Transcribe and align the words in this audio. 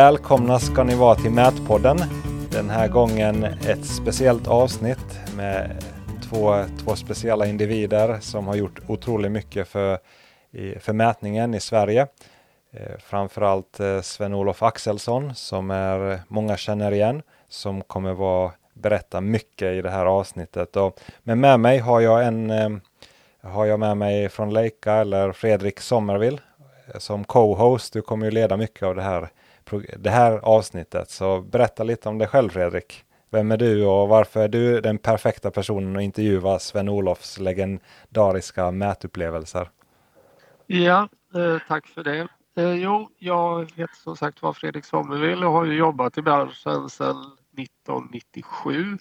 Välkomna 0.00 0.58
ska 0.58 0.84
ni 0.84 0.94
vara 0.94 1.14
till 1.14 1.30
Mätpodden. 1.30 1.98
Den 2.50 2.70
här 2.70 2.88
gången 2.88 3.44
ett 3.44 3.84
speciellt 3.84 4.48
avsnitt 4.48 5.20
med 5.36 5.84
två, 6.28 6.64
två 6.84 6.96
speciella 6.96 7.46
individer 7.46 8.18
som 8.20 8.46
har 8.46 8.54
gjort 8.54 8.80
otroligt 8.88 9.32
mycket 9.32 9.68
för, 9.68 9.98
för 10.78 10.92
mätningen 10.92 11.54
i 11.54 11.60
Sverige. 11.60 12.06
Eh, 12.72 12.98
framförallt 12.98 13.80
eh, 13.80 14.00
Sven-Olof 14.00 14.62
Axelsson 14.62 15.34
som 15.34 15.70
är 15.70 16.20
många 16.28 16.56
känner 16.56 16.92
igen 16.92 17.22
som 17.48 17.82
kommer 17.82 18.12
vara 18.12 18.52
berätta 18.74 19.20
mycket 19.20 19.72
i 19.72 19.82
det 19.82 19.90
här 19.90 20.06
avsnittet. 20.06 20.76
Och, 20.76 21.00
men 21.22 21.40
med 21.40 21.60
mig 21.60 21.78
har 21.78 22.00
jag 22.00 22.26
en 22.26 22.50
eh, 22.50 22.70
har 23.42 23.66
jag 23.66 23.80
med 23.80 23.96
mig 23.96 24.28
från 24.28 24.52
Leica 24.54 24.92
eller 24.92 25.32
Fredrik 25.32 25.80
Sommervill 25.80 26.40
som 26.98 27.24
co-host. 27.24 27.92
Du 27.92 28.02
kommer 28.02 28.26
ju 28.26 28.30
leda 28.30 28.56
mycket 28.56 28.82
av 28.82 28.94
det 28.94 29.02
här, 29.02 29.28
det 29.98 30.10
här 30.10 30.32
avsnittet. 30.32 31.10
Så 31.10 31.40
berätta 31.40 31.84
lite 31.84 32.08
om 32.08 32.18
dig 32.18 32.28
själv 32.28 32.50
Fredrik. 32.50 33.04
Vem 33.30 33.52
är 33.52 33.56
du 33.56 33.84
och 33.86 34.08
varför 34.08 34.40
är 34.40 34.48
du 34.48 34.80
den 34.80 34.98
perfekta 34.98 35.50
personen 35.50 35.96
att 35.96 36.02
intervjua 36.02 36.58
Sven-Olofs 36.58 37.38
legendariska 37.38 38.70
mätupplevelser? 38.70 39.70
Ja, 40.66 41.08
eh, 41.34 41.58
tack 41.68 41.86
för 41.86 42.04
det. 42.04 42.28
Eh, 42.56 42.74
jo, 42.74 43.10
jag 43.18 43.72
heter 43.76 43.94
som 43.94 44.16
sagt 44.16 44.42
var 44.42 44.52
Fredrik 44.52 44.84
Sommervill 44.84 45.44
och 45.44 45.52
har 45.52 45.64
ju 45.64 45.78
jobbat 45.78 46.18
i 46.18 46.22
branschen 46.22 46.90
sedan 46.90 47.36
1997. 47.58 48.98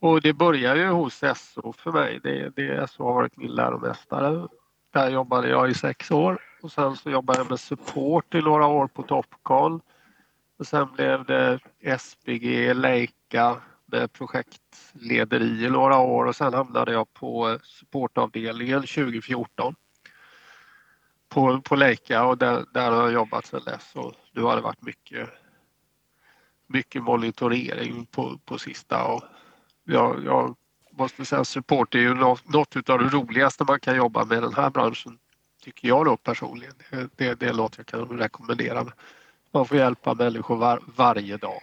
Och 0.00 0.20
det 0.20 0.32
började 0.32 0.80
ju 0.80 0.88
hos 0.88 1.22
SO 1.36 1.72
för 1.72 1.92
mig. 1.92 2.20
Det, 2.22 2.50
det 2.56 2.90
SO 2.90 3.04
har 3.04 3.14
varit 3.14 3.36
min 3.36 3.50
läromästare. 3.50 4.48
Där 4.92 5.10
jobbade 5.10 5.48
jag 5.48 5.70
i 5.70 5.74
sex 5.74 6.10
år 6.10 6.38
och 6.66 6.72
sen 6.72 6.96
så 6.96 7.10
jobbade 7.10 7.38
jag 7.38 7.50
med 7.50 7.60
support 7.60 8.34
i 8.34 8.40
några 8.40 8.66
år 8.66 8.86
på 8.86 9.02
Topcon. 9.02 9.80
Och 10.58 10.66
sen 10.66 10.92
blev 10.92 11.24
det 11.24 11.60
SBG, 11.98 12.74
Leica 12.74 13.62
med 13.86 14.12
projektlederi 14.12 15.64
i 15.64 15.70
några 15.70 15.98
år. 15.98 16.24
Och 16.24 16.36
sen 16.36 16.54
hamnade 16.54 16.92
jag 16.92 17.14
på 17.14 17.58
supportavdelningen 17.62 18.80
2014 18.80 19.74
på, 21.28 21.60
på 21.60 21.76
Leica 21.76 22.24
och 22.24 22.38
där, 22.38 22.64
där 22.72 22.90
har 22.90 23.02
jag 23.02 23.12
jobbat 23.12 23.46
sedan 23.46 23.62
dess. 23.64 23.92
Och 23.94 24.14
nu 24.32 24.42
har 24.42 24.56
det 24.56 24.62
varit 24.62 24.82
mycket, 24.82 25.28
mycket 26.66 27.02
monitorering 27.02 28.06
på, 28.06 28.38
på 28.44 28.58
sista. 28.58 29.04
Och 29.04 29.22
jag, 29.84 30.24
jag 30.24 30.56
måste 30.90 31.24
säga 31.24 31.44
support 31.44 31.94
är 31.94 31.98
ju 31.98 32.14
något, 32.14 32.48
något 32.48 32.90
av 32.90 32.98
det 32.98 33.08
roligaste 33.08 33.64
man 33.64 33.80
kan 33.80 33.96
jobba 33.96 34.24
med 34.24 34.38
i 34.38 34.40
den 34.40 34.54
här 34.54 34.70
branschen 34.70 35.18
tycker 35.66 35.88
jag 35.88 36.04
då 36.04 36.16
personligen. 36.16 36.74
Det, 36.90 37.08
det, 37.16 37.34
det 37.34 37.46
är 37.46 37.52
något 37.52 37.76
jag 37.76 37.86
kan 37.86 38.18
rekommendera. 38.18 38.86
Man 39.52 39.66
får 39.66 39.76
hjälpa 39.76 40.14
människor 40.14 40.56
var, 40.56 40.80
varje 40.96 41.36
dag. 41.36 41.62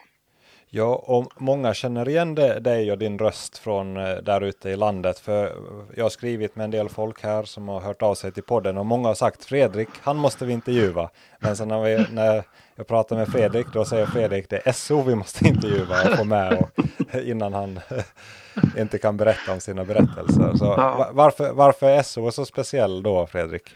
Ja, 0.75 0.95
och 0.95 1.41
många 1.41 1.73
känner 1.73 2.09
igen 2.09 2.35
dig 2.35 2.91
och 2.91 2.97
din 2.97 3.19
röst 3.19 3.57
från 3.57 3.97
eh, 3.97 4.15
där 4.15 4.41
ute 4.41 4.69
i 4.69 4.75
landet. 4.75 5.19
För 5.19 5.55
jag 5.95 6.05
har 6.05 6.09
skrivit 6.09 6.55
med 6.55 6.63
en 6.63 6.71
del 6.71 6.89
folk 6.89 7.23
här 7.23 7.43
som 7.43 7.67
har 7.67 7.81
hört 7.81 8.01
av 8.01 8.15
sig 8.15 8.31
till 8.31 8.43
podden 8.43 8.77
och 8.77 8.85
många 8.85 9.07
har 9.07 9.15
sagt 9.15 9.45
Fredrik, 9.45 9.89
han 10.01 10.17
måste 10.17 10.45
vi 10.45 10.53
intervjua. 10.53 11.09
Men 11.39 11.57
sen 11.57 11.67
när, 11.67 11.81
vi, 11.81 12.05
när 12.11 12.43
jag 12.75 12.87
pratar 12.87 13.15
med 13.15 13.27
Fredrik, 13.27 13.67
då 13.73 13.85
säger 13.85 14.05
Fredrik 14.05 14.49
det 14.49 14.67
är 14.67 14.71
SO 14.71 15.01
vi 15.01 15.15
måste 15.15 15.47
intervjua 15.47 16.03
och 16.09 16.17
få 16.17 16.23
med 16.23 16.57
och, 16.57 16.69
innan 17.23 17.53
han 17.53 17.79
inte 18.77 18.97
kan 18.97 19.17
berätta 19.17 19.53
om 19.53 19.59
sina 19.59 19.85
berättelser. 19.85 20.53
Så 20.55 20.65
ja. 20.65 21.09
varför, 21.13 21.53
varför 21.53 21.89
är 21.89 22.03
SO 22.03 22.31
så 22.31 22.45
speciell 22.45 23.03
då, 23.03 23.27
Fredrik? 23.27 23.69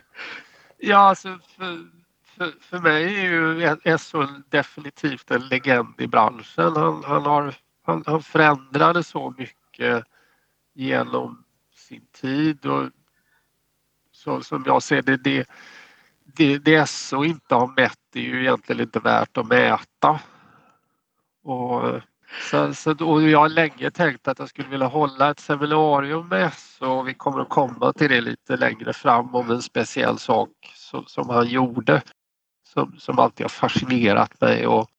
Ja, 0.77 0.97
alltså 0.97 1.39
för 1.57 1.96
för, 2.37 2.53
för 2.61 2.79
mig 2.79 3.03
är 3.03 3.29
ju 3.29 3.97
SO 3.97 4.25
definitivt 4.49 5.31
en 5.31 5.47
legend 5.47 5.93
i 5.97 6.07
branschen. 6.07 6.75
Han, 6.75 7.03
han, 7.03 7.25
har, 7.25 7.55
han, 7.85 8.03
han 8.07 8.23
förändrade 8.23 9.03
så 9.03 9.33
mycket 9.37 10.03
genom 10.73 11.43
sin 11.75 12.05
tid 12.21 12.65
och 12.65 12.89
så 14.11 14.41
som 14.41 14.63
jag 14.65 14.83
ser 14.83 15.01
det, 15.01 15.17
det, 15.17 15.47
det, 16.23 16.57
det 16.57 16.89
SO 16.89 17.23
inte 17.23 17.55
har 17.55 17.67
mätt 17.67 17.97
är 18.13 18.21
ju 18.21 18.41
egentligen 18.41 18.81
inte 18.81 18.99
värt 18.99 19.37
att 19.37 19.47
mäta. 19.47 20.19
Och, 21.43 22.01
så, 22.51 22.73
så, 22.73 23.05
och 23.05 23.21
jag 23.21 23.39
har 23.39 23.49
länge 23.49 23.91
tänkt 23.91 24.27
att 24.27 24.39
jag 24.39 24.49
skulle 24.49 24.69
vilja 24.69 24.87
hålla 24.87 25.31
ett 25.31 25.39
seminarium 25.39 26.27
med 26.27 26.53
SO 26.53 26.85
och 26.85 27.07
vi 27.07 27.13
kommer 27.13 27.41
att 27.41 27.49
komma 27.49 27.93
till 27.93 28.09
det 28.09 28.21
lite 28.21 28.57
längre 28.57 28.93
fram 28.93 29.35
om 29.35 29.51
en 29.51 29.61
speciell 29.61 30.19
sak 30.19 30.49
som, 30.75 31.05
som 31.05 31.29
han 31.29 31.47
gjorde 31.47 32.01
som, 32.73 32.95
som 32.99 33.19
alltid 33.19 33.43
har 33.43 33.49
fascinerat 33.49 34.41
mig 34.41 34.67
och 34.67 34.89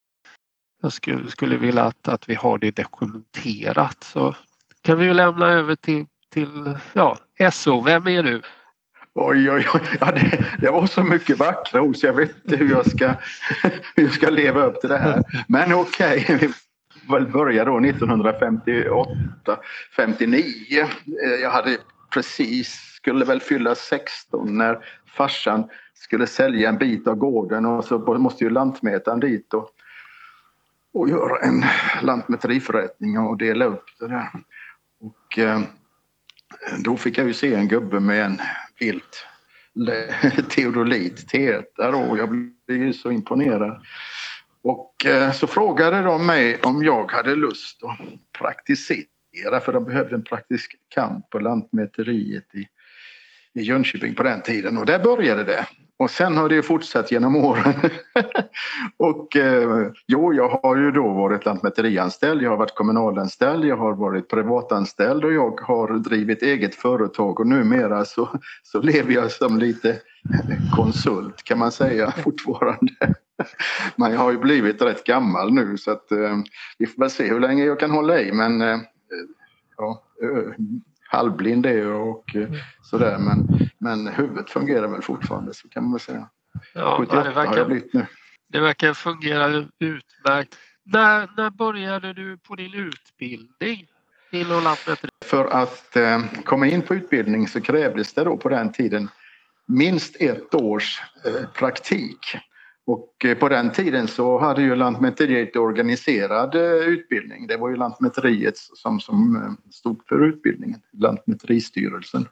jag 0.83 0.93
skulle, 0.93 1.31
skulle 1.31 1.57
vilja 1.57 1.85
att, 1.85 2.09
att 2.09 2.29
vi 2.29 2.35
har 2.35 2.59
det 2.59 2.77
dokumenterat. 2.77 4.05
Så 4.05 4.35
kan 4.83 4.99
vi 4.99 5.05
ju 5.05 5.15
lämna 5.15 5.47
över 5.47 5.75
till, 5.75 6.07
till 6.33 6.79
ja, 6.93 7.17
SO, 7.53 7.81
vem 7.81 8.07
är 8.07 8.23
du? 8.23 8.43
Oj, 9.15 9.51
oj, 9.51 9.67
oj. 9.75 9.81
Ja, 10.01 10.13
det, 10.13 10.45
det, 10.61 10.71
var 10.71 10.87
så 10.87 11.03
mycket 11.03 11.39
vackra 11.39 11.83
ord 11.83 11.97
så 11.97 12.07
jag 12.07 12.15
vet 12.15 12.37
inte 12.45 12.57
hur 12.57 12.71
jag 12.71 12.91
ska, 12.91 13.07
hur 13.97 14.05
jag 14.05 14.13
ska 14.13 14.31
leva 14.31 14.63
upp 14.63 14.81
till 14.81 14.91
det 14.91 14.99
här. 14.99 15.23
Men 15.49 15.73
okej, 15.73 16.23
okay. 16.23 16.37
vi 16.37 16.53
väl 17.09 17.27
börja 17.27 17.65
då 17.65 17.79
1958, 17.79 19.11
59. 19.97 20.45
Eh, 20.81 20.87
jag 21.43 21.51
hade 21.51 21.79
precis, 22.11 22.69
skulle 22.97 23.25
väl 23.25 23.41
fylla 23.41 23.75
16 23.75 24.59
när 24.59 24.79
farsan 25.07 25.69
skulle 25.99 26.27
sälja 26.27 26.69
en 26.69 26.79
bit 26.79 27.07
av 27.07 27.15
gården 27.15 27.67
och 27.67 27.85
så 27.85 27.99
måste 27.99 28.45
ju 28.45 28.51
lantmätaren 28.51 29.21
dit 29.21 29.55
och, 29.55 29.71
och 30.93 31.09
göra 31.09 31.39
en 31.39 31.65
lantmäteriförrättning 32.03 33.19
och 33.19 33.39
dela 33.39 33.65
upp 33.65 33.85
det 33.99 34.09
där. 34.09 34.29
Och 35.01 35.39
eh, 35.39 35.61
då 36.85 36.97
fick 36.97 37.19
jag 37.19 37.27
ju 37.27 37.35
se 37.35 37.55
en 37.55 37.69
gubbe 37.69 38.01
med 38.01 38.25
en 38.25 38.39
vilt 38.81 39.27
teodolit 40.49 41.33
T1 41.33 42.09
och 42.09 42.19
jag 42.19 42.29
blev 42.67 42.83
ju 42.83 42.93
så 42.93 43.11
imponerad. 43.11 43.83
Och 44.63 45.07
eh, 45.07 45.33
så 45.33 45.47
frågade 45.47 46.03
de 46.03 46.27
mig 46.27 46.61
om 46.63 46.85
jag 46.85 47.13
hade 47.13 47.35
lust 47.35 47.85
att 47.85 47.99
praktisera 48.39 49.61
för 49.65 49.73
de 49.73 49.85
behövde 49.85 50.15
en 50.15 50.25
praktisk 50.25 50.77
kamp 50.89 51.31
på 51.31 51.39
Lantmäteriet 51.39 52.55
i, 52.55 52.69
i 53.61 53.63
Jönköping 53.63 54.15
på 54.15 54.23
den 54.23 54.43
tiden 54.43 54.79
och 54.79 54.87
där 54.87 54.99
började 54.99 55.45
det. 55.45 55.67
Och 55.99 56.11
sen 56.11 56.37
har 56.37 56.49
det 56.49 56.63
fortsatt 56.63 57.13
genom 57.13 57.37
åren. 57.37 57.75
och 58.97 59.37
eh, 59.37 59.91
jo, 60.07 60.33
jag 60.33 60.49
har 60.49 60.77
ju 60.77 60.91
då 60.91 61.09
varit 61.09 61.45
lantmäterianställd, 61.45 62.43
jag 62.43 62.51
har 62.51 62.57
varit 62.57 62.75
kommunalanställd, 62.75 63.65
jag 63.65 63.77
har 63.77 63.93
varit 63.93 64.29
privatanställd 64.29 65.25
och 65.25 65.33
jag 65.33 65.61
har 65.61 65.99
drivit 65.99 66.43
eget 66.43 66.75
företag 66.75 67.41
och 67.41 67.47
numera 67.47 68.05
så, 68.05 68.29
så 68.63 68.81
lever 68.81 69.13
jag 69.13 69.33
som 69.33 69.59
lite 69.59 70.01
konsult 70.77 71.43
kan 71.43 71.59
man 71.59 71.73
säga 71.73 72.11
fortfarande. 72.25 73.15
Men 73.97 74.13
jag 74.13 74.19
har 74.19 74.33
ju 74.33 74.39
blivit 74.39 74.83
rätt 74.83 75.05
gammal 75.05 75.53
nu 75.53 75.79
så 75.79 75.91
att 75.91 76.13
eh, 76.13 76.37
vi 76.79 76.87
får 76.87 77.01
väl 77.01 77.11
se 77.11 77.29
hur 77.29 77.41
länge 77.41 77.65
jag 77.65 77.81
kan 77.81 77.91
hålla 77.91 78.21
i 78.21 78.33
men 78.33 78.61
eh, 78.61 78.79
ja, 79.77 80.03
eh, 80.23 80.53
halvblind 81.09 81.67
är 81.67 81.79
jag 81.79 82.09
och 82.09 82.37
eh, 82.37 82.49
sådär 82.83 83.19
men, 83.19 83.59
men 83.79 84.07
huvudet 84.07 84.51
fungerar 84.51 84.89
väl 84.89 85.03
fortfarande 85.03 85.55
så 85.55 85.69
kan 85.69 85.83
man 85.83 85.93
väl 85.93 86.01
säga. 86.01 86.29
Ja, 86.75 86.97
78 86.99 87.23
det 87.23 87.35
verkar, 87.35 87.51
har 87.51 87.57
jag 87.57 87.67
blivit 87.67 87.95
nu. 87.95 88.07
Det 88.49 88.61
verkar 88.61 88.95
fungera 88.95 89.67
utmärkt. 89.79 90.57
När, 90.85 91.29
när 91.37 91.51
började 91.51 92.13
du 92.13 92.39
på 92.39 92.57
din 92.57 92.75
utbildning 92.75 93.87
inom 94.31 94.65
Lantmäteri? 94.65 95.11
För 95.25 95.45
att 95.45 95.97
eh, 95.97 96.21
komma 96.45 96.67
in 96.67 96.83
på 96.83 96.95
utbildning 96.95 97.49
så 97.49 97.61
krävdes 97.61 98.15
det 98.15 98.25
då 98.25 98.37
på 98.37 98.49
den 98.49 98.73
tiden 98.73 99.09
minst 99.67 100.17
ett 100.21 100.55
års 100.55 101.03
eh, 101.25 101.49
praktik. 101.49 102.37
Och 102.89 103.25
eh, 103.25 103.39
på 103.39 103.49
den 103.49 103.73
tiden 103.73 104.09
så 104.09 104.39
hade 104.39 104.63
ju 104.63 104.75
Lantmäteriet 104.75 105.57
organiserad 105.57 106.55
eh, 106.55 106.89
utbildning. 106.89 107.47
Det 107.47 107.57
var 107.57 107.71
ju 107.71 107.77
Lantmäteriet 107.77 108.57
som, 108.57 109.01
som 109.01 109.37
eh, 109.37 109.71
stod 109.71 110.07
för 110.09 110.25
utbildningen, 110.27 110.81
Lantmäteristyrelsen. 110.93 112.29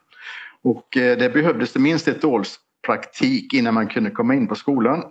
Och 0.62 0.88
det 0.92 1.32
behövdes 1.32 1.72
det 1.72 1.80
minst 1.80 2.08
ett 2.08 2.24
års 2.24 2.48
praktik 2.86 3.54
innan 3.54 3.74
man 3.74 3.86
kunde 3.86 4.10
komma 4.10 4.34
in 4.34 4.46
på 4.46 4.54
skolan. 4.54 5.04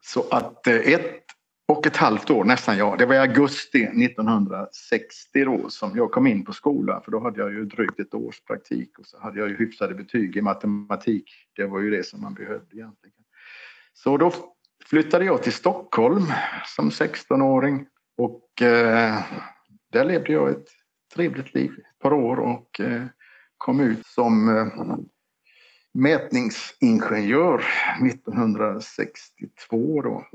Så 0.00 0.24
att 0.30 0.66
ett 0.66 1.24
och 1.68 1.86
ett 1.86 1.96
halvt 1.96 2.30
år 2.30 2.44
nästan, 2.44 2.78
ja. 2.78 2.96
Det 2.98 3.06
var 3.06 3.14
i 3.14 3.18
augusti 3.18 3.82
1960 3.82 5.44
då 5.44 5.68
som 5.68 5.96
jag 5.96 6.10
kom 6.10 6.26
in 6.26 6.44
på 6.44 6.52
skolan 6.52 7.02
för 7.04 7.10
då 7.10 7.20
hade 7.20 7.40
jag 7.40 7.52
ju 7.52 7.64
drygt 7.64 8.00
ett 8.00 8.14
års 8.14 8.40
praktik 8.40 8.98
och 8.98 9.06
så 9.06 9.20
hade 9.20 9.38
jag 9.38 9.48
ju 9.48 9.56
hyfsade 9.56 9.94
betyg 9.94 10.36
i 10.36 10.42
matematik. 10.42 11.30
Det 11.56 11.64
var 11.64 11.80
ju 11.80 11.90
det 11.90 12.06
som 12.06 12.20
man 12.20 12.34
behövde 12.34 12.76
egentligen. 12.76 13.14
Så 13.94 14.16
då 14.16 14.32
flyttade 14.90 15.24
jag 15.24 15.42
till 15.42 15.52
Stockholm 15.52 16.32
som 16.66 16.90
16-åring 16.90 17.86
och 18.16 18.62
eh, 18.62 19.22
där 19.92 20.04
levde 20.04 20.32
jag 20.32 20.50
ett 20.50 20.68
trevligt 21.14 21.54
liv 21.54 21.70
ett 21.78 21.98
par 21.98 22.12
år 22.12 22.36
och 22.36 22.80
eh, 22.80 23.04
kom 23.58 23.80
ut 23.80 24.06
som 24.06 24.56
eh, 24.56 24.66
mätningsingenjör 25.92 27.64
1962 28.06 30.02
då. 30.02 30.26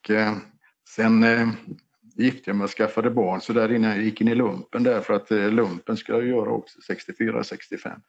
Och, 0.00 0.10
eh, 0.10 0.36
Sen 0.94 1.24
eh, 1.24 1.48
gifte 2.14 2.50
jag 2.50 2.56
mig 2.56 2.64
och 2.64 2.70
skaffade 2.70 3.10
barn 3.10 3.40
så 3.40 3.52
där 3.52 3.72
innan 3.72 3.90
jag 3.90 4.02
gick 4.02 4.20
in 4.20 4.28
i 4.28 4.34
lumpen 4.34 4.82
där 4.82 5.00
för 5.00 5.14
att 5.14 5.30
eh, 5.30 5.50
lumpen 5.50 5.96
skulle 5.96 6.18
jag 6.18 6.26
göra 6.26 6.50
också 6.50 6.78
64-65. 6.92 8.00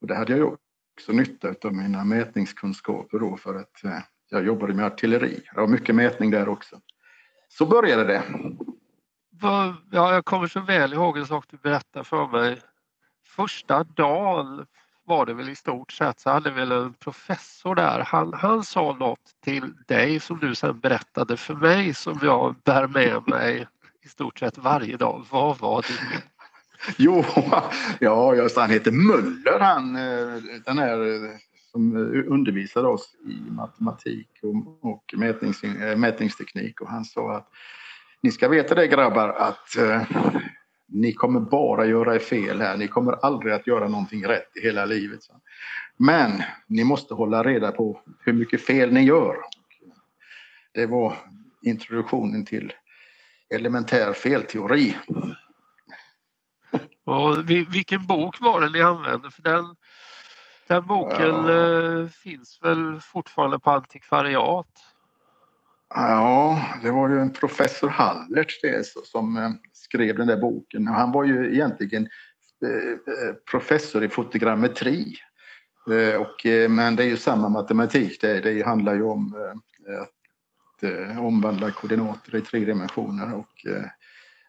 Och 0.00 0.06
det 0.06 0.14
hade 0.14 0.36
jag 0.36 0.52
också 0.96 1.12
nytta 1.12 1.54
av 1.64 1.74
mina 1.74 2.04
mätningskunskaper 2.04 3.18
då 3.18 3.36
för 3.36 3.54
att 3.54 3.84
eh, 3.84 3.98
jag 4.30 4.46
jobbade 4.46 4.74
med 4.74 4.84
artilleri. 4.84 5.40
Det 5.54 5.60
var 5.60 5.68
mycket 5.68 5.94
mätning 5.94 6.30
där 6.30 6.48
också. 6.48 6.80
Så 7.48 7.66
började 7.66 8.04
det. 8.04 8.22
Ja, 9.40 9.74
jag 9.90 10.24
kommer 10.24 10.46
så 10.46 10.60
väl 10.60 10.92
ihåg 10.92 11.18
en 11.18 11.26
sak 11.26 11.44
du 11.50 11.56
berättade 11.56 12.04
för 12.04 12.26
mig. 12.26 12.60
Första 13.26 13.84
dagen 13.84 14.66
var 15.04 15.26
det 15.26 15.34
väl 15.34 15.48
i 15.48 15.56
stort 15.56 15.92
sett 15.92 16.20
så 16.20 16.30
hade 16.30 16.50
väl 16.50 16.72
en 16.72 16.94
professor 16.94 17.74
där. 17.74 18.00
Han, 18.06 18.34
han 18.34 18.64
sa 18.64 18.96
något 19.00 19.34
till 19.44 19.74
dig 19.86 20.20
som 20.20 20.38
du 20.38 20.54
sen 20.54 20.80
berättade 20.80 21.36
för 21.36 21.54
mig 21.54 21.94
som 21.94 22.18
jag 22.22 22.54
bär 22.64 22.86
med 22.86 23.22
mig 23.26 23.66
i 24.04 24.08
stort 24.08 24.38
sett 24.38 24.58
varje 24.58 24.96
dag. 24.96 25.26
Vad 25.30 25.58
var 25.58 25.82
det? 25.82 26.22
Jo, 26.96 27.24
ja, 27.98 28.34
just, 28.34 28.56
han 28.56 28.70
heter 28.70 28.90
Möller 28.90 29.60
han, 29.60 29.96
eh, 29.96 30.42
den 30.64 30.78
här 30.78 30.98
eh, 31.00 31.30
som 31.72 31.96
eh, 31.96 32.32
undervisade 32.32 32.88
oss 32.88 33.14
i 33.26 33.50
matematik 33.50 34.28
och, 34.42 34.84
och 34.84 35.14
mätnings, 35.16 35.64
eh, 35.64 35.96
mätningsteknik 35.96 36.80
och 36.80 36.88
han 36.88 37.04
sa 37.04 37.36
att 37.36 37.48
ni 38.22 38.30
ska 38.30 38.48
veta 38.48 38.74
det 38.74 38.86
grabbar 38.86 39.28
att 39.28 39.76
eh, 39.76 40.02
ni 40.86 41.12
kommer 41.12 41.40
bara 41.40 41.86
göra 41.86 42.18
fel 42.18 42.60
här. 42.60 42.76
Ni 42.76 42.88
kommer 42.88 43.12
aldrig 43.12 43.54
att 43.54 43.66
göra 43.66 43.88
någonting 43.88 44.24
rätt 44.24 44.56
i 44.56 44.60
hela 44.60 44.84
livet. 44.84 45.20
Men 45.96 46.42
ni 46.66 46.84
måste 46.84 47.14
hålla 47.14 47.42
reda 47.42 47.72
på 47.72 48.00
hur 48.18 48.32
mycket 48.32 48.60
fel 48.60 48.92
ni 48.92 49.02
gör. 49.02 49.36
Det 50.72 50.86
var 50.86 51.16
introduktionen 51.62 52.44
till 52.44 52.72
elementär 53.54 54.12
felteori. 54.12 54.96
Ja, 57.04 57.42
vilken 57.70 58.06
bok 58.06 58.40
var 58.40 58.60
det 58.60 58.70
ni 58.70 58.82
använde? 58.82 59.30
För 59.30 59.42
den, 59.42 59.64
den 60.70 60.86
boken 60.86 61.46
ja. 61.46 62.00
Eh, 62.00 62.08
finns 62.08 62.58
väl 62.62 63.00
fortfarande 63.00 63.58
på 63.58 63.70
antikvariat? 63.70 64.66
Ja, 65.94 66.62
det 66.82 66.90
var 66.90 67.08
ju 67.08 67.20
en 67.20 67.32
professor 67.32 67.88
Hallertz 67.88 68.60
som 69.04 69.36
eh, 69.36 69.50
skrev 69.72 70.16
den 70.16 70.26
där 70.26 70.36
boken. 70.36 70.86
Han 70.86 71.12
var 71.12 71.24
ju 71.24 71.54
egentligen 71.54 72.02
eh, 72.02 73.34
professor 73.50 74.04
i 74.04 74.08
fotogrammetri. 74.08 75.16
Och, 76.18 76.46
men 76.70 76.96
det 76.96 77.02
är 77.02 77.06
ju 77.06 77.16
samma 77.16 77.48
matematik. 77.48 78.20
Det, 78.20 78.40
det 78.40 78.66
handlar 78.66 78.94
ju 78.94 79.02
om 79.02 79.34
att 80.02 81.18
omvandla 81.18 81.70
koordinater 81.70 82.36
i 82.36 82.40
tre 82.40 82.64
dimensioner 82.64 83.34
och 83.34 83.66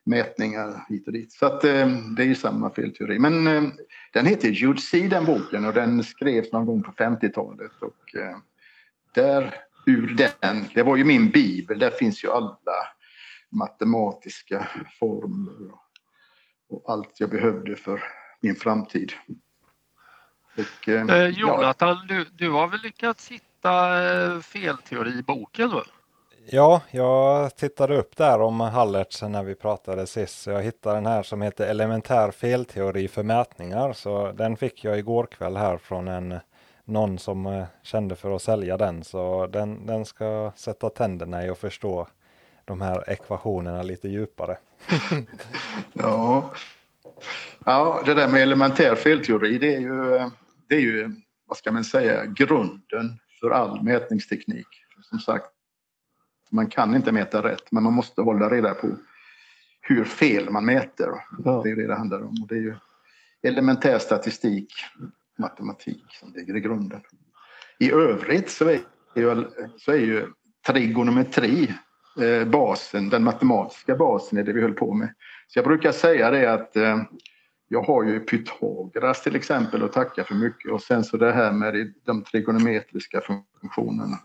mätningar 0.05 0.85
hit 0.89 1.07
och 1.07 1.13
dit. 1.13 1.31
Så 1.31 1.45
att, 1.45 1.61
det 1.61 2.23
är 2.23 2.25
ju 2.25 2.35
samma 2.35 2.69
felteori. 2.69 3.19
Men 3.19 3.45
den 4.13 4.25
heter 4.25 4.49
Jude 4.49 4.81
C 4.81 5.07
den 5.07 5.25
boken 5.25 5.65
och 5.65 5.73
den 5.73 6.03
skrevs 6.03 6.51
någon 6.51 6.65
gång 6.65 6.83
på 6.83 6.91
50-talet. 6.91 7.71
Och 7.81 8.15
där 9.13 9.53
ur 9.85 10.15
den, 10.15 10.65
det 10.73 10.83
var 10.83 10.95
ju 10.95 11.03
min 11.03 11.29
bibel, 11.29 11.79
där 11.79 11.89
finns 11.89 12.23
ju 12.23 12.31
alla 12.31 12.55
matematiska 13.51 14.67
formler 14.99 15.71
och, 16.69 16.83
allt 16.87 17.19
jag 17.19 17.29
behövde 17.29 17.75
för 17.75 18.03
min 18.39 18.55
framtid. 18.55 19.13
Och, 20.57 20.89
eh, 20.89 21.07
eh, 21.09 21.27
Jonathan, 21.27 21.97
ja. 22.09 22.15
du, 22.15 22.25
du 22.33 22.49
har 22.49 22.67
väl 22.67 22.79
lyckats 22.79 23.31
hitta 23.31 24.03
eh, 24.13 24.39
felteori 24.39 25.19
i 25.19 25.23
boken? 25.23 25.69
Va? 25.69 25.83
Ja, 26.45 26.81
jag 26.91 27.55
tittade 27.55 27.97
upp 27.97 28.17
där 28.17 28.41
om 28.41 28.59
Hallertz 28.59 29.21
när 29.21 29.43
vi 29.43 29.55
pratade 29.55 30.07
sist. 30.07 30.47
Jag 30.47 30.61
hittade 30.61 30.95
den 30.95 31.05
här 31.05 31.23
som 31.23 31.41
heter 31.41 31.67
Elementär 31.67 32.31
felteori 32.31 33.07
för 33.07 33.23
mätningar. 33.23 33.93
Så 33.93 34.31
den 34.31 34.57
fick 34.57 34.83
jag 34.83 34.99
igår 34.99 35.25
kväll 35.25 35.57
här 35.57 35.77
från 35.77 36.07
en 36.07 36.39
någon 36.85 37.17
som 37.19 37.45
eh, 37.45 37.65
kände 37.83 38.15
för 38.15 38.35
att 38.35 38.41
sälja 38.41 38.77
den. 38.77 39.03
Så 39.03 39.47
den, 39.47 39.85
den 39.85 40.05
ska 40.05 40.51
sätta 40.55 40.89
tänderna 40.89 41.45
i 41.45 41.49
och 41.49 41.57
förstå 41.57 42.07
de 42.65 42.81
här 42.81 43.09
ekvationerna 43.09 43.83
lite 43.83 44.07
djupare. 44.07 44.57
ja. 45.93 46.53
ja, 47.65 48.01
det 48.05 48.13
där 48.13 48.27
med 48.27 48.41
elementär 48.41 48.95
felteori 48.95 49.57
det 49.57 49.75
är 49.75 49.79
ju, 49.79 50.29
det 50.69 50.75
är 50.75 50.81
ju 50.81 51.15
vad 51.47 51.57
ska 51.57 51.71
man 51.71 51.83
säga, 51.83 52.25
grunden 52.25 53.19
för 53.39 53.49
all 53.49 53.83
mätningsteknik. 53.83 54.67
Som 55.09 55.19
sagt, 55.19 55.51
man 56.51 56.67
kan 56.67 56.95
inte 56.95 57.11
mäta 57.11 57.43
rätt 57.43 57.71
men 57.71 57.83
man 57.83 57.93
måste 57.93 58.21
hålla 58.21 58.49
reda 58.49 58.73
på 58.73 58.87
hur 59.81 60.03
fel 60.03 60.49
man 60.49 60.65
mäter. 60.65 61.09
Ja. 61.45 61.61
Det 61.63 61.71
är 61.71 61.75
det 61.75 61.87
det 61.87 61.95
handlar 61.95 62.21
om. 62.21 62.41
Och 62.41 62.47
det 62.47 62.55
är 62.55 62.61
ju 62.61 62.75
elementär 63.43 63.99
statistik 63.99 64.73
matematik 65.39 66.03
som 66.19 66.33
ligger 66.33 66.55
i 66.55 66.59
grunden. 66.59 67.01
I 67.79 67.91
övrigt 67.91 68.49
så 68.49 68.69
är 68.69 68.79
ju, 69.15 69.45
så 69.77 69.91
är 69.91 69.97
ju 69.97 70.27
trigonometri 70.67 71.73
eh, 72.21 72.47
basen, 72.47 73.09
den 73.09 73.23
matematiska 73.23 73.95
basen 73.95 74.37
är 74.37 74.43
det 74.43 74.53
vi 74.53 74.61
höll 74.61 74.73
på 74.73 74.93
med. 74.93 75.13
Så 75.47 75.59
jag 75.59 75.65
brukar 75.65 75.91
säga 75.91 76.31
det 76.31 76.53
att 76.53 76.75
eh, 76.75 77.01
jag 77.67 77.81
har 77.81 78.03
ju 78.03 78.19
Pythagoras 78.19 79.23
till 79.23 79.35
exempel 79.35 79.83
att 79.83 79.93
tacka 79.93 80.23
för 80.23 80.35
mycket 80.35 80.71
och 80.71 80.81
sen 80.81 81.03
så 81.03 81.17
det 81.17 81.31
här 81.31 81.51
med 81.51 81.93
de 82.05 82.23
trigonometriska 82.23 83.21
funktionerna 83.21 84.19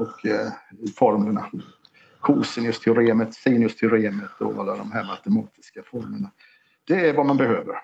och 0.00 0.26
eh, 0.26 0.52
formlerna. 0.96 1.50
Cosinusteoremet, 2.20 3.34
sinusteoremet 3.34 4.40
och 4.40 4.60
alla 4.60 4.76
de 4.76 4.92
här 4.92 5.04
matematiska 5.04 5.82
formlerna. 5.82 6.30
Det 6.84 7.08
är 7.08 7.14
vad 7.14 7.26
man 7.26 7.36
behöver. 7.36 7.74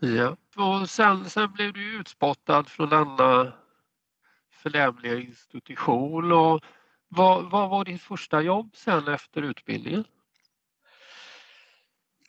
Ja, 0.00 0.36
och 0.56 0.90
sen, 0.90 1.30
sen 1.30 1.52
blev 1.52 1.72
du 1.72 2.00
utspottad 2.00 2.64
från 2.64 2.88
denna 2.88 3.52
förnämliga 4.52 5.18
institution. 5.18 6.32
Och 6.32 6.64
vad, 7.08 7.50
vad 7.50 7.70
var 7.70 7.84
ditt 7.84 8.02
första 8.02 8.42
jobb 8.42 8.70
sen 8.76 9.08
efter 9.08 9.42
utbildningen? 9.42 10.04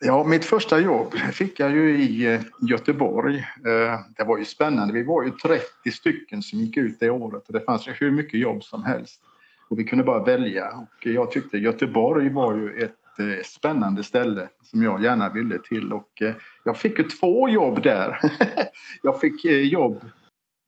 Ja, 0.03 0.23
mitt 0.23 0.45
första 0.45 0.79
jobb 0.79 1.13
fick 1.13 1.59
jag 1.59 1.71
ju 1.71 1.97
i 1.97 2.33
eh, 2.33 2.41
Göteborg. 2.69 3.37
Eh, 3.37 3.99
det 4.17 4.23
var 4.23 4.37
ju 4.37 4.45
spännande. 4.45 4.93
Vi 4.93 5.03
var 5.03 5.23
ju 5.23 5.31
30 5.31 5.91
stycken 5.91 6.41
som 6.41 6.59
gick 6.59 6.77
ut 6.77 6.99
det 6.99 7.09
året 7.09 7.47
och 7.47 7.53
det 7.53 7.61
fanns 7.61 7.87
ju 7.87 7.91
hur 7.91 8.11
mycket 8.11 8.39
jobb 8.39 8.63
som 8.63 8.83
helst. 8.83 9.21
Och 9.69 9.79
vi 9.79 9.83
kunde 9.83 10.03
bara 10.03 10.23
välja. 10.23 10.69
Och 10.69 11.05
jag 11.07 11.31
tyckte 11.31 11.57
Göteborg 11.57 12.29
var 12.29 12.55
ju 12.55 12.83
ett 12.83 13.19
eh, 13.19 13.43
spännande 13.45 14.03
ställe 14.03 14.49
som 14.63 14.83
jag 14.83 15.03
gärna 15.03 15.29
ville 15.29 15.59
till 15.59 15.93
och 15.93 16.23
jag 16.63 16.77
fick 16.77 16.99
ju 16.99 17.03
två 17.03 17.49
jobb 17.49 17.83
där. 17.83 18.19
jag 19.01 19.19
fick 19.19 19.45
jobb, 19.45 20.05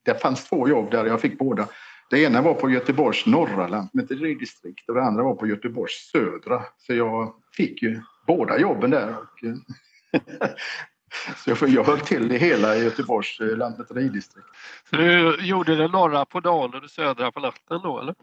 det 0.06 0.22
fanns 0.22 0.50
två 0.50 0.70
jobb 0.70 0.92
där, 0.92 1.06
jag 1.06 1.22
fick 1.22 1.38
båda. 1.38 1.68
Det 2.10 2.24
ena 2.24 2.42
var 2.42 2.54
på 2.54 2.70
Göteborgs 2.70 3.26
norra 3.26 3.68
lantmäteridistrikt 3.68 4.90
och 4.90 4.96
det 4.96 5.04
andra 5.04 5.24
var 5.24 5.36
på 5.36 5.48
Göteborgs 5.48 6.10
södra. 6.12 6.64
Så 6.78 6.94
jag 6.94 7.34
fick 7.58 7.82
ju 7.82 8.02
båda 8.28 8.60
jobben 8.60 8.90
där. 8.90 9.16
Och, 9.18 9.44
så 11.38 11.50
jag, 11.50 11.70
jag 11.70 11.84
höll 11.84 12.00
till 12.00 12.32
i 12.32 12.38
hela 12.38 12.76
Göteborgs 12.76 13.38
lantmäteridistrikt. 13.40 14.48
Så 14.90 14.96
du 14.96 15.38
gjorde 15.42 15.76
det 15.76 15.88
norra 15.88 16.26
på 16.26 16.40
dagen 16.40 16.74
och 16.74 16.82
det 16.82 16.90
södra 16.90 17.32
på 17.32 17.40
natten 17.40 17.80
då 17.84 18.00
eller? 18.00 18.16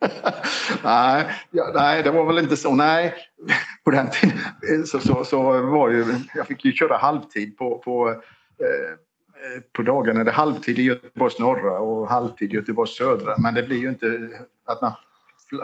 nej, 0.84 1.26
ja, 1.50 1.70
nej, 1.74 2.02
det 2.02 2.10
var 2.10 2.24
väl 2.24 2.38
inte 2.38 2.56
så. 2.56 2.74
Nej, 2.74 3.14
på 3.84 3.90
den 3.90 4.10
tiden 4.10 4.86
så, 4.86 5.00
så, 5.00 5.24
så 5.24 5.42
var 5.62 5.90
ju, 5.90 6.04
jag 6.34 6.46
fick 6.46 6.64
ju 6.64 6.72
köra 6.72 6.96
halvtid 6.96 7.56
på, 7.56 7.78
på, 7.78 8.10
eh, 8.10 9.62
på 9.72 9.82
dagarna. 9.82 10.24
Det 10.24 10.30
halvtid 10.30 10.78
i 10.78 10.82
Göteborgs 10.82 11.38
norra 11.38 11.78
och 11.78 12.08
halvtid 12.08 12.52
i 12.52 12.56
Göteborgs 12.56 12.96
södra. 12.96 13.34
Men 13.38 13.54
det 13.54 13.62
blir 13.62 13.78
ju 13.78 13.88
inte 13.88 14.28
att 14.66 14.82
man 14.82 14.92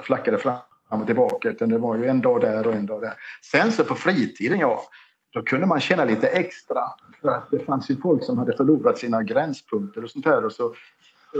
flackade 0.02 0.38
fram 0.38 0.58
fram 0.88 1.00
och 1.00 1.06
tillbaka 1.06 1.50
utan 1.50 1.68
det 1.68 1.78
var 1.78 1.96
ju 1.96 2.06
en 2.06 2.20
dag 2.20 2.40
där 2.40 2.66
och 2.66 2.74
en 2.74 2.86
dag 2.86 3.00
där. 3.00 3.14
Sen 3.42 3.72
så 3.72 3.84
på 3.84 3.94
fritiden, 3.94 4.58
ja, 4.58 4.82
då 5.30 5.42
kunde 5.42 5.66
man 5.66 5.80
känna 5.80 6.04
lite 6.04 6.28
extra. 6.28 6.80
För 7.20 7.28
att 7.28 7.50
det 7.50 7.58
fanns 7.58 7.90
ju 7.90 7.96
folk 7.96 8.24
som 8.24 8.38
hade 8.38 8.56
förlorat 8.56 8.98
sina 8.98 9.22
gränspunkter 9.22 10.04
och 10.04 10.10
sånt 10.10 10.24
där. 10.24 10.44
Och 10.44 10.52
så 10.52 10.74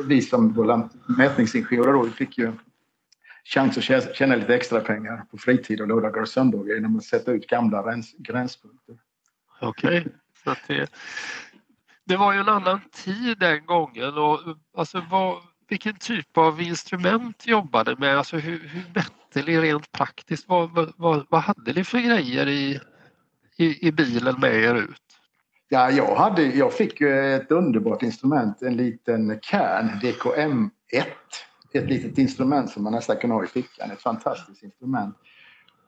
vi 0.05 0.23
som 0.23 0.81
mätningsingenjörer 1.19 1.93
då 1.93 2.05
fick 2.05 2.39
ju 2.39 2.53
chans 3.45 3.79
att 3.79 4.17
tjäna 4.17 4.37
lite 4.37 4.55
extra 4.55 4.81
pengar 4.81 5.25
på 5.31 5.39
fritid 5.39 5.81
och 5.81 5.89
lördagar 5.89 6.23
och 6.23 6.29
söndagar 6.29 6.75
genom 6.75 6.97
att 6.97 7.05
sätta 7.05 7.33
ut 7.33 7.47
gamla 7.47 7.83
gräns, 7.83 8.15
gränspunkter. 8.19 8.97
Okej, 9.61 10.01
okay. 10.01 10.13
så 10.45 10.55
det, 10.69 10.91
det 12.05 12.17
var 12.17 12.33
ju 12.33 12.41
en 12.41 12.49
annan 12.49 12.81
tid 12.93 13.39
den 13.39 13.67
gången 13.67 14.19
och 14.19 14.41
alltså 14.77 15.05
vad, 15.11 15.37
vilken 15.69 15.95
typ 15.95 16.39
av 16.39 16.63
instrument 16.63 17.47
jobbade 17.47 17.91
ni 17.91 18.01
med? 18.01 18.19
Alltså 18.19 18.37
hur, 18.37 18.69
hur 18.69 18.83
mätte 18.95 19.51
ni 19.51 19.61
rent 19.61 19.93
praktiskt? 19.93 20.49
Vad, 20.49 20.93
vad, 20.97 21.27
vad 21.29 21.41
hade 21.41 21.73
ni 21.73 21.85
för 21.85 21.99
grejer 21.99 22.49
i, 22.49 22.81
i, 23.57 23.89
i 23.89 23.93
bilen 23.93 24.41
med 24.41 24.55
er 24.55 24.75
ut? 24.75 25.03
Ja, 25.69 25.91
jag, 25.91 26.17
hade, 26.17 26.43
jag 26.43 26.73
fick 26.73 27.01
ett 27.01 27.51
underbart 27.51 28.03
instrument, 28.03 28.63
en 28.63 28.77
liten 28.77 29.41
Kern 29.41 29.89
DKM1 30.03 30.71
ett 31.77 31.89
litet 31.89 32.19
instrument 32.19 32.71
som 32.71 32.83
man 32.83 32.93
nästan 32.93 33.17
kunde 33.17 33.37
ha 33.37 33.45
i 33.45 33.47
fickan. 33.47 33.91
Ett 33.91 34.03
fantastiskt 34.03 34.63
instrument. 34.63 35.17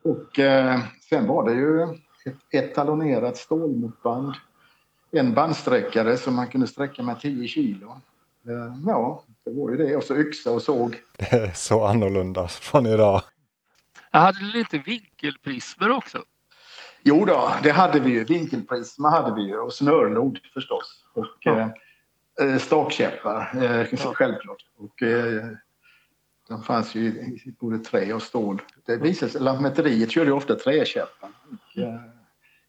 Och 0.03 0.39
eh, 0.39 0.81
sen 1.09 1.27
var 1.27 1.45
det 1.45 1.55
ju 1.55 1.83
ett 2.25 2.55
etalonerat 2.55 3.37
stålmotband. 3.37 4.35
En 5.11 5.35
bandsträckare 5.35 6.17
som 6.17 6.35
man 6.35 6.47
kunde 6.47 6.67
sträcka 6.67 7.03
med 7.03 7.21
10 7.21 7.49
kilo. 7.49 8.01
Eh, 8.49 8.77
ja, 8.87 9.25
det 9.49 9.55
var 9.55 9.71
ju 9.71 9.77
det. 9.77 9.97
Och 9.97 10.05
så 10.05 10.17
yxa 10.17 10.51
och 10.51 10.63
såg. 10.63 10.97
Det 11.17 11.33
är 11.33 11.53
så 11.55 11.85
annorlunda 11.85 12.49
från 12.49 12.87
idag. 12.87 13.23
Jag 14.11 14.21
hade 14.21 14.45
lite 14.45 14.79
vinkelprismer 14.79 15.91
också. 15.91 16.23
Jo 17.03 17.25
då, 17.25 17.53
det 17.63 17.71
hade 17.71 18.01
vi 18.01 18.11
ju. 18.11 18.25
Vinkelprisma 18.25 19.11
hade 19.11 19.35
vi 19.35 19.43
ju 19.43 19.59
och 19.59 19.73
snörlod 19.73 20.39
förstås. 20.55 21.05
Och 21.15 21.27
ja. 21.41 21.71
eh, 22.41 22.59
stakkäppar, 22.59 23.65
eh, 23.65 24.13
självklart. 24.13 24.65
Och, 24.77 25.03
eh, 25.03 25.45
de 26.49 26.63
fanns 26.63 26.95
ju 26.95 27.07
i 27.07 27.55
både 27.61 27.79
trä 27.79 28.13
och 28.13 28.23
stål. 28.23 28.63
Det 28.87 28.97
visade 28.97 29.33
sig, 29.33 29.41
Lantmäteriet 29.41 30.11
körde 30.11 30.27
ju 30.27 30.33
ofta 30.33 30.55
träkäppar. 30.55 31.31
Och, 31.51 31.83
eh, 31.83 32.01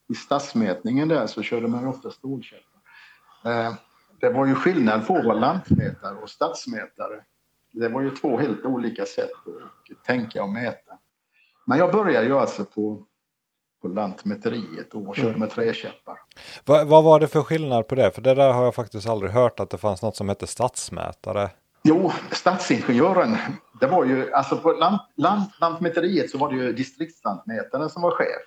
I 0.09 0.15
stadsmätningen 0.15 1.07
där 1.07 1.27
så 1.27 1.41
körde 1.41 1.67
man 1.67 1.87
ofta 1.87 2.11
stålkäppar. 2.11 2.79
Det 4.19 4.29
var 4.29 4.45
ju 4.45 4.55
skillnad 4.55 5.07
på 5.07 5.17
att 5.17 5.25
vara 5.25 5.39
lantmätare 5.39 6.15
och 6.15 6.29
stadsmätare. 6.29 7.23
Det 7.71 7.89
var 7.89 8.01
ju 8.01 8.11
två 8.11 8.37
helt 8.37 8.65
olika 8.65 9.05
sätt 9.05 9.29
att 9.31 10.05
tänka 10.05 10.43
och 10.43 10.49
mäta. 10.49 10.93
Men 11.65 11.77
jag 11.77 11.91
började 11.91 12.27
ju 12.27 12.37
alltså 12.37 12.65
på, 12.65 13.05
på 13.81 13.87
Lantmäteriet 13.87 14.93
och 14.93 15.15
körde 15.15 15.37
med 15.37 15.49
träkäppar. 15.49 16.17
Va, 16.65 16.83
vad 16.85 17.03
var 17.03 17.19
det 17.19 17.27
för 17.27 17.41
skillnad 17.43 17.87
på 17.87 17.95
det? 17.95 18.11
För 18.11 18.21
det 18.21 18.33
där 18.33 18.53
har 18.53 18.63
jag 18.63 18.75
faktiskt 18.75 19.09
aldrig 19.09 19.31
hört 19.31 19.59
att 19.59 19.69
det 19.69 19.77
fanns 19.77 20.01
något 20.01 20.15
som 20.15 20.29
hette 20.29 20.47
stadsmätare. 20.47 21.49
Jo, 21.83 22.11
stadsingenjören, 22.31 23.37
det 23.79 23.87
var 23.87 24.05
ju, 24.05 24.33
alltså 24.33 24.57
på 24.57 24.71
lant, 24.71 25.01
lant, 25.15 25.49
Lantmäteriet 25.61 26.29
så 26.29 26.37
var 26.37 26.51
det 26.51 26.57
ju 26.57 26.73
distriktslantmätaren 26.73 27.89
som 27.89 28.01
var 28.01 28.11
chef. 28.11 28.41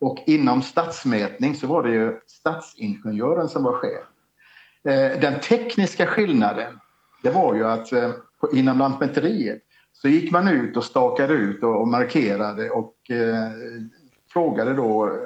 Och 0.00 0.18
inom 0.26 0.62
stadsmätning 0.62 1.54
så 1.54 1.66
var 1.66 1.82
det 1.82 1.90
ju 1.90 2.20
stadsingenjören 2.26 3.48
som 3.48 3.64
var 3.64 3.72
chef. 3.72 4.04
Eh, 4.84 5.20
den 5.20 5.40
tekniska 5.40 6.06
skillnaden, 6.06 6.80
det 7.22 7.30
var 7.30 7.54
ju 7.54 7.66
att 7.66 7.92
eh, 7.92 8.10
inom 8.52 8.78
Lantmäteriet 8.78 9.62
så 9.92 10.08
gick 10.08 10.32
man 10.32 10.48
ut 10.48 10.76
och 10.76 10.84
stakade 10.84 11.34
ut 11.34 11.62
och, 11.62 11.88
markerade 11.88 12.70
och 12.70 13.10
eh, 13.10 13.50
frågade 14.32 14.74
då 14.74 15.16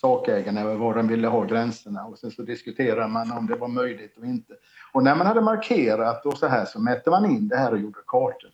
sakägarna 0.00 0.74
var 0.74 0.94
de 0.94 1.08
ville 1.08 1.28
ha 1.28 1.44
gränserna 1.44 2.04
och 2.04 2.18
sen 2.18 2.30
så 2.30 2.42
diskuterade 2.42 3.08
man 3.08 3.32
om 3.32 3.46
det 3.46 3.56
var 3.56 3.68
möjligt 3.68 4.16
och 4.16 4.24
inte. 4.24 4.54
Och 4.92 5.02
när 5.02 5.16
man 5.16 5.26
hade 5.26 5.40
markerat 5.40 6.26
och 6.26 6.38
så 6.38 6.46
här 6.46 6.64
så 6.64 6.80
mätte 6.80 7.10
man 7.10 7.24
in 7.24 7.48
det 7.48 7.56
här 7.56 7.72
och 7.72 7.78
gjorde 7.78 7.98
kartorna. 8.06 8.52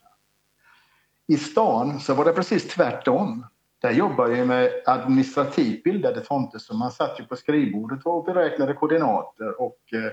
I 1.26 1.36
stan 1.36 2.00
så 2.00 2.14
var 2.14 2.24
det 2.24 2.32
precis 2.32 2.68
tvärtom. 2.68 3.46
Där 3.86 3.92
jobbade 3.92 4.36
jag 4.36 4.46
med 4.46 4.70
administrativt 4.86 5.84
bildade 5.84 6.20
tomter 6.20 6.58
så 6.58 6.74
man 6.74 6.90
satt 6.90 7.20
ju 7.20 7.24
på 7.24 7.36
skrivbordet 7.36 8.00
och 8.04 8.24
beräknade 8.24 8.74
koordinater 8.74 9.60
och 9.60 9.78
eh, 9.92 10.12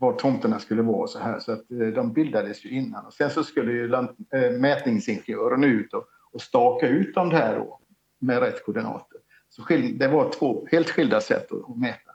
var 0.00 0.12
tomterna 0.12 0.58
skulle 0.58 0.82
vara 0.82 1.06
så 1.06 1.18
här. 1.18 1.40
Så 1.40 1.52
att 1.52 1.70
eh, 1.70 1.86
de 1.86 2.12
bildades 2.12 2.64
ju 2.64 2.70
innan. 2.70 3.06
Och 3.06 3.12
sen 3.12 3.30
så 3.30 3.44
skulle 3.44 3.72
ju 3.72 3.88
lant, 3.88 4.10
eh, 4.34 4.50
mätningsingenjören 4.50 5.64
ut 5.64 5.94
och, 5.94 6.04
och 6.32 6.40
staka 6.42 6.88
ut 6.88 7.14
dem 7.14 7.30
där 7.30 7.58
då 7.58 7.80
med 8.20 8.38
rätt 8.38 8.64
koordinater. 8.64 9.18
Så 9.48 9.62
skil, 9.62 9.98
det 9.98 10.08
var 10.08 10.32
två 10.32 10.66
helt 10.70 10.90
skilda 10.90 11.20
sätt 11.20 11.52
att, 11.52 11.70
att 11.70 11.78
mäta. 11.78 12.10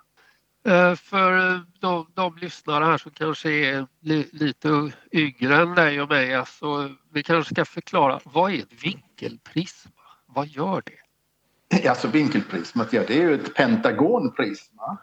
Eh, 0.67 0.95
för 0.95 1.37
eh, 1.37 1.59
de, 1.79 2.07
de 2.13 2.37
lyssnare 2.37 2.85
här 2.85 2.97
som 2.97 3.11
kanske 3.11 3.49
är 3.49 3.87
li, 4.01 4.29
lite 4.31 4.91
yngre 5.11 5.55
än 5.55 5.75
dig 5.75 6.01
och 6.01 6.09
mig, 6.09 6.35
alltså, 6.35 6.89
vi 7.13 7.23
kanske 7.23 7.53
ska 7.53 7.65
förklara 7.65 8.19
vad 8.23 8.51
är 8.51 8.59
ett 8.59 8.83
vinkelprism? 8.83 9.94
Vad 10.35 10.47
gör 10.47 10.83
det? 10.85 11.87
Alltså 11.89 12.07
vinkelprismat, 12.07 12.93
ja, 12.93 13.03
det 13.07 13.17
är 13.17 13.21
ju 13.21 13.35
ett 13.35 13.55
pentagonprisma. 13.55 14.97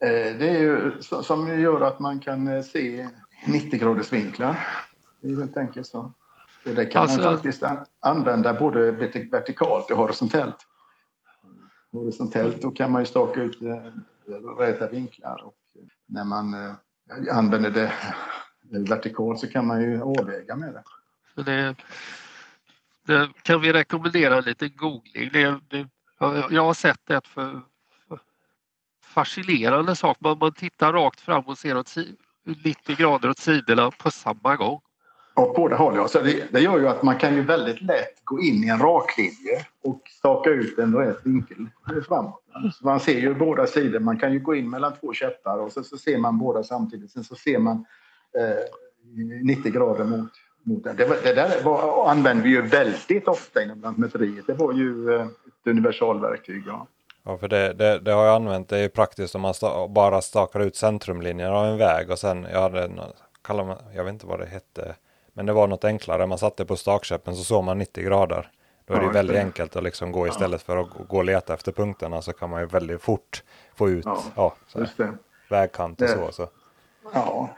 Eh, 0.00 0.38
det 0.38 0.48
är 0.48 0.60
ju 0.60 0.92
som 1.00 1.60
gör 1.60 1.80
att 1.80 2.00
man 2.00 2.20
kan 2.20 2.48
eh, 2.48 2.62
se 2.62 3.08
90 3.46 3.80
graders 3.80 4.12
vinklar. 4.12 4.66
Det 5.20 5.28
är 5.28 5.36
helt 5.36 5.56
enkelt 5.56 5.86
så. 5.86 6.12
Det 6.64 6.86
kan 6.86 7.02
alltså, 7.02 7.20
man 7.20 7.34
faktiskt 7.34 7.62
använda 8.00 8.54
både 8.54 8.90
vertikalt 9.30 9.90
och 9.90 9.96
horisontellt. 9.96 10.56
Horisontellt 11.92 12.62
då 12.62 12.70
kan 12.70 12.92
man 12.92 13.02
ju 13.02 13.06
staka 13.06 13.42
ut 13.42 13.58
räta 14.58 14.88
vinklar 14.88 15.42
och 15.44 15.54
när 16.06 16.24
man 16.24 16.74
använder 17.30 17.70
det 17.70 17.92
vertikalt 18.70 19.40
så 19.40 19.46
kan 19.46 19.66
man 19.66 19.82
ju 19.82 20.02
avväga 20.02 20.56
med 20.56 20.74
det. 20.74 20.82
Så 21.34 21.42
det 21.42 21.74
det 23.10 23.28
kan 23.42 23.60
vi 23.60 23.72
rekommendera 23.72 24.40
lite 24.40 24.68
googling. 24.68 25.30
Det, 25.32 25.60
det, 25.68 25.88
jag 26.50 26.64
har 26.64 26.74
sett 26.74 27.10
ett 27.10 27.26
för, 27.26 27.60
för 28.08 28.20
fascinerande 29.04 29.96
sak. 29.96 30.16
Man, 30.20 30.38
man 30.38 30.52
tittar 30.52 30.92
rakt 30.92 31.20
fram 31.20 31.44
och 31.44 31.58
ser 31.58 31.76
åt 31.76 31.94
90 32.64 32.96
grader 32.96 33.30
åt 33.30 33.38
sidorna 33.38 33.90
på 33.90 34.10
samma 34.10 34.56
gång. 34.56 34.80
Och 35.34 35.54
båda 35.56 35.76
håll, 35.76 35.96
ja. 35.96 36.08
Så 36.08 36.20
det, 36.20 36.52
det, 36.52 36.60
gör 36.60 36.78
ju 36.78 36.88
att 36.88 37.02
man 37.02 37.18
kan 37.18 37.34
ju 37.34 37.42
väldigt 37.42 37.82
lätt 37.82 38.24
gå 38.24 38.40
in 38.40 38.64
i 38.64 38.68
en 38.68 38.78
rak 38.78 39.18
linje 39.18 39.66
och 39.84 40.02
staka 40.18 40.50
ut 40.50 40.78
en 40.78 40.96
rätt 40.96 41.20
vinkel 41.24 41.56
framåt. 42.08 42.44
Så 42.74 42.86
man 42.86 43.00
ser 43.00 43.20
ju 43.20 43.34
båda 43.34 43.66
sidor. 43.66 44.00
Man 44.00 44.18
kan 44.18 44.32
ju 44.32 44.38
gå 44.38 44.54
in 44.54 44.70
mellan 44.70 44.92
två 45.00 45.12
käppar 45.12 45.58
och 45.58 45.72
så, 45.72 45.82
så 45.82 45.98
ser 45.98 46.18
man 46.18 46.38
båda 46.38 46.62
samtidigt. 46.62 47.10
Sen 47.10 47.24
så 47.24 47.34
ser 47.34 47.58
man 47.58 47.84
eh, 48.38 49.44
90 49.44 49.72
grader 49.72 50.04
mot 50.04 50.30
mot 50.62 50.84
den. 50.84 50.96
Det, 50.96 51.04
var, 51.04 51.16
det 51.22 51.32
där 51.32 51.62
var, 51.62 52.10
använde 52.10 52.42
vi 52.42 52.48
ju 52.48 52.62
väldigt 52.62 53.28
ofta 53.28 53.62
inom 53.62 53.80
Lantmäteriet. 53.80 54.46
Det 54.46 54.54
var 54.54 54.72
ju 54.72 55.14
eh, 55.14 55.22
ett 55.22 55.66
universalverktyg. 55.66 56.62
Ja. 56.66 56.86
Ja, 57.22 57.38
för 57.38 57.48
det, 57.48 57.72
det, 57.72 57.98
det, 57.98 58.12
har 58.12 58.24
jag 58.24 58.34
använt. 58.34 58.68
Det 58.68 58.78
är 58.78 58.88
praktiskt 58.88 59.34
om 59.34 59.40
man 59.40 59.54
sta, 59.54 59.88
bara 59.88 60.22
stakar 60.22 60.60
ut 60.60 60.76
centrumlinjen 60.76 61.52
av 61.52 61.66
en 61.66 61.78
väg 61.78 62.10
och 62.10 62.18
sen, 62.18 62.46
jag 62.52 62.62
hade, 62.62 62.90
kallar 63.42 63.64
man, 63.64 63.76
jag 63.94 64.04
vet 64.04 64.12
inte 64.12 64.26
vad 64.26 64.40
det 64.40 64.46
hette, 64.46 64.94
men 65.32 65.46
det 65.46 65.52
var 65.52 65.66
något 65.66 65.84
enklare. 65.84 66.26
Man 66.26 66.38
satte 66.38 66.64
på 66.64 66.76
stakkäppen 66.76 67.36
så 67.36 67.44
såg 67.44 67.64
man 67.64 67.78
90 67.78 68.04
grader. 68.04 68.50
Då 68.86 68.94
är 68.94 69.00
det 69.00 69.06
ja, 69.06 69.12
väldigt 69.12 69.36
det. 69.36 69.42
enkelt 69.42 69.76
att 69.76 69.82
liksom 69.82 70.12
gå 70.12 70.26
istället 70.26 70.62
för 70.62 70.76
att 70.76 70.88
gå 71.08 71.16
och 71.16 71.24
leta 71.24 71.54
efter 71.54 71.72
punkterna 71.72 72.22
så 72.22 72.32
kan 72.32 72.50
man 72.50 72.60
ju 72.60 72.66
väldigt 72.66 73.02
fort 73.02 73.42
få 73.74 73.88
ut 73.88 74.04
ja, 74.04 74.22
ja, 74.36 74.54
vägkant 75.48 76.02
och 76.02 76.08
så, 76.08 76.32
så. 76.32 76.48
Ja, 77.14 77.50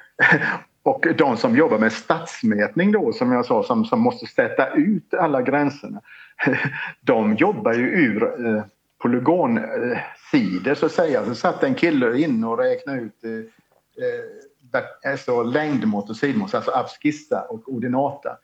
och 0.83 1.07
de 1.19 1.37
som 1.37 1.57
jobbar 1.57 1.79
med 1.79 1.93
stadsmätning 1.93 2.93
då, 2.93 3.13
som 3.13 3.33
jag 3.33 3.47
sa, 3.47 3.63
som, 3.63 3.85
som 3.85 4.01
måste 4.01 4.27
sätta 4.27 4.71
ut 4.75 5.15
alla 5.15 5.43
gränserna. 5.43 6.01
De 7.01 7.35
jobbar 7.35 7.73
ju 7.73 7.87
ur 7.87 8.47
eh, 8.47 8.63
polygonsidor 9.03 10.75
så 10.75 10.87
att 10.87 10.93
säga. 10.93 11.25
Så 11.25 11.35
satt 11.35 11.63
en 11.63 11.75
kille 11.75 12.19
in 12.19 12.45
och 12.45 12.59
räknade 12.59 13.01
ut 13.01 13.25
eh, 13.25 13.31
eh 13.31 15.13
alltså 15.13 15.43
längdmått 15.43 16.11
och 16.11 16.17
sidmått, 16.17 16.55
alltså 16.55 16.71
abskissa 16.71 17.43
och 17.43 17.69
ordinata. 17.69 18.37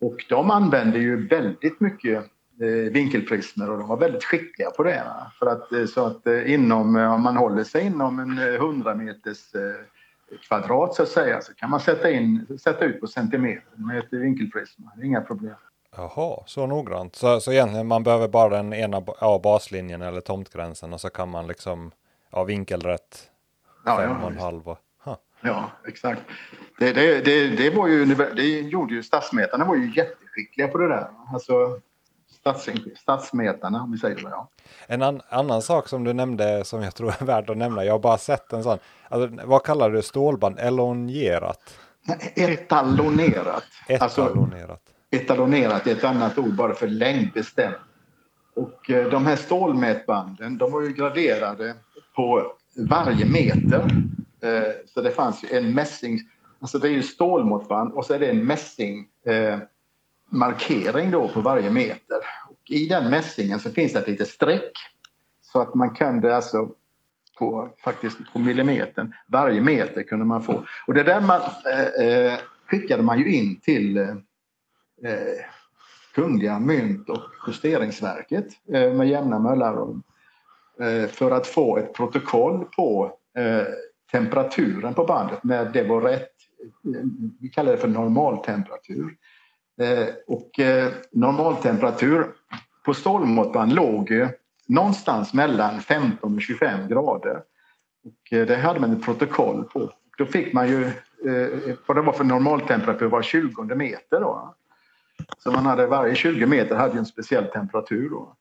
Och 0.00 0.24
de 0.28 0.50
använder 0.50 0.98
ju 0.98 1.28
väldigt 1.28 1.80
mycket 1.80 2.24
eh, 2.60 2.92
vinkelprismer 2.92 3.70
och 3.70 3.78
de 3.78 3.88
var 3.88 3.96
väldigt 3.96 4.24
skickliga 4.24 4.70
på 4.70 4.82
det. 4.82 5.02
För 5.38 5.46
att, 5.46 5.72
eh, 5.72 5.84
så 5.84 6.06
att 6.06 6.26
eh, 6.26 6.52
inom, 6.52 6.96
om 6.96 7.22
man 7.22 7.36
håller 7.36 7.64
sig 7.64 7.86
inom 7.86 8.18
en 8.18 8.38
100 8.38 8.94
meters 8.94 9.52
kvadrat 10.48 10.94
så 10.94 11.02
att 11.02 11.08
säga 11.08 11.40
så 11.40 11.54
kan 11.54 11.70
man 11.70 11.80
sätta, 11.80 12.10
in, 12.10 12.58
sätta 12.60 12.84
ut 12.84 13.00
på 13.00 13.06
centimeter 13.06 13.76
med 13.76 13.98
ett 13.98 14.12
vinkelprisma. 14.12 14.92
Inga 15.02 15.20
problem. 15.20 15.54
Jaha, 15.96 16.42
så 16.46 16.66
noggrant. 16.66 17.16
Så, 17.16 17.40
så 17.40 17.52
egentligen 17.52 17.86
man 17.86 18.02
behöver 18.02 18.28
bara 18.28 18.56
den 18.56 18.72
ena 18.72 19.02
ja, 19.20 19.40
baslinjen 19.42 20.02
eller 20.02 20.20
tomtgränsen 20.20 20.92
och 20.92 21.00
så 21.00 21.10
kan 21.10 21.28
man 21.28 21.46
liksom 21.46 21.90
ja, 22.30 22.44
vinkelrätt 22.44 23.30
ja, 23.84 23.96
fem 23.96 24.10
ja, 24.10 24.24
och 24.24 24.30
en 24.30 24.38
halv. 24.38 24.68
Och, 24.68 24.78
Ja, 25.40 25.70
exakt. 25.86 26.20
Det, 26.78 26.92
det, 26.92 27.24
det, 27.24 27.48
det, 27.48 27.70
var 27.70 27.88
ju, 27.88 28.04
det 28.36 28.60
gjorde 28.60 28.94
ju 28.94 29.02
stadsmätarna 29.02 29.64
var 29.64 29.76
ju 29.76 29.92
jätteskickliga 29.96 30.68
på 30.68 30.78
det 30.78 30.88
där. 30.88 31.08
Alltså, 31.32 31.80
stads, 32.40 32.68
stadsmätarna, 32.96 33.82
om 33.82 33.92
vi 33.92 33.98
säger 33.98 34.16
så. 34.16 34.28
Ja. 34.28 34.48
En 34.86 35.02
an, 35.02 35.20
annan 35.28 35.62
sak 35.62 35.88
som 35.88 36.04
du 36.04 36.12
nämnde 36.12 36.64
som 36.64 36.82
jag 36.82 36.94
tror 36.94 37.14
är 37.20 37.24
värd 37.24 37.50
att 37.50 37.56
nämna. 37.56 37.84
Jag 37.84 37.94
har 37.94 37.98
bara 37.98 38.18
sett 38.18 38.52
en 38.52 38.62
sån. 38.62 38.78
Alltså, 39.08 39.46
vad 39.46 39.62
kallar 39.62 39.90
du 39.90 40.02
stålband? 40.02 40.58
Elongerat? 40.58 41.78
Etalonerat. 42.34 43.64
Etalonerat. 43.88 44.70
Alltså, 44.70 44.78
etalonerat 45.10 45.86
är 45.86 45.92
ett 45.92 46.04
annat 46.04 46.38
ord 46.38 46.54
bara 46.54 46.74
för 46.74 46.88
längdbestämt. 46.88 47.76
Och 48.54 48.90
eh, 48.90 49.10
de 49.10 49.26
här 49.26 49.36
stålmätbanden 49.36 50.58
de 50.58 50.72
var 50.72 50.82
ju 50.82 50.92
graderade 50.92 51.74
på 52.16 52.52
varje 52.76 53.26
meter. 53.26 53.90
Eh, 54.42 54.72
så 54.86 55.00
det 55.00 55.10
fanns 55.10 55.44
ju 55.44 55.58
en 55.58 55.74
mässing, 55.74 56.20
alltså 56.60 56.78
det 56.78 56.88
är 56.88 56.92
ju 56.92 57.02
stålmåttband 57.02 57.92
och 57.92 58.04
så 58.04 58.14
är 58.14 58.18
det 58.18 58.30
en 58.30 58.46
mässing 58.46 59.06
eh, 59.26 59.58
markering 60.28 61.10
då 61.10 61.28
på 61.28 61.40
varje 61.40 61.70
meter. 61.70 62.18
Och 62.48 62.70
I 62.70 62.88
den 62.88 63.10
mässingen 63.10 63.60
så 63.60 63.70
finns 63.70 63.92
det 63.92 63.98
ett 63.98 64.08
litet 64.08 64.28
streck 64.28 64.72
så 65.42 65.60
att 65.60 65.74
man 65.74 65.94
kunde 65.94 66.36
alltså 66.36 66.68
på, 67.38 67.70
faktiskt 67.84 68.18
på 68.32 68.38
millimetern, 68.38 69.14
varje 69.26 69.60
meter 69.60 70.02
kunde 70.02 70.24
man 70.24 70.42
få. 70.42 70.64
Och 70.86 70.94
det 70.94 71.02
där 71.02 71.20
man, 71.20 71.40
eh, 71.72 72.06
eh 72.06 72.38
skickade 72.66 73.02
man 73.02 73.18
ju 73.18 73.34
in 73.34 73.60
till 73.60 73.96
eh, 73.96 74.08
eh, 75.04 75.44
Kungliga 76.14 76.58
mynt 76.58 77.08
och 77.08 77.22
justeringsverket 77.46 78.46
eh, 78.72 78.92
med 78.92 79.08
jämna 79.08 79.38
mellanrum 79.38 80.02
eh, 80.80 81.08
för 81.08 81.30
att 81.30 81.46
få 81.46 81.76
ett 81.76 81.94
protokoll 81.94 82.64
på 82.64 83.12
eh, 83.36 83.66
temperaturen 84.12 84.94
på 84.94 85.04
bandet 85.04 85.44
när 85.44 85.64
det 85.64 85.82
var 85.82 86.00
rätt. 86.00 86.32
Eh, 86.62 87.00
vi 87.40 87.48
kallar 87.48 87.72
det 87.72 87.78
för 87.78 87.88
normaltemperatur. 87.88 89.16
Eh, 89.78 90.08
och 90.26 90.60
eh, 90.60 90.92
normaltemperatur 91.12 92.26
på 92.84 92.94
stålmåttband 92.94 93.72
låg 93.72 94.10
eh, 94.10 94.28
någonstans 94.66 95.34
mellan 95.34 95.80
15 95.80 96.34
och 96.34 96.42
25 96.42 96.88
grader. 96.88 97.42
Och 98.04 98.28
det 98.30 98.56
hade 98.56 98.80
man 98.80 98.92
ett 98.92 99.04
protokoll 99.04 99.64
på. 99.64 99.92
Då 100.18 100.26
fick 100.26 100.52
man 100.52 100.68
ju 100.68 100.90
vad 101.86 101.96
det 101.96 102.02
var 102.02 102.12
för 102.12 102.24
normaltemperatur 102.24 103.06
var 103.06 103.22
20 103.22 103.74
meter. 103.74 104.20
Då. 104.20 104.54
Så 105.38 105.50
man 105.52 105.66
hade, 105.66 105.86
varje 105.86 106.14
20 106.14 106.46
meter 106.46 106.76
hade 106.76 106.98
en 106.98 107.06
speciell 107.06 107.44
temperatur. 107.44 108.10
Då. 108.10 108.36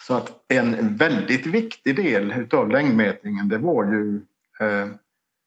Så 0.00 0.14
att 0.14 0.44
en 0.48 0.96
väldigt 0.96 1.46
viktig 1.46 1.96
del 1.96 2.46
av 2.52 2.70
längdmätningen 2.70 3.48
det 3.48 3.58
var 3.58 3.84
ju 3.84 4.20
eh, 4.60 4.88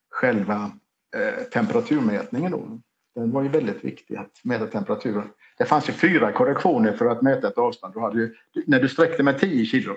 själva 0.10 0.72
eh, 1.16 1.44
temperaturmätningen. 1.44 2.52
Då. 2.52 2.80
Den 3.18 3.32
var 3.32 3.44
ju 3.44 3.50
väldigt 3.50 3.84
viktig 3.84 4.16
att 4.16 4.40
mäta 4.44 4.68
temperaturen. 4.68 5.30
Det 5.58 5.66
fanns 5.66 5.90
ju 5.90 5.94
fyra 5.94 6.32
korrektioner 6.32 6.94
för 6.94 7.06
att 7.06 7.22
mäta 7.22 7.48
ett 7.48 7.58
avstånd. 7.58 7.94
Du 7.94 8.00
hade 8.00 8.20
ju, 8.20 8.36
när 8.66 8.80
du 8.80 8.90
sträckte 8.90 9.24
med 9.24 9.40
10 9.40 9.66
kilo 9.66 9.96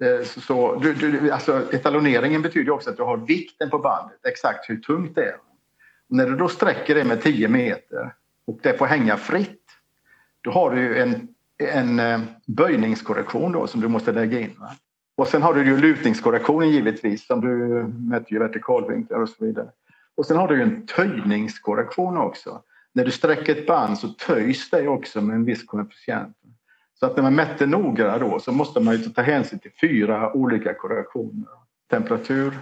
eh, 0.00 0.24
så, 0.24 0.40
så 0.40 0.74
du, 0.74 0.94
du, 0.94 1.30
alltså 1.30 1.72
etaloneringen 1.72 2.42
betyder 2.42 2.72
också 2.72 2.90
att 2.90 2.96
du 2.96 3.02
har 3.02 3.16
vikten 3.16 3.70
på 3.70 3.78
bandet, 3.78 4.26
exakt 4.26 4.70
hur 4.70 4.76
tungt 4.76 5.14
det 5.14 5.24
är. 5.24 5.34
Och 6.08 6.16
när 6.16 6.26
du 6.26 6.36
då 6.36 6.48
sträcker 6.48 6.94
det 6.94 7.04
med 7.04 7.22
10 7.22 7.48
meter 7.48 8.14
och 8.46 8.58
det 8.62 8.78
får 8.78 8.86
hänga 8.86 9.16
fritt. 9.16 9.62
Då 10.40 10.50
har 10.50 10.70
du 10.70 10.98
en, 10.98 11.28
en 11.58 12.00
eh, 12.00 12.20
böjningskorrektion 12.46 13.52
då 13.52 13.66
som 13.66 13.80
du 13.80 13.88
måste 13.88 14.12
lägga 14.12 14.40
in. 14.40 14.56
Va? 14.58 14.70
Och 15.16 15.28
sen 15.28 15.42
har 15.42 15.54
du 15.54 15.64
ju 15.64 15.76
lutningskorrektionen 15.76 16.70
givetvis 16.70 17.26
som 17.26 17.40
du 17.40 17.48
mäter 18.10 18.32
ju 18.32 18.38
vertikalvinklar 18.38 19.18
och 19.18 19.28
så 19.28 19.44
vidare. 19.44 19.68
Och 20.20 20.26
sen 20.26 20.36
har 20.36 20.48
du 20.48 20.56
ju 20.56 20.62
en 20.62 20.86
töjningskorrektion 20.86 22.16
också. 22.16 22.62
När 22.92 23.04
du 23.04 23.10
sträcker 23.10 23.56
ett 23.56 23.66
band 23.66 23.98
så 23.98 24.08
töjs 24.08 24.70
det 24.70 24.88
också 24.88 25.20
med 25.20 25.36
en 25.36 25.44
viss 25.44 25.64
koefficient. 25.64 26.36
Så 26.94 27.06
att 27.06 27.16
när 27.16 27.22
man 27.22 27.34
mätte 27.34 27.66
noga 27.66 28.18
då 28.18 28.40
så 28.40 28.52
måste 28.52 28.80
man 28.80 28.96
ju 28.96 29.04
ta 29.04 29.22
hänsyn 29.22 29.58
till 29.58 29.70
fyra 29.80 30.32
olika 30.32 30.74
korrektioner. 30.74 31.48
Temperatur, 31.90 32.58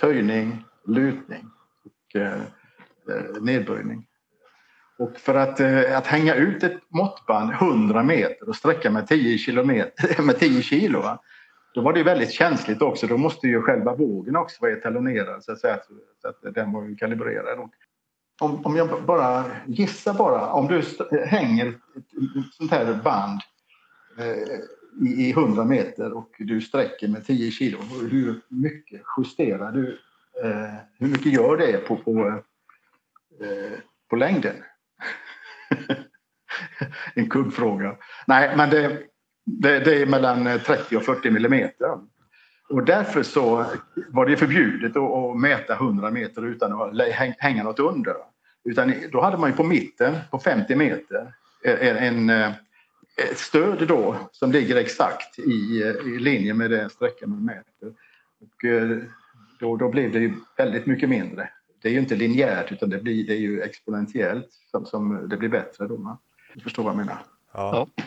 töjning, 0.00 0.64
lutning 0.86 1.50
och 1.84 2.20
eh, 2.20 2.32
eh 3.08 3.42
nedböjning. 3.42 4.06
Och 4.98 5.16
för 5.16 5.34
att, 5.34 5.60
eh, 5.60 5.98
att 5.98 6.06
hänga 6.06 6.34
ut 6.34 6.62
ett 6.62 6.80
måttband 6.88 7.50
100 7.50 8.02
meter 8.02 8.48
och 8.48 8.56
sträcka 8.56 8.90
med 8.90 9.06
10, 9.06 9.38
kilometer, 9.38 10.22
med 10.26 10.38
10 10.38 10.62
kilo, 10.62 11.00
va? 11.00 11.20
Då 11.74 11.80
var 11.80 11.92
det 11.92 12.02
väldigt 12.02 12.32
känsligt 12.32 12.82
också. 12.82 13.06
Då 13.06 13.16
måste 13.16 13.46
ju 13.46 13.62
själva 13.62 13.94
vågen 13.94 14.36
också 14.36 14.56
vara 14.60 14.72
etalonerad 14.72 15.44
så 15.44 15.52
att, 15.52 15.60
säga, 15.60 15.78
så 16.22 16.28
att 16.28 16.54
den 16.54 16.72
var 16.72 16.98
kalibrerad. 16.98 17.70
Om, 18.40 18.66
om 18.66 18.76
jag 18.76 19.04
bara 19.04 19.44
gissar 19.66 20.14
bara, 20.14 20.52
om 20.52 20.66
du 20.66 20.82
hänger 21.26 21.68
ett, 21.68 21.76
ett 21.96 22.54
sånt 22.54 22.70
här 22.70 23.00
band 23.04 23.40
eh, 24.18 25.08
i, 25.08 25.28
i 25.28 25.30
100 25.30 25.64
meter 25.64 26.12
och 26.12 26.30
du 26.38 26.60
sträcker 26.60 27.08
med 27.08 27.26
10 27.26 27.50
kilo, 27.50 27.78
hur 28.10 28.40
mycket 28.48 29.02
justerar 29.18 29.72
du? 29.72 29.98
Eh, 30.44 30.74
hur 30.98 31.06
mycket 31.06 31.32
gör 31.32 31.56
det 31.56 31.88
på, 31.88 31.96
på, 31.96 32.42
eh, 33.40 33.78
på 34.10 34.16
längden? 34.16 34.56
en 37.14 37.30
kuggfråga. 37.30 37.96
Nej, 38.26 38.56
men 38.56 38.70
det, 38.70 38.98
det, 39.44 39.78
det, 39.78 40.02
är 40.02 40.06
mellan 40.06 40.60
30 40.66 40.96
och 40.96 41.02
40 41.02 41.30
millimeter. 41.30 41.98
Och 42.68 42.84
därför 42.84 43.22
så 43.22 43.66
var 44.08 44.26
det 44.26 44.36
förbjudet 44.36 44.96
att, 44.96 45.36
mäta 45.36 45.74
100 45.74 46.10
meter 46.10 46.46
utan 46.46 46.72
att 46.72 47.10
hänga 47.38 47.62
något 47.62 47.78
under. 47.78 48.14
Utan 48.64 48.94
då 49.12 49.20
hade 49.20 49.36
man 49.36 49.50
ju 49.50 49.56
på 49.56 49.64
mitten, 49.64 50.14
på 50.30 50.38
50 50.38 50.74
meter, 50.74 51.32
en, 51.64 52.30
en 52.30 52.52
ett 53.30 53.38
stöd 53.38 53.88
då 53.88 54.16
som 54.32 54.52
ligger 54.52 54.76
exakt 54.76 55.38
i, 55.38 55.82
i 56.06 56.18
linje 56.18 56.54
med 56.54 56.70
den 56.70 56.90
sträckan 56.90 57.30
man 57.30 57.44
mäter. 57.44 57.94
Och 58.40 58.64
eh, 58.64 58.98
då, 59.60 59.76
då 59.76 59.88
blev 59.88 60.12
det 60.12 60.18
ju 60.18 60.32
väldigt 60.56 60.86
mycket 60.86 61.08
mindre 61.08 61.48
det 61.84 61.90
är 61.90 61.92
ju 61.92 61.98
inte 61.98 62.16
linjärt 62.16 62.72
utan 62.72 62.90
det, 62.90 62.98
blir, 62.98 63.26
det 63.26 63.32
är 63.32 63.38
ju 63.38 63.62
exponentiellt 63.62 64.48
som, 64.70 64.86
som 64.86 65.28
det 65.28 65.36
blir 65.36 65.48
bättre. 65.48 65.86
Då, 65.86 66.18
Du 66.54 66.60
förstår 66.60 66.82
vad 66.82 66.90
jag 66.90 66.96
menar? 66.96 67.18
Ja. 67.52 67.88
ja. 67.96 68.04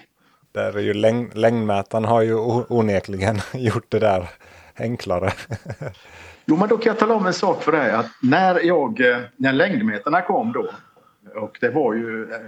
Där 0.58 0.78
är 0.78 0.82
ju 0.82 0.94
läng 0.94 1.32
längdmätaren 1.34 2.06
har 2.06 2.22
ju 2.22 2.36
onekligen 2.70 3.38
gjort 3.54 3.92
det 3.92 4.00
där 4.00 4.30
enklare. 4.76 5.32
jo, 6.46 6.58
men 6.58 6.70
då 6.70 6.78
kan 6.78 6.90
jag 6.90 7.00
tala 7.00 7.16
om 7.16 7.26
en 7.26 7.34
sak 7.34 7.64
för 7.64 7.72
dig. 7.72 7.92
Att 7.92 8.06
när, 8.22 8.66
jag, 8.66 9.00
eh, 9.02 9.18
när 9.36 9.54
längdmätarna 9.54 10.22
kom 10.22 10.52
då 10.52 10.70
och 11.36 11.58
det 11.62 11.70
var 11.70 11.94
ju, 11.94 12.24
eh, 12.24 12.40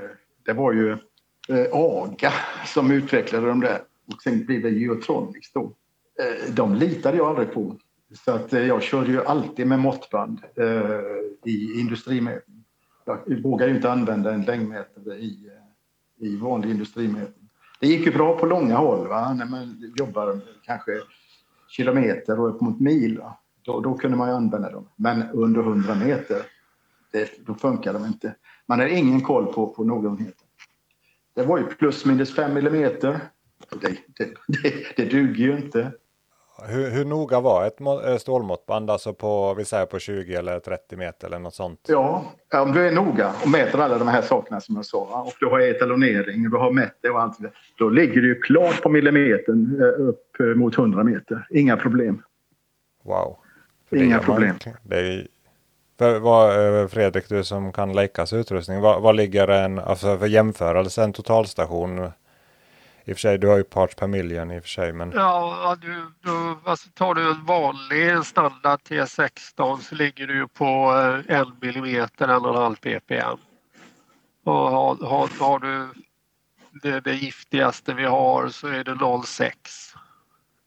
det 0.45 0.53
var 0.53 0.73
ju 0.73 0.91
eh, 1.49 1.67
AGA 1.73 2.33
som 2.65 2.91
utvecklade 2.91 3.47
de 3.47 3.59
där 3.59 3.81
och 4.13 4.21
sen 4.21 4.45
blev 4.45 4.61
det 4.61 4.69
Geotronics 4.69 5.51
då. 5.53 5.73
De 6.49 6.75
litade 6.75 7.17
jag 7.17 7.27
aldrig 7.27 7.53
på. 7.53 7.75
Så 8.25 8.31
att 8.31 8.53
jag 8.53 8.83
körde 8.83 9.11
ju 9.11 9.25
alltid 9.25 9.67
med 9.67 9.79
måttband 9.79 10.39
i 11.45 11.79
industrimätning. 11.79 12.63
Jag 13.05 13.41
vågar 13.43 13.67
ju 13.67 13.75
inte 13.75 13.91
använda 13.91 14.33
en 14.33 14.41
längdmätare 14.41 15.15
i, 15.15 15.49
i 16.19 16.37
vanlig 16.37 16.69
industrimätning. 16.69 17.48
Det 17.79 17.87
gick 17.87 18.05
ju 18.05 18.11
bra 18.11 18.37
på 18.37 18.45
långa 18.45 18.77
håll 18.77 19.07
va? 19.07 19.33
när 19.33 19.45
man 19.45 19.93
jobbar 19.97 20.39
kanske 20.63 20.91
kilometer 21.67 22.39
och 22.39 22.49
upp 22.49 22.61
mot 22.61 22.79
mil. 22.79 23.21
Då, 23.61 23.79
då 23.79 23.93
kunde 23.93 24.17
man 24.17 24.29
ju 24.29 24.35
använda 24.35 24.71
dem. 24.71 24.89
Men 24.95 25.29
under 25.29 25.61
100 25.61 25.95
meter, 25.95 26.41
det, 27.11 27.45
då 27.45 27.53
funkar 27.55 27.93
de 27.93 28.05
inte. 28.05 28.35
Man 28.65 28.79
har 28.79 28.87
ingen 28.87 29.21
koll 29.21 29.53
på, 29.53 29.67
på 29.67 29.83
noggrannheten. 29.83 30.47
Det 31.33 31.43
var 31.43 31.57
ju 31.57 31.63
plus 31.63 32.05
minus 32.05 32.35
5 32.35 32.53
millimeter. 32.53 33.19
Det, 33.69 33.97
det, 34.17 34.33
det, 34.47 34.95
det 34.95 35.05
duger 35.05 35.45
ju 35.45 35.57
inte. 35.57 35.91
Hur, 36.67 36.89
hur 36.89 37.05
noga 37.05 37.39
var 37.39 37.65
ett 37.65 37.81
eh, 37.81 38.17
stålmåttband, 38.17 38.89
alltså 38.89 39.13
på, 39.13 39.53
vi 39.53 39.65
säger 39.65 39.85
på 39.85 39.99
20 39.99 40.35
eller 40.35 40.59
30 40.59 40.95
meter 40.95 41.27
eller 41.27 41.39
något 41.39 41.53
sånt? 41.53 41.79
Ja, 41.87 42.23
om 42.53 42.71
du 42.71 42.87
är 42.87 42.91
noga 42.91 43.33
och 43.43 43.49
mäter 43.49 43.79
alla 43.79 43.97
de 43.97 44.07
här 44.07 44.21
sakerna 44.21 44.61
som 44.61 44.75
jag 44.75 44.85
sa 44.85 45.23
och 45.27 45.33
du 45.39 45.45
har 45.45 45.59
etalonering 45.59 46.45
och 46.45 46.51
du 46.51 46.57
har 46.57 46.71
mätt 46.71 46.95
det 47.01 47.09
och 47.09 47.21
allt 47.21 47.39
det, 47.39 47.51
då 47.77 47.89
ligger 47.89 48.21
du 48.21 48.41
klart 48.41 48.81
på 48.81 48.89
millimetern 48.89 49.81
eh, 49.81 50.07
upp 50.07 50.39
eh, 50.39 50.45
mot 50.45 50.77
100 50.77 51.03
meter. 51.03 51.47
Inga 51.49 51.77
problem. 51.77 52.21
Wow. 53.03 53.37
Inga 53.91 54.19
problem. 54.19 54.55
Man, 54.83 55.25
för 55.99 56.19
vad, 56.19 56.91
Fredrik, 56.91 57.29
du 57.29 57.43
som 57.43 57.71
kan 57.71 57.93
Leicas 57.93 58.33
utrustning, 58.33 58.81
vad, 58.81 59.01
vad 59.01 59.15
ligger 59.15 59.47
en, 59.47 59.79
alltså 59.79 60.17
för 60.17 60.27
jämförelse, 60.27 61.03
en 61.03 61.13
totalstation 61.13 62.11
i 63.09 63.13
och 63.13 63.17
för 63.17 63.21
sig, 63.21 63.37
du 63.37 63.47
har 63.47 63.57
ju 63.57 63.63
parts 63.63 63.95
per 63.95 64.07
million 64.07 64.51
i 64.51 64.59
och 64.59 64.63
för 64.63 64.69
sig. 64.69 64.93
Men... 64.93 65.11
Ja, 65.11 65.77
du, 65.81 66.11
du, 66.21 66.57
alltså 66.63 66.89
tar 66.89 67.13
du 67.13 67.31
en 67.31 67.45
vanlig 67.45 68.25
standard 68.25 68.79
T16 68.79 69.77
så 69.77 69.95
ligger 69.95 70.27
du 70.27 70.47
på 70.47 70.65
eh, 71.27 71.37
en 71.37 71.51
millimeter, 71.61 72.27
en 72.27 72.45
och 72.45 72.55
en 72.55 72.61
halv 72.61 72.75
ppm. 72.75 73.37
Och 74.43 74.53
har, 74.53 74.95
har, 74.95 75.29
har 75.39 75.59
du 75.59 75.89
det, 76.81 76.99
det, 76.99 77.13
giftigaste 77.13 77.93
vi 77.93 78.05
har 78.05 78.49
så 78.49 78.67
är 78.67 78.83
det 78.83 78.91
0,6 78.91 79.51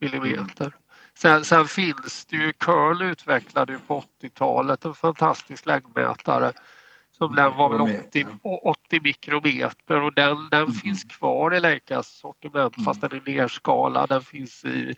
millimeter. 0.00 0.64
Mm. 0.64 0.72
Sen, 1.14 1.44
sen, 1.44 1.66
finns 1.66 2.26
det 2.26 2.36
ju, 2.36 2.52
Curl 2.52 3.02
utvecklade 3.02 3.72
ju 3.72 3.78
på 3.78 4.04
80-talet 4.22 4.84
en 4.84 4.94
fantastisk 4.94 5.66
läggmätare 5.66 6.52
som 7.22 7.34
den 7.34 7.56
var 7.56 7.68
väl 7.68 7.80
80, 7.80 8.26
80 8.42 9.00
mikrometer 9.00 10.02
och 10.02 10.14
den, 10.14 10.48
den 10.50 10.62
mm. 10.62 10.72
finns 10.72 11.04
kvar 11.04 11.54
i 11.54 11.60
Leicas 11.60 12.08
sortiment 12.08 12.76
mm. 12.76 12.84
fast 12.84 13.00
den 13.00 13.12
är 13.12 13.22
nerskalad. 13.26 14.08
Den 14.08 14.22
finns 14.22 14.64
i 14.64 14.94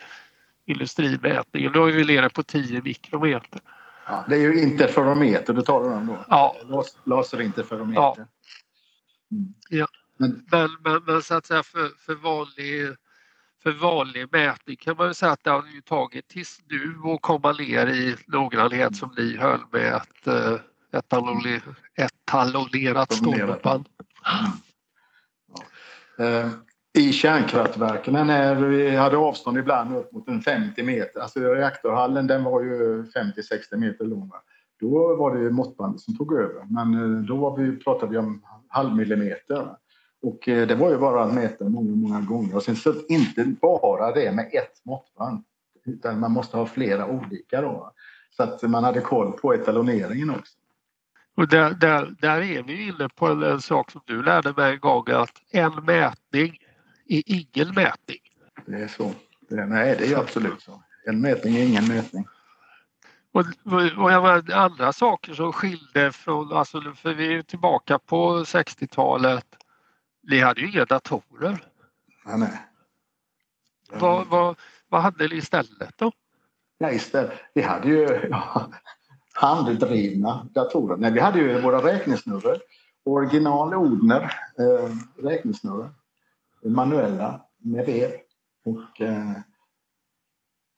industrimätningen. 0.66 1.72
Då 1.72 1.86
är 1.86 1.92
vi 1.92 2.04
nere 2.04 2.28
på 2.28 2.42
10 2.42 2.82
mikrometer. 2.82 3.60
Ja, 4.06 4.24
det 4.28 4.36
är 4.36 4.40
ju 4.40 4.62
interferometer 4.62 5.54
du 5.54 5.62
talar 5.62 5.96
om 5.96 6.06
då? 6.06 6.24
Ja. 6.28 6.56
Laserinterferometer. 7.04 8.02
Ja. 8.02 8.16
Mm. 8.16 9.54
ja. 9.70 9.86
Men, 10.16 10.46
men, 10.50 10.70
men, 10.84 11.02
men, 11.06 11.22
så 11.22 11.34
att 11.34 11.46
säga 11.46 11.62
för, 11.62 11.88
för 12.06 12.14
vanlig 12.14 12.96
för 13.62 13.72
vanlig 13.72 14.28
mätning 14.32 14.76
kan 14.76 14.96
man 14.96 15.14
säga 15.14 15.32
att 15.32 15.44
det 15.44 15.50
har 15.50 15.64
ju 15.74 15.80
tagit 15.80 16.28
tills 16.28 16.60
nu 16.68 16.94
att 17.14 17.22
komma 17.22 17.52
ner 17.52 17.86
i 17.86 18.16
noggrannhet 18.26 18.96
som 18.96 19.14
ni 19.16 19.36
höll 19.36 19.60
med 19.72 19.94
att 19.94 20.26
eh, 20.96 22.04
etalonerat 22.04 23.12
stålband. 23.12 23.88
Mm. 26.18 26.50
I 26.98 27.12
kärnkraftverken 27.12 28.26
när 28.26 28.54
vi 28.54 28.96
hade 28.96 29.16
avstånd 29.16 29.58
ibland 29.58 29.96
upp 29.96 30.12
mot 30.12 30.28
en 30.28 30.40
50 30.40 30.82
meter, 30.82 31.20
alltså 31.20 31.40
reaktorhallen 31.40 32.26
den 32.26 32.44
var 32.44 32.62
ju 32.62 33.02
50-60 33.02 33.76
meter 33.76 34.04
lång. 34.04 34.32
Då 34.80 35.16
var 35.16 35.36
det 35.36 35.50
måttbandet 35.50 36.00
som 36.00 36.16
tog 36.16 36.32
över. 36.32 36.64
Men 36.70 36.94
eh, 36.94 37.22
då 37.22 37.36
var 37.36 37.56
vi, 37.56 37.76
pratade 37.76 38.12
vi 38.12 38.18
om 38.18 38.42
halvmillimeter. 38.68 39.76
Och 40.22 40.48
eh, 40.48 40.66
det 40.66 40.74
var 40.74 40.90
ju 40.90 40.98
bara 40.98 41.24
att 41.24 41.34
mäta 41.34 41.64
många, 41.64 41.96
många 41.96 42.20
gånger. 42.20 42.56
Och 42.56 42.62
sen 42.62 42.76
så 42.76 42.94
inte 43.08 43.44
bara 43.44 44.12
det 44.12 44.32
med 44.32 44.44
ett 44.52 44.84
måttband. 44.84 45.44
Utan 45.84 46.20
man 46.20 46.32
måste 46.32 46.56
ha 46.56 46.66
flera 46.66 47.06
olika 47.06 47.60
då. 47.60 47.92
Så 48.36 48.42
att 48.42 48.62
man 48.62 48.84
hade 48.84 49.00
koll 49.00 49.32
på 49.32 49.54
etaloneringen 49.54 50.30
också. 50.30 50.54
Och 51.36 51.48
där, 51.48 51.70
där, 51.70 52.14
där 52.20 52.40
är 52.40 52.62
vi 52.62 52.88
inne 52.88 53.08
på 53.08 53.26
en, 53.26 53.42
en 53.42 53.60
sak 53.60 53.90
som 53.90 54.00
du 54.06 54.22
lärde 54.22 54.52
mig 54.56 54.72
en 54.72 54.80
gång 54.80 55.10
att 55.10 55.42
en 55.50 55.84
mätning 55.84 56.58
är 57.08 57.22
ingen 57.26 57.74
mätning. 57.74 58.18
Det 58.66 58.76
är 58.76 58.88
så. 58.88 59.12
Det, 59.48 59.66
nej, 59.66 59.96
det 59.98 60.12
är 60.12 60.18
absolut 60.18 60.62
så. 60.62 60.82
En 61.06 61.20
mätning 61.20 61.56
är 61.56 61.64
ingen 61.64 61.88
mätning. 61.88 62.26
Och, 63.32 63.44
och 63.96 64.12
jag 64.12 64.22
menar, 64.22 64.52
andra 64.52 64.92
saker 64.92 65.34
som 65.34 65.52
skilde 65.52 66.12
från, 66.12 66.52
alltså, 66.52 66.80
för 66.96 67.14
vi 67.14 67.34
är 67.34 67.42
tillbaka 67.42 67.98
på 67.98 68.38
60-talet. 68.38 69.46
Ni 70.22 70.40
hade 70.40 70.60
ju 70.60 70.70
inga 70.70 70.84
datorer. 70.84 71.64
Ja, 72.24 72.36
nej. 72.36 72.58
Vad, 73.90 74.26
vad, 74.26 74.58
vad 74.88 75.02
hade 75.02 75.28
ni 75.28 75.36
istället 75.36 75.98
då? 75.98 76.12
Ja, 76.78 76.90
istället. 76.90 77.32
Vi 77.54 77.62
hade 77.62 77.88
ju 77.88 78.28
ja, 78.30 78.70
handdrivna 79.34 80.46
datorer. 80.54 80.96
Nej, 80.96 81.12
vi 81.12 81.20
hade 81.20 81.38
ju 81.38 81.60
våra 81.60 81.82
räknesnurror. 81.82 82.58
Original 83.04 83.74
Odner 83.74 84.22
eh, 84.58 84.90
räknesnurror. 85.24 85.90
Manuella 86.64 87.40
med 87.58 87.86
vev. 87.86 88.10
Och 88.64 89.00
eh, 89.00 89.32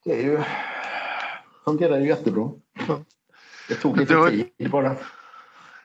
det 0.05 0.21
är 0.21 0.23
ju, 0.23 0.43
fungerar 1.65 1.99
ju 1.99 2.09
jättebra. 2.09 2.51
Det 3.69 3.75
tog 3.75 3.97
lite 3.97 4.31
tid 4.31 4.71
bara. 4.71 4.97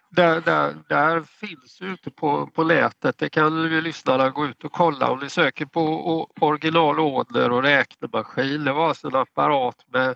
Där, 0.10 0.42
där, 0.42 0.76
där 0.88 1.22
finns 1.22 1.82
ute 1.82 2.12
på, 2.12 2.48
på 2.48 2.64
nätet, 2.64 3.18
det 3.18 3.30
kan 3.30 3.64
ju 3.64 3.82
lyssnarna 3.82 4.30
gå 4.30 4.46
ut 4.46 4.64
och 4.64 4.72
kolla 4.72 5.12
om 5.12 5.20
ni 5.20 5.30
söker 5.30 5.66
på 5.66 5.82
original 6.40 7.00
Odner 7.00 7.52
och 7.52 7.64
räknemaskin. 7.64 8.64
Det 8.64 8.74
var 8.74 8.88
alltså 8.88 9.08
en 9.08 9.16
apparat 9.16 9.86
med 9.88 10.16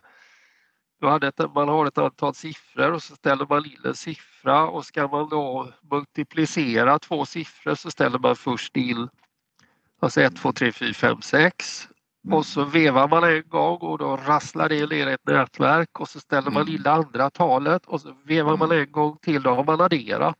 du 1.01 1.07
hade 1.07 1.27
ett, 1.27 1.53
man 1.55 1.69
har 1.69 1.85
ett 1.85 1.97
antal 1.97 2.35
siffror 2.35 2.91
och 2.91 3.03
så 3.03 3.15
ställer 3.15 3.45
man 3.49 3.65
in 3.65 3.77
en 3.85 3.95
siffra 3.95 4.67
och 4.67 4.85
ska 4.85 5.07
man 5.07 5.29
då 5.29 5.69
multiplicera 5.91 6.99
två 6.99 7.25
siffror 7.25 7.75
så 7.75 7.91
ställer 7.91 8.19
man 8.19 8.35
först 8.35 8.77
in 8.77 9.09
alltså 9.99 10.21
1, 10.21 10.35
2, 10.35 10.51
3, 10.51 10.71
4, 10.71 10.93
5, 10.93 11.21
6 11.21 11.87
och 12.31 12.45
så 12.45 12.63
vevar 12.63 13.07
man 13.07 13.23
en 13.23 13.43
gång 13.49 13.77
och 13.77 13.97
då 13.97 14.17
rasslar 14.17 14.69
det 14.69 14.89
ner 14.89 15.07
ett 15.07 15.27
nätverk 15.27 15.99
och 15.99 16.09
så 16.09 16.19
ställer 16.19 16.51
man 16.51 16.69
in 16.69 16.83
det 16.83 16.91
andra 16.91 17.29
talet 17.29 17.85
och 17.85 18.01
så 18.01 18.15
vevar 18.25 18.57
man 18.57 18.71
en 18.71 18.91
gång 18.91 19.17
till, 19.21 19.43
då 19.43 19.49
har 19.49 19.63
man 19.63 19.81
adderat. 19.81 20.37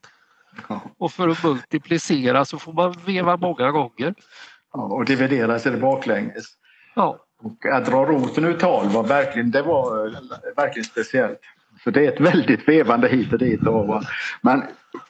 Och 0.98 1.12
för 1.12 1.30
att 1.30 1.44
multiplicera 1.44 2.46
så 2.46 2.60
får 2.60 2.74
man 2.74 2.92
veva 3.06 3.38
många 3.38 3.72
gånger. 3.72 4.14
Ja, 4.74 4.82
och 4.82 5.06
dividera 5.06 5.60
sig 5.60 5.78
baklänges. 5.78 6.46
Ja, 6.96 7.25
och 7.46 7.66
att 7.66 7.86
dra 7.86 8.06
roten 8.06 8.46
ur 8.46 8.54
tal 8.54 8.90
var 8.90 9.04
verkligen, 9.04 9.52
det 9.52 9.62
var 9.62 10.08
eh, 10.08 10.14
verkligen 10.56 10.84
speciellt. 10.84 11.40
Så 11.84 11.92
det 11.92 12.06
är 12.06 12.12
ett 12.12 12.20
väldigt 12.20 12.68
vevande 12.68 13.08
hit 13.08 13.34
och 13.34 13.40
dit. 13.40 13.68
Och. 13.68 14.04
Men 14.42 14.64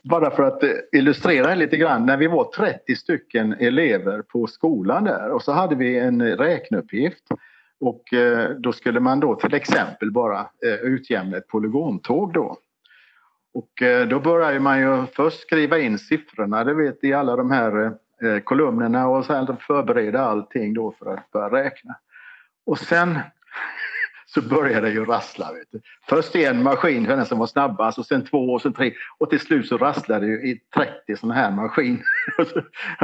bara 0.04 0.32
för 0.32 0.44
att 0.44 0.64
eh, 0.64 0.70
illustrera 0.92 1.56
lite 1.56 1.78
grann. 1.78 2.06
När 2.06 2.18
vi 2.18 2.28
var 2.28 2.44
30 2.44 2.96
stycken 2.96 3.54
elever 3.54 4.22
på 4.22 4.48
skolan 4.48 5.04
där 5.04 5.32
och 5.32 5.42
så 5.42 5.52
hade 5.52 5.76
vi 5.76 6.00
en 6.00 6.38
räkneuppgift. 6.38 7.24
Och 7.80 8.14
eh, 8.14 8.50
då 8.50 8.74
skulle 8.74 9.00
man 9.00 9.20
då 9.20 9.36
till 9.36 9.54
exempel 9.54 10.12
bara 10.12 10.48
utjämna 10.82 11.38
ett 11.38 11.48
polygontåg 11.48 12.34
då. 12.34 12.58
Och 13.54 13.84
då 14.10 14.20
börjar 14.20 14.60
man 14.60 14.80
ju 14.80 15.06
först 15.06 15.40
skriva 15.40 15.80
in 15.80 16.00
siffrorna, 16.00 16.64
det 16.64 16.74
vet 16.74 17.04
i 17.04 17.14
alla 17.14 17.36
de 17.36 17.52
här 17.52 17.94
kolumnerna 18.44 19.08
och 19.08 19.26
sen 19.26 19.58
förbereda 19.58 20.22
allting 20.22 20.74
då 20.74 20.92
för 21.00 21.14
att 21.14 21.32
börja 21.32 21.64
räkna. 21.64 21.96
Och 22.66 22.80
sen 22.80 23.20
så 24.26 24.42
började 24.42 24.88
det 24.88 24.94
ju 24.94 25.06
rassla. 25.06 25.54
Vet 25.54 25.68
du. 25.72 25.82
Först 26.10 26.36
en 26.36 26.64
maskin 26.64 27.04
den 27.04 27.26
som 27.26 27.40
var 27.40 27.48
snabbast 27.48 27.98
och 27.98 28.06
sen 28.06 28.26
två 28.26 28.54
och 28.54 28.62
sen 28.62 28.74
tre 28.74 28.94
och 29.18 29.30
till 29.30 29.40
slut 29.40 29.68
så 29.68 29.78
rasslade 29.78 30.26
det 30.26 30.32
ju 30.32 30.50
i 30.50 30.62
30 30.76 31.18
sådana 31.18 31.34
här 31.34 31.52
maskiner. 31.52 32.04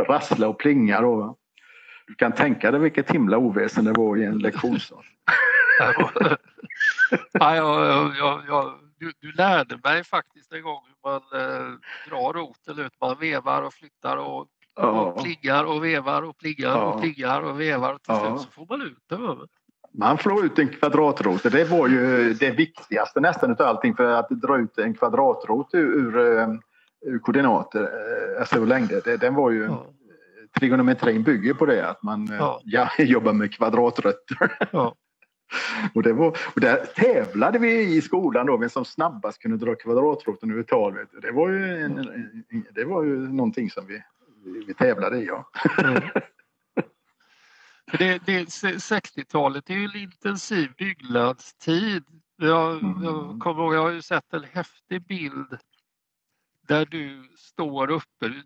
Rassla 0.08 0.48
och 0.50 0.60
plinga 0.60 1.02
då. 1.02 1.16
va. 1.16 1.36
Du 2.08 2.16
kan 2.16 2.32
tänka 2.32 2.72
dig 2.72 2.80
vilket 2.80 3.12
himla 3.12 3.38
oväsen 3.38 3.86
det 3.86 3.92
var 3.92 4.18
i 4.18 4.24
en 4.24 4.40
lektionssal. 4.40 5.06
ja, 7.32 7.56
jag, 7.56 8.16
jag, 8.18 8.42
jag, 8.48 8.74
du, 9.00 9.12
du 9.20 9.32
lärde 9.32 9.80
mig 9.84 10.04
faktiskt 10.04 10.52
en 10.52 10.62
gång 10.62 10.82
hur 10.88 11.10
man 11.10 11.22
eh, 11.42 11.78
drar 12.10 12.34
roten 12.34 12.80
ut. 12.80 12.94
Man 13.02 13.20
vevar 13.20 13.62
och 13.62 13.74
flyttar 13.74 14.18
och, 14.18 14.48
Ja. 14.76 15.02
och 15.02 15.24
plingar 15.24 15.64
och 15.64 15.84
vevar 15.84 16.22
och 16.22 16.38
plingar 16.38 16.70
Ja. 16.70 16.84
och 16.94 17.02
plingar 17.02 17.42
och 17.42 17.60
vevar 17.60 17.94
och 17.94 18.02
till 18.04 18.14
Ja. 18.16 18.28
slut 18.38 18.42
så 18.42 18.52
får 18.52 18.66
man 18.70 18.82
ut 18.82 18.98
det. 19.10 19.18
Man 19.94 20.18
får 20.18 20.46
ut 20.46 20.60
en 20.60 20.68
kvadratrot. 20.68 21.44
Det 21.44 21.64
var 21.72 21.88
ju 21.88 22.34
det 22.34 22.52
viktigaste 22.52 23.20
nästan 23.20 23.52
utav 23.52 23.68
allting 23.68 23.96
för 23.96 24.06
att 24.06 24.30
dra 24.30 24.58
ut 24.58 24.78
en 24.78 24.94
kvadratrot 24.94 25.70
ur, 25.74 25.96
ur, 25.96 26.38
eh, 26.40 26.48
koordinater, 27.22 27.82
eh, 27.82 28.40
alltså 28.40 28.58
ur 28.60 28.66
längder. 28.66 29.02
Det, 29.06 29.18
den 29.18 29.36
var 29.36 29.52
ju, 29.52 29.64
Ja. 29.64 29.86
trigonometrin 30.60 31.24
bygger 31.24 31.54
på 31.54 31.66
det 31.66 31.90
att 31.90 32.04
man 32.04 32.30
eh, 32.32 32.56
Ja. 32.64 32.90
jobbar 32.98 33.34
med 33.34 33.54
kvadratrötter. 33.54 34.38
Och, 35.96 36.04
det 36.04 36.14
var, 36.14 36.28
och 36.56 36.62
där 36.62 36.86
tävlade 36.96 37.60
vi 37.60 37.96
i 37.96 38.02
skolan 38.02 38.46
då, 38.46 38.58
vem 38.58 38.70
som 38.70 38.86
snabbast 38.86 39.42
kunde 39.42 39.58
dra 39.66 39.76
kvadratroten 39.76 40.52
ur 40.52 40.64
tal. 40.64 40.94
Vet 40.94 41.12
du. 41.12 41.20
Det, 41.20 41.32
var 41.32 41.50
ju 41.50 41.78
en, 41.82 41.98
en, 41.98 42.66
det 42.76 42.86
var 42.86 43.04
ju 43.04 43.18
någonting 43.20 43.70
som 43.70 43.86
vi, 43.88 44.04
vi 44.44 44.74
tävlade 44.74 45.18
i. 45.18 45.26
Ja. 45.26 45.50
Mm. 45.78 46.02
För 47.92 47.98
det, 47.98 48.18
det, 48.26 48.46
60-talet 48.46 49.70
är 49.70 49.74
ju 49.74 49.86
en 49.86 49.96
intensiv 49.96 50.74
byggnadstid. 50.78 52.04
Jag, 52.36 52.74
jag 53.04 53.24
Mm. 53.24 53.40
kommer 53.40 53.64
ihåg, 53.64 53.74
jag 53.76 53.82
har 53.82 53.90
ju 53.90 54.02
sett 54.02 54.34
en 54.34 54.44
häftig 54.44 55.02
bild 55.08 55.58
där 56.68 56.86
du 56.86 57.30
står 57.38 57.90
uppe. 57.92 58.28
Du 58.28 58.44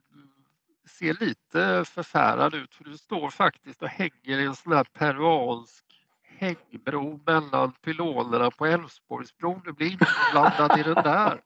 ser 0.89 1.13
lite 1.13 1.85
förfärad 1.85 2.53
ut 2.53 2.75
för 2.75 2.83
du 2.83 2.97
står 2.97 3.29
faktiskt 3.29 3.81
och 3.81 3.87
hänger 3.87 4.39
i 4.39 4.45
en 4.45 4.55
sån 4.55 4.73
här 4.73 4.83
peruansk 4.83 5.85
hängbro 6.23 7.19
mellan 7.25 7.71
pylonerna 7.71 8.51
på 8.51 8.65
Älvsborgsbron. 8.65 9.61
Du 9.65 9.73
blir 9.73 9.91
inblandad 9.91 10.79
i 10.79 10.83
den 10.83 11.03
där. 11.03 11.41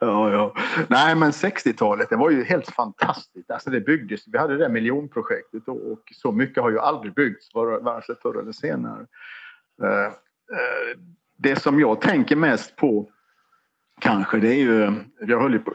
ja, 0.00 0.32
ja. 0.32 0.54
Nej, 0.88 1.14
men 1.14 1.30
60-talet 1.30 2.10
det 2.10 2.16
var 2.16 2.30
ju 2.30 2.44
helt 2.44 2.70
fantastiskt. 2.70 3.50
Alltså 3.50 3.70
det 3.70 3.80
byggdes, 3.80 4.20
vi 4.26 4.38
hade 4.38 4.52
det 4.52 4.58
där 4.58 4.68
miljonprojektet 4.68 5.68
och, 5.68 5.92
och 5.92 6.02
så 6.12 6.32
mycket 6.32 6.62
har 6.62 6.70
ju 6.70 6.78
aldrig 6.78 7.14
byggts 7.14 7.54
vare 7.54 8.02
sig 8.02 8.14
förr 8.22 8.40
eller 8.40 8.52
senare. 8.52 9.06
Uh, 9.82 9.88
uh, 9.88 10.98
det 11.36 11.62
som 11.62 11.80
jag 11.80 12.00
tänker 12.00 12.36
mest 12.36 12.76
på 12.76 13.10
kanske 14.00 14.38
det 14.38 14.48
är 14.48 14.60
ju, 14.60 14.92
jag 15.20 15.40
höll 15.40 15.52
ju 15.52 15.58
på, 15.58 15.74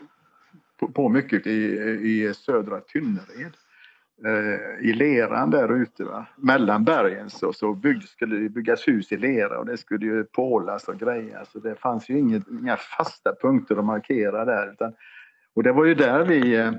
på, 0.80 0.91
på 0.91 1.10
mycket 1.10 1.47
i, 1.47 1.80
i 2.02 2.34
södra 2.34 2.80
Tynnered. 2.80 3.54
Eh, 4.25 4.89
I 4.89 4.93
leran 4.93 5.49
där 5.49 5.82
ute, 5.82 6.03
va? 6.03 6.25
mellan 6.36 6.84
bergen 6.84 7.30
så, 7.30 7.53
så 7.53 7.73
bygg, 7.73 8.03
skulle 8.03 8.36
det 8.36 8.49
byggas 8.49 8.88
hus 8.88 9.12
i 9.12 9.17
lera 9.17 9.60
och 9.60 9.65
det 9.65 9.77
skulle 9.77 10.06
ju 10.06 10.23
pålas 10.23 10.88
och 10.88 10.99
grejas. 10.99 11.51
Så 11.51 11.60
det 11.60 11.75
fanns 11.75 12.10
ju 12.10 12.19
inget, 12.19 12.47
inga 12.47 12.77
fasta 12.77 13.36
punkter 13.41 13.75
att 13.75 13.86
markera 13.86 14.45
där. 14.45 14.71
Utan, 14.71 14.93
och 15.53 15.63
det 15.63 15.71
var 15.71 15.86
ju 15.86 15.95
där 15.95 16.25
vi 16.25 16.56
eh, 16.56 16.71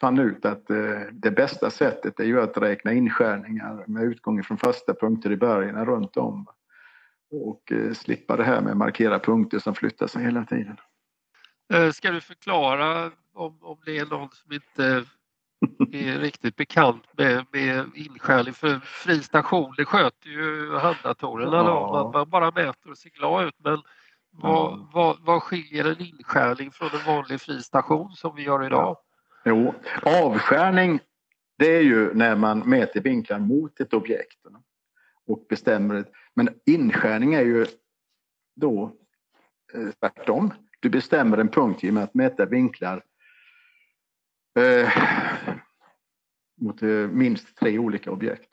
fann 0.00 0.18
ut 0.18 0.44
att 0.44 0.70
eh, 0.70 1.00
det 1.12 1.30
bästa 1.30 1.70
sättet 1.70 2.20
är 2.20 2.24
ju 2.24 2.40
att 2.40 2.58
räkna 2.58 2.92
inskärningar 2.92 3.84
med 3.86 4.02
utgång 4.02 4.42
från 4.42 4.58
fasta 4.58 4.94
punkter 4.94 5.32
i 5.32 5.36
bergen 5.36 5.84
runt 5.86 6.16
om. 6.16 6.46
Och 7.30 7.72
eh, 7.72 7.92
slippa 7.92 8.36
det 8.36 8.44
här 8.44 8.60
med 8.60 8.70
att 8.70 8.76
markera 8.76 9.18
punkter 9.18 9.58
som 9.58 9.74
flyttar 9.74 10.06
sig 10.06 10.24
hela 10.24 10.44
tiden. 10.44 10.76
Eh, 11.72 11.90
ska 11.90 12.10
du 12.10 12.20
förklara 12.20 13.10
om, 13.32 13.58
om 13.60 13.78
det 13.84 13.98
är 13.98 14.06
någon 14.06 14.28
som 14.30 14.52
inte 14.52 15.04
är 15.92 16.18
riktigt 16.18 16.56
bekant 16.56 17.04
med, 17.12 17.46
med 17.52 17.90
inskärning? 17.94 18.54
För 18.54 18.80
fri 18.84 19.22
station, 19.22 19.74
det 19.76 19.84
sköter 19.84 20.28
ju 20.28 20.76
handdatorerna. 20.76 21.56
Ja. 21.56 21.92
Man, 21.92 22.12
man 22.12 22.30
bara 22.30 22.50
mäter 22.50 22.90
och 22.90 22.98
ser 22.98 23.10
glad 23.10 23.46
ut. 23.46 23.54
Men 23.64 23.82
vad, 24.30 24.72
Ja. 24.72 24.90
vad, 24.92 25.16
vad 25.20 25.42
skiljer 25.42 25.84
en 25.84 26.00
inskärning 26.00 26.70
från 26.70 26.88
en 26.88 27.06
vanlig 27.06 27.40
fri 27.40 27.62
station 27.62 28.12
som 28.12 28.36
vi 28.36 28.42
gör 28.42 28.66
idag? 28.66 28.96
Jo, 29.44 29.74
avskärning 30.02 31.00
det 31.58 31.76
är 31.76 31.80
ju 31.82 32.14
när 32.14 32.36
man 32.36 32.58
mäter 32.58 33.00
vinklar 33.00 33.38
mot 33.38 33.80
ett 33.80 33.94
objekt 33.94 34.38
och 35.26 35.46
bestämmer 35.48 35.94
ett. 35.94 36.12
Men 36.34 36.48
inskärning 36.66 37.34
är 37.34 37.42
ju 37.44 37.66
då 38.56 38.92
eh, 39.74 39.88
tvärtom. 40.00 40.52
Du 40.80 40.90
bestämmer 40.90 41.38
en 41.38 41.48
punkt 41.48 41.82
genom 41.82 42.02
att 42.02 42.14
mäta 42.14 42.46
vinklar 42.46 43.02
eh, 44.58 44.88
mot 46.58 46.82
eh, 46.82 46.88
minst 46.88 47.56
tre 47.56 47.78
olika 47.78 48.10
objekt. 48.10 48.50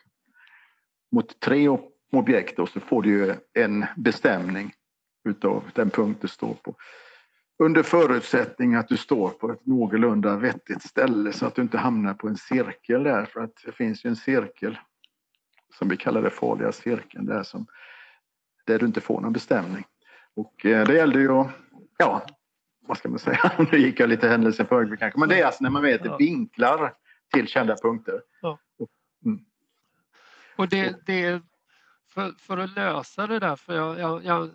Mot 1.12 1.40
tre 1.40 1.68
objekt 2.12 2.58
då 2.58 2.68
så 2.68 2.80
får 2.80 3.02
du 3.02 3.36
en 3.54 3.86
bestämning 3.98 4.74
utav 5.30 5.64
den 5.74 5.90
punkt 5.90 6.18
du 6.22 6.28
står 6.28 6.54
på. 6.54 6.76
Under 7.64 7.84
förutsättning 7.84 8.76
att 8.76 8.88
du 8.88 8.98
står 8.98 9.30
på 9.30 9.52
ett 9.52 9.66
någorlunda 9.66 10.38
vettigt 10.38 10.84
ställe 10.84 11.32
så 11.32 11.46
att 11.46 11.56
du 11.56 11.62
inte 11.62 11.78
hamnar 11.78 12.14
på 12.14 12.28
en 12.28 12.38
cirkel 12.38 13.04
där 13.04 13.26
för 13.26 13.40
att 13.40 13.56
det 13.66 13.72
finns 13.72 14.06
ju 14.06 14.10
en 14.10 14.16
cirkel 14.16 14.78
som 15.74 15.90
vi 15.90 15.98
kallar 15.98 16.22
det 16.22 16.30
farliga 16.30 16.72
cirkeln 16.72 17.26
där, 17.26 17.44
som, 17.44 17.68
där 18.66 18.80
du 18.80 18.86
inte 18.86 19.02
får 19.02 19.22
någon 19.22 19.34
bestämning. 19.34 19.86
Och 20.36 20.66
eh, 20.66 20.88
det 20.88 20.94
gällde 20.94 21.20
ju 21.20 21.32
att, 21.32 21.52
ja, 21.98 22.26
vad 22.88 22.98
ska 22.98 23.10
man 23.10 23.20
säga, 23.20 23.52
nu 23.72 23.78
gick 23.78 24.00
jag 24.00 24.10
lite 24.10 24.28
händelsen 24.28 24.66
för 24.66 24.96
kanske, 24.96 25.20
men 25.20 25.30
det 25.30 25.40
är 25.40 25.46
alltså 25.46 25.64
när 25.64 25.70
man 25.70 25.84
vet 25.84 26.06
ja. 26.06 26.18
vinklar 26.18 26.94
till 27.34 27.48
kända 27.48 27.76
punkter. 27.82 28.22
Ja. 28.42 28.60
Och, 28.78 28.90
mm. 29.26 29.46
och 30.56 30.70
det, 30.70 30.96
det 31.06 31.42
för, 32.08 32.32
för 32.40 32.58
att 32.58 32.76
lösa 32.76 33.28
det 33.28 33.40
där, 33.40 33.56
för 33.56 33.76
jag, 33.76 34.00
jag, 34.00 34.26
jag, 34.26 34.50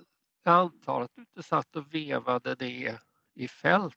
jag 0.45 0.55
antar 0.55 1.01
att 1.01 1.11
du 1.15 1.21
inte 1.21 1.43
satt 1.43 1.77
och 1.77 1.95
vevade 1.95 2.55
det 2.55 2.99
i 3.35 3.49
fält? 3.49 3.97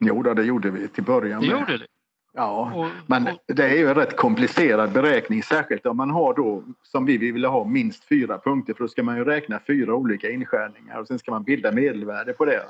Jo, 0.00 0.22
det 0.22 0.42
gjorde 0.42 0.70
vi 0.70 0.88
till 0.88 1.04
början. 1.04 1.40
Det 1.40 1.46
med. 1.46 1.60
gjorde 1.60 1.78
det? 1.78 1.86
Ja, 2.34 2.72
och, 2.74 2.88
men 3.06 3.28
det 3.46 3.64
är 3.64 3.76
ju 3.76 3.88
en 3.88 3.94
rätt 3.94 4.16
komplicerad 4.16 4.92
beräkning, 4.92 5.42
särskilt 5.42 5.86
om 5.86 5.96
man 5.96 6.10
har 6.10 6.34
då, 6.34 6.64
som 6.82 7.06
vi 7.06 7.16
vill 7.16 7.44
ha, 7.44 7.64
minst 7.64 8.04
fyra 8.04 8.38
punkter, 8.38 8.74
för 8.74 8.84
då 8.84 8.88
ska 8.88 9.02
man 9.02 9.16
ju 9.16 9.24
räkna 9.24 9.60
fyra 9.66 9.94
olika 9.94 10.30
inskärningar 10.30 11.00
och 11.00 11.06
sen 11.06 11.18
ska 11.18 11.30
man 11.30 11.44
bilda 11.44 11.72
medelvärde 11.72 12.32
på 12.32 12.44
det. 12.44 12.66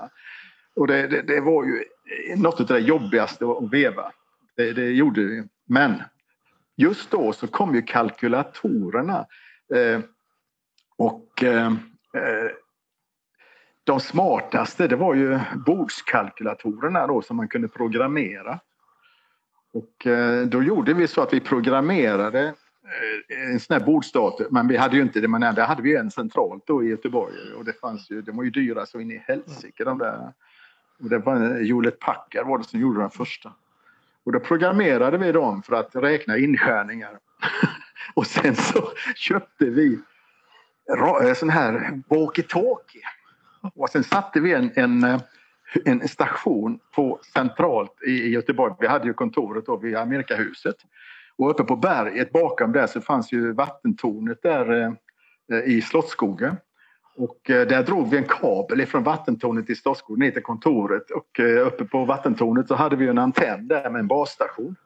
Och 0.74 0.86
det, 0.86 1.06
det, 1.06 1.22
det 1.22 1.40
var 1.40 1.64
ju 1.64 1.84
något 2.36 2.60
av 2.60 2.66
det 2.66 2.78
jobbigaste 2.78 3.44
att 3.44 3.72
veva. 3.72 4.12
Det, 4.62 4.72
det 4.72 4.90
gjorde 4.90 5.24
vi. 5.24 5.44
Men 5.68 6.02
just 6.76 7.10
då 7.10 7.32
så 7.32 7.46
kom 7.46 7.74
ju 7.74 7.82
kalkylatorerna. 7.82 9.26
Eh, 9.74 10.00
och 10.96 11.42
eh, 11.42 11.66
eh, 12.14 12.50
de 13.84 14.00
smartaste 14.00 14.88
det 14.88 14.96
var 14.96 15.14
ju 15.14 15.38
bordskalkylatorerna 15.66 17.06
då 17.06 17.22
som 17.22 17.36
man 17.36 17.48
kunde 17.48 17.68
programmera. 17.68 18.60
Och 19.72 20.06
eh, 20.06 20.46
då 20.46 20.62
gjorde 20.62 20.94
vi 20.94 21.08
så 21.08 21.22
att 21.22 21.32
vi 21.32 21.40
programmerade 21.40 22.42
eh, 23.28 23.52
en 23.52 23.60
sån 23.60 23.74
här 23.74 23.86
bordsdator, 23.86 24.46
men 24.50 24.68
vi 24.68 24.76
hade 24.76 24.96
ju 24.96 25.02
inte 25.02 25.20
det, 25.20 25.28
men 25.28 25.40
där 25.40 25.66
hade 25.66 25.82
vi 25.82 25.96
en 25.96 26.10
centralt 26.10 26.66
då 26.66 26.84
i 26.84 26.88
Göteborg 26.88 27.52
och 27.56 27.64
det 27.64 27.80
fanns 27.80 28.10
ju, 28.10 28.22
de 28.22 28.36
var 28.36 28.44
ju 28.44 28.50
dyra 28.50 28.86
så 28.86 29.00
in 29.00 29.10
i 29.10 29.24
helsike 29.26 29.84
de 29.84 29.98
där. 29.98 30.32
Och 31.02 31.08
det 31.08 31.18
var 31.18 31.36
eh, 31.36 31.66
Hewlett 31.66 31.98
Packard 31.98 32.46
var 32.46 32.58
det 32.58 32.64
som 32.64 32.80
gjorde 32.80 33.00
den 33.00 33.10
första. 33.10 33.52
Och 34.24 34.32
då 34.32 34.40
programmerade 34.40 35.18
vi 35.18 35.32
dem 35.32 35.62
för 35.62 35.76
att 35.76 35.96
räkna 35.96 36.36
inskärningar. 36.38 37.18
och 38.14 38.26
sen 38.26 38.56
så 38.56 38.88
köpte 39.14 39.64
vi 39.64 39.98
eh, 41.22 41.34
sån 41.34 41.50
här 41.50 42.02
walkie-talkie. 42.08 43.04
Och 43.74 43.90
sen 43.90 44.04
satte 44.04 44.40
vi 44.40 44.52
en, 44.52 44.70
en 44.74 45.04
eh, 45.04 45.20
en 45.84 46.08
station 46.08 46.78
på 46.94 47.20
centralt 47.34 48.02
i 48.06 48.28
Göteborg. 48.28 48.74
Vi 48.80 48.86
hade 48.86 49.06
ju 49.06 49.14
kontoret 49.14 49.66
då 49.66 49.76
vid 49.76 49.96
Amerikahuset. 49.96 50.76
Och 51.36 51.50
uppe 51.50 51.64
på 51.64 51.76
berget 51.76 52.32
bakom 52.32 52.72
där 52.72 52.86
så 52.86 53.00
fanns 53.00 53.32
ju 53.32 53.52
vattentornet 53.52 54.42
där 54.42 54.96
eh, 55.52 55.58
i 55.64 55.82
Slottsskogen. 55.82 56.56
Och 57.16 57.50
eh, 57.50 57.66
där 57.66 57.82
drog 57.82 58.10
vi 58.10 58.16
en 58.16 58.28
kabel 58.28 58.86
från 58.86 59.02
vattentornet 59.02 59.70
i 59.70 59.74
Stadsgården 59.74 60.20
ner 60.20 60.30
till 60.30 60.42
kontoret 60.42 61.10
och 61.10 61.40
eh, 61.40 61.66
uppe 61.66 61.84
på 61.84 62.04
vattentornet 62.04 62.68
så 62.68 62.74
hade 62.74 62.96
vi 62.96 63.08
en 63.08 63.18
antenn 63.18 63.68
där 63.68 63.90
med 63.90 64.00
en 64.00 64.06
basstation. 64.06 64.76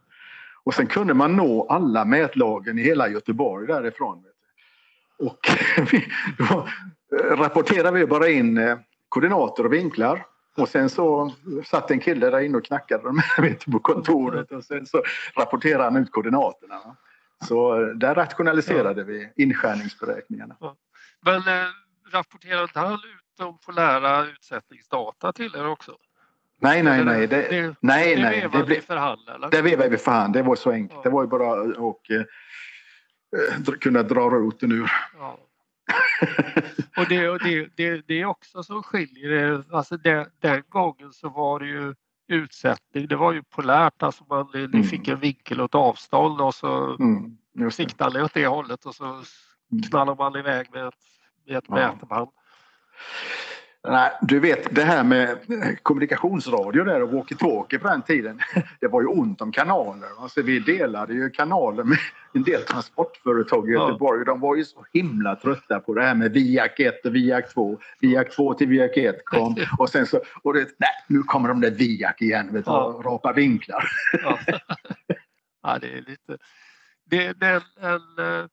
Och 0.65 0.75
sen 0.75 0.87
kunde 0.87 1.15
man 1.15 1.37
nå 1.37 1.67
alla 1.69 2.05
mätlagen 2.05 2.79
i 2.79 2.83
hela 2.83 3.09
Göteborg 3.09 3.67
därifrån. 3.67 4.25
Och 5.19 5.39
då 6.39 6.67
rapporterade 7.37 7.99
vi 7.99 8.07
bara 8.07 8.29
in 8.29 8.59
eh, 8.59 8.79
koordinater 9.09 9.67
och 9.67 9.73
vinklar 9.73 10.27
och 10.57 10.69
sen 10.69 10.91
så 10.91 11.33
satt 11.65 11.91
en 11.91 12.01
kille 12.01 12.31
där 12.31 12.41
inne 12.41 12.59
och 12.59 12.65
knackade 12.65 13.03
dem 13.03 13.21
på 13.73 13.79
kontoret 13.79 14.53
och 14.53 14.65
sen 14.65 14.87
så 14.87 15.03
rapporterade 15.37 15.85
han 15.85 15.97
ut 15.97 16.13
koordinaterna. 16.13 16.81
Så 17.49 17.81
där 17.95 18.15
rationaliserade 18.15 19.01
ja. 19.01 19.07
vi 19.07 19.33
inskärningsberäkningarna. 19.37 20.57
Ja. 20.61 20.77
Men 21.25 21.43
rapporterade 22.13 22.63
inte 22.63 22.79
han 22.79 22.95
ut 22.95 23.39
dem 23.39 23.59
på 23.67 23.73
lära 23.73 24.27
utsättningsdata 24.27 25.33
till 25.33 25.55
er 25.55 25.67
också? 25.67 25.97
Nej, 26.61 26.83
nej, 26.83 27.05
nej. 27.05 27.27
Det, 27.27 27.37
det, 27.37 27.75
nej, 27.81 28.17
det 28.17 28.23
nej. 28.23 28.41
vevade 28.41 28.65
vi 28.65 28.81
för 28.81 28.97
hand? 28.97 29.29
Eller? 29.29 29.51
Det 29.51 29.63
vevade 29.63 29.89
vi 29.89 29.97
för 29.97 30.11
hand. 30.11 30.33
Det 30.33 30.43
var 30.43 30.57
så 30.57 30.71
enkelt. 30.71 31.01
Ja. 31.05 31.11
Det 31.11 31.15
var 31.15 31.23
ju 31.23 31.29
bara 31.29 31.53
att 31.53 32.11
eh, 32.11 32.17
eh 32.17 33.79
kunna 33.81 34.03
dra 34.03 34.21
roten 34.21 34.73
ur. 34.73 34.91
Ja. 35.19 35.39
och 36.97 37.09
det, 37.09 37.29
och 37.29 37.39
det, 37.39 37.69
det, 37.77 38.03
det 38.07 38.21
är 38.21 38.25
också 38.25 38.63
som 38.63 38.83
skiljer. 38.83 39.65
Alltså 39.71 39.97
det, 39.97 40.31
den 40.41 40.63
gången 40.69 41.13
så 41.13 41.29
var 41.29 41.61
det 41.61 41.67
ju 41.67 41.95
utsättning. 42.29 43.07
Det 43.07 43.17
var 43.17 43.33
ju 43.33 43.43
polärt. 43.43 44.03
Alltså 44.03 44.25
man, 44.29 44.49
mm. 44.55 44.85
fick 44.85 45.09
en 45.09 45.21
vinkel 45.21 45.61
åt 45.61 45.75
avstånd 45.75 46.41
och 46.41 46.55
så 46.55 46.97
mm, 46.99 47.71
siktade 47.71 48.23
åt 48.23 48.35
det 48.35 48.47
hållet 48.47 48.87
och 48.87 48.95
så 48.95 49.05
mm. 49.05 49.83
knallade 49.91 50.19
man 50.19 50.37
iväg 50.37 50.67
med 50.73 50.87
ett, 50.87 50.95
med 51.47 51.57
ett 51.57 51.69
mätband. 51.69 52.29
Nej, 53.89 54.13
du 54.23 54.41
vet 54.41 54.75
det 54.75 54.83
här 54.83 55.05
med 55.05 55.39
kommunikationsradio 55.83 56.85
där 56.85 57.03
och 57.03 57.11
walkie-talkie 57.11 57.79
på 57.79 57.89
den 57.89 58.03
tiden. 58.03 58.41
Det 58.81 58.89
var 58.89 59.01
ju 59.01 59.07
ont 59.07 59.41
om 59.41 59.53
kanaler. 59.53 60.09
Alltså, 60.19 60.43
vi 60.43 60.59
delade 60.59 61.15
ju 61.15 61.31
kanaler 61.31 61.85
med 61.85 61.99
en 62.33 62.43
del 62.43 62.63
transportföretag 62.63 63.69
i 63.69 63.73
Göteborg. 63.73 64.25
De 64.25 64.41
var 64.41 64.57
ju 64.57 64.65
så 64.65 64.87
himla 64.93 65.37
trötta 65.37 65.81
på 65.81 65.95
det 65.95 66.03
här 66.03 66.15
med 66.15 66.33
Viak 66.33 66.81
1 66.81 67.07
och 67.07 67.15
Viak 67.15 67.55
2. 67.55 67.79
Viak 68.01 68.31
2 68.37 68.55
till 68.55 68.69
Viak 68.69 68.97
1 68.97 69.25
kom 69.25 69.57
och 69.79 69.89
sen 69.89 70.07
så, 70.07 70.21
och 70.43 70.55
det, 70.55 70.61
nej, 70.61 70.91
nu 71.09 71.23
kommer 71.23 71.49
de 71.49 71.61
där 71.61 71.71
Viak 71.71 72.23
igen, 72.23 72.53
vet 72.53 72.65
du, 72.65 72.71
ja. 72.71 73.03
rapa 73.05 73.33
vinklar. 73.33 73.85
Ja. 74.23 74.39
ja, 75.63 75.79
det 75.79 75.93
är 75.93 76.03
lite... 76.03 76.39
Det, 77.05 77.33
det 77.33 77.47
en, 77.47 77.63
en, 77.81 78.41
eh, 78.41 78.47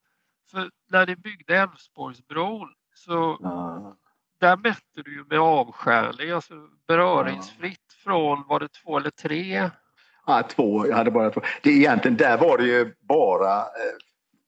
för 0.52 0.70
när 0.92 1.06
de 1.06 1.16
byggde 1.16 1.58
Älvsborgsbron 1.58 2.70
så 2.94 3.38
ja 3.42 3.96
där 4.44 4.58
mätte 4.58 5.02
du 5.06 5.14
ju 5.14 5.26
med 5.30 5.40
avskärning, 5.40 6.32
alltså 6.32 6.54
beröringsfritt 6.88 7.94
från, 8.04 8.44
var 8.48 8.60
det 8.60 8.68
två 8.84 8.98
eller 8.98 9.10
tre? 9.10 9.70
Ja, 10.26 10.44
två. 10.50 10.88
Jag 10.88 10.96
hade 10.96 11.12
bara 11.12 11.30
två. 11.30 11.42
Det, 11.64 11.70
egentligen, 11.70 12.18
där 12.18 12.38
var 12.38 12.58
det 12.58 12.64
ju 12.64 12.94
bara 13.00 13.58
eh, 13.58 13.96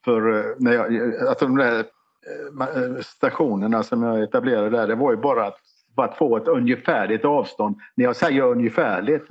för 0.06 0.40
eh, 0.40 0.56
när 0.60 0.74
jag, 0.74 1.16
alltså 1.28 1.46
de 1.46 1.58
där 1.58 1.80
eh, 1.80 3.02
stationerna 3.02 3.84
som 3.84 4.04
jag 4.04 4.24
etablerade 4.24 4.70
där, 4.70 4.88
det 4.88 4.96
var 4.96 5.12
ju 5.12 5.18
bara 5.18 5.46
att, 5.46 5.58
bara 5.96 6.08
att 6.08 6.18
få 6.18 6.38
ett 6.38 6.48
ungefärligt 6.48 7.26
avstånd. 7.26 7.80
När 7.96 8.06
jag 8.06 8.16
säger 8.16 8.42
ungefärligt, 8.42 9.28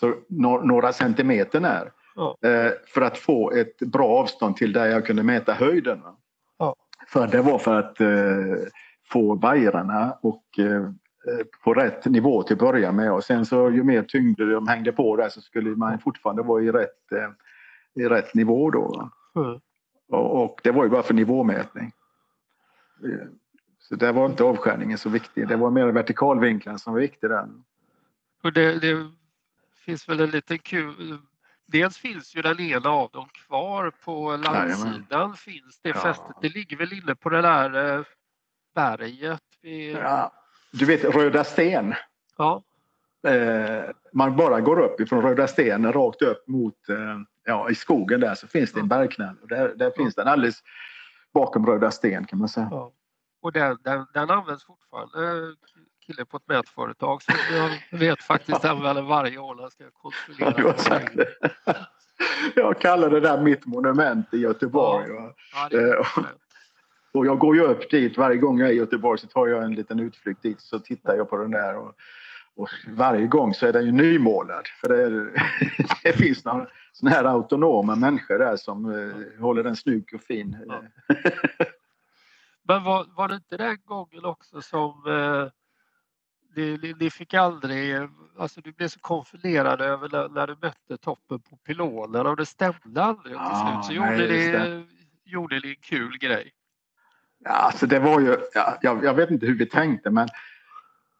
så 0.00 0.14
några 0.62 0.92
centimeter 0.92 1.60
när. 1.60 1.92
Ja. 2.14 2.36
För 2.86 3.00
att 3.00 3.18
få 3.18 3.52
ett 3.52 3.78
bra 3.78 4.08
avstånd 4.08 4.56
till 4.56 4.72
där 4.72 4.86
jag 4.86 5.06
kunde 5.06 5.22
mäta 5.22 5.52
höjden. 5.52 6.02
För 7.08 7.26
det 7.26 7.42
var 7.42 7.58
för 7.58 7.78
att 7.78 7.96
få 9.10 9.34
vajrarna 9.34 10.18
och 10.22 10.58
eh, 10.58 10.90
på 11.64 11.74
rätt 11.74 12.04
nivå 12.04 12.42
till 12.42 12.54
att 12.54 12.60
börja 12.60 12.92
med 12.92 13.12
och 13.12 13.24
sen 13.24 13.46
så 13.46 13.70
ju 13.70 13.84
mer 13.84 14.02
tyngd 14.02 14.38
de 14.38 14.68
hängde 14.68 14.92
på 14.92 15.16
där 15.16 15.28
så 15.28 15.40
skulle 15.40 15.70
man 15.70 15.98
fortfarande 15.98 16.42
vara 16.42 16.62
i 16.62 16.72
rätt, 16.72 17.12
eh, 17.12 17.30
i 18.04 18.08
rätt 18.08 18.34
nivå 18.34 18.70
då. 18.70 19.10
Mm. 19.36 19.60
Och, 20.08 20.44
och, 20.44 20.60
det 20.64 20.70
var 20.70 20.84
ju 20.84 20.90
bara 20.90 21.02
för 21.02 21.14
nivåmätning. 21.14 21.92
Så 23.78 23.96
där 23.96 24.12
var 24.12 24.26
inte 24.26 24.44
avskärningen 24.44 24.98
så 24.98 25.08
viktig. 25.08 25.48
Det 25.48 25.56
var 25.56 25.70
mer 25.70 25.86
vertikalvinkeln 25.86 26.78
som 26.78 26.92
var 26.92 27.00
viktig 27.00 27.30
där. 27.30 27.48
Och 28.42 28.52
det, 28.52 28.78
det 28.78 29.10
finns 29.84 30.08
väl 30.08 30.20
en 30.20 30.30
liten 30.30 30.58
kul 30.58 31.18
Dels 31.72 31.98
finns 31.98 32.36
ju 32.36 32.42
den 32.42 32.60
ena 32.60 32.88
av 32.90 33.10
dem 33.10 33.28
kvar 33.28 33.92
på 34.04 34.36
landsidan. 34.36 35.36
Finns 35.36 35.80
det 35.82 35.88
ja. 35.88 35.94
fästet. 35.94 36.36
Det 36.40 36.48
ligger 36.48 36.76
väl 36.76 36.92
inne 36.92 37.14
på 37.14 37.28
det 37.28 37.42
där 37.42 37.98
eh, 37.98 38.04
berget. 38.74 39.42
Vid... 39.62 39.96
Ja, 39.96 40.32
du 40.72 40.84
vet 40.84 41.04
Röda 41.04 41.44
Sten? 41.44 41.94
Ja. 42.36 42.62
Eh, 43.26 43.84
man 44.12 44.36
bara 44.36 44.60
går 44.60 44.80
upp 44.80 45.00
ifrån 45.00 45.22
Röda 45.22 45.46
Sten 45.46 45.92
rakt 45.92 46.22
upp 46.22 46.48
mot, 46.48 46.88
eh, 46.88 47.18
ja 47.44 47.70
i 47.70 47.74
skogen 47.74 48.20
där 48.20 48.34
så 48.34 48.46
finns 48.46 48.72
det 48.72 48.80
en 48.80 48.88
bergknäll. 48.88 49.36
Där, 49.48 49.74
där 49.76 49.90
finns 49.96 50.14
den 50.14 50.28
alldeles 50.28 50.62
bakom 51.34 51.66
Röda 51.66 51.90
Sten 51.90 52.26
kan 52.26 52.38
man 52.38 52.48
säga. 52.48 52.68
Ja. 52.70 52.92
Och 53.40 53.52
den, 53.52 53.78
den, 53.84 54.06
den 54.14 54.30
används 54.30 54.64
fortfarande 54.64 55.54
kille 56.08 56.24
på 56.24 56.36
ett 56.36 56.48
mätföretag 56.48 57.22
så 57.22 57.32
jag 57.52 57.98
vet 57.98 58.22
faktiskt 58.22 58.64
använder 58.64 59.02
varje 59.02 59.38
år 59.38 59.54
när 59.54 59.62
jag 59.62 59.72
ska 59.72 59.84
kontrollera. 59.90 60.74
Ja, 61.66 61.74
jag 62.54 62.80
kallar 62.80 63.10
det 63.10 63.20
där 63.20 63.42
mitt 63.42 63.66
monument 63.66 64.34
i 64.34 64.36
Göteborg. 64.36 65.06
Ja, 65.08 65.34
ja, 65.70 65.78
är 65.78 66.06
och 67.12 67.26
jag 67.26 67.38
går 67.38 67.56
ju 67.56 67.62
upp 67.62 67.90
dit 67.90 68.18
varje 68.18 68.36
gång 68.36 68.58
jag 68.58 68.68
är 68.68 68.72
i 68.72 68.76
Göteborg 68.76 69.18
så 69.18 69.26
tar 69.26 69.46
jag 69.46 69.64
en 69.64 69.74
liten 69.74 70.00
utflykt 70.00 70.42
dit 70.42 70.60
så 70.60 70.78
tittar 70.78 71.16
jag 71.16 71.30
på 71.30 71.36
den 71.36 71.50
där. 71.50 71.76
Och, 71.76 71.94
och 72.56 72.68
varje 72.88 73.26
gång 73.26 73.54
så 73.54 73.66
är 73.66 73.72
den 73.72 73.84
ju 73.86 73.92
nymålad. 73.92 74.66
För 74.80 74.88
det, 74.88 75.02
är, 75.02 75.30
det 76.02 76.12
finns 76.12 76.44
några 76.44 76.66
såna 76.92 77.10
här 77.10 77.24
autonoma 77.24 77.96
människor 77.96 78.38
där 78.38 78.56
som 78.56 78.84
eh, 78.84 79.40
håller 79.40 79.62
den 79.62 79.76
snygg 79.76 80.10
och 80.14 80.20
fin. 80.20 80.56
Ja. 80.66 80.82
Men 82.62 82.84
var, 82.84 83.06
var 83.16 83.28
det 83.28 83.34
inte 83.34 83.56
den 83.56 83.78
gången 83.84 84.24
också 84.24 84.62
som 84.62 84.90
eh, 85.06 85.48
ni, 86.58 86.94
ni, 87.00 87.10
fick 87.10 87.34
aldrig, 87.34 87.96
alltså 88.38 88.60
du 88.60 88.72
blev 88.72 88.88
så 88.88 89.00
konfunderad 89.00 89.80
över 89.80 90.08
när, 90.08 90.28
när, 90.28 90.46
du 90.46 90.56
mötte 90.62 90.96
toppen 90.96 91.40
på 91.40 91.56
pylonen 91.56 92.26
och 92.26 92.36
det 92.36 92.46
stämde 92.46 93.02
aldrig 93.02 93.36
och 93.36 93.42
till 93.42 93.52
ah, 93.52 93.82
slut. 93.82 93.84
Så 93.84 93.92
gjorde, 93.92 94.28
ni, 94.28 94.86
gjorde 95.24 95.60
ni 95.60 95.68
en 95.68 95.76
kul 95.82 96.18
grej. 96.18 96.52
Ja, 97.44 97.50
alltså 97.50 97.86
det 97.86 97.98
var 97.98 98.20
ju, 98.20 98.36
ja, 98.54 98.78
jag, 98.82 99.04
jag, 99.04 99.14
vet 99.14 99.30
inte 99.30 99.46
hur 99.46 99.58
vi 99.58 99.66
tänkte 99.66 100.10
men 100.10 100.28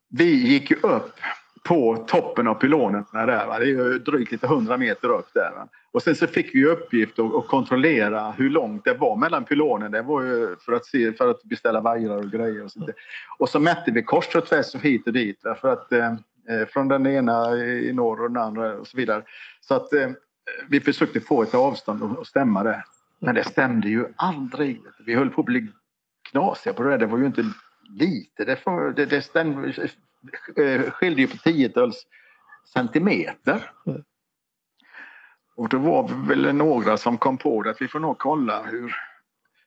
vi 0.08 0.48
gick 0.48 0.70
ju 0.70 0.76
upp 0.76 1.20
på 1.68 1.96
toppen 1.96 2.48
av 2.48 2.54
pylonen 2.54 3.04
där, 3.12 3.46
va? 3.46 3.58
det 3.58 3.64
är 3.64 3.68
ju 3.68 3.98
drygt 3.98 4.32
lite 4.32 4.46
hundra 4.46 4.76
meter 4.76 5.08
upp 5.08 5.28
där. 5.34 5.50
Va? 5.50 5.68
Och 5.92 6.02
sen 6.02 6.14
så 6.14 6.26
fick 6.26 6.54
vi 6.54 6.64
uppgift 6.66 7.18
att, 7.18 7.34
att 7.34 7.48
kontrollera 7.48 8.30
hur 8.30 8.50
långt 8.50 8.84
det 8.84 8.94
var 8.94 9.16
mellan 9.16 9.44
pylonen. 9.44 9.92
Det 9.92 10.02
var 10.02 10.22
ju 10.22 10.56
för 10.60 10.72
att, 10.72 10.86
se, 10.86 11.12
för 11.12 11.30
att 11.30 11.42
beställa 11.42 11.80
vajrar 11.80 12.16
och 12.16 12.30
grejer. 12.30 12.64
Och, 12.64 12.72
sånt 12.72 12.90
och 13.38 13.48
så 13.48 13.60
mätte 13.60 13.90
vi 13.90 14.02
kors 14.02 14.36
och 14.36 14.46
tvärs 14.46 14.74
och 14.74 14.80
hit 14.80 15.06
och 15.06 15.12
dit. 15.12 15.44
Va? 15.44 15.54
För 15.54 15.72
att, 15.72 15.92
eh, 15.92 16.12
eh 16.48 16.66
från 16.68 16.88
den 16.88 17.06
ena 17.06 17.56
i 17.56 17.92
norr 17.92 18.22
och 18.22 18.30
den 18.30 18.42
andra 18.42 18.72
och 18.72 18.86
så 18.86 18.96
vidare. 18.96 19.22
Så 19.60 19.74
att 19.74 19.92
eh, 19.92 20.10
vi 20.68 20.80
försökte 20.80 21.20
få 21.20 21.42
ett 21.42 21.54
avstånd 21.54 22.02
och, 22.02 22.18
och 22.18 22.26
stämma 22.26 22.62
det. 22.62 22.84
Men 23.18 23.34
det 23.34 23.44
stämde 23.44 23.88
ju 23.88 24.06
aldrig. 24.16 24.82
Vi 25.06 25.14
höll 25.14 25.30
på 25.30 25.40
att 25.40 25.46
bli 25.46 25.66
knasiga 26.30 26.72
på 26.72 26.82
det 26.82 26.90
där. 26.90 26.98
Det 26.98 27.06
var 27.06 27.18
ju 27.18 27.26
inte 27.26 27.44
lite. 27.88 28.44
Det, 28.44 28.58
det, 28.96 29.06
det 29.06 29.22
stämde, 29.22 29.72
skilde 30.90 31.20
ju 31.20 31.28
på 31.28 31.36
tiotals 31.36 32.06
centimeter. 32.72 33.70
Och 35.56 35.68
då 35.68 35.78
var 35.78 36.08
vi 36.08 36.34
väl 36.34 36.54
några 36.54 36.96
som 36.96 37.18
kom 37.18 37.38
på 37.38 37.62
det 37.62 37.70
att 37.70 37.82
vi 37.82 37.88
får 37.88 38.00
nog 38.00 38.18
kolla 38.18 38.62
hur 38.62 38.94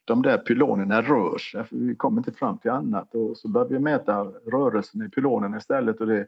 de 0.05 0.21
där 0.21 0.37
pylonerna 0.37 1.01
rör 1.01 1.37
sig. 1.37 1.63
För 1.63 1.75
vi 1.75 1.95
kom 1.95 2.17
inte 2.17 2.31
fram 2.31 2.57
till 2.57 2.71
annat 2.71 3.15
och 3.15 3.37
så 3.37 3.47
började 3.47 3.73
vi 3.73 3.79
mäta 3.79 4.23
rörelsen 4.23 5.01
i 5.01 5.09
pylonerna 5.09 5.57
istället 5.57 6.01
och 6.01 6.07
det, 6.07 6.27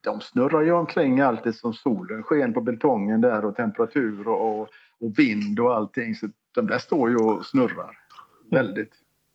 de 0.00 0.20
snurrar 0.20 0.62
ju 0.62 0.72
omkring 0.72 1.20
alltid 1.20 1.54
som 1.54 1.74
solen 1.74 2.22
sken 2.22 2.52
på 2.52 2.60
betongen 2.60 3.20
där 3.20 3.44
och 3.44 3.56
temperatur 3.56 4.28
och, 4.28 4.60
och 4.60 5.18
vind 5.18 5.60
och 5.60 5.74
allting. 5.74 6.14
Så 6.14 6.28
de 6.54 6.66
där 6.66 6.78
står 6.78 7.10
ju 7.10 7.16
och 7.16 7.46
snurrar 7.46 7.98
väldigt. 8.50 8.92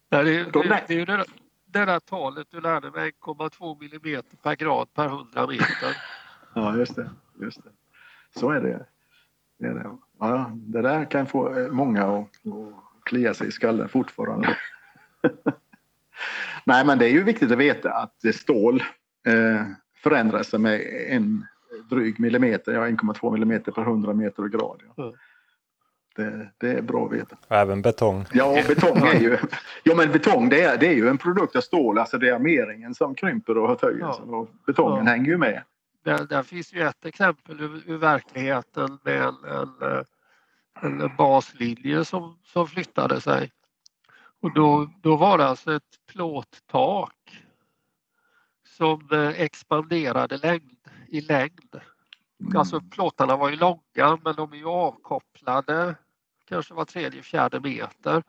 Ja, 0.09 0.23
det, 0.23 0.43
det, 0.43 0.83
det 0.87 0.93
är 0.93 0.99
ju 0.99 1.05
det, 1.05 1.25
det 1.73 1.85
där 1.85 1.99
talet 1.99 2.47
du 2.51 2.61
lärde 2.61 2.91
mig 2.91 3.11
1,2 3.25 3.79
millimeter 3.79 4.37
per 4.37 4.55
grad 4.55 4.93
per 4.93 5.05
100 5.05 5.47
meter. 5.47 5.97
Ja, 6.55 6.77
just 6.77 6.95
det. 6.95 7.09
Just 7.41 7.63
det. 7.63 7.69
Så 8.39 8.49
är 8.49 8.61
det. 8.61 8.85
Det, 9.59 9.67
är 9.67 9.73
det. 9.73 9.97
Ja, 10.19 10.51
det 10.53 10.81
där 10.81 11.05
kan 11.05 11.25
få 11.25 11.59
eh, 11.59 11.71
många 11.71 12.03
att, 12.03 12.19
att 12.19 13.03
klia 13.03 13.33
sig 13.33 13.47
i 13.47 13.51
skallen 13.51 13.89
fortfarande. 13.89 14.57
Nej, 16.65 16.85
men 16.85 16.99
det 16.99 17.05
är 17.05 17.09
ju 17.09 17.23
viktigt 17.23 17.51
att 17.51 17.57
veta 17.57 17.93
att 17.93 18.35
stål 18.35 18.83
eh, 19.27 19.61
förändrar 19.95 20.43
sig 20.43 20.59
med 20.59 20.81
en 21.07 21.45
dryg 21.89 22.19
millimeter, 22.19 22.73
ja 22.73 22.87
1,2 22.87 23.31
millimeter 23.31 23.71
per 23.71 23.81
100 23.81 24.13
meter 24.13 24.43
och 24.43 24.51
grad. 24.51 24.81
Ja. 24.95 25.03
Mm. 25.03 25.15
Det, 26.15 26.49
det, 26.57 26.71
är 26.71 26.81
bra 26.81 27.05
att 27.05 27.11
veta. 27.11 27.37
Och 27.47 27.55
även 27.55 27.81
betong. 27.81 28.25
Ja, 28.33 28.63
betong 28.67 28.97
är 28.97 29.19
ju, 29.19 29.37
ja, 29.83 29.95
men 29.95 30.11
betong 30.11 30.49
det 30.49 30.61
är, 30.61 30.77
det 30.77 30.87
är 30.87 30.93
ju 30.93 31.07
en 31.07 31.17
produkt 31.17 31.55
av 31.55 31.61
stål. 31.61 31.97
Alltså 31.97 32.17
det 32.17 32.29
är 32.29 32.33
armeringen 32.33 32.95
som 32.95 33.15
krymper 33.15 33.57
och 33.57 33.81
höjer 33.81 33.99
ja. 33.99 34.13
sig. 34.13 34.25
Och 34.25 34.49
betongen 34.65 35.05
ja. 35.05 35.11
hänger 35.11 35.27
ju 35.27 35.37
med. 35.37 35.63
Där, 36.03 36.25
där 36.25 36.43
finns 36.43 36.73
ju 36.73 36.81
ett 36.81 37.05
exempel 37.05 37.61
ur, 37.61 37.83
ur 37.85 37.97
verkligheten 37.97 38.99
med 39.03 39.21
en, 39.21 39.35
en, 40.81 41.01
en, 41.01 41.15
baslinje 41.17 42.05
som, 42.05 42.39
som 42.43 42.67
flyttade 42.67 43.21
sig. 43.21 43.51
Och 44.41 44.53
då, 44.53 44.89
då 45.01 45.15
var 45.15 45.37
det 45.37 45.45
alltså 45.45 45.73
ett 45.75 45.99
plåttak 46.11 47.43
som 48.77 49.09
eh, 49.11 49.41
expanderade 49.41 50.37
längd, 50.37 50.77
i 51.07 51.21
längd. 51.21 51.81
Mm. 52.41 52.57
Alltså 52.57 52.81
plåtarna 52.81 53.35
var 53.35 53.49
ju 53.49 53.55
långa 53.55 54.19
men 54.23 54.35
de 54.35 54.53
är 54.53 54.57
ju 54.57 54.67
avkopplade 54.67 55.95
kanske 56.45 56.73
var 56.73 56.85
tredje, 56.85 57.21
fjärde 57.21 57.59
meter. 57.59 58.23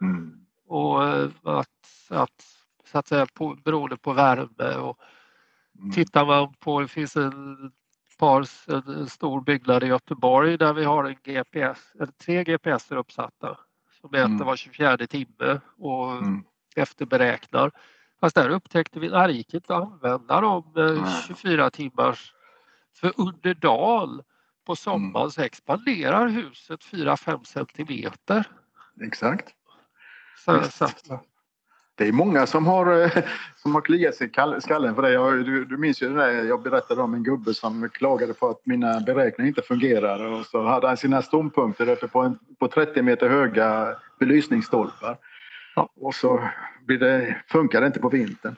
Mm. 0.00 0.46
Och 0.66 1.08
eh, 1.08 1.30
att, 1.42 1.68
att, 2.08 2.44
så 2.84 2.98
att 2.98 3.08
säga 3.08 3.26
på, 3.34 3.58
beroende 3.64 3.96
på 3.96 4.12
värme 4.12 4.76
och 4.76 4.98
mm. 5.78 5.90
tittar 5.92 6.26
man 6.26 6.54
på, 6.54 6.80
det 6.80 6.88
finns 6.88 7.16
en 7.16 7.72
par, 8.18 8.46
en 8.96 9.06
stor 9.06 9.40
byggnad 9.40 9.82
i 9.82 9.86
Göteborg 9.86 10.58
där 10.58 10.72
vi 10.72 10.84
har 10.84 11.04
en 11.04 11.16
GPS, 11.22 11.92
tre 12.24 12.44
GPS 12.44 12.92
uppsatta 12.92 13.58
som 14.00 14.10
mäter 14.10 14.26
mm. 14.26 14.46
var 14.46 14.56
24 14.56 14.96
timme 14.96 15.60
och 15.78 16.12
mm. 16.12 16.44
efterberäknar. 16.76 17.70
Fast 18.20 18.36
där 18.36 18.48
upptäckte 18.48 19.00
vi 19.00 19.14
att 19.14 19.26
det 19.26 19.32
gick 19.32 19.54
inte 19.54 19.76
att 19.76 19.82
använda 19.82 20.40
de 20.40 21.06
24 21.26 21.70
timmars 21.70 22.34
för 22.96 23.12
under 23.16 23.54
dagen 23.54 24.22
på 24.64 24.76
sommaren 24.76 25.30
så 25.30 25.42
expanderar 25.42 26.28
huset 26.28 26.84
4-5 26.84 27.44
centimeter. 27.44 28.44
Exakt. 29.02 29.54
Så, 30.44 30.62
så. 30.62 31.20
Det 31.96 32.08
är 32.08 32.12
många 32.12 32.46
som 32.46 32.66
har, 32.66 33.02
eh, 33.02 33.24
som 33.56 33.74
har 33.74 33.82
kliat 33.82 34.14
sig 34.14 34.26
i 34.26 34.60
skallen 34.60 34.94
för 34.94 35.02
det. 35.02 35.12
Jag, 35.12 35.44
du, 35.44 35.64
du 35.64 35.76
minns 35.76 36.02
ju 36.02 36.08
det 36.08 36.14
där 36.14 36.44
jag 36.44 36.62
berättade 36.62 37.02
om 37.02 37.14
en 37.14 37.22
gubbe 37.22 37.54
som 37.54 37.88
klagade 37.88 38.34
på 38.34 38.48
att 38.48 38.66
mina 38.66 39.00
beräkningar 39.00 39.48
inte 39.48 39.62
fungerade 39.62 40.26
och 40.26 40.46
så 40.46 40.66
hade 40.66 40.86
han 40.86 40.96
sina 40.96 41.22
ståndpunkter 41.22 41.88
uppe 41.88 42.08
på, 42.08 42.20
en, 42.20 42.38
på 42.58 42.68
30 42.68 43.02
meter 43.02 43.28
höga 43.28 43.96
belysningsstolpar. 44.18 45.18
Ja. 45.76 45.88
Och 45.96 46.14
så 46.14 46.48
blir 46.86 46.98
det, 46.98 47.42
funkar 47.48 47.80
det 47.80 47.86
inte 47.86 48.00
på 48.00 48.08
vintern. 48.08 48.56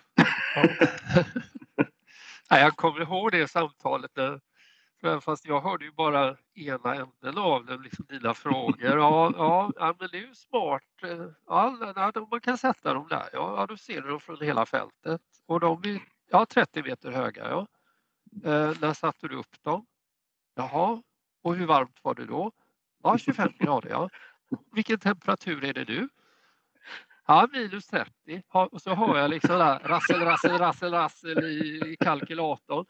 Ja. 0.54 0.68
jag 2.58 2.76
kommer 2.76 3.00
ihåg 3.00 3.32
det 3.32 3.50
samtalet 3.50 4.18
fast 5.22 5.46
jag 5.46 5.60
hörde 5.60 5.84
ju 5.84 5.92
bara 5.92 6.36
ena 6.54 6.94
änden 6.94 7.38
av 7.38 7.66
den, 7.66 7.82
liksom 7.82 8.06
dina 8.08 8.34
frågor. 8.34 8.98
Ja, 8.98 9.32
ja, 9.36 9.70
ja, 9.76 9.94
men 9.98 10.08
det 10.12 10.18
är 10.18 10.26
ju 10.26 10.34
smart. 10.34 10.82
Ja, 11.46 12.12
man 12.30 12.40
kan 12.40 12.58
sätta 12.58 12.94
dem 12.94 13.08
där. 13.08 13.28
Ja, 13.32 13.66
då 13.68 13.76
ser 13.76 14.00
du 14.00 14.08
dem 14.08 14.20
från 14.20 14.40
hela 14.40 14.66
fältet. 14.66 15.22
Och 15.46 15.60
de 15.60 15.82
är 15.84 16.00
ja, 16.30 16.46
30 16.46 16.82
meter 16.82 17.10
höga. 17.10 17.50
Ja. 17.50 17.66
Eh, 18.44 18.72
när 18.80 18.92
satte 18.92 19.28
du 19.28 19.36
upp 19.36 19.62
dem? 19.62 19.86
Jaha, 20.54 21.02
och 21.42 21.54
hur 21.54 21.66
varmt 21.66 21.98
var 22.02 22.14
det 22.14 22.24
då? 22.24 22.52
Ja, 23.02 23.18
25 23.18 23.52
grader. 23.58 23.90
Ja. 23.90 24.10
Vilken 24.72 24.98
temperatur 24.98 25.64
är 25.64 25.72
det 25.72 25.88
nu? 25.88 26.08
Ja, 27.26 27.48
minus 27.52 27.86
30. 27.86 28.42
Och 28.48 28.82
så 28.82 28.90
har 28.90 29.18
jag 29.18 29.30
liksom 29.30 29.58
där 29.58 29.78
rassel, 29.78 30.20
rassel, 30.20 30.58
rassel, 30.58 30.92
rassel 30.92 31.44
i, 31.44 31.82
i 31.92 31.96
kalkylatorn. 32.00 32.86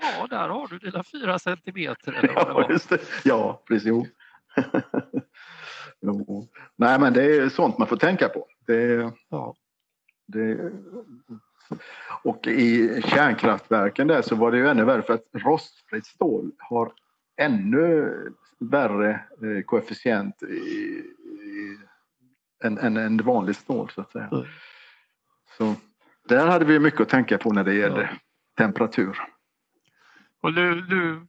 Ja, 0.00 0.26
där 0.30 0.48
har 0.48 0.66
du 0.68 0.78
dina 0.78 1.04
fyra 1.04 1.38
centimeter 1.38 2.12
eller. 2.12 2.32
Ja, 2.34 2.66
just 2.70 2.88
det. 2.88 3.00
ja 3.24 3.62
precis. 3.68 3.92
jo. 6.00 6.48
Nej, 6.76 7.00
men 7.00 7.12
det 7.12 7.36
är 7.36 7.48
sånt 7.48 7.78
man 7.78 7.88
får 7.88 7.96
tänka 7.96 8.28
på. 8.28 8.46
Det, 8.66 9.12
ja. 9.28 9.54
det, 10.26 10.72
och 12.22 12.46
i 12.46 13.02
kärnkraftverken 13.02 14.06
där 14.06 14.22
så 14.22 14.36
var 14.36 14.52
det 14.52 14.58
ju 14.58 14.68
ännu 14.68 14.84
värre 14.84 15.02
för 15.02 15.14
att 15.14 15.26
rostfritt 15.32 16.06
stål 16.06 16.52
har 16.58 16.92
ännu 17.36 18.12
värre 18.58 19.10
eh, 19.10 19.62
koefficient 19.64 20.42
i, 20.42 21.04
än, 22.64 22.78
än, 22.78 22.96
än 22.96 23.16
vanligt 23.16 23.56
stål 23.56 23.90
så 23.94 24.00
att 24.00 24.12
säga. 24.12 24.28
Mm. 24.32 24.44
Så 25.58 25.74
där 26.28 26.46
hade 26.46 26.64
vi 26.64 26.78
mycket 26.78 27.00
att 27.00 27.08
tänka 27.08 27.38
på 27.38 27.52
när 27.52 27.64
det 27.64 27.74
gäller 27.74 28.02
ja. 28.02 28.18
temperatur. 28.64 29.18
Och 30.40 30.54
nu, 30.54 30.86
nu, 30.88 31.26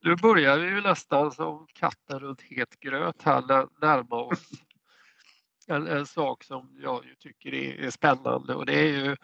nu 0.00 0.16
börjar 0.16 0.58
vi 0.58 0.66
ju 0.66 0.80
nästan 0.80 1.32
som 1.32 1.66
katten 1.72 2.20
runt 2.20 2.42
het 2.42 2.80
gröt 2.80 3.22
här 3.22 3.68
närma 3.80 4.16
oss 4.16 4.50
en, 5.66 5.86
en 5.86 6.06
sak 6.06 6.44
som 6.44 6.76
jag 6.80 7.04
tycker 7.18 7.54
är, 7.54 7.84
är, 7.84 7.90
spännande 7.90 8.54
och 8.54 8.66
det 8.66 8.78
är 8.78 8.88
ju 8.88 9.16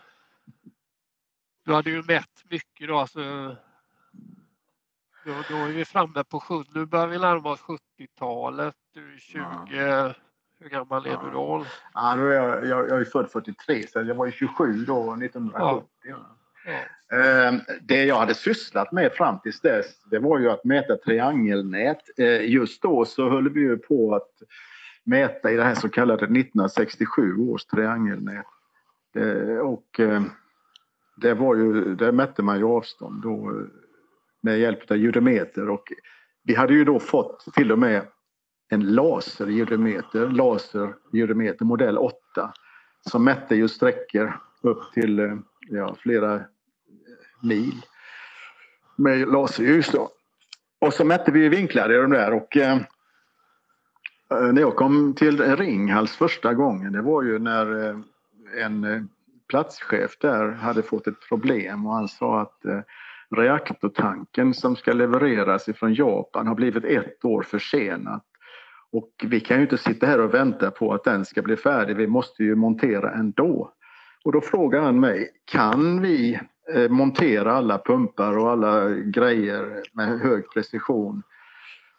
Du 1.64 1.74
hade 1.74 1.90
ju 1.90 2.02
mätt 2.02 2.44
mycket 2.50 2.88
då, 2.88 2.98
alltså 2.98 3.56
då, 5.24 5.42
då 5.48 5.56
är 5.56 5.72
vi 5.72 5.84
framme 5.84 6.24
på 6.24 6.40
7, 6.40 6.54
nu 6.74 6.86
börjar 6.86 7.06
vi 7.06 7.18
närma 7.18 7.50
oss 7.50 7.60
70-talet, 7.60 8.74
du 8.94 9.14
är 9.14 9.18
20, 9.18 9.40
ja. 9.40 10.14
hur 10.58 10.68
gammal 10.68 11.06
är 11.06 11.16
du 11.16 11.30
då? 11.30 11.66
Ja, 11.94 12.16
då 12.16 12.26
är 12.26 12.32
jag, 12.32 12.66
jag, 12.66 12.88
jag 12.88 13.00
är 13.00 13.04
född 13.04 13.30
43 13.30 13.86
så 13.86 13.98
jag 14.02 14.14
var 14.14 14.26
ju 14.26 14.32
27 14.32 14.84
då 14.84 15.14
1970. 15.14 15.88
Ja. 16.02 16.16
Ehm, 16.66 16.84
Ehm, 17.12 17.60
det 17.82 18.04
jag 18.04 18.16
hade 18.16 18.34
sysslat 18.34 18.92
med 18.92 19.12
fram 19.12 19.40
till 19.40 19.52
dess 19.62 20.04
det 20.04 20.18
var 20.18 20.38
ju 20.38 20.50
att 20.50 20.64
mäta 20.64 20.96
triangelnät. 20.96 22.18
Ehm, 22.18 22.42
just 22.42 22.82
då 22.82 23.04
så 23.04 23.30
höll 23.30 23.48
vi 23.48 23.60
ju 23.60 23.76
på 23.76 24.14
att 24.14 24.30
mäta 25.04 25.50
i 25.50 25.56
det 25.56 25.64
här 25.64 25.74
så 25.74 25.88
kallade 25.88 26.24
1967 26.24 27.36
års 27.36 27.64
triangelnät. 27.64 28.46
Ehm, 29.14 29.58
och 29.58 30.00
det, 31.20 31.34
var 31.34 31.56
ju, 31.56 31.94
där 31.94 32.12
mätte 32.12 32.42
man 32.42 32.58
ju 32.58 32.64
avstånd 32.64 33.22
då 33.22 33.50
eh, 33.50 33.66
med 34.42 34.58
hjälp 34.58 34.90
av 34.90 34.96
judometer 34.96 35.70
och 35.70 35.92
vi 36.42 36.54
hade 36.54 36.74
ju 36.74 36.84
då 36.84 36.98
fått 36.98 37.54
till 37.54 37.72
och 37.72 37.78
med 37.78 38.06
en 38.68 38.94
laserjudometer, 38.94 40.28
laserjudometer 40.28 41.64
modell 41.64 41.98
8 41.98 42.16
som 43.10 43.24
mätte 43.24 43.54
ju 43.54 43.68
sträckor 43.68 44.40
upp 44.62 44.92
till 44.92 45.18
eh, 45.18 45.36
ja, 45.68 45.96
flera 45.98 46.40
mil 47.42 47.82
med 48.96 49.28
laserljus. 49.28 49.90
Då. 49.92 50.10
Och 50.80 50.94
så 50.94 51.04
mätte 51.04 51.32
vi 51.32 51.48
vinklar 51.48 51.92
i 51.92 51.96
de 51.96 52.10
där 52.10 52.32
och 52.32 52.56
eh, 52.56 52.76
eh, 54.30 54.52
när 54.52 54.60
jag 54.60 54.76
kom 54.76 55.14
till 55.14 55.56
Ringhals 55.56 56.16
första 56.16 56.54
gången 56.54 56.92
det 56.92 57.02
var 57.02 57.22
ju 57.22 57.38
när 57.38 57.88
eh, 57.88 57.96
en 58.64 58.84
eh, 58.84 59.02
platschef 59.48 60.18
där 60.20 60.52
hade 60.52 60.82
fått 60.82 61.06
ett 61.06 61.28
problem 61.28 61.86
och 61.86 61.94
han 61.94 62.08
sa 62.08 62.40
att 62.40 62.64
eh, 62.64 62.80
reaktortanken 63.36 64.54
som 64.54 64.76
ska 64.76 64.92
levereras 64.92 65.68
ifrån 65.68 65.94
Japan 65.94 66.46
har 66.46 66.54
blivit 66.54 66.84
ett 66.84 67.24
år 67.24 67.42
försenat. 67.42 68.24
Och 68.92 69.10
vi 69.24 69.40
kan 69.40 69.56
ju 69.56 69.62
inte 69.62 69.78
sitta 69.78 70.06
här 70.06 70.20
och 70.20 70.34
vänta 70.34 70.70
på 70.70 70.94
att 70.94 71.04
den 71.04 71.24
ska 71.24 71.42
bli 71.42 71.56
färdig, 71.56 71.96
vi 71.96 72.06
måste 72.06 72.44
ju 72.44 72.54
montera 72.54 73.12
ändå. 73.12 73.72
Och 74.24 74.32
då 74.32 74.40
frågade 74.40 74.84
han 74.84 75.00
mig, 75.00 75.30
kan 75.44 76.02
vi 76.02 76.40
montera 76.88 77.52
alla 77.52 77.78
pumpar 77.78 78.38
och 78.38 78.50
alla 78.50 78.88
grejer 78.88 79.82
med 79.92 80.20
hög 80.20 80.50
precision 80.54 81.22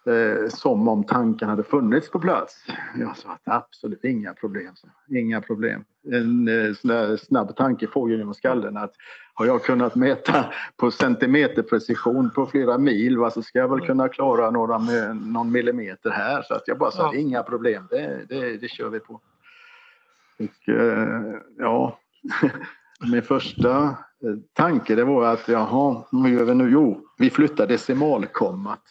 eh, 0.06 0.50
som 0.50 0.88
om 0.88 1.04
tanken 1.04 1.50
hade 1.50 1.64
funnits 1.64 2.12
på 2.12 2.20
plats. 2.20 2.66
Jag 2.96 3.18
sa 3.18 3.30
att 3.30 3.42
absolut 3.44 4.04
inga 4.04 4.34
problem. 4.34 4.74
Inga 5.10 5.42
problem. 5.42 5.84
En 6.12 6.48
eh, 6.48 6.74
sån 6.74 7.18
snabb 7.18 7.56
tanke 7.56 7.88
får 7.88 8.10
ju 8.10 8.18
genom 8.18 8.34
skallen 8.34 8.78
att 8.78 8.94
har 9.34 9.46
jag 9.46 9.64
kunnat 9.64 9.96
mäta 9.96 10.46
på 10.78 10.92
centimeterprecision 10.92 12.30
på 12.30 12.46
flera 12.46 12.78
mil 12.78 13.18
va, 13.18 13.32
så 13.32 13.42
ska 13.42 13.60
jag 13.60 13.68
väl 13.68 13.88
kunna 13.88 14.10
klara 14.10 14.52
några, 14.52 14.78
någon 15.14 15.52
millimeter 15.52 16.10
här. 16.10 16.42
Så 16.42 16.54
att 16.54 16.68
jag 16.68 16.78
bara 16.78 16.92
sa 16.92 17.14
ja. 17.14 17.20
inga 17.20 17.44
problem, 17.44 17.88
det, 17.90 18.26
det, 18.30 18.58
det 18.58 18.68
kör 18.68 18.90
vi 18.90 19.00
på. 19.00 19.22
Och, 20.40 20.70
eh, 20.74 21.36
ja, 21.58 22.00
min 23.08 23.22
första 23.22 23.84
eh, 23.88 24.36
tanke 24.54 24.96
det 24.96 25.04
var 25.04 25.34
att 25.34 25.48
jaha, 25.48 26.04
vad 26.12 26.30
gör 26.30 26.44
vi 26.44 26.56
nu? 26.56 26.70
Jo, 26.70 27.08
vi 27.18 27.30
flyttar 27.30 27.68
decimalkommat 27.68 28.82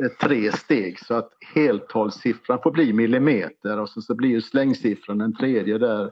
eh, 0.00 0.08
tre 0.08 0.52
steg 0.52 0.98
så 0.98 1.14
att 1.14 1.30
heltalssiffran 1.54 2.58
får 2.62 2.70
bli 2.70 2.92
millimeter 2.92 3.78
och 3.78 3.88
så, 3.88 4.02
så 4.02 4.14
blir 4.14 4.40
slängsiffran 4.40 5.20
en 5.20 5.36
tredje 5.36 5.78
där 5.78 6.10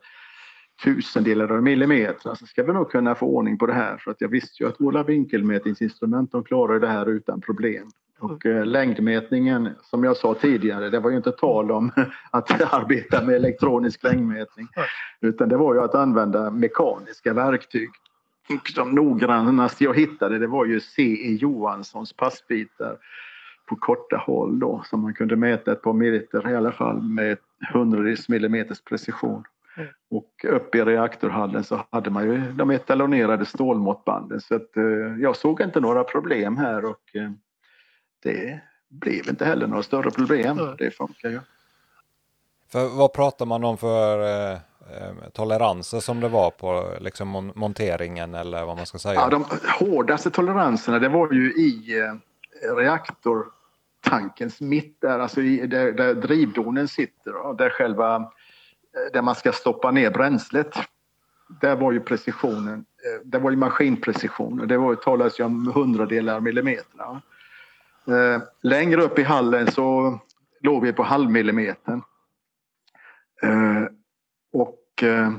tusendelar 0.84 1.52
av 1.52 1.62
millimeter. 1.62 2.34
Så 2.34 2.46
ska 2.46 2.62
vi 2.62 2.72
nog 2.72 2.90
kunna 2.90 3.14
få 3.14 3.26
ordning 3.26 3.58
på 3.58 3.66
det 3.66 3.72
här 3.72 3.96
för 3.96 4.10
att 4.10 4.20
jag 4.20 4.28
visste 4.28 4.62
ju 4.62 4.68
att 4.68 4.80
våra 4.80 5.02
vinkelmätningsinstrument 5.02 6.32
de 6.32 6.44
klarar 6.44 6.80
det 6.80 6.88
här 6.88 7.06
utan 7.06 7.40
problem. 7.40 7.90
Och 8.18 8.46
eh, 8.46 8.66
längdmätningen, 8.66 9.70
som 9.82 10.04
jag 10.04 10.16
sa 10.16 10.34
tidigare, 10.34 10.90
det 10.90 11.00
var 11.00 11.10
ju 11.10 11.16
inte 11.16 11.32
tal 11.32 11.70
om 11.70 11.90
att 12.30 12.74
arbeta 12.74 13.24
med 13.24 13.34
elektronisk 13.34 14.02
längdmätning. 14.02 14.68
Utan 15.20 15.48
det 15.48 15.56
var 15.56 15.74
ju 15.74 15.80
att 15.80 15.94
använda 15.94 16.50
mekaniska 16.50 17.32
verktyg. 17.32 17.90
Och 18.48 18.72
de 18.74 18.90
noggrannaste 18.90 19.84
jag 19.84 19.96
hittade 19.96 20.38
det 20.38 20.46
var 20.46 20.64
ju 20.64 20.80
C.E. 20.80 21.34
Johanssons 21.40 22.12
passbitar 22.12 22.96
på 23.66 23.76
korta 23.76 24.16
håll 24.16 24.58
då 24.58 24.82
som 24.84 25.00
man 25.00 25.14
kunde 25.14 25.36
mäta 25.36 25.72
ett 25.72 25.82
par 25.82 25.92
meter 25.92 26.50
i 26.50 26.56
alla 26.56 26.72
fall 26.72 27.02
med 27.02 27.38
hundradels 27.72 28.28
millimeters 28.28 28.80
precision. 28.80 29.44
Mm. 29.76 29.88
Och 30.10 30.44
uppe 30.48 30.78
i 30.78 30.84
reaktorhallen 30.84 31.64
så 31.64 31.86
hade 31.90 32.10
man 32.10 32.24
ju 32.24 32.52
de 32.52 32.70
etalonerade 32.70 33.44
stålmåttbanden 33.44 34.40
så 34.40 34.54
att, 34.54 34.76
eh, 34.76 34.84
jag 35.20 35.36
såg 35.36 35.60
inte 35.60 35.80
några 35.80 36.04
problem 36.04 36.56
här 36.56 36.84
och 36.84 37.16
eh, 37.16 37.30
det 38.22 38.60
blev 38.88 39.28
inte 39.28 39.44
heller 39.44 39.66
några 39.66 39.82
större 39.82 40.10
problem. 40.10 40.58
Mm. 40.58 40.76
Det 40.78 40.90
funkar 40.90 41.28
ju. 41.28 41.40
För 42.68 42.88
vad 42.88 43.12
pratar 43.12 43.46
man 43.46 43.64
om 43.64 43.78
för 43.78 44.22
eh, 44.22 44.52
eh 44.52 45.28
toleranser 45.32 46.00
som 46.00 46.20
det 46.20 46.28
var 46.28 46.50
på 46.50 46.96
liksom, 47.00 47.28
mon 47.28 47.52
monteringen 47.54 48.34
eller 48.34 48.64
vad 48.64 48.76
man 48.76 48.86
ska 48.86 48.98
säga? 48.98 49.14
Ja, 49.14 49.28
de 49.28 49.44
hårdaste 49.80 50.30
toleranserna 50.30 50.98
det 50.98 51.08
var 51.08 51.32
ju 51.32 51.52
i 51.52 52.00
eh, 52.00 52.74
reaktor 52.74 53.46
tankens 54.00 54.60
mitt 54.60 55.00
där, 55.00 55.18
alltså 55.18 55.40
i, 55.40 55.66
där, 55.66 55.92
där 55.92 56.14
drivdonen 56.14 56.88
sitter 56.88 57.36
och 57.36 57.56
där 57.56 57.70
själva 57.70 58.16
eh, 58.16 59.12
där 59.12 59.22
man 59.22 59.34
ska 59.34 59.52
stoppa 59.52 59.90
ner 59.90 60.10
bränslet. 60.10 60.74
Där 61.60 61.76
var 61.76 61.92
ju 61.92 62.00
precisionen, 62.00 62.74
eh, 62.78 63.20
det 63.24 63.38
var 63.38 63.50
ju 63.50 63.56
maskinprecision 63.56 64.60
och 64.60 64.68
det 64.68 64.78
var, 64.78 64.94
talas 64.94 65.40
ju 65.40 65.44
om 65.44 65.72
hundradelar 65.74 66.40
millimeter. 66.40 67.20
Eh, 68.08 68.42
längre 68.62 69.02
upp 69.02 69.18
i 69.18 69.22
hallen 69.22 69.70
så 69.70 70.18
låg 70.60 70.82
vi 70.82 70.92
på 70.92 71.02
halvmillimetern. 71.02 72.02
Eh, 73.42 73.84
och 74.52 75.02
eh, 75.02 75.32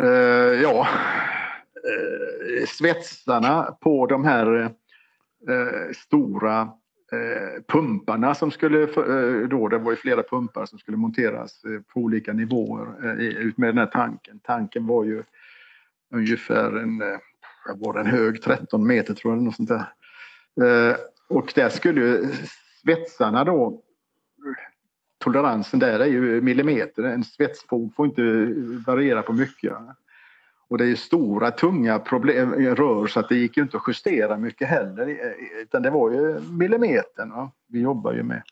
eh, 0.00 0.62
ja, 0.62 0.88
svetsarna 2.68 3.76
på 3.80 4.06
de 4.06 4.24
här 4.24 4.60
eh, 5.48 5.92
stora 5.96 6.60
eh, 7.12 7.62
pumparna 7.68 8.34
som 8.34 8.50
skulle, 8.50 8.82
eh, 8.82 9.48
då 9.48 9.68
det 9.68 9.78
var 9.78 9.90
ju 9.90 9.96
flera 9.96 10.22
pumpar 10.22 10.66
som 10.66 10.78
skulle 10.78 10.96
monteras 10.96 11.64
eh, 11.64 11.80
på 11.80 12.00
olika 12.00 12.32
nivåer 12.32 12.86
eh, 13.04 13.26
ut 13.26 13.58
med 13.58 13.68
den 13.68 13.78
här 13.78 13.86
tanken. 13.86 14.40
Tanken 14.42 14.86
var 14.86 15.04
ju 15.04 15.22
ungefär 16.14 16.76
en, 16.76 17.02
eh, 17.02 17.18
var 17.74 17.98
en 17.98 18.06
hög 18.06 18.42
13 18.42 18.86
meter 18.86 19.14
tror 19.14 19.34
jag, 19.34 19.42
något 19.42 19.56
sånt 19.56 19.68
där 19.68 19.84
och 21.28 21.52
där 21.54 21.68
skulle 21.68 22.00
ju 22.00 22.32
svetsarna 22.82 23.44
då 23.44 23.82
toleransen 25.24 25.80
där 25.80 26.00
är 26.00 26.06
ju 26.06 26.40
millimeter. 26.40 27.02
En 27.02 27.24
svetsfog 27.24 27.94
får 27.94 28.06
inte 28.06 28.54
variera 28.86 29.22
på 29.22 29.32
mycket. 29.32 29.72
Och 30.68 30.78
det 30.78 30.86
är 30.86 30.94
stora 30.94 31.50
tunga 31.50 31.98
problem, 31.98 32.52
rör 32.52 33.06
så 33.06 33.20
att 33.20 33.28
det 33.28 33.36
gick 33.36 33.56
ju 33.56 33.62
inte 33.62 33.76
att 33.76 33.82
justera 33.86 34.36
mycket 34.36 34.68
heller 34.68 35.34
utan 35.62 35.82
det 35.82 35.90
var 35.90 36.10
ju 36.10 36.40
millimetern 36.40 37.30
va? 37.30 37.50
vi 37.68 37.80
jobbar 37.80 38.12
ju 38.12 38.22
med. 38.22 38.42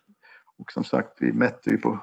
Och 0.59 0.73
som 0.73 0.85
sagt 0.85 1.17
vi 1.21 1.33
mätte 1.33 1.71
ju 1.71 1.79
på 1.79 1.99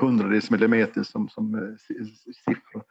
hundradels 0.00 0.50
millimeter 0.50 1.02
som, 1.02 1.28
som 1.28 1.54
eh, 1.54 2.04
siffror 2.44 2.82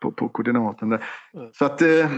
på, 0.00 0.12
på 0.12 0.28
koordinaten 0.28 0.88
där. 0.88 1.04
Mm. 1.34 1.52
Så 1.52 1.64
att 1.64 1.82
eh, 1.82 2.10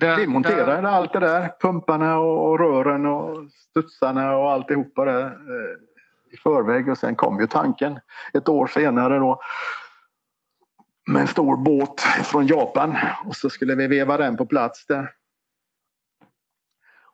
ja, 0.00 0.14
vi 0.16 0.26
monterade 0.26 0.88
allt 0.88 1.12
det 1.12 1.20
där, 1.20 1.52
pumparna 1.60 2.18
och 2.18 2.58
rören 2.58 3.06
och 3.06 3.50
studsarna 3.50 4.36
och 4.36 4.50
alltihopa 4.50 5.04
där 5.04 5.24
eh, 5.26 5.76
i 6.32 6.36
förväg 6.36 6.88
och 6.88 6.98
sen 6.98 7.16
kom 7.16 7.40
ju 7.40 7.46
tanken 7.46 8.00
ett 8.32 8.48
år 8.48 8.66
senare 8.66 9.18
då 9.18 9.40
med 11.06 11.22
en 11.22 11.28
stor 11.28 11.56
båt 11.56 12.00
från 12.00 12.46
Japan 12.46 12.96
och 13.24 13.36
så 13.36 13.50
skulle 13.50 13.74
vi 13.74 13.86
veva 13.86 14.16
den 14.16 14.36
på 14.36 14.46
plats 14.46 14.86
där. 14.86 15.10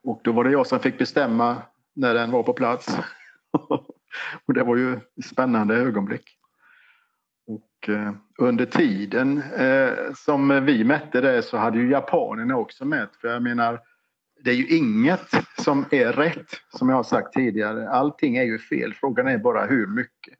Och 0.02 0.20
då 0.24 0.32
var 0.32 0.44
det 0.44 0.50
jag 0.50 0.66
som 0.66 0.80
fick 0.80 0.98
bestämma 0.98 1.56
när 1.94 2.14
den 2.14 2.30
var 2.30 2.42
på 2.42 2.52
plats. 2.52 2.98
och 4.46 4.54
det 4.54 4.62
var 4.62 4.76
ju 4.76 4.94
ett 4.94 5.24
spännande 5.24 5.76
ögonblick. 5.76 6.38
Eh, 7.88 8.12
under 8.38 8.64
tiden 8.66 9.42
eh, 9.56 10.12
som 10.14 10.64
vi 10.64 10.84
mätte 10.84 11.20
det 11.20 11.42
så 11.42 11.56
hade 11.56 11.78
ju 11.78 11.90
japanerna 11.90 12.56
också 12.56 12.84
mätt. 12.84 13.16
För 13.20 13.28
jag 13.28 13.42
menar, 13.42 13.80
det 14.44 14.50
är 14.50 14.54
ju 14.54 14.76
inget 14.76 15.30
som 15.58 15.84
är 15.90 16.12
rätt 16.12 16.48
som 16.68 16.88
jag 16.88 16.96
har 16.96 17.02
sagt 17.02 17.32
tidigare. 17.32 17.88
Allting 17.88 18.36
är 18.36 18.42
ju 18.42 18.58
fel. 18.58 18.94
Frågan 18.94 19.28
är 19.28 19.38
bara 19.38 19.66
hur 19.66 19.86
mycket. 19.86 20.38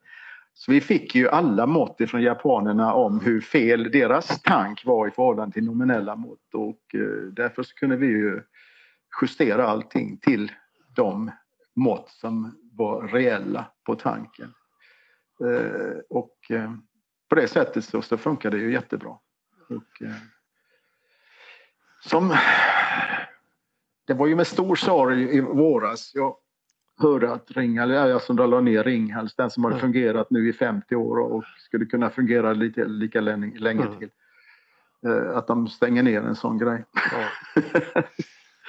Så 0.53 0.71
vi 0.71 0.81
fick 0.81 1.15
ju 1.15 1.29
alla 1.29 1.65
mått 1.65 1.97
från 2.09 2.21
japanerna 2.21 2.93
om 2.93 3.19
hur 3.19 3.41
fel 3.41 3.91
deras 3.91 4.41
tank 4.41 4.85
var 4.85 5.07
i 5.07 5.11
förhållande 5.11 5.53
till 5.53 5.65
nominella 5.65 6.15
mått 6.15 6.53
och 6.53 6.81
eh, 6.93 7.23
därför 7.31 7.63
så 7.63 7.75
kunde 7.75 7.95
vi 7.95 8.07
ju 8.07 8.41
justera 9.21 9.67
allting 9.67 10.17
till 10.17 10.51
de 10.95 11.31
mått 11.75 12.09
som 12.09 12.55
var 12.71 13.07
reella 13.07 13.65
på 13.85 13.95
tanken. 13.95 14.53
Och 16.09 16.51
på 17.35 17.41
det 17.41 17.47
sättet 17.47 17.85
så, 17.85 18.01
så 18.01 18.17
funkar 18.17 18.51
det 18.51 18.57
ju 18.57 18.71
jättebra. 18.71 19.09
Och, 19.69 20.01
som, 22.01 22.37
det 24.07 24.13
var 24.13 24.27
ju 24.27 24.35
med 24.35 24.47
stor 24.47 24.75
sorg 24.75 25.37
i 25.37 25.41
våras. 25.41 26.11
Jag 26.13 26.35
hörde 26.97 27.33
att 27.33 27.51
Ringhals, 27.51 27.91
jag 27.91 28.21
som 28.21 28.35
la 28.35 28.61
ner 28.61 28.83
Ringhals, 28.83 29.35
den 29.35 29.49
som 29.49 29.63
har 29.63 29.79
fungerat 29.79 30.29
nu 30.29 30.49
i 30.49 30.53
50 30.53 30.95
år 30.95 31.17
och 31.17 31.43
skulle 31.57 31.85
kunna 31.85 32.09
fungera 32.09 32.53
lite, 32.53 32.85
lika 32.85 33.21
länge, 33.21 33.59
länge 33.59 33.85
mm. 33.85 33.99
till. 33.99 34.09
Eh, 35.05 35.37
att 35.37 35.47
de 35.47 35.67
stänger 35.67 36.03
ner 36.03 36.21
en 36.21 36.35
sån 36.35 36.57
grej. 36.57 36.85
Ja. 37.11 37.29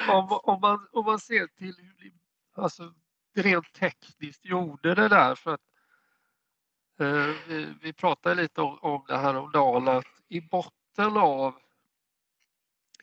om, 0.18 0.40
om, 0.42 0.60
man, 0.60 0.86
om 0.92 1.04
man 1.04 1.18
ser 1.18 1.46
till 1.46 1.74
hur 1.78 2.04
ni 2.04 2.12
alltså, 2.54 2.82
rent 3.36 3.72
tekniskt 3.72 4.44
gjorde 4.44 4.94
det 4.94 5.08
där 5.08 5.34
för 5.34 5.54
att 5.54 5.60
eh, 5.60 5.75
Eh, 6.99 7.30
vi, 7.80 7.92
pratade 7.92 8.34
lite 8.42 8.61
om, 8.61 9.05
det 9.09 9.16
här 9.16 9.36
om 9.36 9.51
dagen 9.53 9.88
att 9.88 10.05
i 10.28 10.40
botten 10.40 11.16
av 11.16 11.55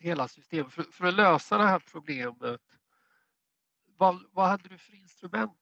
hela 0.00 0.28
systemet 0.28 0.72
för, 0.72 0.82
för 0.82 1.06
att 1.06 1.14
lösa 1.14 1.58
det 1.58 1.64
här 1.64 1.82
problemet 1.92 2.60
vad, 3.98 4.18
vad 4.32 4.48
hade 4.48 4.68
du 4.68 4.78
för 4.78 4.94
instrument? 4.94 5.52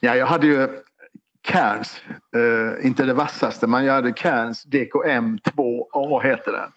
Ja, 0.00 0.16
jag 0.16 0.26
hade 0.26 0.46
ju 0.46 0.82
Cairns, 1.40 2.02
eh, 2.36 2.86
inte 2.86 3.04
det 3.04 3.14
vassaste, 3.14 3.66
men 3.66 3.84
jag 3.84 3.94
hade 3.94 4.12
Cairns 4.12 4.64
DKM 4.64 5.38
2A 5.38 6.22
heter 6.22 6.52
den. 6.52 6.72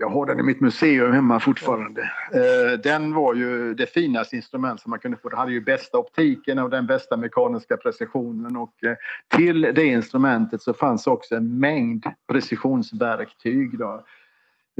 Jag 0.00 0.08
har 0.08 0.26
den 0.26 0.40
i 0.40 0.42
mitt 0.42 0.60
museum 0.60 1.12
hemma 1.12 1.40
fortfarande. 1.40 2.02
Eh, 2.32 2.78
den 2.82 3.14
var 3.14 3.34
ju 3.34 3.74
det 3.74 3.86
finaste 3.86 4.36
instrument 4.36 4.80
som 4.80 4.90
man 4.90 4.98
kunde 4.98 5.16
få. 5.16 5.28
Den 5.28 5.38
hade 5.38 5.52
ju 5.52 5.60
bästa 5.60 5.98
optiken 5.98 6.58
och 6.58 6.70
den 6.70 6.86
bästa 6.86 7.16
mekaniska 7.16 7.76
precisionen 7.76 8.56
och 8.56 8.84
eh, 8.84 8.96
till 9.36 9.60
det 9.60 9.84
instrumentet 9.84 10.62
så 10.62 10.74
fanns 10.74 11.06
också 11.06 11.34
en 11.34 11.58
mängd 11.58 12.06
precisionsverktyg. 12.28 13.78
Då. 13.78 14.04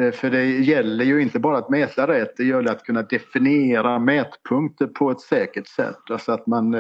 Eh, 0.00 0.12
för 0.12 0.30
det 0.30 0.44
gäller 0.44 1.04
ju 1.04 1.22
inte 1.22 1.38
bara 1.38 1.58
att 1.58 1.70
mäta 1.70 2.06
rätt, 2.06 2.36
det 2.36 2.44
gäller 2.44 2.72
att 2.72 2.84
kunna 2.84 3.02
definiera 3.02 3.98
mätpunkter 3.98 4.86
på 4.86 5.10
ett 5.10 5.20
säkert 5.20 5.68
sätt. 5.68 6.10
Alltså 6.10 6.32
att 6.32 6.46
man, 6.46 6.74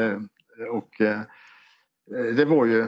och 0.70 0.90
det 2.36 2.44
var 2.44 2.66
ju 2.66 2.86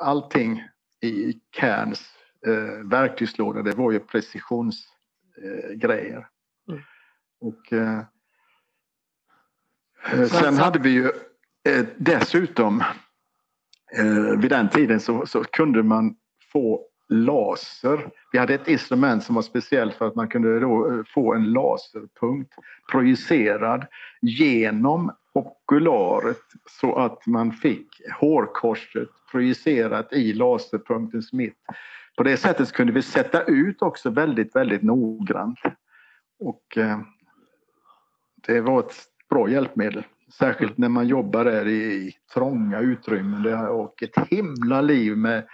allting 0.00 0.62
i 1.00 1.32
Cairns 1.50 2.14
eh, 2.46 2.84
verktygslåda, 2.84 3.62
det 3.62 3.72
var 3.72 3.92
ju 3.92 4.00
precisionsgrejer. 4.00 6.26
Mm. 6.68 6.82
Och 7.40 7.72
eh, 7.72 7.98
eh 10.12 10.24
sen 10.24 10.56
hade 10.56 10.78
vi 10.78 10.90
ju 10.90 11.10
eh, 11.68 11.86
dessutom 11.96 12.80
eh, 13.96 14.38
vid 14.38 14.50
den 14.50 14.68
tiden 14.68 15.00
så, 15.00 15.26
så, 15.26 15.44
kunde 15.44 15.82
man 15.82 16.16
få 16.52 16.86
laser. 17.08 18.10
Vi 18.32 18.38
hade 18.38 18.54
ett 18.54 18.68
instrument 18.68 19.24
som 19.24 19.34
var 19.34 19.42
speciellt 19.42 19.94
för 19.94 20.06
att 20.06 20.14
man 20.14 20.28
kunde 20.28 20.60
då 20.60 20.90
eh, 20.90 21.00
få 21.14 21.34
en 21.34 21.52
laserpunkt 21.52 22.54
projicerad 22.90 23.86
genom 24.22 25.12
okularet 25.32 26.42
så 26.70 26.94
att 26.94 27.26
man 27.26 27.52
fick 27.52 27.88
hårkorset 28.20 29.08
projicerat 29.30 30.12
i 30.12 30.32
laserpunktens 30.32 31.32
mitt. 31.32 31.58
På 32.16 32.22
det 32.22 32.36
sättet 32.36 32.72
kunde 32.72 32.92
vi 32.92 33.02
sätta 33.02 33.44
ut 33.44 33.82
också 33.82 34.10
väldigt, 34.10 34.56
väldigt 34.56 34.82
noggrant. 34.82 35.58
Och 36.38 36.78
eh, 36.78 37.00
det 38.46 38.60
var 38.60 38.80
ett 38.80 38.94
bra 39.30 39.48
hjälpmedel. 39.48 40.04
Särskilt 40.32 40.78
när 40.78 40.88
man 40.88 41.06
jobbar 41.06 41.44
där 41.44 41.68
i 41.68 42.16
trånga 42.34 42.80
utrymmen 42.80 43.68
och 43.68 44.02
ett 44.02 44.28
himla 44.28 44.80
liv 44.80 45.16
med, 45.16 45.46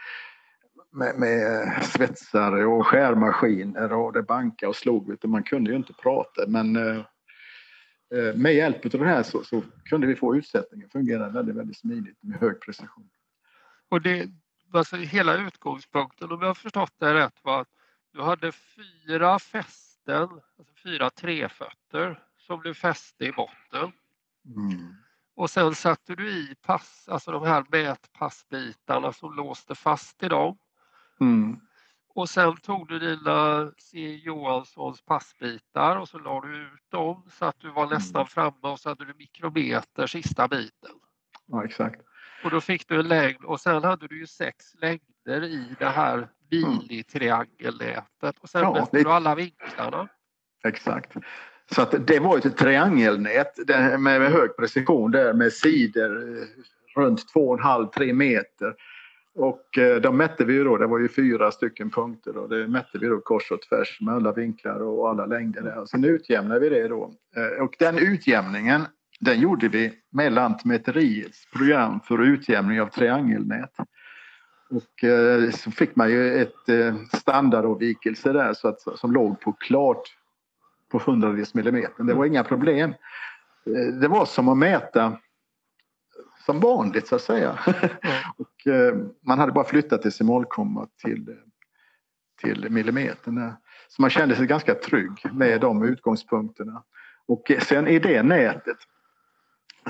med, 0.93 1.19
med 1.19 1.85
svetsare 1.85 2.67
och 2.67 2.87
skärmaskiner 2.87 3.93
och 3.93 4.13
det 4.13 4.23
bankade 4.23 4.71
och 4.71 4.77
slog. 4.77 5.25
Man 5.25 5.43
kunde 5.43 5.71
ju 5.71 5.77
inte 5.77 5.93
prata 5.93 6.47
men 6.49 6.77
eh, 6.77 6.99
eh, 8.15 8.35
med 8.35 8.55
hjälp 8.55 8.85
av 8.85 9.01
det 9.01 9.07
här 9.07 9.23
så, 9.23 9.45
så 9.45 9.63
kunde 9.85 10.07
vi 10.07 10.17
få 10.17 10.37
utsättningen 10.37 10.87
att 10.87 10.93
fungera 10.93 11.29
väldigt, 11.29 11.57
väldigt 11.57 11.79
smidigt 11.79 12.19
med 12.23 12.41
hög 12.41 12.61
precision. 12.61 13.09
Och 13.89 14.03
det, 14.03 14.29
alltså 14.73 14.97
hela 14.97 15.35
utgångspunkten 15.35 16.33
om 16.33 16.41
jag 16.41 16.49
har 16.49 16.55
förstått 16.55 16.95
det 16.99 17.15
rätt 17.15 17.39
var 17.43 17.61
att 17.61 17.69
du 18.13 18.23
hade 18.23 18.53
fyra 18.53 19.39
fästen, 19.39 20.29
alltså 20.59 20.75
fyra 20.83 21.11
trefötter 21.11 22.23
som 22.39 22.61
blev 22.61 22.75
fäste 22.75 23.25
i 23.25 23.33
botten. 23.33 23.93
Mm. 24.47 24.95
Och 25.35 25.51
sen 25.51 25.75
satte 25.75 26.15
du 26.15 26.31
i 26.31 26.55
pass, 26.63 27.09
alltså 27.09 27.33
de 27.33 27.43
här 27.43 27.65
mätpassbitarna 27.69 29.13
som 29.13 29.35
låste 29.35 29.75
fast 29.75 30.23
i 30.23 30.29
dem. 30.29 30.59
Mm. 31.21 31.61
Och 32.15 32.29
sen 32.29 32.57
tog 32.57 32.89
du 32.89 32.99
dina 32.99 33.71
C. 33.79 34.21
Johanssons 34.25 35.03
passbitar 35.03 35.97
och 35.97 36.09
så 36.09 36.19
la 36.19 36.41
du 36.41 36.57
ut 36.57 36.91
dem 36.91 37.23
så 37.31 37.45
att 37.45 37.61
du 37.61 37.71
var 37.71 37.87
nästan 37.87 38.21
mm. 38.21 38.27
framme 38.29 38.69
och 38.69 38.81
så 38.81 38.89
hade 38.89 39.05
du 39.05 39.15
mikrometer 39.15 40.07
sista 40.07 40.49
biten. 40.49 40.95
Ja, 41.47 41.65
exakt. 41.65 42.03
Och 42.45 42.51
då 42.51 42.61
fick 42.61 42.89
du 42.89 43.01
en 43.01 43.09
längd 43.09 43.45
och 43.45 43.61
sen 43.61 43.85
hade 43.85 44.07
du 44.07 44.19
ju 44.19 44.27
sex 44.27 44.75
längder 44.81 45.45
i 45.45 45.75
det 45.79 45.89
här 45.89 46.29
Bili-triangelnätet 46.51 48.39
och 48.41 48.49
sen 48.49 48.63
ja, 48.63 48.73
mätte 48.73 48.97
det... 48.97 49.03
du 49.03 49.11
alla 49.11 49.35
vinklarna. 49.35 50.09
Exakt. 50.65 51.17
Så 51.75 51.83
att 51.83 52.07
det 52.07 52.21
var 52.21 52.39
ett 52.39 52.57
triangelnät 52.57 53.59
med 53.99 54.33
hög 54.33 54.57
precision 54.57 55.11
där 55.11 55.33
med 55.33 55.53
sidor 55.53 56.39
eh, 56.39 56.45
runt 56.97 57.35
2,5-3 57.35 58.13
meter. 58.13 58.75
Och 59.35 59.79
eh, 59.79 60.01
de 60.01 60.17
mätte 60.17 60.45
vi 60.45 60.53
ju 60.53 60.65
då, 60.65 60.77
det 60.77 60.87
var 60.87 60.99
ju 60.99 61.09
fyra 61.09 61.51
stycken 61.51 61.91
punkter 61.91 62.37
och 62.37 62.49
det 62.49 62.69
mätte 62.69 62.99
vi 62.99 63.07
då 63.07 63.21
kors 63.21 63.51
och 63.51 63.63
tvärs 63.63 64.01
med 64.01 64.15
alla 64.15 64.33
vinklar 64.33 64.83
och 64.83 65.11
alla 65.11 65.27
längder 65.27 65.63
där. 65.63 65.79
Och 65.79 65.89
sen 65.89 66.05
utjämnade 66.05 66.61
vi 66.61 66.69
det 66.69 66.89
då. 66.89 67.15
Eh, 67.37 67.63
och 67.65 67.75
den 67.79 67.99
utjämningen 67.99 68.83
den 69.21 69.41
gjorde 69.41 69.69
vi 69.69 69.93
med 70.11 70.33
Lantmäteriets 70.33 71.47
program 71.51 72.01
för 72.01 72.23
utjämning 72.23 72.81
av 72.81 72.87
triangelnät. 72.87 73.77
Och 74.71 75.05
eh, 75.05 75.51
så 75.51 75.71
fick 75.71 75.97
man 75.97 76.11
ju 76.11 76.43
ett 76.43 76.69
eh, 76.69 76.95
standardavvikelse 77.13 78.33
där 78.33 78.55
så 78.55 78.69
att, 78.69 78.81
som 78.81 79.13
låg 79.13 79.41
på 79.41 79.53
klart 79.53 80.17
på 80.89 80.99
hundradels 80.99 81.55
millimeter. 81.55 82.05
Det 82.05 82.15
var 82.15 82.25
inga 82.25 82.45
problem. 82.45 82.91
Eh, 83.67 83.95
det 84.01 84.09
var 84.09 84.27
som 84.27 84.49
att 84.49 84.59
mäta 84.59 85.19
som 86.47 86.61
vanligt 86.61 87.07
så 87.07 87.17
att 87.17 87.23
säga. 87.23 87.59
och, 88.37 88.67
eh, 88.67 88.97
man 89.21 89.39
hade 89.39 89.53
bara 89.53 89.65
flyttat 89.65 90.03
decimalkomma 90.03 90.89
till, 91.03 91.37
till 92.41 92.71
millimetern. 92.71 93.53
Så 93.89 94.03
man 94.03 94.11
kände 94.11 94.37
sig 94.37 94.47
ganska 94.47 94.75
trygg 94.75 95.33
med 95.33 95.61
de 95.61 95.85
utgångspunkterna. 95.85 96.83
Och 97.27 97.53
sen 97.63 97.89
i 97.89 97.99
det 97.99 98.23
nätet 98.23 98.77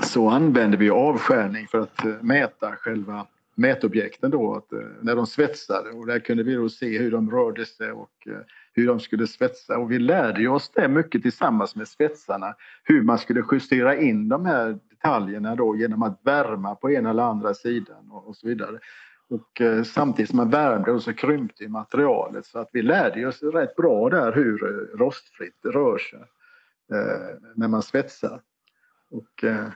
så 0.03 0.29
använder 0.29 0.77
vi 0.77 0.89
avskärning 0.89 1.67
för 1.67 1.79
att 1.79 2.05
eh, 2.05 2.13
mäta 2.21 2.75
själva 2.75 3.27
mätobjekten 3.55 4.31
då, 4.31 4.55
att, 4.55 4.73
eh, 4.73 4.79
när 5.01 5.15
de 5.15 5.27
svetsade 5.27 5.89
och 5.89 6.07
där 6.07 6.19
kunde 6.19 6.43
vi 6.43 6.53
då 6.53 6.69
se 6.69 6.97
hur 6.97 7.11
de 7.11 7.31
rörde 7.31 7.65
sig 7.65 7.91
och 7.91 8.27
eh, 8.27 8.39
hur 8.73 8.87
de 8.87 8.99
skulle 8.99 9.27
svetsa 9.27 9.77
och 9.77 9.91
vi 9.91 9.99
lärde 9.99 10.47
oss 10.47 10.71
det 10.75 10.87
mycket 10.87 11.21
tillsammans 11.21 11.75
med 11.75 11.87
svetsarna 11.87 12.55
hur 12.83 13.01
man 13.01 13.17
skulle 13.17 13.43
justera 13.51 13.95
in 13.95 14.29
de 14.29 14.45
här 14.45 14.79
detaljerna 14.89 15.55
då 15.55 15.75
genom 15.75 16.03
att 16.03 16.19
värma 16.23 16.75
på 16.75 16.91
ena 16.91 17.09
eller 17.09 17.23
andra 17.23 17.53
sidan 17.53 18.11
och, 18.11 18.27
och 18.27 18.35
så 18.35 18.47
vidare. 18.47 18.79
Och 19.29 19.61
eh, 19.61 19.83
samtidigt 19.83 20.29
som 20.29 20.37
man 20.37 20.49
värmde 20.49 20.91
och 20.91 21.03
så 21.03 21.13
krympte 21.13 21.67
materialet 21.67 22.45
så 22.45 22.59
att 22.59 22.69
vi 22.71 22.81
lärde 22.81 23.25
oss 23.25 23.43
rätt 23.43 23.75
bra 23.75 24.09
där 24.09 24.31
hur 24.31 24.57
rostfritt 24.97 25.55
det 25.63 25.69
rör 25.69 25.97
sig 25.97 26.19
eh, 26.93 27.37
när 27.55 27.67
man 27.67 27.81
svetsar. 27.81 28.41
Och, 29.11 29.43
eh, 29.43 29.67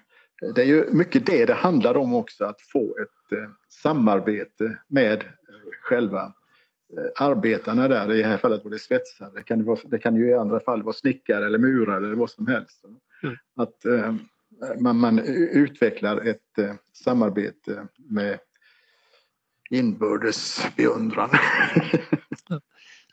det 0.42 0.62
är 0.62 0.66
ju 0.66 0.90
mycket 0.92 1.26
det 1.26 1.46
det 1.46 1.54
handlar 1.54 1.98
om 1.98 2.14
också, 2.14 2.46
att 2.46 2.62
få 2.62 2.98
ett 2.98 3.32
eh, 3.38 3.50
samarbete 3.70 4.78
med 4.88 5.24
eh, 5.24 5.30
själva 5.82 6.34
eh, 6.98 7.26
arbetarna 7.26 7.88
där. 7.88 8.14
I 8.14 8.18
det 8.22 8.28
här 8.28 8.38
fallet 8.38 8.64
var 8.64 8.72
det 8.72 8.80
svetsare. 8.80 9.32
Det 9.36 9.44
kan, 9.44 9.64
vara, 9.64 9.80
det 9.84 10.00
kan 10.00 10.16
ju 10.16 10.30
i 10.30 10.34
andra 10.34 10.60
fall 10.60 10.84
vara 10.84 10.94
snickare 10.94 11.46
eller 11.46 11.58
murare 11.58 12.06
eller 12.06 12.16
vad 12.16 12.30
som 12.30 12.48
helst. 12.48 12.86
Mm. 13.24 13.36
Att 13.56 13.86
man, 14.80 14.98
man, 14.98 15.20
utvecklar 15.20 16.28
ett 16.28 16.80
samarbete 16.94 17.88
med 17.98 18.40
inbördes 19.70 20.68
beundran. 20.78 21.30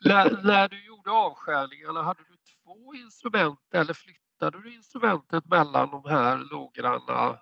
när, 0.05 0.45
när 0.45 0.69
du 0.69 0.87
gjorde 0.87 1.11
avskärningarna, 1.11 2.03
hade 2.03 2.21
du 2.29 2.37
två 2.65 2.95
instrument 2.95 3.61
eller 3.75 3.95
flytt 3.95 4.22
flyttade 4.43 4.63
du 4.65 4.75
instrumentet 4.75 5.45
mellan 5.51 5.91
de 5.91 6.11
här 6.11 6.39
låggranna? 6.51 7.39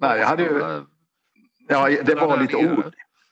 Nej, 0.00 0.20
jag 0.20 0.26
hade 0.26 0.42
ju... 0.42 0.84
Ja, 1.68 1.88
det 2.04 2.14
var, 2.14 2.38
lite 2.40 2.56
o... 2.56 2.82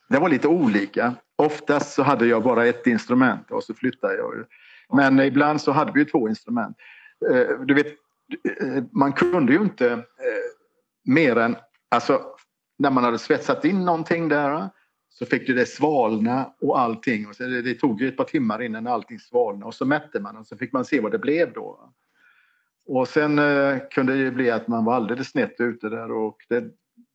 det 0.09 0.19
var 0.19 0.29
lite 0.29 0.47
olika. 0.47 1.13
Oftast 1.35 1.93
så 1.93 2.03
hade 2.03 2.25
jag 2.25 2.43
bara 2.43 2.65
ett 2.65 2.87
instrument 2.87 3.51
och 3.51 3.63
så 3.63 3.73
flyttade 3.73 4.15
jag. 4.15 4.45
Men 4.93 5.19
ibland 5.19 5.61
så 5.61 5.71
hade 5.71 5.91
vi 5.91 6.05
två 6.05 6.29
instrument. 6.29 6.77
Eh, 7.31 7.59
du 7.65 7.73
vet, 7.73 7.87
eh, 7.87 8.83
man 8.91 9.13
kunde 9.13 9.53
ju 9.53 9.59
inte 9.59 9.91
eh, 9.91 9.99
mer 11.05 11.37
än... 11.37 11.55
Alltså, 11.89 12.21
när 12.77 12.91
man 12.91 13.03
hade 13.03 13.19
svetsat 13.19 13.65
in 13.65 13.85
någonting 13.85 14.29
där 14.29 14.69
så 15.09 15.25
fick 15.25 15.47
du 15.47 15.53
det 15.53 15.65
svalna 15.65 16.53
och 16.61 16.79
allting. 16.79 17.27
Och 17.27 17.35
så 17.35 17.43
det, 17.43 17.61
det 17.61 17.73
tog 17.73 18.01
ju 18.01 18.07
ett 18.07 18.17
par 18.17 18.23
timmar 18.23 18.61
innan 18.61 18.87
allting 18.87 19.19
svalnade 19.19 19.65
och 19.65 19.75
så 19.75 19.85
mätte 19.85 20.19
man 20.19 20.37
och 20.37 20.47
så 20.47 20.57
fick 20.57 20.73
man 20.73 20.85
se 20.85 20.99
vad 20.99 21.11
det 21.11 21.19
blev 21.19 21.53
då. 21.53 21.93
Och 22.85 23.07
sen 23.07 23.39
eh, 23.39 23.77
kunde 23.91 24.13
det 24.13 24.19
ju 24.19 24.31
bli 24.31 24.51
att 24.51 24.67
man 24.67 24.85
var 24.85 24.93
alldeles 24.93 25.29
snett 25.29 25.55
ute 25.59 25.89
där 25.89 26.11
och 26.11 26.37
det, 26.49 26.63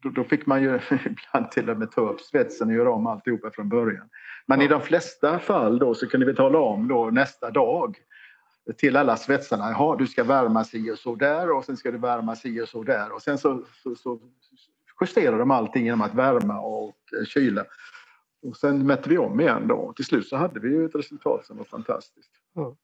då, 0.03 0.11
då, 0.11 0.25
fick 0.25 0.47
man 0.47 0.63
ju 0.63 0.69
ibland 0.91 1.51
till 1.51 1.71
och 1.71 1.79
med 1.79 1.91
ta 1.91 2.01
upp 2.01 2.21
svetsen 2.21 2.69
och 2.69 2.75
göra 2.75 2.91
om 2.91 3.07
alltihopa 3.07 3.51
från 3.51 3.69
början. 3.69 4.09
Men 4.47 4.61
ja. 4.61 4.65
i 4.65 4.69
de 4.69 4.81
flesta 4.81 5.39
fall 5.39 5.79
då 5.79 5.95
så 5.95 6.09
kunde 6.09 6.27
vi 6.27 6.35
tala 6.35 6.59
om 6.59 6.89
då 6.89 7.11
nästa 7.11 7.51
dag 7.51 7.97
till 8.77 8.97
alla 8.97 9.17
svetsarna, 9.17 9.71
jaha 9.71 9.97
du 9.97 10.07
ska 10.07 10.25
värma 10.25 10.65
si 10.65 10.91
och 10.91 10.99
så 10.99 11.15
där 11.15 11.51
och 11.51 11.65
sen 11.65 11.77
ska 11.77 11.91
du 11.91 11.99
värma 11.99 12.37
si 12.37 12.61
och 12.61 12.69
så 12.69 12.83
där 12.83 13.13
och 13.13 13.23
sen 13.23 13.39
så, 13.39 13.65
så, 13.83 13.95
så 13.95 14.21
justerar 15.01 15.39
de 15.39 15.51
allting 15.51 15.85
genom 15.85 16.03
att 16.03 16.15
värma 16.15 16.61
och 16.61 16.97
eh, 17.21 17.25
kyla. 17.25 17.65
Och 18.43 18.57
sen 18.57 18.87
mätte 18.87 19.09
vi 19.09 19.19
om 19.19 19.41
igen 19.41 19.69
då. 19.69 19.93
Till 19.97 20.05
slut 20.05 20.29
så 20.29 20.37
hade 20.37 20.61
vi 20.61 20.69
ju 20.69 20.85
ett 20.85 20.95
resultat 20.95 21.47
som 21.47 21.57
var 21.57 21.65
fantastiskt. 21.65 22.31
Ja. 22.55 22.77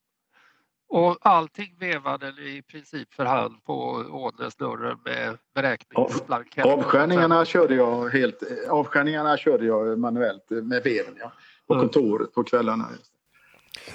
Och 0.94 1.18
allting 1.20 1.76
vevade 1.78 2.26
i 2.28 2.62
princip 2.62 3.14
för 3.14 3.24
hand 3.24 3.64
på 3.64 4.04
Ådnesdörren 4.10 4.98
med 5.04 5.38
beräkningsblanketter? 5.54 6.72
Avskärningarna 6.72 7.44
körde 7.44 7.74
jag 7.74 8.08
helt, 8.08 8.42
avskärningarna 8.68 9.36
körde 9.36 9.66
jag 9.66 9.98
manuellt 9.98 10.50
med 10.50 10.82
veven 10.82 11.14
ja, 11.20 11.32
på 11.66 11.74
mm. 11.74 11.86
kontoret 11.86 12.34
på 12.34 12.44
kvällarna. 12.44 12.88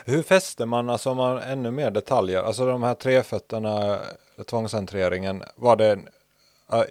Hur 0.05 0.23
fäster 0.23 0.65
man, 0.65 0.89
alltså 0.89 1.09
om 1.09 1.17
man 1.17 1.37
ännu 1.37 1.71
mer 1.71 1.91
detaljer, 1.91 2.43
alltså 2.43 2.65
de 2.65 2.83
här 2.83 2.93
trefötterna, 2.93 3.99
tvångscentreringen, 4.49 5.43
var 5.55 5.75
det 5.75 5.99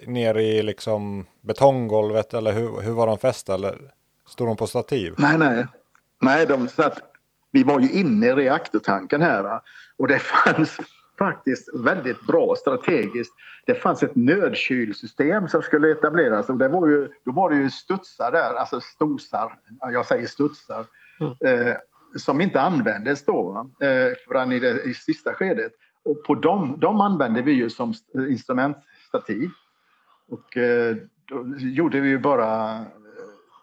ner 0.06 0.38
i 0.38 0.62
liksom 0.62 1.26
betonggolvet 1.40 2.34
eller 2.34 2.52
hur, 2.52 2.80
hur 2.80 2.92
var 2.92 3.06
de 3.06 3.18
fästa 3.18 3.54
eller 3.54 3.78
stod 4.26 4.48
de 4.48 4.56
på 4.56 4.66
stativ? 4.66 5.14
Nej, 5.18 5.38
nej. 5.38 5.66
Nej, 6.20 6.46
de 6.46 6.68
satt, 6.68 6.98
vi 7.50 7.62
var 7.62 7.80
ju 7.80 7.90
inne 7.90 8.26
i 8.26 8.34
reaktortanken 8.34 9.22
här 9.22 9.60
och 9.98 10.08
det 10.08 10.18
fanns 10.18 10.76
faktiskt 11.18 11.68
väldigt 11.74 12.26
bra 12.26 12.54
strategiskt. 12.56 13.34
Det 13.66 13.74
fanns 13.74 14.02
ett 14.02 14.16
nödkylsystem 14.16 15.48
som 15.48 15.62
skulle 15.62 15.92
etableras 15.92 16.48
och 16.48 16.58
det 16.58 16.68
var 16.68 16.88
ju, 16.88 17.08
då 17.24 17.32
var 17.32 17.50
det 17.50 17.56
ju 17.56 17.70
studsar 17.70 18.32
där, 18.32 18.54
alltså 18.54 18.80
stosar, 18.80 19.58
jag 19.80 20.06
säger 20.06 20.26
studsar, 20.26 20.86
mm. 21.20 21.66
eh, 21.68 21.76
som 22.16 22.40
inte 22.40 22.60
användes 22.60 23.24
då 23.24 23.70
eh, 23.80 24.12
förrän 24.28 24.52
i 24.52 24.58
det 24.58 24.82
i 24.82 24.94
sista 24.94 25.34
skedet. 25.34 25.72
Och 26.04 26.24
på 26.24 26.34
dem, 26.34 26.76
de 26.78 27.00
använde 27.00 27.42
vi 27.42 27.52
ju 27.52 27.70
som 27.70 27.94
instrumentstativ. 28.14 29.50
Och 30.28 30.56
eh, 30.56 30.96
då 31.24 31.44
gjorde 31.58 32.00
vi 32.00 32.08
ju 32.08 32.18
bara 32.18 32.78
eh, 32.78 32.84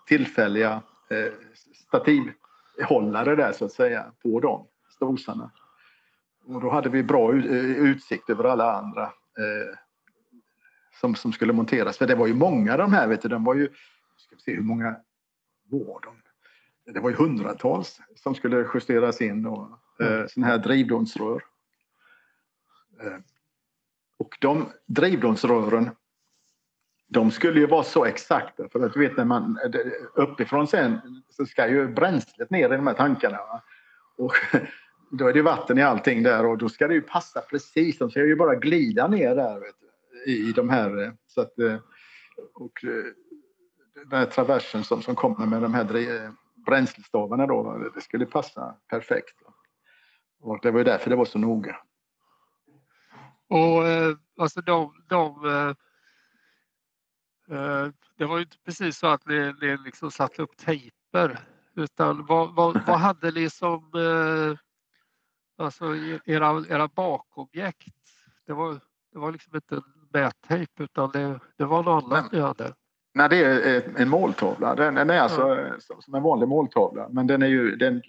tillfälliga 0.07 0.81
eh, 1.09 1.33
stativhållare 1.87 3.35
där 3.35 3.51
så 3.51 3.65
att 3.65 3.71
säga 3.71 4.05
på 4.23 4.39
de 4.39 4.67
stosarna. 4.95 5.51
Och 6.47 6.61
då 6.61 6.69
hade 6.69 6.89
vi 6.89 7.03
bra 7.03 7.33
utsikt 7.33 8.29
över 8.29 8.43
alla 8.43 8.71
andra 8.71 9.03
eh, 9.03 9.77
som, 10.99 11.15
som 11.15 11.33
skulle 11.33 11.53
monteras. 11.53 11.97
För 11.97 12.07
det 12.07 12.15
var 12.15 12.27
ju 12.27 12.33
många 12.33 12.77
de 12.77 12.93
här, 12.93 13.07
vet 13.07 13.21
du, 13.21 13.29
de 13.29 13.43
var 13.43 13.55
ju, 13.55 13.69
ska 14.17 14.35
vi 14.35 14.41
se 14.41 14.55
hur 14.55 14.61
många 14.61 14.95
var 15.69 16.01
de? 16.01 16.21
Det 16.93 16.99
var 16.99 17.09
ju 17.09 17.15
hundratals 17.15 18.01
som 18.15 18.35
skulle 18.35 18.67
justeras 18.73 19.21
in 19.21 19.45
och 19.45 19.69
eh, 19.99 20.27
sådana 20.27 20.47
här 20.47 20.57
drivdonsrör. 20.57 21.43
Eh, 23.01 23.17
och 24.17 24.37
de 24.41 24.65
drivdonsrören 24.85 25.89
de 27.07 27.31
skulle 27.31 27.59
ju 27.59 27.67
vara 27.67 27.83
så 27.83 28.05
exakta 28.05 28.69
för 28.69 28.85
att 28.85 28.93
du 28.93 28.99
vet 28.99 29.17
när 29.17 29.25
man 29.25 29.59
uppifrån 30.15 30.67
sen 30.67 31.23
så 31.29 31.45
ska 31.45 31.67
ju 31.67 31.87
bränslet 31.87 32.49
ner 32.49 32.73
i 32.73 32.75
de 32.75 32.87
här 32.87 32.93
tankarna. 32.93 33.37
Va? 33.37 33.63
Och 34.17 34.33
då 35.09 35.27
är 35.27 35.33
det 35.33 35.41
vatten 35.41 35.77
i 35.77 35.81
allting 35.81 36.23
där 36.23 36.45
och 36.45 36.57
då 36.57 36.69
ska 36.69 36.87
det 36.87 36.93
ju 36.93 37.01
passa 37.01 37.41
precis. 37.41 37.97
De 37.97 38.11
ska 38.11 38.25
ju 38.25 38.35
bara 38.35 38.55
glida 38.55 39.07
ner 39.07 39.35
där 39.35 39.59
du, 39.59 40.31
i 40.31 40.51
de 40.51 40.69
här 40.69 41.03
eh, 41.03 41.11
så 41.27 41.41
att 41.41 41.59
eh, 41.59 41.77
och 42.53 42.83
eh, 42.83 43.03
den 44.09 44.19
här 44.19 44.25
traversen 44.25 44.83
som, 44.83 45.01
som 45.01 45.15
kommer 45.15 45.45
med 45.45 45.61
de 45.61 45.73
här 45.73 46.31
bränslestavarna 46.65 47.47
då, 47.47 47.89
det 47.95 48.01
skulle 48.01 48.25
passa 48.25 48.75
perfekt. 48.89 49.35
Och 50.41 50.59
det 50.61 50.71
var 50.71 50.79
ju 50.79 50.83
därför 50.83 51.09
det 51.09 51.15
var 51.15 51.25
så 51.25 51.39
noga. 51.39 51.75
Och 53.49 53.83
alltså 54.37 54.61
de, 54.61 54.93
de 55.07 55.75
det 58.17 58.25
var 58.25 58.37
ju 58.37 58.43
inte 58.43 58.57
precis 58.65 58.97
så 58.97 59.07
att 59.07 59.27
ni, 59.27 59.53
ni 59.61 59.77
liksom 59.77 60.11
satte 60.11 60.41
upp 60.41 60.57
tejper 60.57 61.39
utan 61.75 62.25
vad, 62.25 62.55
vad, 62.55 62.85
vad 62.87 62.99
hade 62.99 63.31
ni 63.31 63.49
som 63.49 63.91
alltså 65.57 65.85
era, 66.25 66.65
era 66.69 66.87
bakobjekt? 66.87 67.95
Det 68.47 68.53
var, 68.53 68.79
det 69.13 69.19
var 69.19 69.31
liksom 69.31 69.55
inte 69.55 69.75
en 69.75 69.83
mättejp 70.13 70.83
utan 70.83 71.11
det, 71.11 71.39
det 71.57 71.65
var 71.65 71.83
något 71.83 72.03
annat 72.03 72.31
ni 72.31 72.39
hade. 72.39 72.73
Nej, 73.13 73.29
det 73.29 73.43
är 73.43 73.83
en 73.97 74.09
måltavla. 74.09 74.75
Den, 74.75 74.95
den 74.95 75.09
är 75.09 75.19
alltså 75.19 75.55
ja. 75.89 76.01
som 76.01 76.15
en 76.15 76.23
vanlig 76.23 76.47
måltavla 76.47 77.09
men 77.09 77.27
den, 77.27 77.41
är 77.41 77.47
ju, 77.47 77.75
den 77.75 78.01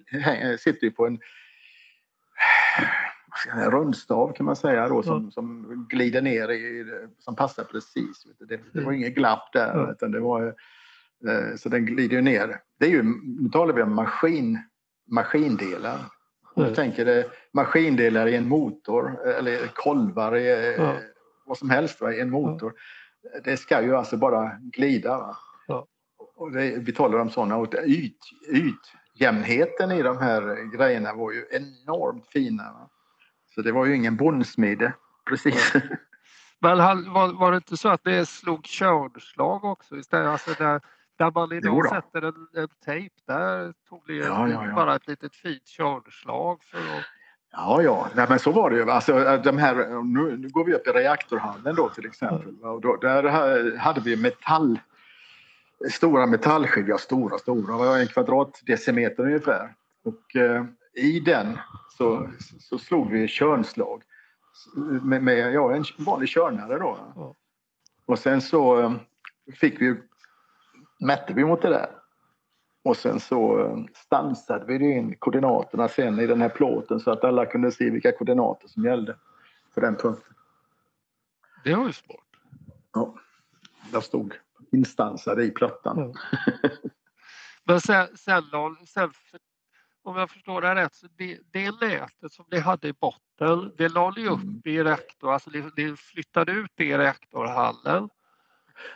sitter 0.58 0.84
ju 0.84 0.90
på 0.90 1.06
en 1.06 1.18
en 3.52 3.70
rundstav 3.70 4.32
kan 4.32 4.46
man 4.46 4.56
säga 4.56 4.88
då 4.88 5.02
som, 5.02 5.24
ja. 5.24 5.30
som 5.30 5.86
glider 5.90 6.22
ner 6.22 6.50
i, 6.50 6.86
som 7.18 7.36
passar 7.36 7.64
precis. 7.64 8.26
Det, 8.38 8.60
det 8.72 8.80
var 8.80 8.92
inget 8.92 9.14
glapp 9.14 9.52
där 9.52 9.76
ja. 9.76 9.92
utan 9.92 10.10
det 10.10 10.20
var 10.20 10.46
eh, 11.28 11.56
så 11.56 11.68
den 11.68 11.86
glider 11.86 12.22
ner. 12.22 12.60
Det 12.78 12.86
är 12.86 12.90
ju, 12.90 13.02
nu 13.42 13.48
talar 13.48 13.74
vi 13.74 13.82
om 13.82 13.94
maskin, 13.94 14.58
maskindelar. 15.10 15.98
Du 16.56 16.74
tänker 16.74 17.04
dig 17.04 17.28
maskindelar 17.52 18.26
i 18.26 18.36
en 18.36 18.48
motor 18.48 19.26
eller 19.26 19.66
kolvar 19.66 20.36
i 20.36 20.74
ja. 20.78 20.96
vad 21.46 21.58
som 21.58 21.70
helst 21.70 22.00
va, 22.00 22.12
i 22.12 22.20
en 22.20 22.30
motor. 22.30 22.72
Det 23.44 23.56
ska 23.56 23.82
ju 23.82 23.96
alltså 23.96 24.16
bara 24.16 24.50
glida. 24.62 25.36
Och 26.36 26.52
det, 26.52 26.78
vi 26.78 26.92
talar 26.92 27.18
om 27.18 27.30
sådana 27.30 27.56
och 27.56 27.74
yt, 27.86 28.18
ytjämnheten 29.14 29.92
i 29.92 30.02
de 30.02 30.18
här 30.18 30.76
grejerna 30.76 31.14
var 31.14 31.32
ju 31.32 31.44
enormt 31.50 32.26
fina. 32.26 32.62
Va? 32.62 32.90
Så 33.54 33.62
det 33.62 33.72
var 33.72 33.86
ju 33.86 33.96
ingen 33.96 34.16
bondsmide 34.16 34.92
precis. 35.28 35.72
Men 36.58 36.78
var, 37.12 37.38
var 37.40 37.50
det 37.50 37.56
inte 37.56 37.76
så 37.76 37.88
att 37.88 38.04
det 38.04 38.26
slog 38.26 38.64
körslag 38.64 39.64
också 39.64 39.96
istället? 39.96 40.28
Alltså 40.28 40.50
där, 40.58 40.80
där 41.16 41.30
man 41.34 41.52
idag 41.52 41.88
sätter 41.88 42.22
en, 42.22 42.48
en 42.62 42.68
tejp, 42.84 43.14
där 43.26 43.74
tog 43.88 44.02
det 44.06 44.14
ja, 44.14 44.48
ja, 44.48 44.66
ja. 44.66 44.74
bara 44.74 44.96
ett 44.96 45.08
litet 45.08 45.36
fint 45.36 45.68
för 45.68 45.96
att 45.96 47.02
Ja, 47.52 47.82
ja, 47.82 48.08
Nej, 48.14 48.26
men 48.28 48.38
så 48.38 48.52
var 48.52 48.70
det 48.70 48.76
ju. 48.76 48.90
Alltså, 48.90 49.40
de 49.44 49.58
här, 49.58 50.02
nu, 50.02 50.36
nu 50.36 50.48
går 50.48 50.64
vi 50.64 50.74
upp 50.74 50.86
i 50.86 50.90
reaktorhallen 50.90 51.74
då 51.74 51.88
till 51.88 52.06
exempel. 52.06 52.54
Och 52.60 52.80
då, 52.80 52.96
där 52.96 53.76
hade 53.76 54.00
vi 54.00 54.16
metall, 54.16 54.78
stora 55.90 56.26
metallskivor, 56.26 56.90
ja, 56.90 56.98
stora, 56.98 57.38
stora, 57.38 57.98
en 57.98 58.06
kvadratdecimeter 58.06 59.22
ungefär. 59.22 59.74
Och 60.04 60.36
eh, 60.36 60.64
i 60.94 61.20
den 61.20 61.58
så, 61.98 62.30
så 62.60 62.78
slog 62.78 63.10
vi 63.10 63.28
körnslag 63.28 64.02
med, 65.02 65.22
med 65.22 65.52
ja, 65.52 65.74
en 65.74 65.84
vanlig 65.98 66.28
körnare 66.28 66.78
då. 66.78 66.98
Och 68.06 68.18
sen 68.18 68.40
så 68.40 68.80
eh, 68.80 68.92
fick 69.54 69.80
vi, 69.80 69.96
mätte 70.98 71.34
vi 71.34 71.44
mot 71.44 71.62
det 71.62 71.68
där. 71.68 71.90
Och 72.84 72.96
sen 72.96 73.20
så 73.20 73.60
eh, 73.60 73.84
stansade 73.94 74.64
vi 74.64 74.92
in 74.92 75.16
koordinaterna 75.18 75.88
sen 75.88 76.20
i 76.20 76.26
den 76.26 76.40
här 76.40 76.48
plåten 76.48 77.00
så 77.00 77.10
att 77.10 77.24
alla 77.24 77.46
kunde 77.46 77.72
se 77.72 77.90
vilka 77.90 78.12
koordinater 78.12 78.68
som 78.68 78.84
gällde 78.84 79.16
för 79.74 79.80
den 79.80 79.96
punkten. 79.96 80.34
Det 81.64 81.74
var 81.74 81.86
ju 81.86 81.92
smart. 81.92 82.20
Ja, 82.92 83.14
där 83.92 84.00
stod 84.00 84.34
instansade 84.72 85.44
i 85.44 85.50
plattan. 85.50 85.98
Ja. 85.98 86.12
Men 87.64 87.80
sen, 87.80 88.06
sen, 88.16 88.42
sen 88.86 89.10
om 90.06 90.16
jag 90.16 90.30
förstår 90.30 90.60
det 90.60 90.74
rätt, 90.74 90.94
så 90.94 91.06
det, 91.16 91.38
det 91.52 91.70
nätet 91.80 92.32
som 92.32 92.44
ni 92.50 92.58
hade 92.58 92.88
i 92.88 92.92
botten, 92.92 93.72
det 93.76 93.88
la 93.88 94.10
ni 94.10 94.28
upp 94.28 94.42
mm. 94.42 94.62
i 94.64 94.82
reaktor, 94.82 95.32
alltså 95.32 95.50
ni, 95.50 95.70
ni 95.76 95.96
flyttade 95.96 96.52
ut 96.52 96.70
det 96.74 96.84
i 96.84 96.98
reaktorhallen. 96.98 98.08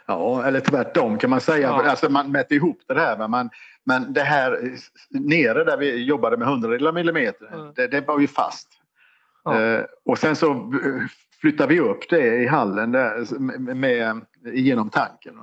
Ja, 0.06 0.44
eller 0.44 0.60
tvärtom 0.60 1.18
kan 1.18 1.30
man 1.30 1.40
säga. 1.40 1.68
Ja. 1.68 1.90
Alltså 1.90 2.08
man 2.08 2.32
mätte 2.32 2.54
ihop 2.54 2.80
det 2.86 3.00
här. 3.00 3.28
Men, 3.28 3.50
men 3.84 4.12
det 4.12 4.22
här 4.22 4.78
nere 5.10 5.64
där 5.64 5.76
vi 5.76 6.04
jobbade 6.04 6.36
med 6.36 6.48
100 6.48 6.92
millimeter, 6.92 7.54
mm. 7.54 7.72
det, 7.76 7.86
det, 7.86 8.00
var 8.00 8.20
ju 8.20 8.26
fast. 8.26 8.68
Ja. 9.44 9.60
Eh, 9.60 9.84
och 10.04 10.18
sen 10.18 10.36
så 10.36 10.50
eh, 10.52 11.06
flyttade 11.40 11.74
vi 11.74 11.80
upp 11.80 12.10
det 12.10 12.36
i 12.36 12.46
hallen 12.46 12.92
där, 12.92 13.38
med, 13.38 13.76
med, 13.76 14.20
genom 14.44 14.90
tanken. 14.90 15.34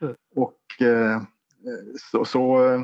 Mm. 0.00 0.14
Och 0.36 0.86
eh, 0.86 1.22
så, 2.10 2.24
så 2.24 2.64
eh, 2.64 2.80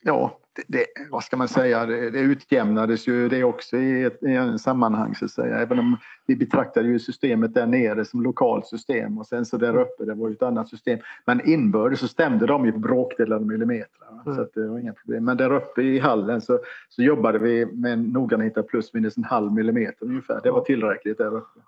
ja, 0.00 0.38
det, 0.66 0.86
vad 1.10 1.24
ska 1.24 1.36
man 1.36 1.48
säga, 1.48 1.86
det, 1.86 2.10
det 2.10 2.18
utjämnades 2.18 3.08
ju 3.08 3.28
det 3.28 3.44
också 3.44 3.76
i, 3.76 4.04
ett, 4.04 4.22
i 4.22 4.32
en 4.32 4.58
sammanhang 4.58 5.14
så 5.14 5.24
att 5.24 5.30
säga. 5.30 5.58
Även 5.58 5.78
om 5.78 5.96
vi 6.26 6.36
betraktade 6.36 6.88
ju 6.88 6.98
systemet 6.98 7.54
där 7.54 7.66
nere 7.66 8.04
som 8.04 8.22
lokalt 8.22 8.66
system 8.66 9.18
och 9.18 9.26
sen 9.26 9.46
så 9.46 9.56
där 9.56 9.76
uppe 9.76 10.04
det 10.04 10.14
var 10.14 10.28
ju 10.28 10.34
ett 10.34 10.42
annat 10.42 10.68
system. 10.68 10.98
Men 11.24 11.48
inbördes 11.48 12.00
så 12.00 12.08
stämde 12.08 12.46
de 12.46 12.66
ju 12.66 12.72
på 12.72 12.78
bråkdelar 12.78 13.36
av 13.36 13.46
millimeter. 13.46 14.22
Mm. 14.24 14.36
Så 14.36 14.42
att 14.42 14.54
det 14.54 14.68
var 14.68 14.78
inga 14.78 14.92
problem. 14.92 15.24
Men 15.24 15.36
där 15.36 15.52
uppe 15.52 15.82
i 15.82 15.98
hallen 15.98 16.40
så, 16.40 16.58
så 16.88 17.02
jobbade 17.02 17.38
vi 17.38 17.66
med 17.66 17.92
en 17.92 18.04
noggrannhet 18.04 18.58
av 18.58 18.62
plus 18.62 18.94
minus 18.94 19.16
en 19.16 19.24
halv 19.24 19.52
millimeter 19.52 20.06
ungefär. 20.06 20.40
Det 20.42 20.50
var 20.50 20.60
tillräckligt 20.60 21.18
där 21.18 21.34
uppe. 21.34 21.60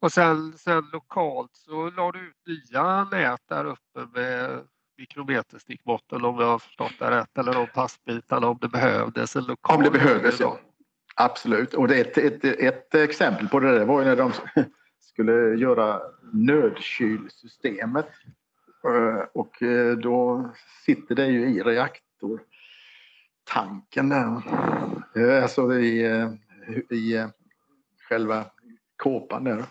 Och 0.00 0.12
sen, 0.12 0.52
sen 0.52 0.82
lokalt 0.92 1.50
så 1.52 1.90
la 1.90 2.12
du 2.12 2.18
ut 2.18 2.46
nya 2.46 3.04
nät 3.04 3.40
där 3.48 3.64
uppe 3.64 4.20
med 4.20 4.60
mikrometerstickmåtten 4.98 6.24
om 6.24 6.40
jag 6.40 6.46
har 6.46 6.58
förstått 6.58 6.92
det 6.98 7.10
rätt 7.10 7.38
eller 7.38 7.52
de 7.52 7.66
passbitarna 7.66 8.46
om 8.48 8.58
det 8.60 8.68
behövdes. 8.68 9.34
Lokal 9.34 9.76
om 9.76 9.82
det 9.82 9.90
behövdes 9.90 10.40
ja. 10.40 10.58
Absolut 11.14 11.74
och 11.74 11.90
ett, 11.90 12.18
ett, 12.18 12.44
ett 12.44 12.94
exempel 12.94 13.48
på 13.48 13.60
det 13.60 13.78
där 13.78 13.84
var 13.84 14.00
ju 14.00 14.06
när 14.06 14.16
de 14.16 14.32
skulle 15.00 15.54
göra 15.54 16.00
nödkylsystemet 16.32 18.08
eh, 18.84 19.24
och 19.32 19.62
eh, 19.62 19.96
då 19.96 20.50
sitter 20.84 21.14
det 21.14 21.26
ju 21.26 21.46
i 21.46 21.62
reaktor 21.62 22.40
tanken 23.44 24.08
där. 24.08 24.42
Eh, 25.16 25.42
alltså 25.42 25.74
i, 25.74 26.06
i 26.90 27.26
själva 28.08 28.44
kåpan 28.96 29.44
där. 29.44 29.64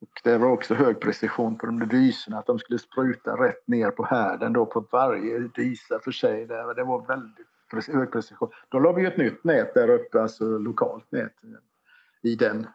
Och 0.00 0.20
det 0.24 0.38
var 0.38 0.48
också 0.48 0.74
hög 0.74 1.00
precision 1.00 1.58
på 1.58 1.66
de 1.66 1.78
där 1.78 1.86
dysorna, 1.86 2.38
att 2.38 2.46
de 2.46 2.58
skulle 2.58 2.78
spruta 2.78 3.30
rätt 3.30 3.68
ner 3.68 3.90
på 3.90 4.04
härden 4.04 4.52
då 4.52 4.66
på 4.66 4.86
varje 4.92 5.38
dysa 5.38 6.00
för 6.04 6.12
sig. 6.12 6.46
Där. 6.46 6.74
Det 6.74 6.84
var 6.84 7.06
väldigt 7.06 7.94
hög 7.94 8.12
precision. 8.12 8.50
Då 8.68 8.78
la 8.78 8.92
vi 8.92 9.06
ett 9.06 9.16
nytt 9.16 9.44
nät 9.44 9.74
där 9.74 9.88
uppe, 9.88 10.22
alltså 10.22 10.58
lokalt 10.58 11.12
nät 11.12 11.32
i 12.22 12.34
den 12.34 12.66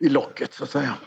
i 0.00 0.08
locket 0.08 0.52
så 0.52 0.64
att 0.64 0.70
säga. 0.70 0.98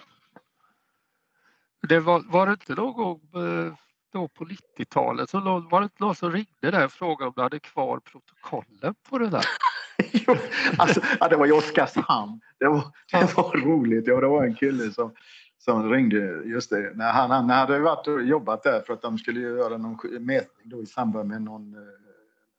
Det 1.81 1.99
var, 1.99 2.23
var 2.31 2.45
det 2.45 2.51
inte 2.51 2.75
någon 2.75 3.19
eh, 3.35 3.73
då 4.13 4.27
på 4.27 4.45
90-talet 4.45 5.29
så 5.29 5.39
var 5.71 5.81
det 5.81 5.83
inte 5.83 6.03
någon 6.03 6.15
som 6.15 6.31
ringde 6.31 6.71
där 6.71 6.85
och 6.85 6.91
frågade 6.91 7.27
om 7.27 7.33
du 7.35 7.41
hade 7.41 7.59
kvar 7.59 7.99
protokollen 7.99 8.95
på 9.09 9.17
det 9.17 9.27
där? 9.29 9.45
alltså, 10.77 11.01
ja, 11.19 11.27
det 11.27 11.35
var 11.35 11.47
i 11.47 11.51
Oskarshamn. 11.51 12.41
Det 12.59 12.67
var, 12.67 12.83
det 13.11 13.37
var 13.37 13.65
roligt. 13.65 14.07
Ja, 14.07 14.21
det 14.21 14.27
var 14.27 14.43
en 14.43 14.55
kille 14.55 14.91
som, 14.91 15.11
som 15.57 15.91
ringde 15.91 16.43
just 16.45 16.69
det. 16.69 16.91
När 16.95 17.11
han, 17.11 17.31
han 17.31 17.49
hade 17.49 17.79
varit 17.79 18.07
och 18.07 18.23
jobbat 18.23 18.63
där 18.63 18.81
för 18.87 18.93
att 18.93 19.01
de 19.01 19.17
skulle 19.17 19.39
göra 19.39 19.77
någon 19.77 19.97
mätning 20.19 20.69
då 20.69 20.81
i 20.81 20.85
samband 20.85 21.29
med 21.29 21.41
någon, 21.41 21.73
eh, 21.73 21.81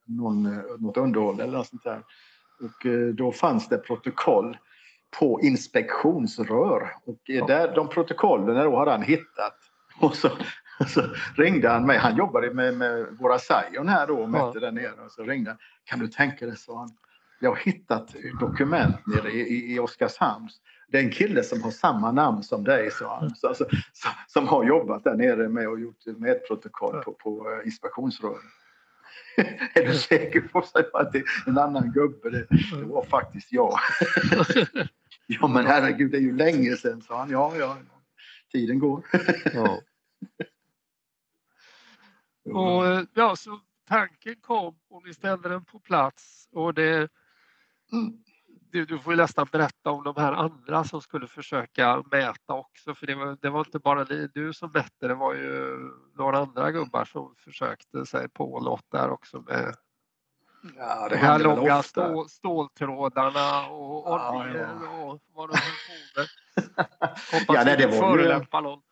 någon, 0.05 0.47
eh, 0.47 0.63
något 0.79 0.97
underhåll 0.97 1.41
eller 1.41 1.59
något 1.59 1.69
sånt 1.69 1.85
där. 1.85 2.03
Och 2.61 3.15
då 3.15 3.33
fanns 3.33 3.69
det 3.69 3.79
protokoll 3.79 4.57
på 5.19 5.41
inspektionsrör. 5.43 6.91
Och 7.05 7.47
där, 7.47 7.75
de 7.75 7.89
protokollen 7.89 8.57
då 8.57 8.79
hade 8.79 8.91
han 8.91 9.03
hittat. 9.03 9.55
Och 10.01 10.17
så, 10.17 10.31
så 10.89 11.03
ringde 11.37 11.69
han 11.69 11.87
mig. 11.87 11.99
Han 11.99 12.17
jobbade 12.17 12.55
med, 12.55 12.77
med 12.77 13.07
våra 13.21 13.39
Zion 13.39 13.89
här 13.89 14.07
då 14.07 14.23
och 14.23 14.31
mätte 14.31 14.51
ja. 14.55 14.61
där 14.61 14.73
nere. 14.73 15.05
Och 15.05 15.13
så 15.13 15.23
ringde 15.23 15.51
han. 15.51 15.59
Kan 15.85 15.99
du 15.99 16.09
tänka 16.09 16.47
dig, 16.47 16.57
sa 16.57 16.79
han. 16.79 16.91
Jag 17.41 17.51
har 17.51 17.57
hittat 17.57 18.15
dokument 18.41 19.07
nere 19.07 19.31
i, 19.31 19.75
i, 19.75 19.79
Oskarshamn. 19.79 20.49
Det 20.89 20.99
är 20.99 21.03
en 21.03 21.11
kille 21.11 21.43
som 21.43 21.63
har 21.63 21.71
samma 21.71 22.13
namn 22.13 22.43
som 22.43 22.65
dig, 22.65 22.91
sa 22.91 23.19
han. 23.19 23.35
Så, 23.35 23.49
alltså, 23.49 23.67
som, 24.27 24.49
har 24.49 24.65
jobbat 24.65 25.05
där 25.05 25.15
nere 25.15 25.49
med 25.49 25.69
och 25.69 25.81
gjort 25.81 26.07
mätprotokoll 26.07 27.03
på, 27.03 27.13
på 27.13 27.51
uh, 27.51 27.67
inspektionsrören. 27.67 28.41
är 29.75 29.87
du 29.87 29.95
säker 29.95 30.41
på 30.41 30.65
att 30.93 31.13
det 31.13 31.19
är 31.19 31.25
en 31.47 31.59
annan 31.59 31.93
gubbe? 31.93 32.31
Det, 32.31 32.47
det 32.77 32.85
var 32.85 33.05
faktiskt 33.05 33.53
jag. 33.53 33.79
Ja 35.27 35.47
men 35.47 35.67
herregud, 35.67 36.11
det 36.11 36.17
är 36.17 36.21
ju 36.21 36.37
länge 36.37 36.77
sedan, 36.77 37.03
sa 37.03 37.19
han. 37.19 37.31
Ja, 37.31 37.57
ja, 37.57 37.77
tiden 38.53 38.79
går. 38.79 39.07
ja. 39.55 39.81
Och 42.45 42.87
eh, 42.87 43.03
ja, 43.15 43.37
så 43.37 43.61
tanken 43.89 44.37
kom 44.41 44.79
och 44.89 45.07
ni 45.07 45.15
ställde 45.15 45.49
den 45.49 45.65
på 45.65 45.79
plats 45.81 46.49
och 46.53 46.75
det 46.75 47.09
du, 48.73 48.85
du 48.85 48.99
får 48.99 49.17
nästan 49.17 49.47
berätta 49.53 49.91
om 49.91 50.05
de 50.05 50.15
här 50.17 50.33
andra 50.33 50.85
som 50.85 51.01
skulle 51.01 51.27
försöka 51.27 52.03
mäta 52.13 52.55
också 52.55 52.95
för 52.95 53.07
det 53.07 53.15
var, 53.15 53.39
det 53.43 53.51
var 53.51 53.61
inte 53.61 53.79
bara 53.79 54.05
du 54.35 54.53
som 54.53 54.71
mätte, 54.75 55.09
det 55.09 55.15
var 55.15 55.35
ju 55.35 55.79
några 56.15 56.39
andra 56.39 56.71
gubbar 56.71 57.05
som 57.05 57.35
försökte 57.39 58.07
sig 58.07 58.29
på 58.29 58.61
låt 58.61 58.91
där 58.91 59.11
också 59.11 59.41
med 59.41 59.75
Ja, 60.77 61.09
det 61.09 61.15
de 61.15 61.21
här 61.21 61.39
långa 61.39 61.83
stål, 61.83 62.29
ståltrådarna 62.29 63.69
och 63.69 64.13
oljor 64.13 64.57
ja, 64.57 64.79
ja. 64.83 65.03
och 65.03 65.21
vad 65.33 65.49
de 65.49 65.57
höll 65.57 65.75
på 65.87 66.21
med. 66.21 66.29
Hoppas 67.33 67.57
ja, 67.57 67.63
nej, 67.65 67.77
det 67.77 68.01
var 68.01 68.19
ju... 68.19 68.61
någon. 68.63 68.83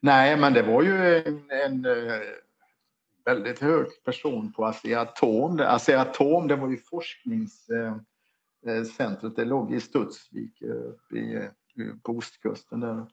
Nej, 0.00 0.36
men 0.36 0.52
det 0.52 0.62
var 0.62 0.82
ju 0.82 1.16
en, 1.16 1.50
en, 1.50 1.84
eh, 1.84 2.20
väldigt 3.24 3.58
hög 3.58 3.86
person 4.04 4.52
på 4.52 4.64
Asea-Atom. 4.64 5.60
Asea-Atom 5.60 6.48
det 6.48 6.56
var 6.56 6.68
ju 6.68 6.76
forskningscentret. 6.76 8.04
Eh, 8.98 9.24
eh, 9.24 9.30
det 9.36 9.44
låg 9.44 9.74
i 9.74 9.80
Studsvik 9.80 10.62
uppe 10.62 11.16
i, 11.16 11.34
eh, 11.34 11.48
på 12.02 12.12
ostkusten 12.12 12.80
där 12.80 13.00
uppe. 13.00 13.12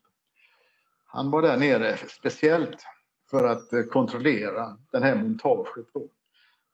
Han 1.04 1.30
var 1.30 1.42
där 1.42 1.56
nere 1.56 1.96
speciellt 1.96 2.86
för 3.30 3.44
att 3.44 3.90
kontrollera 3.90 4.78
den 4.90 5.02
här 5.02 5.16
montaget. 5.16 5.86
Då. 5.94 6.08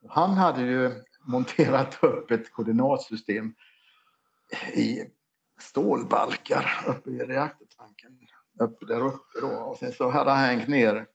Han 0.08 0.30
hade 0.30 0.62
ju 0.62 0.90
monterat 1.24 2.04
upp 2.04 2.30
ett 2.30 2.52
koordinatsystem 2.52 3.54
i 4.74 5.04
stålbalkar 5.60 6.84
uppe 6.86 7.10
i 7.10 7.18
reaktortanken. 7.18 8.18
Uppe 8.60 8.86
där 8.86 9.06
uppe 9.06 9.40
då. 9.40 9.48
Och 9.48 9.76
sen 9.76 9.92
så 9.92 10.10
hade 10.10 10.30
han 10.30 10.38
hängt 10.38 10.68
ner 10.68 11.06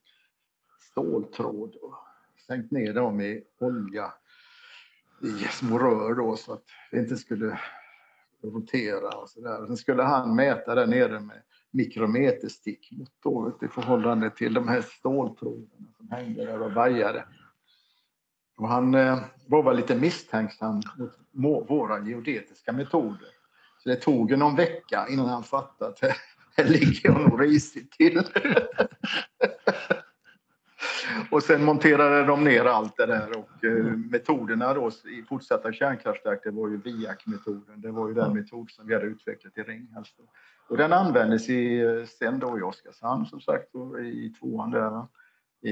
ståltråd 0.91 1.76
och 1.76 1.95
sänkt 2.47 2.71
ner 2.71 2.93
dem 2.93 3.21
i 3.21 3.43
olja 3.59 4.13
i 5.23 5.47
små 5.51 5.79
rör 5.79 6.15
då 6.15 6.35
så 6.35 6.53
att 6.53 6.63
det 6.91 6.99
inte 6.99 7.17
skulle 7.17 7.59
rotera 8.43 9.17
och 9.17 9.29
sådär. 9.29 9.65
Sen 9.67 9.77
skulle 9.77 10.03
han 10.03 10.35
mäta 10.35 10.75
där 10.75 10.87
nere 10.87 11.19
med 11.19 11.41
mikrometerstick 11.71 12.91
i 13.61 13.67
förhållande 13.67 14.29
till 14.29 14.53
de 14.53 14.67
här 14.67 14.81
ståltrådarna 14.81 15.87
som 15.97 16.11
hängde 16.11 16.45
där 16.45 16.61
och 16.61 16.71
vajade. 16.71 17.25
Och 18.57 18.67
han 18.67 18.95
eh, 18.95 19.19
var 19.47 19.63
väl 19.63 19.75
lite 19.75 19.95
misstänksam 19.95 20.81
mot 21.31 21.69
våra 21.69 21.99
geodetiska 21.99 22.71
metoder. 22.71 23.27
Så 23.83 23.89
det 23.89 23.95
tog 23.95 24.37
någon 24.37 24.55
vecka 24.55 25.07
innan 25.09 25.29
han 25.29 25.43
fattade 25.43 25.91
att 25.91 25.99
här 26.55 26.65
ligger 26.65 27.09
jag 27.09 27.29
nog 27.29 27.41
risigt 27.41 27.91
till. 27.91 28.21
och 31.34 31.43
sen 31.43 31.63
monterade 31.63 32.25
de 32.25 32.43
ner 32.43 32.65
allt 32.65 32.97
det 32.97 33.05
där 33.05 33.38
och 33.38 33.65
eh, 33.65 33.86
metoderna 34.11 34.73
då 34.73 34.89
i 34.89 35.23
fortsatta 35.29 35.73
kärnkraftverk 35.73 36.39
det 36.43 36.51
var 36.51 36.69
ju 36.69 36.77
VIAC-metoden. 36.77 37.81
Det 37.81 37.91
var 37.91 38.07
ju 38.07 38.13
den 38.13 38.34
metod 38.34 38.71
som 38.71 38.88
vi 38.88 38.93
hade 38.93 39.05
utvecklat 39.05 39.57
i 39.57 39.63
Ringhals. 39.63 40.15
Och 40.67 40.77
den 40.77 40.93
användes 40.93 41.49
i, 41.49 41.79
eh, 41.79 42.05
sen 42.05 42.39
då 42.39 42.59
i 42.59 42.61
Oskarshamn 42.61 43.25
som 43.25 43.41
sagt 43.41 43.75
i 44.03 44.29
tvåan 44.39 44.71
där 44.71 45.05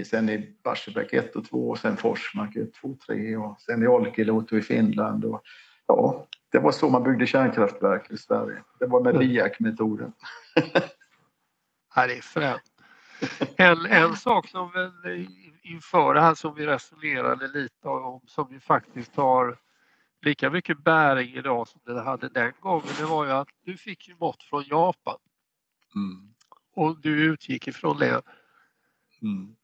sen 0.06 0.30
i 0.30 0.56
Barsebäck 0.64 1.14
1 1.14 1.36
och 1.36 1.46
2 1.46 1.70
och 1.70 1.78
sen 1.78 1.98
Forsmark 1.98 2.56
1, 2.56 2.74
2, 2.74 2.98
3 3.08 3.38
och 3.38 3.62
sen 3.62 3.84
i 3.84 3.88
Olkiluoto 3.88 4.58
i 4.58 4.62
Finland. 4.62 5.26
Och, 5.26 5.42
ja, 5.88 6.28
det 6.52 6.60
var 6.60 6.72
så 6.72 6.90
man 6.90 7.04
byggde 7.04 7.28
kärnkraftverk 7.28 8.12
i 8.12 8.18
Sverige. 8.18 8.64
Det 8.80 8.86
var 8.86 9.02
med 9.02 9.20
LIAC-metoden. 9.20 10.14
ja, 11.96 12.08
det 12.08 12.18
är 12.18 12.22
fränt. 12.22 12.71
En, 13.58 13.86
en 13.86 14.16
sak 14.16 14.48
som 14.48 14.72
väl 14.72 15.28
inför 15.62 16.14
det 16.14 16.22
här 16.22 16.36
som 16.36 16.56
vi 16.56 16.66
resonerade 16.66 17.48
lite 17.48 17.88
om 17.88 18.22
som 18.28 18.48
vi 18.50 18.60
faktiskt 18.60 19.16
har 19.16 19.58
lika 20.22 20.50
mycket 20.50 20.84
bäring 20.84 21.34
idag 21.34 21.68
som 21.68 21.82
det 21.86 22.02
hade 22.02 22.30
den 22.30 22.54
gången 22.60 22.88
det 22.98 23.06
var 23.06 23.26
ju 23.26 23.32
att 23.32 23.50
du 23.66 23.78
fick 23.78 24.08
ju 24.08 24.16
mått 24.16 24.44
från 24.44 24.64
Japan. 24.64 25.18
Mm. 25.96 26.34
Och 26.76 27.02
du 27.02 27.24
utgick 27.24 27.68
ifrån 27.68 27.98
det. 27.98 28.22
Mm 29.22 29.56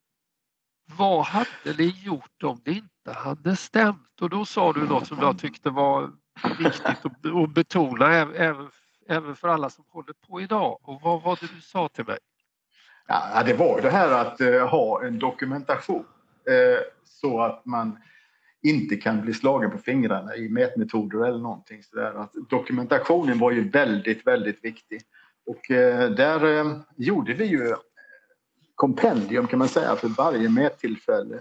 vad 0.95 1.25
hade 1.25 1.77
ni 1.77 1.87
gjort 2.03 2.43
om 2.43 2.61
det 2.63 2.71
inte 2.71 3.11
hade 3.13 3.55
stämt? 3.55 4.21
Och 4.21 4.29
då 4.29 4.45
sa 4.45 4.73
du 4.73 4.87
något 4.87 5.07
som 5.07 5.17
jag 5.19 5.39
tyckte 5.39 5.69
var 5.69 6.11
viktigt 6.59 7.05
att 7.25 7.53
betona 7.53 8.13
även, 8.13 8.69
även 9.07 9.35
för 9.35 9.47
alla 9.47 9.69
som 9.69 9.85
håller 9.87 10.13
på 10.13 10.41
idag. 10.41 10.79
Och 10.81 11.01
vad 11.01 11.21
var 11.21 11.37
det 11.41 11.47
du 11.55 11.61
sa 11.61 11.89
till 11.89 12.05
mig? 12.05 12.17
Ja, 13.07 13.43
det 13.45 13.53
var 13.53 13.81
det 13.81 13.89
här 13.89 14.11
att 14.11 14.41
eh, 14.41 14.67
ha 14.67 15.03
en 15.03 15.19
dokumentation 15.19 16.05
eh, 16.49 16.79
så 17.03 17.41
att 17.41 17.65
man 17.65 17.97
inte 18.63 18.95
kan 18.95 19.21
bli 19.21 19.33
slagen 19.33 19.71
på 19.71 19.77
fingrarna 19.77 20.35
i 20.35 20.49
mätmetoder 20.49 21.27
eller 21.27 21.39
någonting 21.39 21.83
sådär. 21.83 22.13
Att 22.13 22.33
dokumentationen 22.49 23.39
var 23.39 23.51
ju 23.51 23.69
väldigt, 23.69 24.27
väldigt 24.27 24.65
viktig. 24.65 25.01
Och 25.45 25.71
eh, 25.71 26.09
där 26.09 26.65
gjorde 26.95 27.33
vi 27.33 27.45
ju 27.45 27.75
kompendium 28.75 29.47
kan 29.47 29.59
man 29.59 29.67
säga 29.67 29.95
för 29.95 30.07
varje 30.07 30.49
mättillfälle. 30.49 31.39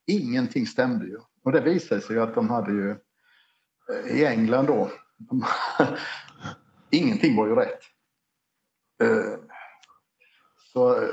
Ingenting 0.06 0.66
stämde 0.66 1.06
ju. 1.06 1.18
Och 1.42 1.52
det 1.52 1.60
visade 1.60 2.00
sig 2.00 2.16
ju 2.16 2.22
att 2.22 2.34
de 2.34 2.50
hade 2.50 2.72
ju 2.72 2.90
eh, 2.90 4.16
i 4.16 4.26
England 4.26 4.66
då, 4.66 4.90
de, 5.16 5.44
ingenting 6.90 7.36
var 7.36 7.46
ju 7.46 7.54
rätt. 7.54 7.80
Eh, 9.02 9.38
så 10.72 11.02
eh, 11.02 11.08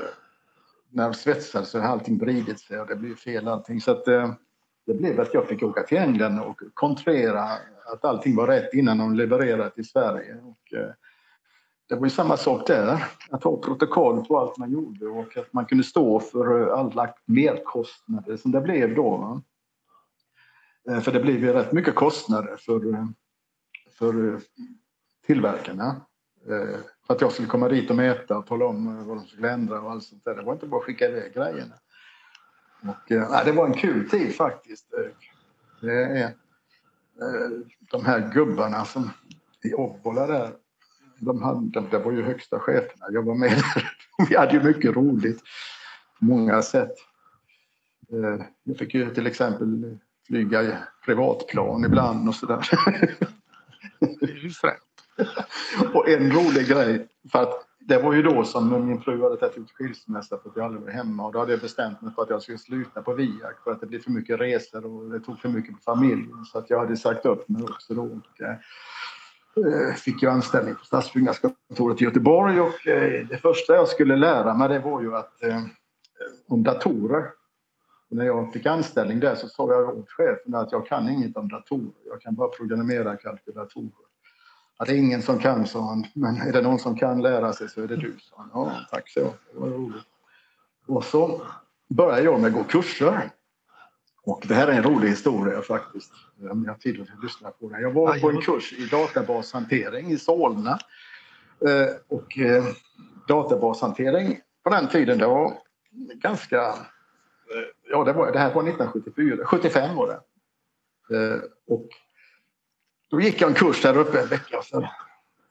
när 0.90 1.04
de 1.04 1.14
svetsade 1.14 1.66
så 1.66 1.78
har 1.78 1.88
allting 1.88 2.18
vridit 2.18 2.60
sig 2.60 2.80
och 2.80 2.86
det 2.86 2.96
blev 2.96 3.14
fel 3.14 3.48
allting. 3.48 3.80
Så 3.80 3.90
att, 3.90 4.08
eh, 4.08 4.32
det 4.86 4.94
blev 4.94 5.20
att 5.20 5.34
jag 5.34 5.48
fick 5.48 5.62
åka 5.62 5.82
till 5.82 5.98
England 5.98 6.40
och 6.40 6.60
kontrollera 6.74 7.42
att 7.92 8.04
allting 8.04 8.36
var 8.36 8.46
rätt 8.46 8.74
innan 8.74 8.98
de 8.98 9.14
levererade 9.14 9.70
till 9.70 9.88
Sverige. 9.88 10.36
Och, 10.42 10.78
eh, 10.78 10.90
det 11.88 11.94
var 11.94 12.06
ju 12.06 12.10
samma 12.10 12.36
sak 12.36 12.66
där, 12.66 13.04
att 13.30 13.44
ha 13.44 13.56
protokoll 13.56 14.24
på 14.24 14.38
allt 14.38 14.58
man 14.58 14.70
gjorde 14.70 15.06
och 15.06 15.36
att 15.36 15.52
man 15.52 15.66
kunde 15.66 15.84
stå 15.84 16.20
för 16.20 16.68
alla 16.68 17.14
merkostnader 17.24 18.36
som 18.36 18.52
det 18.52 18.60
blev 18.60 18.94
då. 18.94 19.40
Eh, 20.88 21.00
för 21.00 21.12
det 21.12 21.20
blev 21.20 21.44
ju 21.44 21.52
rätt 21.52 21.72
mycket 21.72 21.94
kostnader 21.94 22.56
för, 22.56 23.06
för 23.90 24.40
tillverkarna. 25.26 26.00
Eh, 26.48 26.78
för 27.06 27.14
att 27.14 27.20
jag 27.20 27.32
skulle 27.32 27.48
komma 27.48 27.68
dit 27.68 27.90
och 27.90 27.96
mäta 27.96 28.38
och 28.38 28.46
tala 28.46 28.64
om 28.64 28.98
eh, 28.98 29.06
vad 29.06 29.16
de 29.16 29.26
skulle 29.26 29.50
ändra 29.50 29.80
och 29.80 29.90
allt 29.90 30.04
sånt 30.04 30.24
där. 30.24 30.34
Det 30.34 30.42
var 30.42 30.52
inte 30.52 30.66
bara 30.66 30.80
att 30.80 30.86
skicka 30.86 31.08
iväg 31.08 31.34
grejerna. 31.34 31.74
Och, 32.82 33.10
nej, 33.10 33.42
det 33.44 33.52
var 33.52 33.66
en 33.66 33.74
kul 33.74 34.10
tid 34.10 34.34
faktiskt. 34.34 34.94
Det 35.80 36.02
är 36.02 36.34
de 37.90 38.04
här 38.04 38.32
gubbarna 38.34 38.84
som 38.84 39.10
i 39.62 39.74
Obbola 39.74 40.26
där 40.26 40.52
de 41.20 41.42
hade, 41.42 41.80
det 41.90 41.98
var 41.98 42.12
ju 42.12 42.22
högsta 42.22 42.58
cheferna. 42.58 43.06
Jag 43.10 43.22
var 43.22 43.34
med 43.34 43.50
där. 43.50 43.92
Vi 44.28 44.36
hade 44.36 44.52
ju 44.52 44.62
mycket 44.62 44.96
roligt 44.96 45.42
på 46.18 46.24
många 46.24 46.62
sätt. 46.62 46.92
Eh, 48.12 48.46
jag 48.64 48.76
fick 48.78 48.94
ju 48.94 49.14
till 49.14 49.26
exempel 49.26 49.98
flyga 50.26 50.78
privatplan 51.04 51.84
ibland 51.84 52.28
och 52.28 52.34
sådär. 52.34 52.68
Det 54.00 54.26
är 54.26 54.42
ju 54.42 54.50
fränt. 54.50 54.78
Och 55.94 56.08
en 56.08 56.32
rolig 56.32 56.68
grej, 56.68 57.08
för 57.32 57.42
att 57.42 57.68
det 57.88 57.98
var 57.98 58.12
ju 58.12 58.22
då 58.22 58.44
som 58.44 58.86
min 58.86 59.00
fru 59.00 59.22
hade 59.22 59.36
tagit 59.36 59.58
ut 59.58 59.70
skilsmässa 59.70 60.38
för 60.38 60.50
att 60.50 60.56
jag 60.56 60.64
aldrig 60.64 60.82
var 60.82 60.90
hemma 60.90 61.26
och 61.26 61.32
då 61.32 61.38
hade 61.38 61.52
jag 61.52 61.60
bestämt 61.60 62.02
mig 62.02 62.14
för 62.14 62.22
att 62.22 62.30
jag 62.30 62.42
skulle 62.42 62.58
sluta 62.58 63.02
på 63.02 63.14
Viak 63.14 63.62
för 63.64 63.72
att 63.72 63.80
det 63.80 63.86
blev 63.86 64.00
för 64.02 64.10
mycket 64.10 64.40
resor 64.40 64.86
och 64.86 65.10
det 65.10 65.20
tog 65.20 65.38
för 65.38 65.48
mycket 65.48 65.72
på 65.72 65.80
familjen 65.80 66.44
så 66.44 66.58
att 66.58 66.70
jag 66.70 66.78
hade 66.78 66.96
sagt 66.96 67.26
upp 67.26 67.48
mig 67.48 67.62
också 67.62 67.94
då. 67.94 68.20
Eh, 69.66 69.94
fick 69.94 70.22
jag 70.22 70.32
anställning 70.32 70.74
på 70.74 70.84
Stadsbyggnadskontoret 70.84 72.02
i 72.02 72.04
Göteborg 72.04 72.60
och 72.60 72.86
eh, 72.86 73.26
det 73.26 73.38
första 73.38 73.74
jag 73.74 73.88
skulle 73.88 74.16
lära 74.16 74.54
mig 74.54 74.68
det 74.68 74.78
var 74.78 75.02
ju 75.02 75.16
att 75.16 75.42
eh, 75.42 75.62
om 76.48 76.62
datorer. 76.62 77.24
när 78.10 78.24
jag 78.24 78.52
fick 78.52 78.66
anställning 78.66 79.20
där 79.20 79.34
så 79.34 79.48
sa 79.48 79.72
jag 79.72 79.98
åt 79.98 80.10
chefen 80.10 80.54
att 80.54 80.72
jag 80.72 80.86
kan 80.86 81.08
inget 81.08 81.36
om 81.36 81.48
datorer. 81.48 81.92
Jag 82.10 82.20
kan 82.20 82.34
bara 82.34 82.48
programmera 82.48 83.16
kalkylatorer. 83.16 83.90
Ja, 84.78 84.84
det 84.84 84.92
är 84.92 84.96
ingen 84.96 85.22
som 85.22 85.38
kan, 85.38 85.66
sa 85.66 85.80
han. 85.80 86.06
Men 86.14 86.36
är 86.36 86.52
det 86.52 86.62
någon 86.62 86.78
som 86.78 86.96
kan 86.96 87.22
lära 87.22 87.52
sig 87.52 87.68
så 87.68 87.82
är 87.82 87.88
det 87.88 87.96
du, 87.96 88.16
sa 88.20 88.36
han. 88.36 88.50
Ja, 88.54 88.72
tack 88.90 89.08
så. 89.08 89.20
Det 89.52 89.58
var 89.58 89.68
roligt. 89.68 90.04
Och 90.86 91.04
så 91.04 91.42
började 91.88 92.22
jag 92.22 92.40
med 92.40 92.48
att 92.48 92.54
gå 92.54 92.64
kurser. 92.64 93.30
Och 94.28 94.44
det 94.48 94.54
här 94.54 94.68
är 94.68 94.72
en 94.72 94.82
rolig 94.82 95.08
historia 95.08 95.62
faktiskt. 95.62 96.12
Om 96.50 96.64
jag 96.64 96.72
har 96.72 96.78
tid 96.78 97.00
att 97.00 97.24
lyssna 97.24 97.50
på 97.50 97.68
den. 97.68 97.82
Jag 97.82 97.90
var 97.90 98.20
på 98.20 98.30
en 98.30 98.40
kurs 98.40 98.72
i 98.72 98.86
databashantering 98.86 100.10
i 100.10 100.18
Solna. 100.18 100.78
Eh, 101.66 101.94
och 102.08 102.38
eh, 102.38 102.64
databashantering 103.28 104.40
på 104.62 104.70
den 104.70 104.88
tiden 104.88 105.18
det 105.18 105.26
var 105.26 105.52
ganska... 106.14 106.56
Eh, 106.56 107.66
ja, 107.90 108.04
det, 108.04 108.12
var, 108.12 108.32
det 108.32 108.38
här 108.38 108.54
var 108.54 108.62
1974. 108.62 109.44
75 109.44 109.96
var 109.96 110.08
det. 110.08 110.20
Och 111.68 111.88
då 113.10 113.20
gick 113.20 113.40
jag 113.40 113.48
en 113.48 113.54
kurs 113.54 113.82
där 113.82 113.98
uppe 113.98 114.20
en 114.20 114.28
vecka 114.28 114.62
sen 114.62 114.86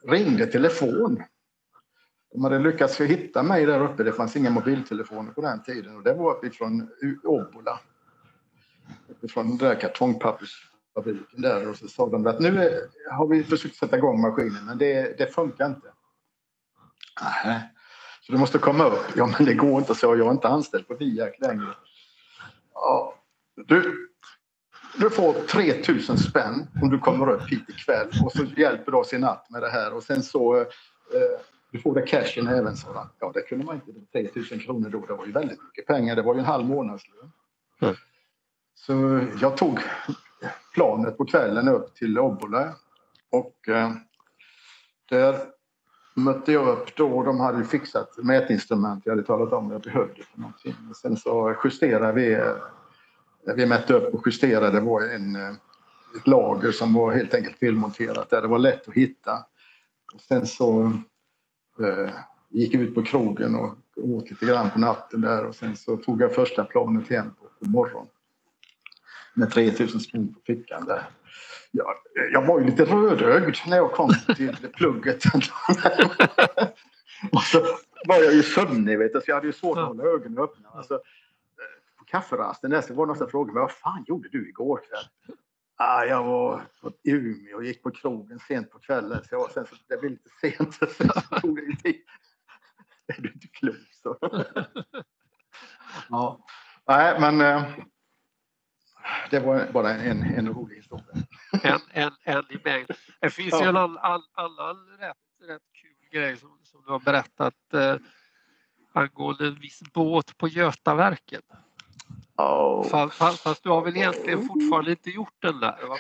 ringde 0.08 0.46
telefon. 0.46 1.24
De 2.34 2.44
hade 2.44 2.60
lyckats 2.60 3.02
hitta 3.02 3.44
mig 3.44 3.66
där 3.66 3.82
uppe. 3.82 4.04
Det 4.04 4.12
fanns 4.12 4.36
inga 4.36 4.50
mobiltelefoner 4.50 5.32
på 5.32 5.42
den 5.42 5.64
tiden 5.64 5.96
och 5.96 6.04
det 6.04 6.14
var 6.14 6.50
från 6.50 6.90
Obbola 7.24 7.80
från 9.30 9.48
den 9.48 9.58
där 9.58 9.76
kartongpappersfabriken 9.76 11.42
där 11.42 11.70
och 11.70 11.76
så 11.76 11.88
sa 11.88 12.10
de 12.10 12.28
att 12.28 12.40
nu 12.40 12.64
är, 12.64 12.82
har 13.12 13.28
vi 13.28 13.44
försökt 13.44 13.76
sätta 13.76 13.98
igång 13.98 14.22
maskinen 14.22 14.66
men 14.66 14.78
det, 14.78 15.18
det 15.18 15.34
funkar 15.34 15.66
inte. 15.66 15.88
Nej. 17.46 17.74
Så 18.22 18.32
du 18.32 18.38
måste 18.38 18.58
komma 18.58 18.84
upp. 18.84 19.06
Ja 19.16 19.26
men 19.38 19.46
det 19.46 19.54
går 19.54 19.80
inte 19.80 19.96
så, 19.96 20.16
jag 20.18 20.28
är 20.28 20.32
inte 20.32 20.48
anställd 20.48 20.88
på 20.88 20.96
Viak 20.96 21.40
längre. 21.40 21.74
Ja, 22.74 23.14
du, 23.56 24.10
du 24.98 25.10
får 25.10 25.34
3000 25.34 26.18
spänn 26.18 26.68
om 26.82 26.90
du 26.90 27.00
kommer 27.00 27.30
upp 27.30 27.50
hit 27.50 27.70
ikväll 27.70 28.08
och 28.24 28.32
så 28.32 28.44
hjälper 28.44 28.92
du 28.92 28.98
oss 28.98 29.14
i 29.14 29.18
natt 29.18 29.50
med 29.50 29.62
det 29.62 29.70
här 29.70 29.94
och 29.94 30.04
sen 30.04 30.24
så 30.24 30.58
eh, 30.58 30.66
du 31.72 31.80
får 31.80 31.96
det 31.96 32.02
cashen 32.02 32.48
även 32.48 32.78
så. 32.78 33.08
Ja 33.20 33.32
det 33.34 33.42
kunde 33.42 33.66
man 33.66 33.82
inte. 33.88 34.32
3000 34.32 34.60
kronor 34.60 34.90
då, 34.90 35.06
det 35.06 35.14
var 35.14 35.26
ju 35.26 35.32
väldigt 35.32 35.64
mycket 35.64 35.88
pengar. 35.88 36.16
Det 36.16 36.22
var 36.22 36.34
ju 36.34 36.40
en 36.40 36.46
halv 36.46 36.66
månadslön. 36.66 37.32
Mm. 37.82 37.96
Så 38.78 39.22
jag 39.42 39.58
tog 39.58 39.80
planet 40.74 41.18
på 41.18 41.26
kvällen 41.26 41.68
upp 41.68 41.96
till 41.96 42.20
Obbola 42.20 42.76
och 43.32 43.70
eh, 43.70 43.92
där 45.10 45.36
mötte 46.16 46.52
jag 46.52 46.68
upp 46.68 46.96
då. 46.96 47.24
De 47.24 47.40
hade 47.40 47.66
fixat 47.66 48.18
mätinstrument. 48.18 49.06
Jag 49.06 49.12
hade 49.12 49.24
talat 49.24 49.54
om 49.54 49.66
vad 49.66 49.74
jag 49.74 49.82
behövde 49.82 50.24
för 50.24 50.40
någonting. 50.40 50.76
Sen 51.02 51.18
så 51.18 51.56
justerade 51.64 52.14
vi. 52.14 52.34
Eh, 52.34 53.56
vi 53.56 53.66
mätte 53.66 53.94
upp 53.94 54.14
och 54.14 54.28
justerade. 54.28 54.72
Det 54.72 54.86
var 54.86 55.02
en, 55.02 55.36
eh, 55.36 55.50
ett 56.18 56.28
lager 56.28 56.72
som 56.72 56.94
var 56.94 57.12
helt 57.12 57.34
enkelt 57.34 57.58
felmonterat 57.58 58.30
där. 58.30 58.42
Det 58.42 58.48
var 58.48 58.60
lätt 58.60 58.88
att 58.88 58.94
hitta. 58.94 59.32
Och 60.14 60.22
sen 60.22 60.46
så 60.46 60.92
eh, 61.80 62.10
gick 62.50 62.74
jag 62.74 62.82
ut 62.82 62.96
på 62.96 63.04
krogen 63.04 63.56
och 63.56 63.76
åt 63.96 64.30
lite 64.30 64.46
grann 64.46 64.70
på 64.70 64.80
natten 64.80 65.22
där 65.22 65.46
och 65.46 65.56
sen 65.56 65.76
så 65.76 65.98
tog 65.98 66.22
jag 66.22 66.36
första 66.36 66.64
planet 66.64 67.10
hem 67.10 67.30
på, 67.30 67.66
på 67.66 67.70
morgonen 67.70 68.08
med 69.38 69.52
3000 69.52 70.00
spänn 70.00 70.34
på 70.34 70.40
fickan 70.46 70.86
där. 70.86 71.04
Jag, 71.72 71.94
jag 72.32 72.46
var 72.46 72.60
ju 72.60 72.66
lite 72.66 72.86
rödögd 72.86 73.56
när 73.68 73.78
jag 73.78 73.92
kom 73.92 74.10
till 74.36 74.58
plugget. 74.74 75.24
och 77.32 77.42
så 77.42 77.60
var 78.08 78.16
jag 78.16 78.34
ju 78.34 78.44
sömnig, 78.44 79.00
vet 79.00 79.14
du, 79.14 79.22
så 79.22 79.32
jag 79.32 79.36
hade 79.36 79.48
ju 79.48 79.54
svårt 79.54 79.78
att 79.78 79.88
hålla 79.88 80.04
ögonen 80.04 80.38
öppna. 80.38 80.70
Alltså, 80.70 81.02
på 82.00 82.06
kafferasten 82.06 82.72
där 82.72 82.82
så 82.82 82.94
var 82.94 83.06
det 83.06 83.08
någon 83.08 83.18
som 83.18 83.30
frågade 83.30 83.60
vad 83.60 83.72
fan 83.72 84.04
gjorde 84.08 84.30
du 84.30 84.50
igår 84.50 84.82
kväll? 84.90 85.36
Ah, 85.76 86.04
jag 86.04 86.24
var 86.24 86.62
i 87.04 87.12
Umeå 87.12 87.58
och 87.58 87.64
gick 87.64 87.84
på 87.84 87.92
krogen 87.92 88.40
sent 88.40 88.72
på 88.72 88.80
kvällen. 88.80 89.24
Så 89.24 89.36
jag, 89.36 89.52
sen 89.52 89.66
så, 89.66 89.76
det 89.88 89.98
blev 89.98 90.12
lite 90.12 90.30
sent 90.42 90.74
så 90.74 90.88
jag 91.32 91.42
tog 91.42 91.56
det 91.56 91.76
tid. 91.84 92.02
Är 93.08 93.22
du 93.22 93.32
inte 93.32 93.48
klok 93.48 93.76
så? 94.04 94.18
ja. 96.10 96.46
Nej, 96.88 97.20
men 97.20 97.42
eh, 97.42 97.64
det 99.30 99.40
var 99.40 99.68
bara 99.72 99.94
en, 99.94 100.24
en 100.24 100.48
rolig 100.48 100.76
historia. 100.76 101.06
En, 101.64 101.80
en, 101.92 102.12
en 102.24 102.44
i 102.50 102.60
mängd. 102.66 102.88
Det 103.22 103.30
finns 103.30 103.52
ja. 103.52 103.64
ju 103.64 103.70
en 103.70 103.78
annan, 103.78 104.24
annan 104.34 104.76
rätt, 105.00 105.50
rätt 105.50 105.62
kul 105.82 106.20
grej 106.20 106.38
som, 106.38 106.60
som 106.64 106.84
du 106.86 106.92
har 106.92 107.00
berättat 107.00 107.74
eh, 107.74 107.96
angående 108.94 109.48
en 109.48 109.60
viss 109.60 109.82
båt 109.94 110.38
på 110.38 110.48
Götaverken. 110.48 111.42
Oh. 112.38 112.90
Fast, 112.90 113.18
fast, 113.18 113.40
fast, 113.40 113.64
du 113.64 113.70
har 113.70 113.82
väl 113.82 113.98
egentligen 113.98 114.48
fortfarande 114.48 114.92
inte 114.92 115.10
gjort 115.10 115.42
den 115.42 115.60
där? 115.60 115.78
Va? 115.88 115.98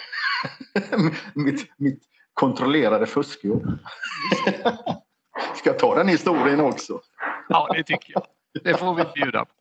mitt, 1.34 1.72
mitt 1.78 2.04
kontrollerade 2.34 3.06
fuskjobb. 3.06 3.80
Ska 5.56 5.70
jag 5.70 5.80
ta 5.80 5.96
den 5.96 6.08
historien 6.08 6.60
också? 6.60 7.02
Ja, 7.50 7.70
det 7.74 7.84
tycker 7.84 8.14
jag. 8.14 8.26
Det 8.64 8.78
får 8.78 8.96
vi 8.96 9.04
bjuda 9.16 9.46
på. 9.46 9.52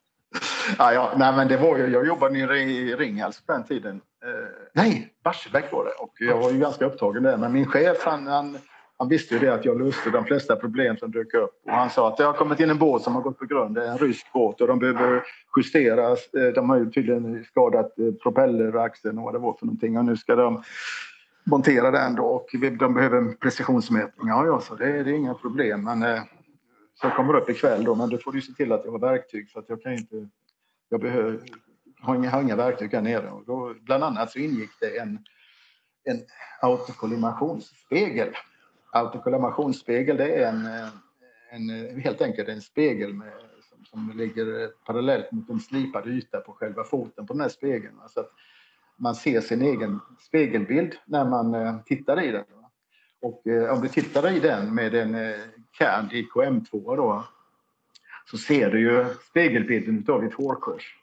Ja, 0.79 0.93
ja, 0.93 1.13
nej, 1.17 1.37
men 1.37 1.49
det 1.49 1.57
var 1.57 1.79
ju, 1.79 1.87
jag 1.87 2.07
jobbade 2.07 2.35
nere 2.35 2.59
i 2.59 2.97
Ringhals 2.97 3.41
på 3.47 3.53
den 3.53 3.65
tiden. 3.65 4.01
Eh, 4.25 4.49
nej, 4.73 5.13
Barsebäck 5.25 5.73
var 5.73 5.85
det. 5.85 5.91
Och 5.91 6.13
jag 6.19 6.39
var 6.39 6.51
ju 6.51 6.59
ganska 6.59 6.85
upptagen 6.85 7.23
där. 7.23 7.37
Men 7.37 7.53
min 7.53 7.67
chef 7.67 8.05
han, 8.05 8.27
han, 8.27 8.59
han 8.99 9.09
visste 9.09 9.35
ju 9.35 9.41
det 9.41 9.55
att 9.55 9.65
jag 9.65 9.81
löste 9.81 10.11
de 10.11 10.25
flesta 10.25 10.57
problem 10.57 10.97
som 10.97 11.11
dök 11.11 11.35
upp. 11.35 11.61
Och 11.65 11.73
han 11.73 11.91
sa 11.91 12.09
att 12.09 12.17
det 12.17 12.25
har 12.25 12.33
kommit 12.33 12.61
in 12.61 12.71
en 12.71 12.79
båt 12.79 13.03
som 13.03 13.15
har 13.15 13.23
gått 13.23 13.39
på 13.39 13.45
grund. 13.45 13.75
Det 13.75 13.87
är 13.87 13.91
en 13.91 13.99
rysk 13.99 14.33
båt 14.33 14.61
och 14.61 14.67
de 14.67 14.79
behöver 14.79 15.23
justeras. 15.57 16.35
Eh, 16.35 16.53
de 16.55 16.71
har 16.71 16.79
ju 16.79 16.91
tydligen 16.91 17.45
skadat 17.45 17.99
eh, 17.99 18.13
propelleraxeln 18.23 19.19
och 19.19 19.25
vad 19.25 19.35
det 19.35 19.39
var 19.39 19.53
för 19.53 19.67
någonting. 19.67 19.99
Och 19.99 20.05
nu 20.05 20.17
ska 20.17 20.37
de 20.37 20.63
montera 21.45 21.91
den 21.91 22.15
då 22.15 22.25
och 22.25 22.49
de 22.79 22.95
behöver 22.95 23.19
en 23.19 23.37
precisionsmätning. 23.37 24.29
Ja, 24.29 24.47
ja, 24.47 24.61
så 24.61 24.75
det, 24.75 25.03
det 25.03 25.11
är 25.11 25.15
inga 25.15 25.35
problem. 25.35 25.85
Men 25.85 26.03
eh, 26.03 26.21
så 27.01 27.07
jag 27.07 27.17
kommer 27.17 27.37
upp 27.37 27.51
ikväll 27.51 27.85
då, 27.85 27.95
men 27.95 28.11
då 28.11 28.19
får 28.19 28.33
du 28.33 28.41
se 28.41 28.53
till 28.53 28.73
att 28.73 28.85
jag 28.85 28.93
har 28.93 28.99
verktyg 28.99 29.51
för 29.51 29.61
att 29.61 29.69
jag 29.69 29.83
kan 29.83 29.93
inte... 29.93 30.29
Jag 30.89 31.01
behöver, 31.01 31.41
har, 32.01 32.15
inga, 32.15 32.31
har 32.31 32.43
inga 32.43 32.57
verktyg 32.57 32.93
här 32.93 33.03
nere. 33.03 33.31
Och 33.31 33.45
då, 33.47 33.75
bland 33.81 34.05
annat 34.05 34.31
så 34.31 34.39
ingick 34.39 34.71
det 34.81 34.99
en, 34.99 35.19
en 36.05 36.21
autokollimationsspegel. 36.61 38.29
Autokollimationsspegel 38.93 40.17
det 40.17 40.35
är 40.35 40.49
en, 40.49 40.69
en, 41.51 42.01
helt 42.01 42.23
enkelt 42.23 42.49
en 42.49 42.63
spegel 42.63 43.15
med, 43.15 43.33
som, 43.69 43.85
som 43.85 44.19
ligger 44.19 44.69
parallellt 44.87 45.33
mot 45.33 45.51
en 45.51 45.61
slipad 45.61 46.07
yta 46.07 46.41
på 46.41 46.53
själva 46.53 46.85
foten 46.85 47.27
på 47.27 47.33
den 47.33 47.43
här 47.43 47.49
spegeln. 47.49 48.01
Så 48.09 48.21
att 48.21 48.31
man 48.97 49.15
ser 49.15 49.41
sin 49.41 49.63
egen 49.63 50.01
spegelbild 50.21 50.95
när 51.05 51.25
man 51.25 51.55
eh, 51.55 51.77
tittar 51.85 52.23
i 52.23 52.31
den. 52.31 52.45
Och 53.23 53.47
eh, 53.47 53.73
om 53.73 53.81
du 53.81 53.89
tittar 53.89 54.37
i 54.37 54.41
den 54.41 54.75
med 54.75 54.95
en 54.95 55.15
eh, 55.15 55.37
CAD 55.79 56.13
IKM2 56.13 56.97
då 56.97 57.25
så 58.31 58.39
ser 58.39 58.71
du 58.71 58.81
ju 58.81 59.05
spegelbilden 59.31 60.05
av 60.09 60.23
ditt 60.23 60.35
hårkors. 60.35 60.95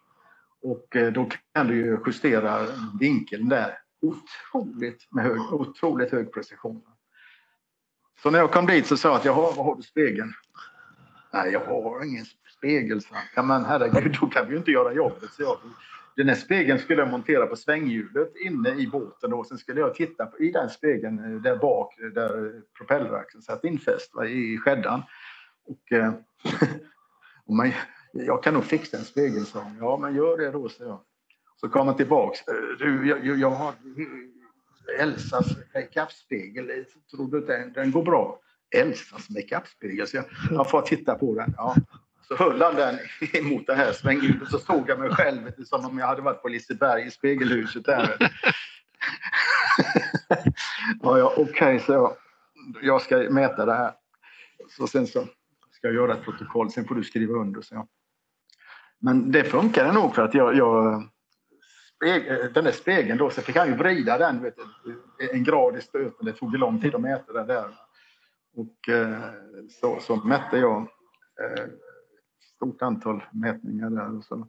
Och 0.62 0.96
eh, 0.96 1.14
då 1.14 1.30
kan 1.54 1.68
du 1.68 1.76
ju 1.76 1.98
justera 2.06 2.68
vinkeln 3.00 3.50
där 3.50 3.78
otroligt, 4.02 5.08
med 5.12 5.26
hög, 5.26 5.54
otroligt 5.54 6.12
hög 6.12 6.34
precision. 6.34 6.82
Så 8.24 8.32
när 8.32 8.40
jag 8.40 8.52
kom 8.52 8.66
dit 8.66 8.86
så 8.86 8.98
sa 8.98 9.10
jag 9.10 9.16
att 9.16 9.26
jag 9.26 9.34
har, 9.34 9.54
vad 9.54 9.66
har 9.66 9.76
du 9.76 9.82
spegeln? 9.82 10.34
Nej, 11.34 11.52
jag 11.52 11.60
har 11.60 12.06
ingen 12.06 12.26
spegel, 12.58 13.02
så. 13.02 13.16
Ja, 13.36 13.44
men 13.44 13.66
herregud, 13.66 14.18
då 14.22 14.28
kan 14.28 14.46
vi 14.46 14.52
ju 14.52 14.58
inte 14.58 14.72
göra 14.72 14.94
jobbet. 14.94 15.30
Så 15.32 15.44
jag, 15.44 15.58
den 16.16 16.30
här 16.30 16.36
spegeln 16.36 16.80
skulle 16.80 17.02
jag 17.02 17.12
montera 17.12 17.46
på 17.46 17.56
svänghjulet 17.56 18.36
inne 18.46 18.70
i 18.70 18.88
båten 18.88 19.34
och 19.34 19.48
sen 19.48 19.58
skulle 19.58 19.80
jag 19.80 19.96
titta 19.96 20.26
på, 20.26 20.40
i 20.40 20.52
den 20.52 20.70
spegeln 20.70 21.20
eh, 21.20 21.42
där 21.42 21.58
bak 21.58 22.00
eh, 22.00 22.06
där 22.06 22.62
propelleraxeln 22.78 23.42
satt 23.42 23.64
infäst 23.64 24.16
va, 24.16 24.26
i 24.26 24.58
skäddan. 24.58 25.04
Och, 25.66 25.92
eh, 25.92 26.14
och 27.48 27.56
man, 27.56 27.72
jag 28.12 28.44
kan 28.44 28.54
nog 28.54 28.66
fixa 28.66 28.98
en 28.98 29.04
spegel, 29.04 29.46
sa 29.46 29.72
Ja, 29.80 29.98
men 29.98 30.16
gör 30.16 30.38
det 30.38 30.52
då, 30.52 30.70
sa 30.70 30.84
jag. 30.84 31.02
Så 31.56 31.70
kom 31.70 31.88
han 31.88 31.98
tillbaks. 31.98 32.48
Eh, 32.48 32.54
du, 32.80 33.08
jag, 33.08 33.40
jag 33.40 33.50
har 33.50 33.74
Elsas 35.00 35.48
makeupspegel. 35.74 36.70
Eh, 36.70 36.76
tror 37.12 37.32
du 37.32 37.42
den, 37.42 37.74
den 37.74 37.92
går 37.92 38.04
bra? 38.04 38.40
Elsas 38.76 39.30
makeupspegel? 39.30 40.08
Så 40.08 40.18
jag, 40.18 40.26
jag 40.52 40.70
får 40.70 40.82
titta 40.82 41.16
på 41.16 41.36
den. 41.36 41.54
Ja. 41.58 41.76
Så 42.28 42.36
höll 42.36 42.62
han 42.62 42.76
den 42.76 43.00
emot 43.34 43.68
det 43.68 43.76
här 43.76 43.92
svängljudet 43.92 44.50
så 44.50 44.60
såg 44.60 44.90
jag 44.90 45.00
mig 45.00 45.10
själv 45.10 45.52
som 45.66 45.86
om 45.86 45.98
jag 45.98 46.08
hade 46.08 46.22
varit 46.22 46.42
på 46.42 46.48
Liseberg 46.48 47.08
i 47.08 47.12
spegelhuset 47.12 47.86
där. 47.86 48.18
ja, 51.02 51.18
ja, 51.18 51.34
Okej, 51.38 51.52
okay, 51.52 51.80
så 51.80 51.92
jag, 51.92 52.16
jag 52.82 53.02
ska 53.02 53.18
mäta 53.18 53.66
det 53.66 53.74
här. 53.74 53.94
Så 54.70 54.88
sen 54.88 55.08
så 55.08 55.28
ska 55.84 55.88
jag 55.88 55.96
göra 55.96 56.14
ett 56.14 56.24
protokoll, 56.24 56.72
sen 56.72 56.86
får 56.86 56.96
du 56.96 57.04
skriva 57.04 57.34
under. 57.34 57.62
Så 57.62 57.76
jag. 57.76 57.88
Men 59.00 59.32
det 59.32 59.44
funkade 59.44 59.92
nog 59.92 60.16
för 60.16 60.22
att 60.22 60.34
jag, 60.34 60.56
jag 60.56 61.10
den 62.54 62.64
där 62.64 62.72
spegeln 62.72 63.18
då, 63.18 63.30
så 63.30 63.42
fick 63.42 63.56
han 63.56 63.68
ju 63.68 63.74
vrida 63.74 64.18
den 64.18 64.44
vet 64.44 64.56
du, 64.84 65.02
en 65.32 65.44
grad 65.44 65.78
i 65.78 65.82
stöten. 65.82 66.26
Det 66.26 66.34
tog 66.34 66.52
ju 66.52 66.58
lång 66.58 66.82
tid 66.82 66.96
att 66.96 67.02
mäta 67.02 67.34
den 67.34 67.48
där. 67.48 67.66
Och 68.56 68.90
eh, 68.90 69.20
så, 69.70 70.00
så 70.00 70.16
mätte 70.16 70.58
jag 70.58 70.82
eh, 71.42 71.66
stort 72.56 72.82
antal 72.82 73.24
mätningar 73.32 73.90
där 73.90 74.18
och 74.18 74.24
så 74.24 74.48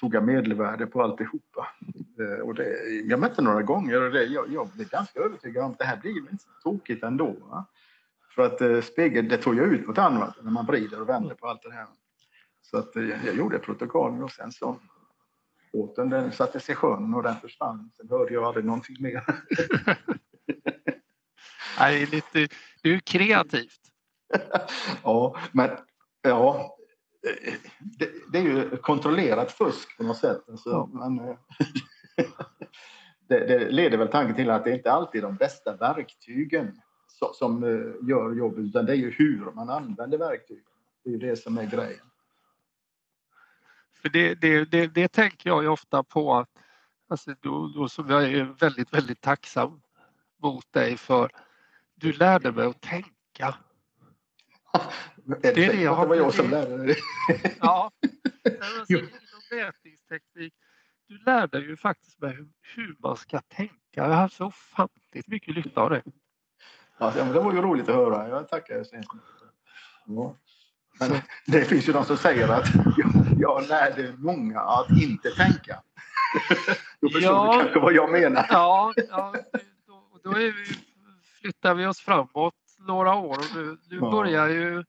tog 0.00 0.14
jag 0.14 0.24
medelvärde 0.24 0.86
på 0.86 1.02
alltihopa. 1.02 1.68
Eh, 2.20 2.46
och 2.46 2.54
det, 2.54 2.64
jag 3.04 3.20
mätte 3.20 3.42
några 3.42 3.62
gånger 3.62 4.02
och 4.02 4.10
det, 4.10 4.24
jag, 4.24 4.52
jag 4.52 4.68
blev 4.68 4.88
ganska 4.88 5.20
övertygad 5.20 5.64
om 5.64 5.70
att 5.70 5.78
det 5.78 5.84
här 5.84 5.96
blir 5.96 6.16
inte 6.18 6.36
så 6.38 6.50
tokigt 6.62 7.04
ändå. 7.04 7.36
Va? 7.40 7.66
För 8.34 8.42
att 8.42 8.60
eh, 8.60 8.80
spegeln, 8.80 9.28
det 9.28 9.36
tog 9.36 9.54
ju 9.54 9.62
ut 9.62 9.86
mot 9.86 9.98
annat 9.98 10.36
när 10.42 10.50
man 10.50 10.66
vrider 10.66 11.00
och 11.00 11.08
vänder 11.08 11.34
på 11.34 11.48
allt 11.48 11.62
det 11.62 11.72
här. 11.72 11.86
Så 12.62 12.78
att 12.78 12.96
eh, 12.96 13.26
jag 13.26 13.36
gjorde 13.36 13.58
protokollen 13.58 14.22
och 14.22 14.30
sen 14.30 14.52
så 14.52 14.76
båten 15.72 16.10
den 16.10 16.32
sattes 16.32 16.70
i 16.70 16.74
sjön 16.74 17.14
och 17.14 17.22
den 17.22 17.36
försvann. 17.36 17.90
Sen 17.96 18.08
hörde 18.08 18.34
jag 18.34 18.44
aldrig 18.44 18.64
någonting 18.64 18.96
mer. 19.00 19.24
Nej, 21.78 22.06
lite, 22.06 22.48
det 22.82 22.94
är 22.94 22.98
kreativt. 22.98 23.80
ja, 25.02 25.36
men 25.52 25.70
ja, 26.22 26.76
det, 27.98 28.10
det, 28.32 28.38
är 28.38 28.42
ju 28.42 28.76
kontrollerat 28.76 29.52
fusk 29.52 29.96
på 29.96 30.02
något 30.02 30.18
sätt. 30.18 30.48
Alltså, 30.48 30.70
ja. 30.70 30.88
men, 30.92 31.28
eh, 31.28 31.36
det, 33.28 33.38
det, 33.46 33.70
leder 33.70 33.98
väl 33.98 34.08
tanken 34.08 34.36
till 34.36 34.50
att 34.50 34.64
det 34.64 34.74
inte 34.74 34.92
alltid 34.92 35.18
är 35.18 35.26
de 35.26 35.36
bästa 35.36 35.76
verktygen 35.76 36.80
som, 37.32 37.64
eh, 37.64 38.08
gör 38.08 38.34
jobbet 38.34 38.58
utan 38.58 38.86
det 38.86 38.92
är 38.92 38.96
ju 38.96 39.10
hur 39.10 39.52
man 39.52 39.70
använder 39.70 40.18
verktygen. 40.18 40.64
Det 41.04 41.14
är 41.14 41.18
det 41.18 41.36
som 41.36 41.58
är 41.58 41.66
grejen. 41.66 42.06
För 44.02 44.08
det, 44.08 44.34
det, 44.34 44.64
det, 44.64 44.86
det 44.86 45.08
tänker 45.08 45.50
jag 45.50 45.72
ofta 45.72 46.02
på 46.02 46.34
att 46.34 46.48
alltså 47.08 47.34
då, 47.40 47.68
då 47.68 47.88
som 47.88 48.10
jag 48.10 48.24
är 48.24 48.44
väldigt, 48.44 48.94
väldigt 48.94 49.20
tacksam 49.20 49.80
mot 50.42 50.72
dig 50.72 50.96
för 50.96 51.30
du 51.94 52.12
lärde 52.12 52.52
mig 52.52 52.66
att 52.66 52.80
tänka. 52.80 53.56
det 55.42 55.48
är 55.48 55.54
det 55.54 55.80
jag 55.80 55.94
har... 55.94 56.02
Det 56.02 56.08
var 56.08 56.16
jag 56.16 56.34
som 56.34 56.50
lärde 56.50 56.76
dig 56.76 56.96
Ja. 57.60 57.90
Alltså, 58.60 58.92
inom 58.92 59.10
mätningsteknik, 59.50 60.54
du 61.08 61.18
lär 61.18 61.46
dig 61.46 61.62
ju 61.62 61.76
faktiskt 61.76 62.20
med 62.20 62.50
hur, 62.60 62.96
man 62.98 63.16
ska 63.16 63.40
tänka. 63.40 63.74
Jag 63.90 64.04
har 64.04 64.14
haft 64.14 64.36
så 64.36 64.46
ofantligt 64.46 65.28
mycket 65.28 65.56
nytta 65.56 65.80
av 65.80 65.90
det. 65.90 66.02
Ja, 67.02 67.24
men 67.24 67.32
det 67.32 67.40
var 67.40 67.52
ju 67.52 67.62
roligt 67.62 67.88
att 67.88 67.94
höra. 67.94 68.28
Jag 68.28 68.48
tackar 68.48 68.84
så 68.84 68.94
hemskt 68.94 69.10
ja. 70.06 70.36
Men 71.00 71.20
det 71.46 71.64
finns 71.64 71.88
ju 71.88 71.92
de 71.92 72.04
som 72.04 72.16
säger 72.16 72.48
att 72.48 72.68
jag, 73.38 73.68
lärde 73.68 74.14
många 74.18 74.60
att 74.60 74.90
inte 74.90 75.30
tänka. 75.30 75.82
Då 77.00 77.08
förstår 77.08 77.32
ja, 77.32 77.52
du 77.52 77.62
kanske 77.62 77.80
vad 77.80 77.92
jag 77.92 78.12
menar. 78.12 78.46
Ja, 78.50 78.92
ja 79.08 79.34
då, 79.86 80.20
då 80.24 80.30
vi, 80.30 80.52
flyttar 81.40 81.74
vi 81.74 81.86
oss 81.86 82.00
framåt 82.00 82.54
några 82.78 83.14
år 83.14 83.38
och 83.38 83.56
nu, 83.56 83.78
nu 83.88 83.96
ja. 83.96 84.10
börjar 84.10 84.48
ju 84.48 84.84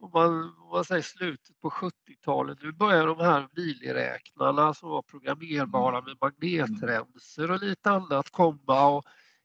om 0.00 0.10
man, 0.14 0.32
om 0.42 0.68
man 0.72 0.84
säger 0.84 1.02
slutet 1.02 1.60
på 1.60 1.70
70-talet, 1.70 2.58
nu 2.62 2.72
börjar 2.72 3.06
de 3.06 3.20
här 3.20 3.48
miniräknarna 3.56 4.74
som 4.74 4.88
var 4.88 5.02
programmerbara 5.02 6.00
med 6.00 6.16
magnetremsor 6.20 7.50
och 7.50 7.62
lite 7.62 7.90
annat 7.90 8.30
komma 8.30 8.86
och 8.86 9.04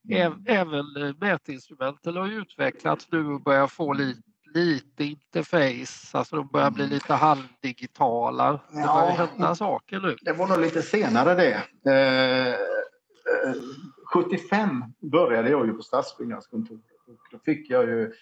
mm. 0.09 0.43
även 0.45 0.85
mätinstrumenten 1.19 2.15
har 2.15 2.27
utvecklats 2.27 3.07
nu 3.11 3.27
och 3.27 3.41
börjar 3.41 3.67
få 3.67 3.93
lite, 3.93 4.21
lite 4.53 5.03
interface, 5.03 6.17
alltså 6.17 6.35
de 6.35 6.47
börjar 6.47 6.71
bli 6.71 6.83
mm. 6.83 6.93
lite 6.93 7.13
halvdigitala. 7.13 8.51
Det 8.51 8.79
ja, 8.79 9.01
börjar 9.01 9.27
hända 9.27 9.55
saker 9.55 9.99
nu. 9.99 10.15
Det 10.21 10.33
var 10.33 10.47
nog 10.47 10.59
lite 10.59 10.81
senare 10.81 11.35
det. 11.35 11.63
Eh, 11.91 12.47
eh, 12.47 13.55
75 14.13 14.83
började 14.99 15.49
jag 15.49 15.67
ju 15.67 15.73
på 15.73 15.83
Stadsbyggnadskontoret 15.83 16.81
och 17.07 17.17
då 17.31 17.39
fick 17.39 17.69
jag 17.69 17.83
ju 17.83 18.13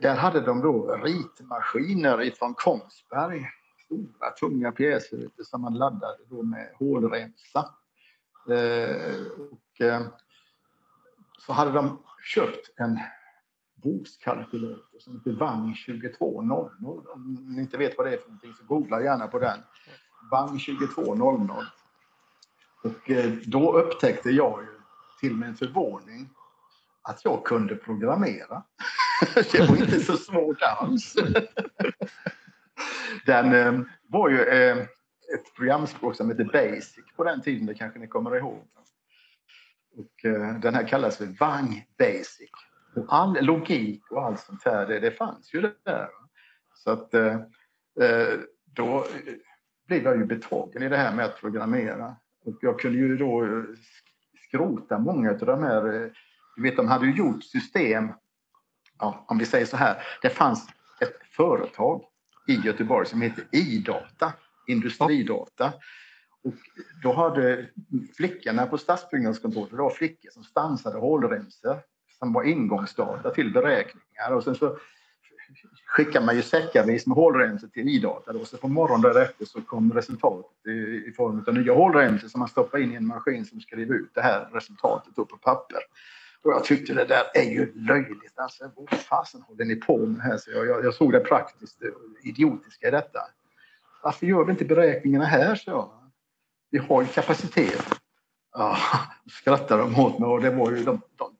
där 0.00 0.16
hade 0.16 0.40
de 0.40 0.60
då 0.60 0.96
ritmaskiner 1.04 2.22
ifrån 2.22 2.54
Kongsberg. 2.54 3.46
Stora 3.84 4.30
tunga 4.40 4.72
pjäser 4.72 5.28
som 5.42 5.60
man 5.60 5.74
laddade 5.74 6.18
då 6.28 6.42
med 6.42 6.70
hårdremsa. 6.78 7.74
Eh, 8.50 9.26
och, 9.50 9.80
eh, 9.80 10.02
så 11.46 11.52
hade 11.52 11.72
de 11.72 11.98
köpt 12.22 12.80
en 12.80 13.00
bokskalkylator 13.74 14.98
som 14.98 15.16
heter 15.16 15.32
Vang 15.32 15.76
2200. 15.86 16.56
Om 17.14 17.46
ni 17.48 17.62
inte 17.62 17.78
vet 17.78 17.98
vad 17.98 18.06
det 18.06 18.12
är 18.12 18.18
för 18.18 18.28
någonting 18.28 18.54
så 18.54 18.64
googla 18.64 19.02
gärna 19.02 19.26
på 19.26 19.38
den. 19.38 19.58
Vang 20.30 20.58
2200. 20.58 21.54
Och 22.82 23.10
eh, 23.10 23.32
då 23.46 23.78
upptäckte 23.78 24.30
jag 24.30 24.62
ju 24.62 24.68
till 25.20 25.36
min 25.36 25.56
förvåning 25.56 26.28
att 27.02 27.24
jag 27.24 27.44
kunde 27.44 27.76
programmera. 27.76 28.62
det 29.34 29.68
var 29.68 29.76
inte 29.76 30.00
så 30.00 30.16
svårt 30.16 30.62
alls. 30.62 31.14
Den 33.26 33.54
eh, 33.54 33.80
var 34.08 34.28
ju... 34.28 34.42
Eh, 34.42 34.86
ett 35.34 35.54
programspråk 35.56 36.16
som 36.16 36.28
hette 36.28 36.44
Basic 36.44 37.04
på 37.16 37.24
den 37.24 37.42
tiden, 37.42 37.66
det 37.66 37.74
kanske 37.74 37.98
ni 37.98 38.06
kommer 38.06 38.36
ihåg. 38.36 38.64
Och 39.96 40.24
eh, 40.24 40.58
den 40.58 40.74
här 40.74 40.88
kallas 40.88 41.16
för 41.16 41.26
Vang 41.40 41.86
Basic. 41.98 42.50
Och 42.96 43.06
all 43.08 43.44
logik 43.44 44.10
och 44.10 44.24
allt 44.24 44.40
sånt 44.40 44.64
här, 44.64 44.86
det, 44.86 45.00
det 45.00 45.10
fanns 45.10 45.54
ju 45.54 45.60
där. 45.60 46.08
Så 46.74 46.90
att 46.90 47.14
eh, 47.14 47.34
eh 48.00 48.38
då 48.64 49.06
blev 49.86 50.02
jag 50.02 50.16
ju 50.16 50.24
betagen 50.24 50.82
i 50.82 50.88
det 50.88 50.96
här 50.96 51.14
med 51.14 51.24
att 51.24 51.40
programmera. 51.40 52.16
Och 52.44 52.58
jag 52.60 52.80
kunde 52.80 52.98
ju 52.98 53.16
då 53.16 53.44
eh, 53.44 53.62
skrota 54.48 54.98
många 54.98 55.30
av 55.30 55.38
de 55.38 55.62
här... 55.62 55.94
Eh, 55.94 56.10
du 56.56 56.62
vet, 56.62 56.76
de 56.76 56.88
hade 56.88 57.06
ju 57.06 57.12
gjort 57.12 57.44
system, 57.44 58.12
ja, 58.98 59.24
om 59.28 59.38
vi 59.38 59.46
säger 59.46 59.66
så 59.66 59.76
här, 59.76 60.02
det 60.22 60.30
fanns 60.30 60.68
ett 61.00 61.16
företag 61.30 62.04
i 62.48 62.54
Göteborg 62.54 63.06
som 63.06 63.22
hette 63.22 63.42
iData, 63.52 64.32
Industridata. 64.66 65.72
Och 66.46 66.54
då 67.02 67.12
hade 67.12 67.66
flickorna 68.16 68.66
på 68.66 68.78
stadsbyggnadskontoret, 68.78 69.70
det 69.70 69.76
var 69.76 69.90
flickor 69.90 70.30
som 70.30 70.44
stansade 70.44 70.98
hålremsor 70.98 71.78
som 72.18 72.32
var 72.32 72.42
ingångsdata 72.42 73.30
till 73.30 73.52
beräkningar 73.52 74.32
och 74.32 74.44
sen 74.44 74.54
så 74.54 74.78
skickar 75.86 76.20
man 76.20 76.36
ju 76.36 76.42
säckarvis 76.42 77.06
med 77.06 77.16
hålremsor 77.16 77.68
till 77.68 77.88
idata 77.88 78.32
och 78.32 78.46
så 78.46 78.56
på 78.56 78.68
morgonen 78.68 79.00
därefter 79.00 79.44
så 79.44 79.60
kom 79.60 79.92
resultatet 79.92 80.66
i, 80.66 80.70
i 81.08 81.12
form 81.16 81.44
av 81.46 81.54
nya 81.54 81.74
hålremsor 81.74 82.28
som 82.28 82.38
man 82.38 82.48
stoppar 82.48 82.78
in 82.78 82.92
i 82.92 82.94
en 82.94 83.06
maskin 83.06 83.44
som 83.44 83.60
skriver 83.60 83.94
ut 83.94 84.10
det 84.14 84.22
här 84.22 84.48
resultatet 84.52 85.18
upp 85.18 85.28
på 85.28 85.36
papper. 85.36 85.78
Och 86.42 86.52
jag 86.52 86.64
tyckte 86.64 86.94
det 86.94 87.04
där 87.04 87.24
är 87.34 87.50
ju 87.50 87.72
löjligt. 87.74 88.32
Alltså, 88.38 88.70
vad 88.76 89.00
fasen 89.00 89.42
håller 89.42 89.64
ni 89.64 89.76
på 89.76 90.06
med 90.06 90.20
här? 90.22 90.36
Så 90.36 90.50
jag, 90.50 90.66
jag, 90.66 90.84
jag 90.84 90.94
såg 90.94 91.12
det 91.12 91.20
praktiskt 91.20 91.82
idiotiska 92.22 92.88
i 92.88 92.90
detta. 92.90 93.20
Varför 94.02 94.26
gör 94.26 94.44
vi 94.44 94.50
inte 94.50 94.64
beräkningarna 94.64 95.24
här? 95.24 95.54
Så 95.54 95.70
jag. 95.70 96.05
Vi 96.76 96.82
har 96.88 97.02
ju 97.02 97.08
kapacitet. 97.08 98.00
Ja, 98.52 98.76
skrattade 99.30 99.82
de 99.82 100.00
åt 100.00 100.18
mig 100.18 100.28
och 100.28 100.40
det 100.40 100.50
var 100.50 100.70
ju 100.70 100.84
de, 100.84 101.00
de, 101.16 101.36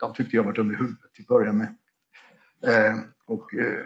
de 0.00 0.14
tyckte 0.14 0.36
jag 0.36 0.44
var 0.44 0.52
dum 0.52 0.70
i 0.70 0.74
huvudet 0.74 1.14
till 1.14 1.22
att 1.22 1.28
börja 1.28 1.52
med. 1.52 1.74
Eh, 2.66 2.98
och 3.26 3.54
eh, 3.54 3.80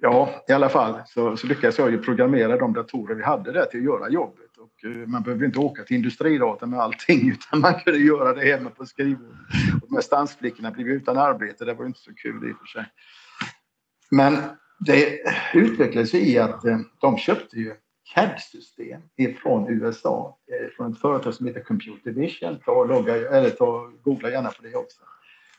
ja, 0.00 0.44
i 0.48 0.52
alla 0.52 0.68
fall 0.68 1.02
så, 1.06 1.36
så 1.36 1.46
lyckades 1.46 1.78
jag 1.78 1.90
ju 1.90 1.98
programmera 1.98 2.56
de 2.56 2.72
datorer 2.72 3.14
vi 3.14 3.22
hade 3.22 3.52
där 3.52 3.64
till 3.64 3.80
att 3.80 3.84
göra 3.84 4.10
jobbet. 4.10 4.56
Och 4.58 4.84
eh, 4.84 4.90
man 4.90 5.22
behövde 5.22 5.46
inte 5.46 5.58
åka 5.58 5.84
till 5.84 5.96
industridata 5.96 6.66
med 6.66 6.80
allting 6.80 7.30
utan 7.30 7.60
man 7.60 7.80
kunde 7.80 7.98
göra 7.98 8.34
det 8.34 8.56
hemma 8.56 8.70
på 8.70 8.86
skrivbordet. 8.86 9.36
Och 9.82 9.92
med 9.92 10.04
stansflickorna 10.04 10.70
blev 10.70 10.88
utan 10.88 11.18
arbete, 11.18 11.64
det 11.64 11.74
var 11.74 11.86
inte 11.86 12.00
så 12.00 12.14
kul 12.14 12.50
i 12.50 12.52
och 12.52 12.58
för 12.58 12.66
sig. 12.66 12.86
Men 14.10 14.38
det 14.78 15.18
utvecklades 15.54 16.14
i 16.14 16.38
att 16.38 16.64
eh, 16.64 16.78
de 17.00 17.18
köpte 17.18 17.56
ju 17.56 17.74
CAD-system 18.14 19.02
från 19.42 19.68
USA, 19.68 20.38
eh, 20.46 20.70
från 20.76 20.92
ett 20.92 20.98
företag 20.98 21.34
som 21.34 21.46
heter 21.46 21.60
Computer 21.60 22.10
Vision. 22.10 22.58
Ta 22.64 22.72
och 22.72 22.88
logga, 22.88 23.16
eller 23.16 23.50
ta, 23.50 23.92
googla 24.04 24.30
gärna 24.30 24.50
på 24.50 24.62
det 24.62 24.74
också. 24.74 25.00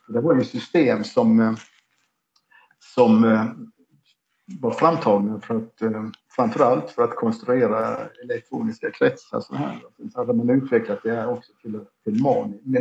Det 0.08 0.22
var 0.22 0.36
ju 0.36 0.44
system 0.44 1.04
som, 1.04 1.40
eh, 1.40 1.54
som 2.80 3.24
eh, 3.24 3.46
var 4.62 4.72
framtagna 4.72 5.42
för 5.42 5.56
att 5.56 5.82
framförallt 6.36 6.90
för 6.90 7.04
att 7.04 7.16
konstruera 7.16 8.08
elektroniska 8.24 8.92
kretsar. 8.92 9.40
Så 9.40 9.56
här. 9.56 9.82
Sen 9.98 10.12
hade 10.16 10.34
man 10.34 10.50
utvecklat 10.50 11.00
det 11.04 11.12
här 11.12 11.30
också 11.30 11.52
till, 11.62 11.80
till 12.04 12.24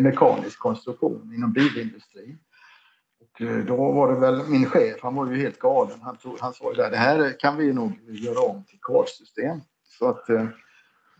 mekanisk 0.02 0.58
konstruktion 0.58 1.34
inom 1.34 1.52
bilindustrin. 1.52 2.38
Eh, 3.40 3.56
då 3.56 3.92
var 3.92 4.12
det 4.12 4.20
väl 4.20 4.48
min 4.48 4.66
chef, 4.66 5.02
han 5.02 5.14
var 5.14 5.26
ju 5.26 5.36
helt 5.36 5.58
galen. 5.58 6.00
Han, 6.02 6.16
tog, 6.16 6.38
han 6.40 6.54
sa 6.54 6.70
ju 6.70 6.76
där, 6.76 6.90
det 6.90 6.96
här 6.96 7.40
kan 7.40 7.56
vi 7.56 7.72
nog 7.72 7.92
göra 8.06 8.40
om 8.40 8.64
till 8.64 8.78
kartsystem. 8.82 9.60
Så 9.98 10.08
att 10.08 10.28
eh, 10.28 10.46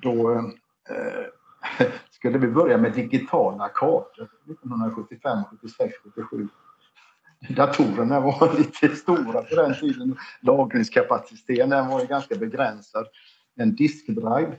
då 0.02 0.32
eh, 0.32 1.86
skulle 2.10 2.38
vi 2.38 2.48
börja 2.48 2.78
med 2.78 2.92
digitala 2.92 3.68
kartor 3.68 4.28
1975, 4.50 5.38
76, 5.50 5.94
77. 6.14 6.48
Datorerna 7.48 8.20
var 8.20 8.54
lite 8.58 8.96
stora 8.96 9.42
på 9.42 9.54
den 9.54 9.74
tiden. 9.74 10.16
Lagringskapaciteten 10.40 11.88
var 11.88 12.00
ju 12.00 12.06
ganska 12.06 12.34
begränsad. 12.34 13.06
En 13.56 13.74
diskdrive 13.74 14.56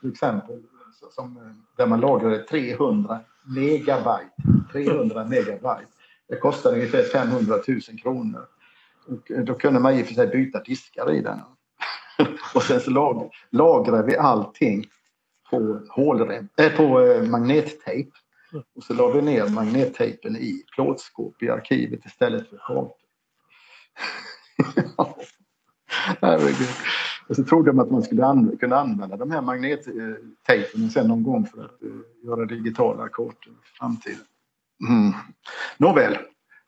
till 0.00 0.10
exempel 0.12 0.62
som, 1.10 1.36
eh, 1.36 1.42
där 1.76 1.86
man 1.86 2.00
lagrade 2.00 2.38
300 2.38 3.20
megabyte. 3.46 4.30
300 4.72 5.24
megabyte. 5.24 5.86
Det 6.28 6.36
kostade 6.36 6.76
ungefär 6.76 7.02
500 7.02 7.54
000 7.68 7.80
kronor. 8.02 8.46
Och 9.06 9.30
eh, 9.30 9.44
då 9.44 9.54
kunde 9.54 9.80
man 9.80 9.94
i 9.94 10.02
och 10.02 10.06
för 10.06 10.14
sig 10.14 10.26
byta 10.26 10.62
diskar 10.62 11.12
i 11.12 11.20
den. 11.20 11.40
och 12.54 12.62
sen 12.62 12.80
så 12.80 12.90
lag, 12.90 13.30
lagrade 13.50 14.06
vi 14.06 14.16
allting 14.16 14.84
på, 15.50 15.80
hålrem, 15.88 16.48
äh, 16.56 16.76
på 16.76 17.00
eh, 17.00 17.22
magnettejp. 17.22 18.10
Och 18.76 18.82
så 18.82 18.94
la 18.94 19.10
vi 19.10 19.22
ner 19.22 19.48
magnettejpen 19.48 20.36
i 20.36 20.64
plåtskåp 20.74 21.42
i 21.42 21.48
arkivet 21.50 22.06
istället 22.06 22.48
för 22.48 22.56
kartor. 22.56 22.92
Herregud. 26.20 26.68
Och 27.28 27.36
så 27.36 27.44
trodde 27.44 27.70
de 27.70 27.78
att 27.78 27.90
man 27.90 28.02
skulle 28.02 28.24
an 28.24 28.56
kunna 28.60 28.76
använda 28.76 29.16
de 29.16 29.30
här 29.30 29.42
magnettejpen 29.42 30.90
sen 30.90 31.08
någon 31.08 31.22
gång 31.22 31.46
för 31.46 31.64
att 31.64 31.82
uh, 31.82 32.00
göra 32.24 32.44
digitala 32.44 33.08
kort 33.08 33.46
i 33.46 33.50
framtiden. 33.78 34.24
Mm. 34.88 35.12
Nåväl, 35.78 36.18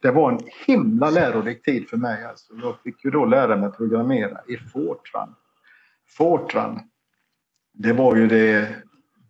det 0.03 0.11
var 0.11 0.33
en 0.33 0.41
himla 0.67 1.11
lärorik 1.11 1.63
tid 1.63 1.89
för 1.89 1.97
mig. 1.97 2.25
Alltså. 2.25 2.55
Jag 2.63 2.81
fick 2.81 3.05
ju 3.05 3.11
då 3.11 3.25
lära 3.25 3.57
mig 3.57 3.69
att 3.69 3.77
programmera 3.77 4.41
i 4.49 4.57
Fortran. 4.57 5.35
Fortran, 6.09 6.81
det 7.73 7.93
var 7.93 8.17
ju 8.17 8.27
det 8.29 8.77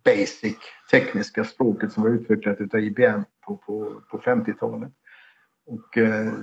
basic 0.05 0.57
tekniska 0.91 1.43
språket 1.43 1.91
som 1.91 2.03
var 2.03 2.09
utvecklat 2.09 2.73
av 2.73 2.79
IBM 2.79 3.21
på, 3.45 3.57
på, 3.57 4.01
på 4.11 4.17
50-talet. 4.17 4.91
Och 5.65 5.97
eh, 5.97 6.33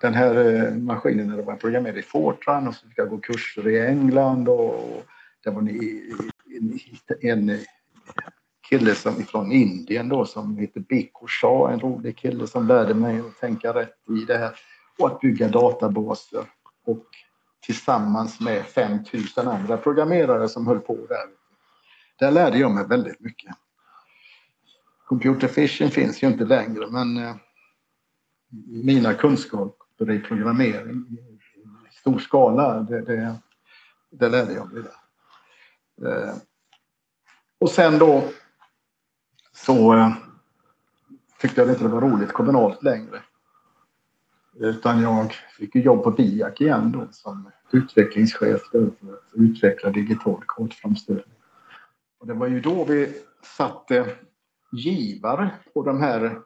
den 0.00 0.14
här 0.14 0.36
eh, 0.36 0.74
maskinen 0.74 1.28
när 1.28 1.36
det 1.36 1.42
var 1.42 1.56
programmerad 1.56 1.98
i 1.98 2.02
Fortran 2.02 2.68
och 2.68 2.74
så 2.74 2.88
fick 2.88 2.98
jag 2.98 3.08
gå 3.08 3.18
kurser 3.18 3.68
i 3.68 3.86
England 3.86 4.48
och 4.48 5.06
det 5.44 5.50
var 5.50 5.60
en, 5.60 6.78
en 7.20 7.58
kille 8.68 8.94
som, 8.94 9.14
från 9.14 9.52
Indien 9.52 10.08
då 10.08 10.26
som 10.26 10.58
heter 10.58 10.80
Biko 10.80 11.26
Shah, 11.28 11.72
en 11.72 11.80
rolig 11.80 12.16
kille 12.16 12.46
som 12.46 12.66
lärde 12.66 12.94
mig 12.94 13.20
att 13.20 13.40
tänka 13.40 13.74
rätt 13.74 13.98
i 14.08 14.24
det 14.24 14.38
här 14.38 14.52
och 14.98 15.06
att 15.06 15.20
bygga 15.20 15.48
databaser 15.48 16.44
och 16.86 17.06
tillsammans 17.66 18.40
med 18.40 18.64
5000 18.64 19.48
andra 19.48 19.76
programmerare 19.76 20.48
som 20.48 20.66
höll 20.66 20.80
på 20.80 20.94
där. 20.94 21.26
Där 22.18 22.30
lärde 22.30 22.58
jag 22.58 22.70
mig 22.70 22.86
väldigt 22.86 23.20
mycket. 23.20 23.54
Computer 25.06 25.48
finns 25.88 26.22
ju 26.22 26.26
inte 26.26 26.44
längre 26.44 26.86
men 26.90 27.16
eh, 27.16 27.36
mina 28.66 29.14
kunskaper 29.14 29.83
för 29.98 30.04
det 30.04 30.18
programmering 30.18 31.06
i 31.90 31.94
stor 31.94 32.18
skala, 32.18 32.80
det, 32.80 33.00
det, 33.00 33.36
det 34.10 34.28
lärde 34.28 34.52
jag 34.52 34.72
mig 34.72 34.82
där. 34.82 34.94
Eh, 36.08 36.34
och 37.58 37.70
sen 37.70 37.98
då 37.98 38.24
så 39.52 39.94
eh, 39.94 40.12
tyckte 41.40 41.60
jag 41.60 41.70
inte 41.70 41.82
det 41.82 41.88
var 41.88 42.00
roligt 42.00 42.32
kommunalt 42.32 42.82
längre. 42.82 43.22
Utan 44.54 45.02
jag 45.02 45.32
fick 45.32 45.74
jobb 45.74 46.04
på 46.04 46.10
BIAK 46.10 46.60
igen 46.60 46.92
då 46.92 47.06
som 47.10 47.50
utvecklingschef 47.70 48.60
för 48.72 48.86
att 48.86 48.92
utveckla 49.32 49.90
digital 49.90 50.42
kodframställning. 50.46 51.24
Och 52.18 52.26
det 52.26 52.34
var 52.34 52.46
ju 52.46 52.60
då 52.60 52.84
vi 52.84 53.22
satte 53.56 54.16
givare 54.72 55.50
på 55.74 55.82
de 55.82 56.00
här 56.00 56.40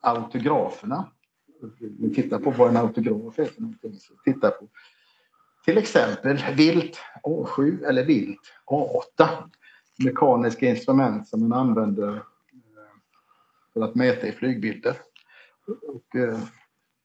autograferna 0.00 1.08
vi 1.98 2.14
tittar 2.14 2.38
på 2.38 2.50
vad 2.50 2.68
en 2.68 2.76
autograf 2.76 3.38
är 3.38 3.44
för 3.44 3.60
någonting. 3.60 3.94
Så 3.94 4.14
titta 4.24 4.50
på 4.50 4.68
till 5.64 5.78
exempel 5.78 6.44
vilt 6.56 6.98
A7 7.22 7.84
eller 7.84 8.04
vilt 8.04 8.40
A8. 8.66 9.28
Mekaniska 10.04 10.66
instrument 10.66 11.28
som 11.28 11.48
man 11.48 11.58
använder 11.60 12.16
eh, 12.16 12.22
för 13.72 13.80
att 13.80 13.94
mäta 13.94 14.26
i 14.26 14.32
flygbilder. 14.32 14.96
Och 15.88 16.16
eh, 16.16 16.38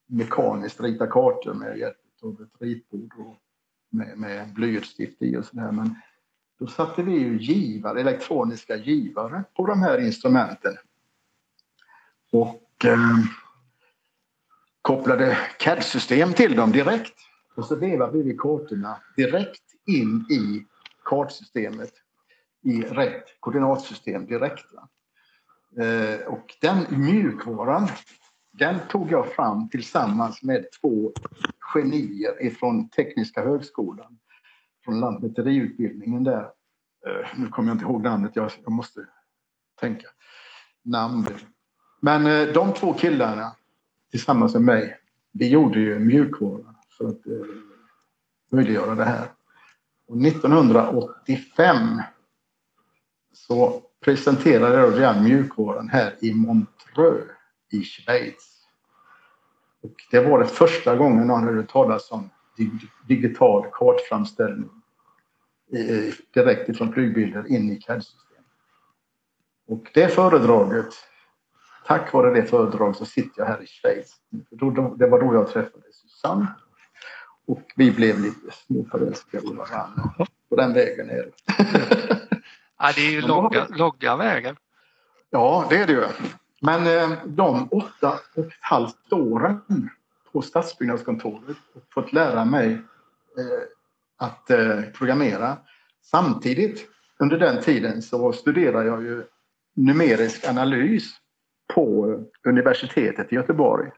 mekaniskt 0.07 0.81
rita 0.81 1.07
kartor 1.07 1.53
med 1.53 1.77
hjälp 1.77 1.97
av 2.23 2.41
ett 2.41 2.61
ritbord 2.61 3.13
och 3.17 3.35
med, 3.89 4.17
med 4.17 4.53
blyertsstift 4.53 5.21
i 5.21 5.37
och 5.37 5.45
sådär. 5.45 5.71
Men 5.71 5.95
då 6.59 6.67
satte 6.67 7.03
vi 7.03 7.11
ju 7.11 7.37
givare, 7.37 7.99
elektroniska 7.99 8.75
givare 8.75 9.43
på 9.55 9.65
de 9.65 9.81
här 9.81 9.97
instrumenten. 9.97 10.77
Och 12.31 12.85
eh, 12.85 12.97
kopplade 14.81 15.37
CAD-system 15.59 16.33
till 16.33 16.55
dem 16.55 16.71
direkt. 16.71 17.13
Och 17.55 17.65
så 17.65 17.75
vevade 17.75 18.23
vi 18.23 18.37
kartorna 18.37 18.97
direkt 19.15 19.63
in 19.85 20.25
i 20.29 20.65
kartsystemet 21.03 21.93
i 22.63 22.81
rätt 22.81 23.25
koordinatsystem 23.39 24.25
direkt. 24.25 24.65
Eh, 25.77 26.27
och 26.27 26.55
den 26.61 26.85
mjukvaran, 26.89 27.87
den 28.51 28.79
tog 28.89 29.11
jag 29.11 29.33
fram 29.33 29.69
tillsammans 29.69 30.43
med 30.43 30.65
två 30.81 31.11
genier 31.73 32.45
ifrån 32.45 32.89
Tekniska 32.89 33.43
högskolan 33.43 34.19
från 34.85 34.99
lantmäteriutbildningen 34.99 36.23
där. 36.23 36.43
Eh, 37.07 37.27
nu 37.37 37.47
kommer 37.47 37.69
jag 37.69 37.75
inte 37.75 37.85
ihåg 37.85 38.03
namnet, 38.03 38.35
jag, 38.35 38.51
jag 38.63 38.71
måste 38.71 39.07
tänka 39.79 40.07
namn. 40.83 41.27
Men 42.01 42.25
eh, 42.25 42.53
de 42.53 42.73
två 42.73 42.93
killarna 42.93 43.55
tillsammans 44.11 44.53
med 44.53 44.61
mig, 44.61 44.97
vi 45.31 45.49
gjorde 45.49 45.79
ju 45.79 45.99
mjukvara 45.99 46.75
för 46.97 47.07
att 47.07 47.27
eh, 47.27 47.33
möjliggöra 48.51 48.95
det 48.95 49.05
här. 49.05 49.27
Och 50.07 50.17
1985 50.25 52.01
så 53.33 53.81
presenterade 53.99 54.77
jag 54.77 54.93
den 54.93 55.23
mjukvaran 55.23 55.89
här 55.89 56.15
i 56.19 56.33
Montreux 56.33 57.25
i 57.71 57.81
Schweiz. 57.83 58.59
Och 59.81 59.95
det 60.11 60.19
var 60.19 60.39
det 60.39 60.47
första 60.47 60.95
gången 60.95 61.27
någon 61.27 61.43
hörde 61.43 61.63
talas 61.63 62.11
om 62.11 62.29
digital 63.07 63.65
kartframställning 63.71 64.69
eh, 65.73 66.13
direkt 66.33 66.69
ifrån 66.69 66.93
flygbilder 66.93 67.47
in 67.47 67.71
i 67.71 67.75
CAD-system. 67.75 68.43
Och 69.67 69.91
det 69.93 70.07
föredraget, 70.07 70.93
tack 71.89 72.13
vare 72.13 72.33
det 72.33 72.45
föredraget 72.45 72.97
så 72.97 73.05
sitter 73.05 73.41
jag 73.41 73.45
här 73.45 73.63
i 73.63 73.67
Schweiz. 73.67 74.15
Det 74.95 75.07
var 75.07 75.19
då 75.19 75.33
jag 75.33 75.47
träffade 75.47 75.83
Susanne. 75.91 76.47
Och 77.47 77.61
vi 77.75 77.91
blev 77.91 78.19
lite 78.19 78.51
småförälskade 78.51 79.43
i 79.43 79.53
varandra 79.53 80.27
på 80.49 80.55
den 80.55 80.73
vägen 80.73 81.07
ner. 81.07 81.31
ja, 82.79 82.91
det 82.95 83.01
är 83.01 83.11
ju 83.11 83.21
långa, 83.21 83.67
långa 83.69 84.15
vägar. 84.17 84.57
Ja, 85.29 85.67
det 85.69 85.77
är 85.77 85.87
det 85.87 85.93
ju. 85.93 86.03
Men 86.61 86.87
eh, 86.87 87.17
de 87.25 87.67
åtta 87.71 88.19
och 88.35 88.45
ett 88.45 88.53
halvt 88.59 89.13
åren 89.13 89.89
på 90.31 90.41
stadsbyggnadskontoret 90.41 91.57
och 91.73 91.81
fått 91.93 92.13
lära 92.13 92.45
mig 92.45 92.71
eh, 92.71 93.63
att 94.17 94.49
eh, 94.49 94.81
programmera. 94.81 95.57
Samtidigt 96.01 96.87
under 97.19 97.37
den 97.37 97.63
tiden 97.63 98.01
så 98.01 98.33
studerade 98.33 98.87
jag 98.87 99.03
ju 99.03 99.23
numerisk 99.75 100.47
analys 100.47 101.19
på 101.73 102.19
universitetet 102.43 103.33
i 103.33 103.35
Göteborg. 103.35 103.91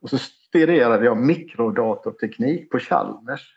Och 0.00 0.10
så 0.10 0.18
studerade 0.18 1.04
jag 1.04 1.16
mikrodatorteknik 1.16 2.70
på 2.70 2.78
Chalmers. 2.78 3.54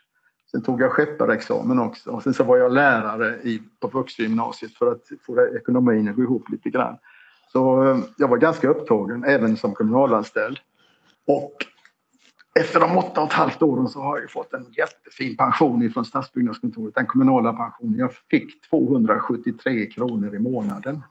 Sen 0.50 0.62
tog 0.62 0.82
jag 0.82 0.92
skepparexamen 0.92 1.78
också 1.78 2.10
och 2.10 2.22
sen 2.22 2.34
så 2.34 2.44
var 2.44 2.56
jag 2.56 2.72
lärare 2.72 3.40
i, 3.42 3.62
på 3.80 3.88
vuxengymnasiet 3.88 4.74
för 4.74 4.92
att 4.92 5.02
få 5.26 5.56
ekonomin 5.56 6.08
att 6.08 6.16
gå 6.16 6.22
ihop 6.22 6.50
lite 6.50 6.70
grann. 6.70 6.98
Så 7.52 7.84
eh, 7.84 7.98
jag 8.16 8.28
var 8.28 8.36
ganska 8.36 8.68
upptagen 8.68 9.24
även 9.24 9.56
som 9.56 9.74
kommunalanställd. 9.74 10.58
Och 11.26 11.52
efter 12.60 12.80
de 12.80 12.98
åtta 12.98 13.20
och 13.20 13.26
ett 13.26 13.32
halvt 13.32 13.62
åren 13.62 13.88
så 13.88 14.00
har 14.00 14.20
jag 14.20 14.30
fått 14.30 14.52
en 14.52 14.66
jättefin 14.78 15.36
pension 15.36 15.90
från 15.90 16.04
Stadsbyggnadskontoret, 16.04 16.94
den 16.94 17.06
kommunala 17.06 17.52
pensionen. 17.52 17.98
Jag 17.98 18.12
fick 18.30 18.62
273 18.70 19.86
kronor 19.86 20.34
i 20.34 20.38
månaden 20.38 21.02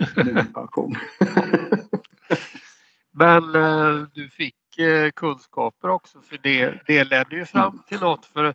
i 0.00 0.52
pension. 0.54 0.94
Men 3.12 3.54
eh, 3.54 4.06
du 4.14 4.28
fick 4.28 4.78
eh, 4.78 5.10
kunskaper 5.10 5.88
också 5.88 6.20
för 6.20 6.38
det, 6.42 6.74
det 6.86 7.04
ledde 7.04 7.36
ju 7.36 7.44
fram 7.44 7.82
till 7.88 8.00
något. 8.00 8.26
För 8.26 8.54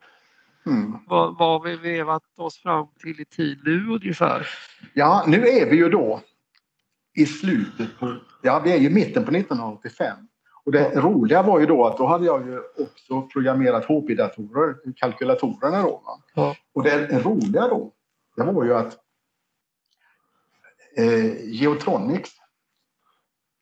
mm. 0.66 0.98
vad, 1.08 1.38
vad 1.38 1.50
har 1.50 1.70
vi 1.70 1.76
vevat 1.76 2.24
oss 2.38 2.58
fram 2.58 2.88
till 3.00 3.22
i 3.22 3.26
tid 3.26 3.60
nu 3.64 3.88
ungefär? 3.88 4.48
Ja, 4.94 5.24
nu 5.28 5.48
är 5.48 5.70
vi 5.70 5.76
ju 5.76 5.90
då 5.90 6.22
i 7.16 7.26
slutet 7.26 8.00
på, 8.00 8.16
ja 8.42 8.62
vi 8.64 8.72
är 8.72 8.78
ju 8.78 8.90
mitten 8.90 9.26
på 9.26 9.32
1985. 9.32 10.18
Och 10.66 10.72
det 10.72 10.92
ja. 10.94 11.02
roliga 11.02 11.42
var 11.44 11.60
ju 11.60 11.66
då 11.66 11.86
att 11.86 11.98
då 11.98 12.08
hade 12.08 12.26
jag 12.26 12.48
ju 12.48 12.60
också 12.78 13.22
programmerat 13.22 13.86
HP-datorer, 13.86 14.76
kalkylatorerna 14.96 15.82
då. 15.82 16.02
Ja. 16.36 16.56
Och 16.74 16.84
det 16.84 17.24
roliga 17.24 17.68
då, 17.68 17.92
det 18.36 18.44
var 18.44 18.64
ju 18.64 18.74
att 18.74 18.98
eh, 21.00 21.50
Geotronics, 21.50 22.32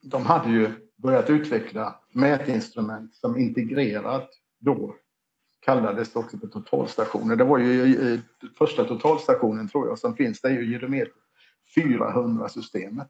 de 0.01 0.25
hade 0.25 0.49
ju 0.49 0.71
börjat 0.95 1.29
utveckla 1.29 1.95
mätinstrument 2.13 3.15
som 3.15 3.37
integrerat 3.37 4.29
då 4.59 4.95
kallades 5.59 6.15
också 6.15 6.37
för 6.37 6.47
totalstationer. 6.47 7.35
Det 7.35 7.43
var 7.43 7.57
ju 7.57 8.21
första 8.57 8.83
totalstationen 8.83 9.67
tror 9.67 9.87
jag 9.87 9.99
som 9.99 10.15
finns, 10.15 10.41
det 10.41 10.47
är 10.47 10.51
ju 10.51 10.71
Gyrometer 10.71 11.13
400-systemet. 11.75 13.07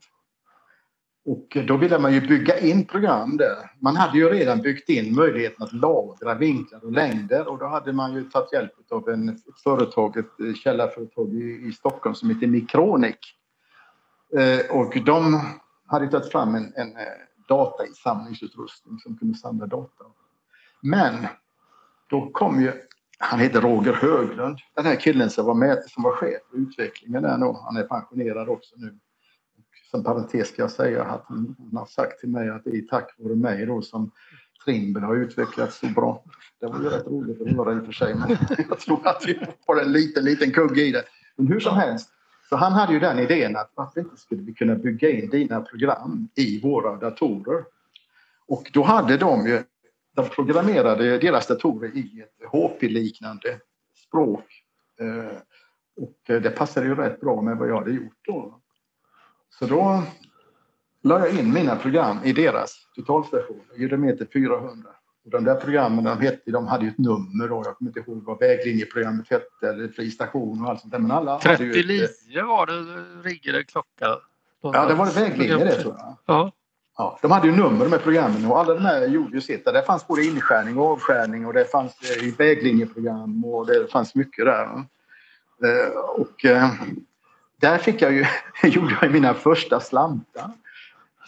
Och 1.25 1.57
då 1.67 1.77
ville 1.77 1.99
man 1.99 2.13
ju 2.13 2.21
bygga 2.21 2.59
in 2.59 2.85
program 2.85 3.37
där. 3.37 3.71
Man 3.81 3.95
hade 3.95 4.17
ju 4.17 4.29
redan 4.29 4.61
byggt 4.61 4.89
in 4.89 5.15
möjligheten 5.15 5.63
att 5.63 5.73
lagra 5.73 6.35
vinklar 6.35 6.85
och 6.85 6.91
längder 6.91 7.47
och 7.47 7.57
då 7.57 7.65
hade 7.65 7.93
man 7.93 8.13
ju 8.13 8.23
tagit 8.23 8.53
hjälp 8.53 8.71
av 8.91 9.09
en, 9.09 9.29
ett 9.29 9.59
företag, 9.63 10.17
ett 10.17 10.57
källarföretag 10.57 11.33
i, 11.33 11.67
i 11.67 11.71
Stockholm 11.71 12.15
som 12.15 12.29
heter 12.29 12.47
Micronic. 12.47 13.15
Eh, 14.33 14.71
och 14.71 14.97
de 15.05 15.41
hade 15.85 16.07
tagit 16.07 16.31
fram 16.31 16.55
en, 16.55 16.73
en 16.75 16.97
eh, 16.97 17.03
datainsamlingsutrustning 17.47 18.99
som 18.99 19.17
kunde 19.17 19.37
samla 19.37 19.65
data. 19.65 20.03
Men 20.81 21.27
då 22.09 22.29
kom 22.29 22.61
ju, 22.61 22.73
han 23.19 23.39
heter 23.39 23.61
Roger 23.61 23.93
Höglund, 23.93 24.59
den 24.75 24.85
här 24.85 24.95
killen 24.95 25.29
som 25.29 25.45
var 25.45 25.53
med, 25.53 25.83
som 25.87 26.03
var 26.03 26.11
chef 26.11 26.41
för 26.51 26.57
utvecklingen 26.57 27.23
där 27.23 27.37
nu, 27.37 27.53
han 27.65 27.77
är 27.77 27.83
pensionerad 27.83 28.49
också 28.49 28.75
nu 28.77 28.97
som 29.91 30.03
parentes 30.03 30.47
ska 30.47 30.61
jag 30.61 30.71
säga 30.71 31.03
att 31.03 31.25
han, 31.27 31.55
har 31.73 31.85
sagt 31.85 32.19
till 32.19 32.29
mig 32.29 32.49
att 32.49 32.63
det 32.63 32.69
är 32.69 32.81
tack 32.81 33.15
vare 33.17 33.35
mig 33.35 33.65
då 33.65 33.81
som 33.81 34.11
Trimble 34.65 35.05
har 35.05 35.15
utvecklats 35.15 35.79
så 35.79 35.87
bra. 35.87 36.23
Det 36.59 36.67
var 36.67 36.79
ju 36.79 36.89
rätt 36.89 37.07
roligt 37.07 37.41
att 37.41 37.47
höra 37.47 37.73
i 37.73 37.79
och 37.79 37.85
för 37.85 37.91
sig, 37.91 38.15
men 38.15 38.29
jag 38.69 38.79
tror 38.79 39.07
att 39.07 39.23
vi 39.25 39.39
får 39.65 39.81
en 39.81 39.91
liten, 39.91 40.23
liten 40.23 40.51
kugg 40.51 40.77
i 40.77 40.91
det. 40.91 41.03
Men 41.35 41.47
hur 41.47 41.59
som 41.59 41.75
helst, 41.75 42.09
så 42.49 42.55
han 42.55 42.73
hade 42.73 42.93
ju 42.93 42.99
den 42.99 43.19
idén 43.19 43.55
att 43.55 43.71
varför 43.75 43.99
inte 43.99 44.17
skulle 44.17 44.41
vi 44.41 44.53
kunna 44.53 44.75
bygga 44.75 45.09
in 45.09 45.29
dina 45.29 45.61
program 45.61 46.29
i 46.35 46.61
våra 46.61 46.95
datorer? 46.95 47.65
Och 48.47 48.69
då 48.73 48.83
hade 48.83 49.17
de 49.17 49.47
ju, 49.47 49.63
de 50.15 50.29
programmerade 50.29 51.17
deras 51.17 51.47
datorer 51.47 51.97
i 51.97 52.21
ett 52.21 52.49
HP-liknande 52.51 53.59
språk. 53.95 54.45
Eh, 54.99 55.37
och 55.97 56.41
det 56.41 56.57
passade 56.57 56.87
ju 56.87 56.95
rätt 56.95 57.21
bra 57.21 57.41
med 57.41 57.57
vad 57.57 57.69
jag 57.69 57.77
hade 57.77 57.91
gjort 57.91 58.17
då. 58.21 58.61
Så 59.49 59.65
då 59.65 60.03
la 61.01 61.19
jag 61.19 61.39
in 61.39 61.53
mina 61.53 61.75
program 61.75 62.17
i 62.23 62.33
deras 62.33 62.87
totalstation, 62.95 63.61
Gyrometer 63.75 64.27
400. 64.33 64.89
Och 65.27 65.33
de 65.33 65.43
där 65.43 65.55
programmen 65.55 66.03
de 66.03 66.21
hette, 66.21 66.51
de 66.51 66.67
hade 66.67 66.85
ju 66.85 66.89
ett 66.91 66.97
nummer 66.97 67.47
då. 67.47 67.61
Jag 67.65 67.77
kommer 67.77 67.89
inte 67.89 67.99
ihåg 67.99 68.23
vad 68.23 68.39
väglinjeprogrammet 68.39 69.29
hette 69.29 69.69
eller 69.69 69.87
fri 69.87 70.11
station 70.11 70.63
och 70.63 70.69
allt 70.69 70.81
sånt 70.81 70.91
där. 70.91 70.99
Men 70.99 71.11
alla 71.11 71.39
39 71.39 71.81
hade 71.81 71.93
ju 71.93 72.03
ett, 72.03 72.45
var 72.45 72.65
det 72.65 73.29
ringde 73.29 73.63
klocka. 73.63 74.07
Ja, 74.61 74.85
det 74.85 74.93
var 74.93 75.05
det 75.05 75.21
väglinje 75.21 75.65
det 75.65 75.75
tror 75.75 75.95
jag. 75.97 76.15
Ja. 76.25 76.51
Ja, 76.97 77.19
de 77.21 77.31
hade 77.31 77.47
ju 77.47 77.55
nummer 77.55 77.87
med 77.87 78.03
programmen 78.03 78.51
och 78.51 78.59
alla 78.59 78.73
de 78.73 78.85
här 78.85 79.07
gjorde 79.07 79.35
ju 79.35 79.41
sitt. 79.41 79.65
Det 79.65 79.83
fanns 79.83 80.07
både 80.07 80.23
inskärning 80.23 80.77
och 80.77 80.85
avskärning 80.85 81.45
och 81.45 81.53
det 81.53 81.71
fanns 81.71 81.93
eh, 82.01 82.33
väglinjeprogram 82.37 83.45
och 83.45 83.67
det 83.67 83.91
fanns 83.91 84.15
mycket 84.15 84.45
där. 84.45 84.63
Eh, 85.63 85.97
och 85.97 86.45
eh, 86.45 86.69
där 87.61 87.77
fick 87.77 88.01
jag 88.01 88.13
ju, 88.13 88.25
gjorde 88.63 88.97
jag 89.01 89.11
mina 89.11 89.33
första 89.33 89.79
slantar. 89.79 90.51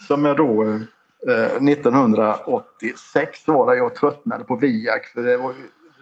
Som 0.06 0.24
jag 0.24 0.36
då 0.36 0.64
eh, 0.64 0.80
Eh, 1.28 1.62
1986 1.62 3.48
var 3.48 3.70
det 3.70 3.76
jag 3.76 3.94
tröttnade 3.94 4.44
på 4.44 4.56
Viak 4.56 5.06
för 5.06 5.22
det 5.22 5.36
var, 5.36 5.54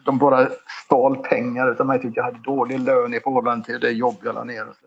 de 0.05 0.19
bara 0.19 0.49
stal 0.85 1.17
pengar 1.17 1.73
utan 1.73 1.87
mig. 1.87 2.03
Tyckte 2.03 2.21
jag 2.21 2.25
hade 2.25 2.39
dålig 2.39 2.81
lön 2.81 3.15
i 3.15 3.21
förhållande 3.21 3.65
till 3.65 3.81
det 3.81 3.91
jobb 3.91 4.17
jag 4.23 4.35
la 4.35 4.45
ner. 4.45 4.69
Och, 4.69 4.75
så 4.75 4.87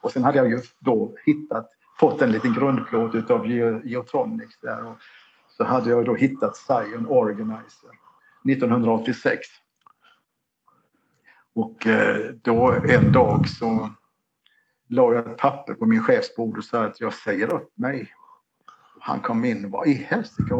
och 0.00 0.12
sen 0.12 0.24
hade 0.24 0.38
jag 0.38 0.48
ju 0.48 0.60
då 0.78 1.14
hittat, 1.24 1.70
fått 1.98 2.22
en 2.22 2.32
liten 2.32 2.54
grundplåt 2.54 3.14
utav 3.14 3.46
Geotronics 3.84 4.60
där. 4.60 4.86
Och 4.86 4.96
så 5.48 5.64
hade 5.64 5.90
jag 5.90 6.04
då 6.04 6.14
hittat 6.14 6.56
Zion 6.56 7.06
Organizer 7.08 7.90
1986. 8.50 9.46
Och 11.54 11.86
eh, 11.86 12.16
då 12.42 12.74
en 12.88 13.12
dag 13.12 13.48
så 13.48 13.90
la 14.88 15.14
jag 15.14 15.30
ett 15.30 15.36
papper 15.36 15.74
på 15.74 15.86
min 15.86 16.02
chefsbord 16.02 16.58
och 16.58 16.64
sa 16.64 16.84
att 16.84 17.00
jag 17.00 17.14
säger 17.14 17.54
upp 17.54 17.78
mig. 17.78 18.12
Han 19.06 19.20
kom 19.20 19.44
in 19.44 19.64
och 19.64 19.70
vad 19.70 19.86
i 19.86 19.92
helsike 19.92 20.54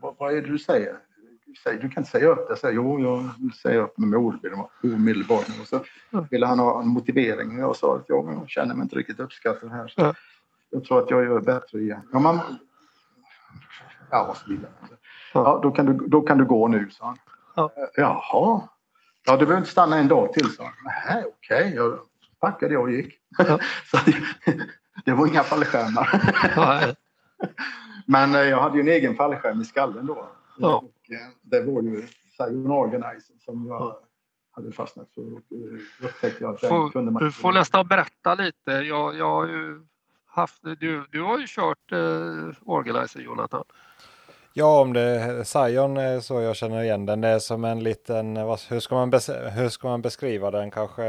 vad, 0.00 0.14
vad 0.18 0.32
är 0.32 0.42
det 0.42 0.48
du 0.48 0.58
säger? 0.58 0.98
Du 1.64 1.78
kan 1.78 1.90
inte 1.96 2.10
säga 2.10 2.26
upp 2.28 2.38
det. 2.38 2.46
Jag 2.48 2.58
säger 2.58 2.74
jo, 2.74 3.00
jag 3.00 3.54
säga 3.54 3.80
upp 3.80 3.98
mig 3.98 4.18
omedelbart. 4.82 5.46
Och 5.60 5.66
så 5.66 5.84
ville 6.30 6.46
han 6.46 6.58
ha 6.58 6.82
en 6.82 6.88
motivering 6.88 7.56
och 7.56 7.68
jag 7.68 7.76
sa 7.76 7.96
att 7.96 8.04
jag 8.08 8.44
känner 8.48 8.74
mig 8.74 8.82
inte 8.82 8.96
riktigt 8.96 9.20
uppskattad 9.20 9.70
här. 9.70 9.88
Så 9.88 10.14
jag 10.70 10.84
tror 10.84 11.02
att 11.02 11.10
jag 11.10 11.24
gör 11.24 11.40
bättre 11.40 11.80
igen. 11.80 12.08
Ja, 12.12 12.18
man, 12.18 12.40
ja, 14.10 14.24
vad 14.28 14.36
så 14.36 14.50
vidare. 14.50 14.70
Ja, 15.34 15.60
då 15.62 15.70
kan, 15.70 15.86
du, 15.86 16.06
då 16.06 16.20
kan 16.20 16.38
du 16.38 16.44
gå 16.44 16.68
nu, 16.68 16.90
sa 16.90 17.06
han. 17.06 17.18
Ja. 17.56 17.72
Jaha. 17.96 18.68
Ja, 19.26 19.32
du 19.32 19.38
behöver 19.38 19.58
inte 19.58 19.70
stanna 19.70 19.98
en 19.98 20.08
dag 20.08 20.32
till, 20.32 20.50
sa 20.50 20.64
han. 20.64 20.72
Nej, 20.84 21.24
okej. 21.26 21.80
Okay 21.80 21.98
packade 22.40 22.74
jag 22.74 22.82
och 22.82 22.90
gick. 22.90 23.14
Ja. 23.38 23.58
så 23.90 23.98
det, 25.04 25.12
var 25.12 25.26
inga 25.26 25.42
fallskärmar. 25.42 26.08
Men 28.06 28.34
eh, 28.34 28.40
jag 28.40 28.60
hade 28.60 28.74
ju 28.76 28.80
en 28.80 28.88
egen 28.88 29.14
fallskärm 29.14 29.60
i 29.60 29.64
skallen 29.64 30.06
då. 30.06 30.28
Ja. 30.58 30.76
Och 30.76 31.10
eh, 31.12 31.28
det 31.42 31.60
var 31.62 31.82
ju 31.82 32.06
Saigon 32.36 32.70
Organizer 32.70 33.36
som 33.44 33.66
jag 33.66 33.96
hade 34.50 34.72
fastnat 34.72 35.08
för. 35.14 35.22
Och, 35.22 35.38
eh, 35.38 36.06
upptäckte 36.08 36.44
jag 36.44 36.54
att 36.54 36.60
den 36.60 36.70
Får- 36.70 36.90
kunde 36.90 37.10
man 37.12 37.22
Du 37.24 37.32
får 37.32 37.52
nästan 37.52 37.86
berätta 37.88 38.34
lite. 38.34 38.70
Jag, 38.70 39.16
jag 39.16 39.30
har 39.30 39.46
ju 39.46 39.86
haft, 40.26 40.62
du, 40.62 41.06
du 41.10 41.22
har 41.22 41.38
ju 41.38 41.46
kört 41.48 41.92
eh, 41.92 42.54
Organizer 42.64 43.20
Jonathan. 43.20 43.64
Ja, 44.52 44.80
om 44.80 44.92
det 44.92 45.00
är 45.00 45.44
Zion 45.44 45.96
är 45.96 46.20
så 46.20 46.40
jag 46.40 46.56
känner 46.56 46.82
igen 46.82 47.06
den. 47.06 47.20
Det 47.20 47.28
är 47.28 47.38
som 47.38 47.64
en 47.64 47.82
liten, 47.82 48.34
vad- 48.34 48.60
hur 48.60 48.80
ska 48.80 48.94
man, 48.94 49.12
hur 49.52 49.68
ska 49.68 49.88
man 49.88 50.02
beskriva 50.02 50.50
den? 50.50 50.70
Kanske 50.70 51.02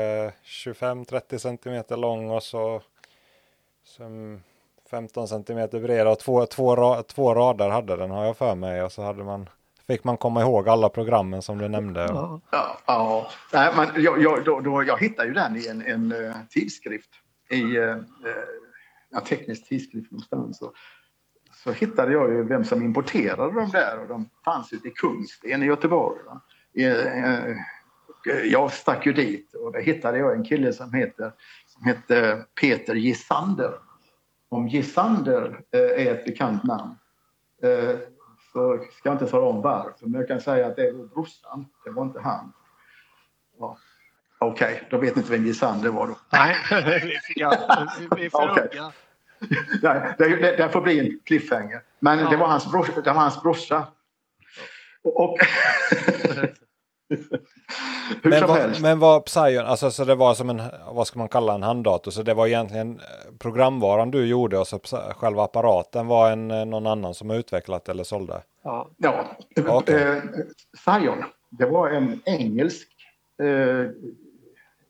25-30 0.43 1.37
centimeter 1.37 1.97
lång 1.97 2.29
och 2.29 2.43
så 2.43 2.81
som 3.83 4.41
15 4.89 5.27
centimeter 5.27 5.79
bred 5.79 6.07
och 6.07 6.19
två, 6.19 6.45
två, 6.45 6.95
två 7.07 7.35
rader 7.35 7.69
hade 7.69 7.95
den 7.95 8.11
har 8.11 8.25
jag 8.25 8.37
för 8.37 8.55
mig. 8.55 8.83
Och 8.83 8.91
så 8.91 9.01
hade 9.01 9.23
man, 9.23 9.49
fick 9.87 10.03
man 10.03 10.17
komma 10.17 10.41
ihåg 10.41 10.69
alla 10.69 10.89
programmen 10.89 11.41
som 11.41 11.57
du 11.57 11.67
nämnde. 11.67 12.01
Ja. 12.01 12.41
Ja, 12.51 12.77
ja. 12.85 13.31
Nej, 13.53 13.73
men 13.75 14.03
jag, 14.03 14.21
jag, 14.21 14.45
då, 14.45 14.59
då, 14.59 14.83
jag 14.83 14.99
hittade 14.99 15.27
ju 15.27 15.33
den 15.33 15.55
i 15.55 15.67
en, 15.67 15.81
en 15.81 16.11
eh, 16.11 16.35
tidskrift, 16.49 17.09
i 17.49 17.77
eh, 17.77 17.89
eh, 17.89 17.97
en 19.15 19.23
teknisk 19.23 19.69
tidskrift 19.69 20.11
någonstans. 20.11 20.57
Så, 20.57 20.73
så 21.63 21.71
hittade 21.71 22.11
jag 22.11 22.31
ju 22.31 22.43
vem 22.43 22.63
som 22.63 22.83
importerade 22.83 23.53
dem 23.53 23.69
där 23.69 23.99
och 24.01 24.07
de 24.07 24.29
fanns 24.45 24.73
ute 24.73 24.87
i 24.87 24.91
Kungsten 24.91 25.63
i 25.63 25.65
Göteborg. 25.65 26.19
Va? 26.25 26.41
I, 26.73 26.85
eh, 26.85 27.55
och, 28.07 28.27
eh, 28.27 28.43
jag 28.43 28.73
stack 28.73 29.05
ju 29.05 29.13
dit 29.13 29.53
och 29.53 29.71
där 29.71 29.81
hittade 29.81 30.17
jag 30.17 30.35
en 30.35 30.43
kille 30.43 30.73
som 30.73 30.93
heter, 30.93 31.31
som 31.67 31.85
heter 31.85 32.45
Peter 32.61 32.95
Gisander. 32.95 33.88
Om 34.49 34.67
Gisander 34.67 35.61
eh, 35.71 35.79
är 36.07 36.11
ett 36.15 36.25
bekant 36.25 36.63
namn 36.63 36.95
eh, 37.63 37.95
så 38.53 38.85
ska 38.97 39.09
jag 39.09 39.15
inte 39.15 39.27
tala 39.27 39.45
om 39.45 39.61
varför, 39.61 40.05
men 40.05 40.19
jag 40.19 40.27
kan 40.27 40.41
säga 40.41 40.67
att 40.67 40.75
det 40.75 40.91
var 40.91 41.05
brorsan, 41.05 41.65
det 41.85 41.91
var 41.91 42.03
inte 42.03 42.19
han. 42.19 42.53
Ja. 43.59 43.77
Okej, 44.39 44.87
då 44.89 44.97
vet 44.97 45.15
ni 45.15 45.19
inte 45.21 45.31
vem 45.31 45.45
Gisander 45.45 45.89
var 45.89 46.07
då. 46.07 46.17
Nej, 46.31 46.55
vi, 48.15 48.25
är 48.25 48.29
för 48.29 48.51
Okej. 48.51 48.69
unga. 48.73 48.91
Nej, 49.81 50.15
det, 50.17 50.35
det, 50.35 50.57
det 50.57 50.69
får 50.69 50.81
bli 50.81 50.99
en 50.99 51.19
cliffhanger. 51.25 51.81
Men 51.99 52.19
Ja. 52.19 52.29
det 52.29 52.37
var 52.37 52.47
hans 52.47 52.71
brorsa. 52.71 53.01
Det 53.01 53.13
var 53.13 53.21
hans 53.21 53.41
brorsa. 53.41 53.87
Och, 55.03 55.23
och 55.23 55.37
hur 58.23 58.29
Men 58.29 58.39
som 58.39 58.47
vad, 58.47 58.57
helst. 58.57 58.81
men 58.81 58.99
vad 58.99 59.25
Psion, 59.25 59.65
alltså 59.65 59.91
så 59.91 60.05
det 60.05 60.15
var 60.15 60.33
som 60.33 60.49
en, 60.49 60.61
vad 60.91 61.07
ska 61.07 61.19
man 61.19 61.29
kalla 61.29 61.53
en 61.55 61.63
handdator, 61.63 62.11
så 62.11 62.23
det 62.23 62.33
var 62.33 62.47
egentligen 62.47 62.99
eh, 62.99 63.37
programvaran 63.39 64.11
du 64.11 64.25
gjorde 64.25 64.57
och 64.57 64.67
så 64.67 64.79
själva 65.15 65.43
apparaten 65.43 66.07
var 66.07 66.31
en, 66.31 66.51
eh, 66.51 66.65
någon 66.65 66.87
annan 66.87 67.13
som 67.13 67.29
har 67.29 67.37
utvecklat 67.37 67.89
eller 67.89 68.03
sålde? 68.03 68.41
Ja. 68.63 68.89
Ja, 68.97 69.25
Okej. 69.67 70.03
eh, 70.03 70.17
Zion, 70.85 71.23
det 71.49 71.65
var 71.65 71.89
en 71.89 72.21
engelsk 72.25 72.87
eh, 73.43 73.91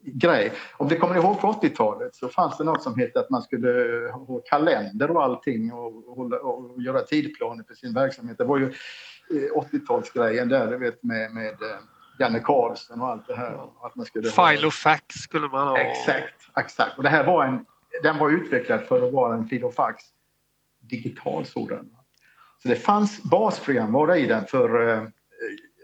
grej. 0.01 0.51
Om 0.77 0.88
ni 0.88 0.95
kommer 0.95 1.15
ihåg 1.15 1.41
på 1.41 1.47
80-talet 1.47 2.15
så 2.15 2.30
fanns 2.30 2.57
det 2.57 2.64
något 2.64 2.84
som 2.84 2.99
hette 2.99 3.19
att 3.19 3.30
man 3.30 3.41
skulle 3.41 3.69
ha 4.11 4.39
kalender 4.49 5.11
och 5.11 5.23
allting 5.23 5.73
och, 5.73 6.18
och, 6.19 6.34
och 6.34 6.81
göra 6.81 7.01
tidplaner 7.01 7.64
för 7.64 7.73
sin 7.73 7.93
verksamhet. 7.93 8.38
Det 8.38 8.43
var 8.43 8.57
ju 8.57 8.65
eh, 8.65 9.56
80-talsgrejen 9.56 10.45
där, 10.49 10.68
du 10.68 10.77
vet 10.77 11.03
med, 11.03 11.31
med 11.34 11.51
eh, 11.51 11.77
Janne 12.20 12.40
Carlsen 12.40 13.02
och 13.02 13.08
allt 13.08 13.28
det 13.28 13.36
här. 13.36 13.70
Att 13.82 13.96
man 13.96 14.06
skulle 14.06 14.30
File 14.30 14.68
och 14.68 14.74
fax 14.74 15.16
skulle 15.16 15.48
man 15.48 15.68
ha. 15.68 15.78
Exakt, 15.78 16.34
exakt. 16.58 16.98
Och 16.98 17.04
det 17.04 17.10
här 17.10 17.26
var 17.26 17.46
en, 17.46 17.66
den 18.04 18.18
var 18.18 18.30
utvecklad 18.30 18.82
för 18.82 19.08
att 19.08 19.14
vara 19.14 19.34
en 19.36 19.48
filofax 19.48 20.04
digital 20.82 21.46
sådan. 21.46 21.90
Så 22.64 22.68
det 22.68 22.76
fanns 22.76 23.24
basprogram 23.24 23.91
var 23.91 24.08
det 24.08 24.18
i 24.18 24.26
den 24.28 24.46
för 24.46 24.90
eh, 24.90 25.04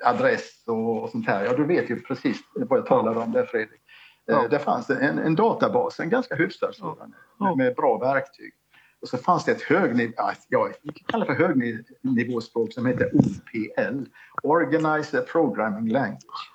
adress 0.03 0.63
och, 0.67 1.03
och 1.03 1.09
sånt 1.09 1.27
här. 1.27 1.45
Ja, 1.45 1.53
du 1.53 1.65
vet 1.65 1.89
ju 1.89 2.01
precis 2.01 2.37
vad 2.53 2.79
jag 2.79 2.85
talar 2.85 3.17
om 3.17 3.31
där 3.31 3.45
Fredrik. 3.45 3.81
Eh, 4.29 4.35
Ja. 4.35 4.47
Det 4.49 4.59
fanns 4.59 4.89
en, 4.89 5.19
en 5.19 5.35
databas, 5.35 5.99
en 5.99 6.09
ganska 6.09 6.35
hyfsad 6.35 6.75
sådan, 6.75 7.15
Ja. 7.39 7.45
med, 7.45 7.57
med 7.57 7.75
bra 7.75 7.97
verktyg. 7.97 8.53
Och 9.01 9.07
så 9.09 9.17
fanns 9.17 9.45
det 9.45 9.51
ett 9.51 9.61
högniv, 9.61 10.13
ja, 10.49 10.69
vi 10.81 10.91
kan 10.91 11.05
kalla 11.07 11.25
det 11.25 11.35
för 11.35 11.43
högnivåspråk 11.47 12.73
som 12.73 12.85
heter 12.85 13.09
OPL, 13.13 14.03
Organizer 14.45 15.21
Programming 15.21 15.91
Language. 15.91 16.51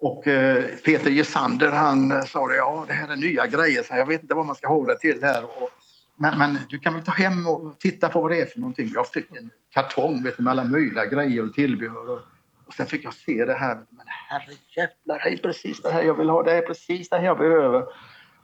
Och 0.00 0.26
eh, 0.26 0.64
Peter 0.84 1.10
Gesander 1.10 1.70
han 1.70 2.12
eh, 2.12 2.24
sa 2.24 2.46
det, 2.46 2.56
ja 2.56 2.84
det 2.88 2.92
här 2.92 3.08
är 3.08 3.16
nya 3.16 3.46
grejer, 3.46 3.82
så 3.82 3.94
jag 3.94 4.06
vet 4.06 4.22
inte 4.22 4.34
vad 4.34 4.46
man 4.46 4.54
ska 4.54 4.68
det 4.86 4.98
till 4.98 5.22
här. 5.22 5.44
Och, 5.44 5.70
men, 6.16 6.38
men 6.38 6.58
du 6.68 6.78
kan 6.78 6.94
väl 6.94 7.04
ta 7.04 7.12
hem 7.12 7.46
och 7.46 7.78
titta 7.78 8.08
på 8.08 8.20
vad 8.20 8.30
det 8.30 8.40
är 8.40 8.46
för 8.46 8.60
någonting. 8.60 8.90
Jag 8.94 9.08
fick 9.08 9.36
en 9.36 9.50
kartong 9.70 10.22
vet 10.22 10.38
med 10.38 10.50
alla 10.50 10.64
möjliga 10.64 11.06
grejer 11.06 11.44
och 11.44 11.54
tillbehör. 11.54 12.10
Och, 12.10 12.20
och 12.66 12.74
sen 12.74 12.86
fick 12.86 13.04
jag 13.04 13.14
se 13.14 13.44
det 13.44 13.54
här. 13.54 13.74
Men 13.74 14.06
herrejävlar, 14.06 15.18
det 15.24 15.30
är 15.30 15.36
precis 15.36 15.82
det 15.82 15.90
här 15.90 16.02
jag 16.02 16.14
vill 16.14 16.28
ha. 16.28 16.42
Det 16.42 16.52
är 16.52 16.62
precis 16.62 17.08
det 17.08 17.16
här 17.16 17.24
jag 17.24 17.38
behöver. 17.38 17.84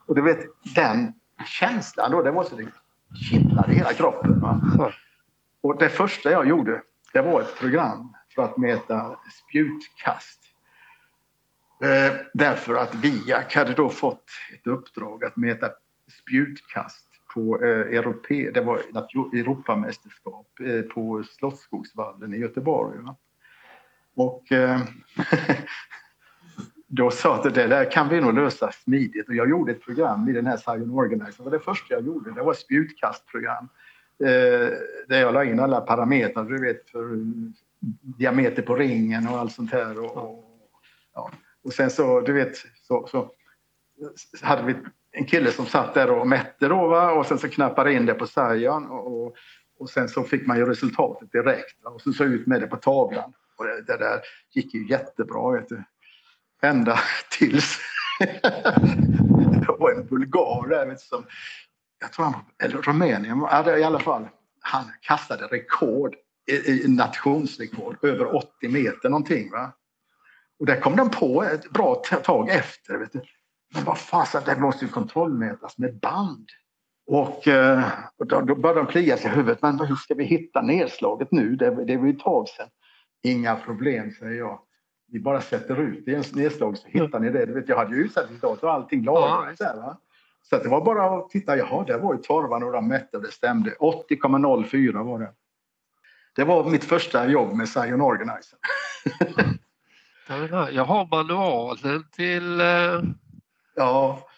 Och 0.06 0.14
du 0.14 0.22
vet, 0.22 0.38
den 0.74 1.12
känslan 1.46 2.10
då, 2.10 2.22
det 2.22 2.30
var 2.30 2.44
så 2.44 2.56
det 2.56 2.66
kittlade 3.30 3.72
i 3.72 3.74
hela 3.74 3.92
kroppen. 3.92 4.40
Va? 4.40 4.92
Och 5.60 5.78
det 5.78 5.88
första 5.88 6.30
jag 6.30 6.48
gjorde, 6.48 6.82
det 7.12 7.20
var 7.20 7.40
ett 7.40 7.58
program 7.58 8.14
för 8.34 8.42
att 8.42 8.56
mäta 8.56 9.18
spjutkast. 9.30 10.40
Eh, 11.82 12.12
därför 12.34 12.74
att 12.74 12.94
VIAK 12.94 13.54
hade 13.54 13.72
då 13.72 13.88
fått 13.88 14.24
ett 14.54 14.66
uppdrag 14.66 15.24
att 15.24 15.36
mäta 15.36 15.70
spjutkast 16.20 17.08
på 17.34 17.62
eh, 17.62 17.98
europe, 17.98 18.50
det 18.50 18.60
var 18.60 18.78
Europamästerskap 19.32 20.46
eh, 20.60 20.82
på 20.82 21.24
Slottsskogsvallen 21.24 22.34
i 22.34 22.38
Göteborg. 22.38 22.98
Va? 22.98 23.16
Och 24.14 24.52
eh, 24.52 24.80
då 26.86 27.10
sa 27.10 27.28
jag 27.28 27.46
att 27.46 27.54
det 27.54 27.66
där 27.66 27.90
kan 27.90 28.08
vi 28.08 28.20
nog 28.20 28.34
lösa 28.34 28.72
smidigt 28.72 29.28
och 29.28 29.34
jag 29.34 29.50
gjorde 29.50 29.72
ett 29.72 29.84
program 29.84 30.28
i 30.28 30.32
den 30.32 30.46
här 30.46 30.56
Scion 30.56 30.90
Organizer. 30.90 31.44
Det 31.44 31.50
det 31.50 31.58
första 31.58 31.94
jag 31.94 32.06
gjorde, 32.06 32.34
det 32.34 32.42
var 32.42 32.52
ett 32.52 32.58
spjutkastprogram. 32.58 33.68
Eh, 34.18 34.68
där 35.08 35.20
jag 35.20 35.34
la 35.34 35.44
in 35.44 35.60
alla 35.60 35.80
parametrar, 35.80 36.44
du 36.44 36.60
vet 36.60 36.90
för 36.90 37.18
diameter 38.18 38.62
på 38.62 38.76
ringen 38.76 39.28
och 39.28 39.38
allt 39.38 39.52
sånt 39.52 39.72
här. 39.72 39.98
Och, 39.98 40.16
och, 40.16 40.44
ja. 41.14 41.30
och 41.64 41.72
sen 41.72 41.90
så, 41.90 42.20
du 42.20 42.32
vet, 42.32 42.56
så, 42.82 43.06
så 43.10 43.30
hade 44.42 44.62
vi 44.62 44.74
en 45.12 45.24
kille 45.24 45.52
som 45.52 45.66
satt 45.66 45.94
där 45.94 46.10
och 46.10 46.26
mätte 46.26 46.68
då 46.68 46.88
va? 46.88 47.12
och 47.12 47.26
sen 47.26 47.38
så 47.38 47.48
knappade 47.48 47.92
in 47.92 48.06
det 48.06 48.14
på 48.14 48.26
Scion 48.26 48.86
och, 48.86 49.24
och, 49.24 49.36
och 49.78 49.90
sen 49.90 50.08
så 50.08 50.22
fick 50.22 50.46
man 50.46 50.58
ju 50.58 50.66
resultatet 50.66 51.32
direkt 51.32 51.82
va? 51.84 51.90
och 51.90 52.00
så 52.00 52.12
såg 52.12 52.26
ut 52.26 52.46
med 52.46 52.60
det 52.60 52.66
på 52.66 52.76
tavlan. 52.76 53.32
Och 53.56 53.64
det, 53.64 53.82
det 53.82 53.96
där 53.96 54.20
gick 54.50 54.74
ju 54.74 54.88
jättebra 54.88 55.52
vet 55.52 55.68
du. 55.68 55.82
Ända 56.62 56.98
tills 57.30 57.78
det 58.18 59.76
var 59.78 59.92
en 59.92 60.06
bulgar 60.06 60.68
där 60.68 60.86
vet 60.86 60.98
du, 60.98 61.04
som, 61.04 61.24
jag 62.00 62.12
tror 62.12 62.24
han, 62.24 62.34
eller 62.62 62.76
Rumänien, 62.76 63.38
i 63.78 63.84
alla 63.84 64.00
fall, 64.00 64.28
han 64.60 64.84
kastade 65.00 65.46
rekord, 65.46 66.14
nationsrekord, 66.88 68.04
över 68.04 68.36
80 68.36 68.68
meter 68.68 69.08
någonting 69.08 69.50
va. 69.50 69.72
Och 70.58 70.66
där 70.66 70.80
kom 70.80 70.96
de 70.96 71.10
på 71.10 71.42
ett 71.42 71.70
bra 71.70 71.94
tag 72.24 72.48
efter. 72.48 72.98
Vet 72.98 73.12
du. 73.12 73.20
Men 73.74 73.84
vad 73.84 73.98
fasen, 73.98 74.42
det 74.46 74.56
måste 74.56 74.84
ju 74.84 74.90
kontrollmätas 74.90 75.78
med 75.78 76.00
band. 76.00 76.48
Och, 77.06 77.48
eh, 77.48 77.84
och 78.16 78.26
då, 78.26 78.40
då 78.40 78.54
började 78.54 78.80
de 78.80 78.86
klia 78.86 79.16
sig 79.16 79.30
i 79.30 79.34
huvudet. 79.34 79.62
Men 79.62 79.80
hur 79.80 79.96
ska 79.96 80.14
vi 80.14 80.24
hitta 80.24 80.62
nedslaget 80.62 81.32
nu? 81.32 81.56
Det, 81.56 81.84
det 81.84 81.96
var 81.96 82.06
ju 82.06 82.12
ett 82.12 82.20
tag 82.20 82.48
sedan. 82.48 82.68
Inga 83.22 83.56
problem, 83.56 84.10
säger 84.10 84.38
jag. 84.38 84.60
Vi 85.12 85.20
bara 85.20 85.40
sätter 85.40 85.80
ut 85.80 86.04
det 86.06 86.12
i 86.12 86.14
en 86.14 86.24
nedslag 86.32 86.78
så 86.78 86.88
hittar 86.88 87.20
ni 87.20 87.30
det. 87.30 87.46
Du 87.46 87.52
vet, 87.52 87.68
jag 87.68 87.76
hade 87.76 87.96
ju 87.96 88.02
utsättningsdator 88.02 88.68
och 88.68 88.74
allting 88.74 89.04
lagrat. 89.04 89.56
Ja, 89.58 89.66
där? 89.66 89.94
Så 90.42 90.58
det 90.58 90.68
var 90.68 90.84
bara 90.84 91.18
att 91.18 91.30
titta. 91.30 91.56
Jaha, 91.56 91.84
det 91.84 91.98
var 91.98 92.14
ju 92.14 92.20
torvan 92.20 92.62
och 92.62 92.72
de 92.72 92.88
mätte 92.88 93.16
och 93.16 93.22
det 93.22 93.32
stämde. 93.32 93.70
80,04 93.70 95.04
var 95.04 95.18
det. 95.18 95.32
Det 96.36 96.44
var 96.44 96.70
mitt 96.70 96.84
första 96.84 97.28
jobb 97.28 97.52
med 97.56 97.68
Scion 97.68 98.00
Organizer. 98.00 98.58
Jag 100.72 100.84
har 100.84 101.06
manualen 101.16 102.04
till 102.16 102.60
eh, 102.60 103.02
Ja, 103.74 104.28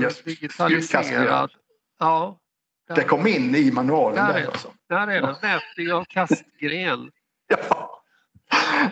Just 0.00 0.24
digitaliserad. 0.24 1.50
Ja, 1.98 2.38
det 2.94 3.04
kom 3.04 3.26
in 3.26 3.54
i 3.54 3.72
manualen 3.72 4.26
Där 4.26 4.32
där 4.32 4.40
är- 4.40 4.46
alltså. 4.46 4.68
där 4.88 5.06
är 5.08 5.20
den. 5.22 5.34
Mätning 5.42 5.92
av 5.92 6.04
kastgren. 6.04 7.10
Ja. 7.48 7.90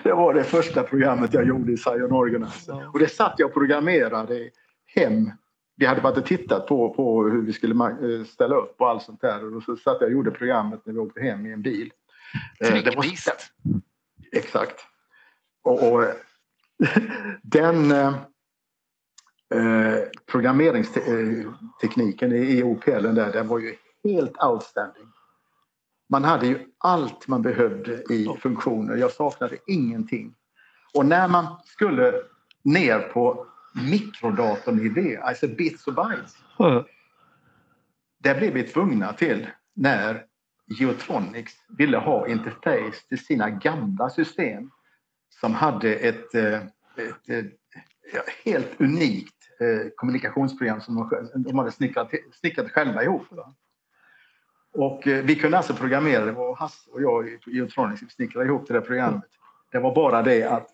Det 0.02 0.12
var 0.12 0.34
det 0.34 0.44
första 0.44 0.82
programmet 0.82 1.34
jag 1.34 1.46
gjorde 1.46 1.72
i 1.72 1.76
Scion 1.76 2.12
Organizer. 2.12 2.74
Ja. 2.80 2.88
Och 2.88 2.98
det 2.98 3.08
satt 3.08 3.34
jag 3.36 3.46
och 3.48 3.54
programmerade 3.54 4.50
hem. 4.94 5.30
Vi 5.76 5.86
hade 5.86 6.00
varit 6.00 6.18
och 6.18 6.26
tittat 6.26 6.66
på, 6.66 6.94
på 6.94 7.24
hur 7.24 7.42
vi 7.42 7.52
skulle 7.52 7.84
eh, 7.84 8.24
ställa 8.24 8.56
upp 8.56 8.80
och 8.80 8.88
allt 8.88 9.02
sånt 9.02 9.20
där. 9.20 9.56
Och 9.56 9.62
så 9.62 9.76
satt 9.76 9.96
jag 10.00 10.06
och 10.06 10.12
gjorde 10.12 10.30
programmet 10.30 10.80
när 10.86 10.92
vi 10.92 10.98
åkte 10.98 11.20
hem 11.20 11.46
i 11.46 11.52
en 11.52 11.62
bil. 11.62 11.92
Eh, 12.60 12.74
det 12.74 12.82
var- 12.96 13.02
Tekniskt. 13.02 13.52
Exakt. 14.32 14.80
Och, 15.64 15.92
och 15.92 16.04
den 17.42 17.90
eh, 17.90 18.08
eh, 19.54 19.98
programmeringstekniken 20.26 22.32
i, 22.32 22.36
i 22.58 22.62
OPL 22.62 23.14
där, 23.14 23.32
den 23.32 23.48
var 23.48 23.58
ju 23.58 23.76
helt 24.04 24.42
outstanding. 24.42 25.06
Man 26.08 26.24
hade 26.24 26.46
ju 26.46 26.66
allt 26.78 27.28
man 27.28 27.42
behövde 27.42 27.92
i 28.12 28.28
funktioner. 28.40 28.96
Jag 28.96 29.12
saknade 29.12 29.56
ingenting. 29.66 30.34
Och 30.94 31.06
när 31.06 31.28
man 31.28 31.46
skulle 31.64 32.12
ner 32.64 33.00
på 33.00 33.46
mikrodatornivå, 33.90 35.22
alltså 35.22 35.48
bits 35.48 35.86
och 35.86 35.94
bytes. 35.94 36.36
Mm. 36.58 36.84
Det 38.18 38.34
blev 38.34 38.52
vi 38.52 38.62
tvungna 38.62 39.12
till 39.12 39.46
när 39.74 40.24
Geotronics 40.72 41.52
ville 41.78 41.98
ha 41.98 42.28
interface 42.28 43.08
till 43.08 43.24
sina 43.24 43.50
gamla 43.50 44.10
system 44.10 44.70
som 45.40 45.54
hade 45.54 45.94
ett, 45.94 46.34
eh, 46.34 46.54
ett, 46.96 47.28
ett 47.28 48.28
helt 48.44 48.80
unikt 48.80 49.34
eh, 49.60 49.90
kommunikationsprogram 49.96 50.80
som 50.80 51.10
de 51.34 51.58
hade 51.58 51.72
snickrat, 51.72 52.10
snickrat 52.40 52.70
själva 52.70 53.02
ihop. 53.02 53.26
Och 54.74 55.06
eh, 55.06 55.24
vi 55.24 55.34
kunde 55.34 55.56
alltså 55.56 55.74
programmera 55.74 56.24
det, 56.24 56.32
var 56.32 56.56
Hasse 56.56 56.90
och 56.90 57.02
jag 57.02 57.28
i 57.28 57.38
Geotronics 57.46 58.02
snickrade 58.14 58.46
ihop 58.46 58.68
det 58.68 58.74
där 58.74 58.80
programmet. 58.80 59.24
Det 59.72 59.78
var 59.78 59.94
bara 59.94 60.22
det 60.22 60.44
att 60.44 60.68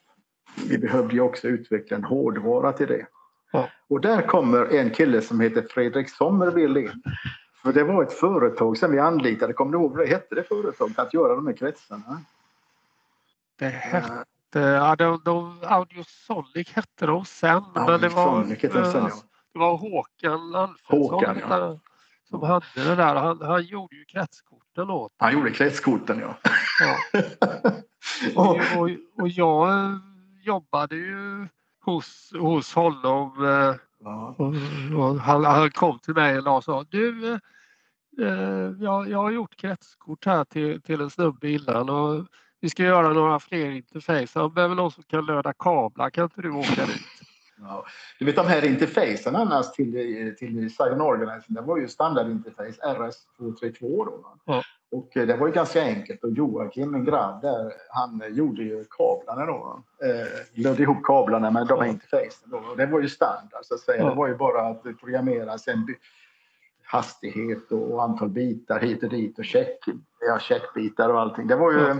vi 0.68 0.78
behövde 0.78 1.20
också 1.20 1.48
utveckla 1.48 1.96
en 1.96 2.04
hårdvara 2.04 2.72
till 2.72 2.86
det. 2.86 3.06
Ja. 3.52 3.68
Och 3.88 4.00
där 4.00 4.22
kommer 4.22 4.74
en 4.74 4.90
kille 4.90 5.20
som 5.20 5.40
heter 5.40 5.66
Fredrik 5.70 6.10
Sommerville 6.10 6.80
in. 6.80 7.02
För 7.62 7.72
det 7.72 7.84
var 7.84 8.02
ett 8.02 8.12
företag 8.12 8.78
som 8.78 8.92
vi 8.92 8.98
anlitade, 8.98 9.52
kommer 9.52 9.72
du 9.72 9.78
ihåg 9.78 9.90
vad 9.90 10.06
det 10.06 10.10
hette 10.10 10.34
det 10.34 10.42
företaget, 10.42 10.98
att 10.98 11.14
göra 11.14 11.34
de 11.34 11.46
här 11.46 11.56
kretsarna? 11.56 12.20
Det 13.58 13.68
hette, 13.68 14.26
ja, 14.60 14.96
de, 14.96 15.20
de, 15.24 15.60
Audiosonic 15.62 16.72
hette 16.72 17.06
de 17.06 17.24
sen. 17.24 17.62
men 17.74 18.00
det 18.00 18.08
var, 18.08 18.44
sen, 18.44 19.02
ja. 19.02 19.10
det 19.52 19.58
var 19.58 19.76
Håkan 19.76 20.54
Alfredsson 20.54 21.10
Håkan, 21.10 21.38
ja. 21.48 21.78
som 22.28 22.42
hade 22.42 22.64
det 22.74 22.94
där. 22.94 23.14
Han, 23.14 23.42
han 23.42 23.62
gjorde 23.64 23.96
ju 23.96 24.04
kretskorten 24.04 24.90
åt 24.90 25.12
Han 25.16 25.32
gjorde 25.32 25.50
kretskorten, 25.50 26.18
ja. 26.18 26.34
Ja. 26.80 27.22
Och, 28.36 28.56
och, 28.56 28.90
och 29.16 29.28
jag 29.28 29.68
eh, 29.68 29.96
jobbade 30.42 30.96
ju 30.96 31.48
hos, 31.84 32.32
hos 32.38 32.74
honom 32.74 33.44
eh, 33.46 33.74
ja. 34.04 34.34
och, 34.98 35.20
han, 35.20 35.44
han 35.44 35.70
kom 35.70 35.98
till 35.98 36.14
mig 36.14 36.38
och 36.38 36.64
sa 36.64 36.84
du 36.88 37.32
eh, 37.32 37.38
eh, 38.26 38.72
jag, 38.80 39.10
jag 39.10 39.18
har 39.18 39.30
gjort 39.30 39.56
kretskort 39.56 40.26
här 40.26 40.44
till, 40.44 40.82
till 40.82 41.00
en 41.00 41.10
snubbe 41.10 41.50
innan 41.50 41.90
och 41.90 42.26
vi 42.60 42.70
ska 42.70 42.82
göra 42.82 43.12
några 43.12 43.40
fler 43.40 43.70
interface. 43.70 44.40
Han 44.40 44.54
behöver 44.54 44.74
någon 44.74 44.90
som 44.90 45.02
kan 45.02 45.26
löda 45.26 45.52
kablar. 45.52 46.10
Kan 46.10 46.24
inte 46.24 46.42
du 46.42 46.50
åka 46.50 46.86
dit? 46.86 47.02
Ja. 47.60 47.84
Du 48.18 48.24
vet 48.24 48.36
de 48.36 48.46
här 48.46 48.64
interfacen 48.64 49.36
annars 49.36 49.72
till, 49.72 50.34
till 50.38 50.70
Scion 50.70 51.00
Organizing, 51.00 51.54
det 51.54 51.60
var 51.60 51.78
ju 51.78 51.88
standardinterface 51.88 52.80
RS232 52.82 53.80
då. 53.80 54.36
Ja. 54.44 54.62
Och 54.90 55.16
eh, 55.16 55.26
det 55.26 55.36
var 55.36 55.46
ju 55.46 55.52
ganska 55.52 55.82
enkelt 55.82 56.24
och 56.24 56.30
Joakim, 56.30 56.92
min 56.92 57.04
grabb 57.04 57.42
där, 57.42 57.72
han 57.90 58.22
gjorde 58.30 58.62
ju 58.62 58.84
kablarna 58.90 59.46
då. 59.46 59.82
Eh, 60.02 60.62
lödde 60.64 60.82
ihop 60.82 61.04
kablarna 61.04 61.50
med 61.50 61.66
de 61.66 61.80
här 61.80 61.86
interfacen 61.88 62.50
då. 62.50 62.56
Och 62.56 62.76
det 62.76 62.86
var 62.86 63.00
ju 63.00 63.08
standard 63.08 63.64
så 63.64 63.74
att 63.74 63.80
säga. 63.80 64.02
Ja. 64.02 64.08
Det 64.10 64.14
var 64.14 64.28
ju 64.28 64.36
bara 64.36 64.66
att 64.68 64.82
programmera 64.82 65.58
sen 65.58 65.86
hastighet 66.82 67.72
och 67.72 68.02
antal 68.02 68.28
bitar 68.28 68.80
hit 68.80 69.02
och 69.02 69.08
dit 69.10 69.38
och 69.38 69.44
check, 69.44 69.78
ja, 70.20 70.38
checkbitar 70.38 71.08
och 71.08 71.20
allting. 71.20 71.46
Det 71.46 71.56
var 71.56 71.72
ju 71.72 71.78
Ja. 71.78 71.96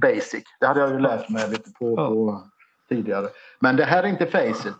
basic. 0.00 0.44
Det 0.60 0.66
hade 0.66 0.80
jag 0.80 0.90
ju 0.90 0.98
lärt 0.98 1.28
mig 1.28 1.50
lite 1.50 1.70
på, 1.70 1.96
på 1.96 2.42
tidigare. 2.88 3.28
Men 3.60 3.76
det 3.76 3.84
här 3.84 4.06
interfacet, 4.06 4.74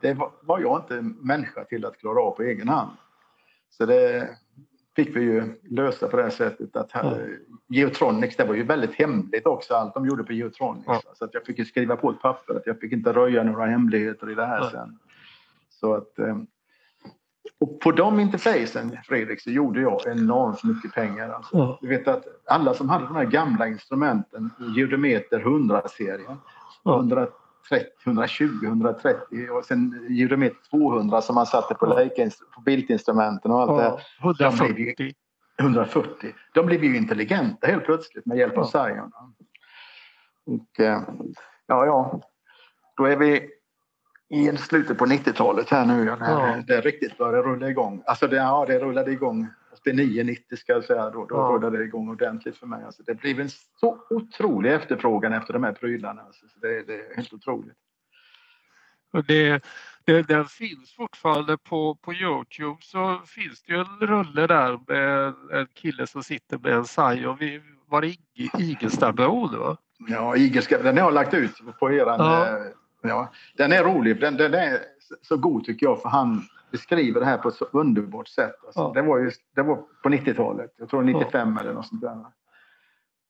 det 0.00 0.14
var, 0.14 0.30
var 0.42 0.58
jag 0.58 0.80
inte 0.80 1.02
människa 1.20 1.64
till 1.64 1.84
att 1.86 1.96
klara 1.98 2.20
av 2.22 2.30
på 2.30 2.42
egen 2.42 2.68
hand. 2.68 2.90
Så 3.70 3.86
det 3.86 4.28
fick 4.96 5.16
vi 5.16 5.20
ju 5.20 5.54
lösa 5.70 6.08
på 6.08 6.16
det 6.16 6.22
här 6.22 6.30
sättet 6.30 6.76
att 6.76 6.92
här, 6.92 7.12
mm. 7.12 7.36
Geotronics, 7.68 8.36
det 8.36 8.44
var 8.44 8.54
ju 8.54 8.62
väldigt 8.62 8.94
hemligt 8.94 9.46
också 9.46 9.74
allt 9.74 9.94
de 9.94 10.06
gjorde 10.06 10.24
på 10.24 10.32
Geotronics. 10.32 10.88
Mm. 10.88 11.00
Så 11.14 11.24
att 11.24 11.34
jag 11.34 11.46
fick 11.46 11.68
skriva 11.68 11.96
på 11.96 12.10
ett 12.10 12.20
papper 12.20 12.54
att 12.54 12.66
jag 12.66 12.80
fick 12.80 12.92
inte 12.92 13.12
röja 13.12 13.42
några 13.42 13.66
hemligheter 13.66 14.30
i 14.30 14.34
det 14.34 14.46
här 14.46 14.60
mm. 14.60 14.70
sen. 14.70 14.98
Så 15.70 15.94
att, 15.94 16.18
eh, 16.18 16.36
och 17.60 17.80
på 17.80 17.92
de 17.92 18.20
interfacen, 18.20 18.96
Fredrik, 19.04 19.40
så 19.40 19.50
gjorde 19.50 19.80
jag 19.80 20.06
enormt 20.06 20.64
mycket 20.64 20.92
pengar. 20.92 21.28
Alltså. 21.28 21.78
Du 21.80 21.88
vet 21.88 22.08
att 22.08 22.24
alla 22.46 22.74
som 22.74 22.88
hade 22.88 23.04
de 23.04 23.16
här 23.16 23.24
gamla 23.24 23.68
instrumenten, 23.68 24.50
Geodometer 24.76 25.40
100-serien, 25.40 26.36
100 26.84 27.28
120, 28.04 28.66
130 28.66 29.50
och 29.50 29.64
sen 29.64 30.06
Judometer 30.08 30.56
200 30.70 31.20
som 31.22 31.34
man 31.34 31.46
satte 31.46 31.74
på. 31.74 31.86
Leica, 31.86 32.30
på 32.54 32.60
biltinstrumenten 32.60 33.50
och 33.52 33.60
allt 33.60 33.76
det 33.78 33.82
här. 33.82 34.00
Ja, 34.22 34.32
De 34.50 34.56
blev 34.56 34.78
ju- 34.78 34.94
140. 34.94 35.14
140. 35.60 36.34
De 36.54 36.66
blev 36.66 36.84
ju 36.84 36.96
intelligenta 36.96 37.66
helt 37.66 37.84
plötsligt 37.84 38.26
med 38.26 38.38
hjälp 38.38 38.58
av 38.58 38.64
Scion. 38.64 39.12
Och, 40.46 40.80
eh, 40.84 41.02
ja, 41.66 41.86
ja, 41.86 42.20
då 42.96 43.04
är 43.04 43.16
vi 43.16 43.48
i 44.28 44.56
slutet 44.56 44.98
på 44.98 45.06
90-talet 45.06 45.70
här 45.70 45.86
nu 45.86 46.04
när 46.04 46.30
Ja. 46.30 46.56
det 46.66 46.80
riktigt 46.80 47.18
började 47.18 47.42
rulla 47.48 47.68
igång. 47.68 48.02
Alltså 48.06 48.26
det, 48.26 48.36
ja, 48.36 48.64
det 48.68 48.78
rullade 48.78 49.12
igång 49.12 49.46
89-90 49.86 50.56
ska 50.56 50.72
jag 50.72 50.84
säga. 50.84 51.10
Då, 51.10 51.26
då 51.26 51.34
Ja. 51.36 51.50
rullade 51.52 51.78
det 51.78 51.84
igång 51.84 52.08
ordentligt 52.08 52.56
för 52.56 52.66
mig. 52.66 52.84
Alltså 52.84 53.02
det 53.02 53.14
blev 53.14 53.40
en 53.40 53.48
så 53.80 53.98
otrolig 54.10 54.72
efterfrågan 54.72 55.32
efter 55.32 55.52
de 55.52 55.64
här 55.64 55.72
prylarna. 55.72 56.22
Alltså, 56.22 56.46
så 56.48 56.58
det, 56.58 56.82
det 56.82 56.94
är 56.94 57.16
helt 57.16 57.32
otroligt. 57.32 57.76
Och 59.12 59.24
det, 59.24 59.64
det, 60.04 60.22
den 60.22 60.44
finns 60.44 60.92
fortfarande 60.92 61.58
på, 61.58 61.94
på 61.94 62.14
Youtube 62.14 62.76
så 62.80 63.20
finns 63.26 63.62
det 63.62 63.72
ju 63.72 63.78
en 63.80 64.06
rulle 64.08 64.46
där 64.46 64.80
med 64.88 65.34
en 65.60 65.66
kille 65.74 66.06
som 66.06 66.22
sitter 66.22 66.58
med 66.58 66.72
en. 66.72 67.36
Vi 67.38 67.62
var 67.88 68.00
det 68.00 68.06
Ig- 68.34 68.60
Igelstadbron 68.60 69.58
va? 69.58 69.76
Ja, 70.08 70.36
Igelska, 70.36 70.82
den 70.82 70.96
har 70.98 71.04
jag 71.04 71.14
lagt 71.14 71.34
ut 71.34 71.78
på 71.78 71.92
eran... 71.92 72.20
Ja. 72.20 72.48
Ja. 72.58 72.68
ja, 73.02 73.32
den 73.56 73.72
är 73.72 73.84
rolig. 73.84 74.20
Den, 74.20 74.36
den 74.36 74.54
är 74.54 74.78
så 75.22 75.36
god 75.36 75.64
tycker 75.64 75.86
jag 75.86 76.02
för 76.02 76.08
han 76.08 76.42
beskriver 76.70 77.20
det 77.20 77.26
här 77.26 77.38
på 77.38 77.48
ett 77.48 77.54
så 77.54 77.64
underbart 77.64 78.28
sätt. 78.28 78.54
Alltså, 78.64 78.80
Ja. 78.80 78.92
det, 78.94 79.02
var 79.02 79.18
ju, 79.18 79.30
det 79.54 79.62
var 79.62 79.76
på 80.02 80.08
90-talet. 80.08 80.74
Jag 80.76 80.88
tror 80.88 81.02
95 81.02 81.58
eller 81.58 81.72
något 81.72 81.86
sånt 81.86 82.00
där. 82.00 82.16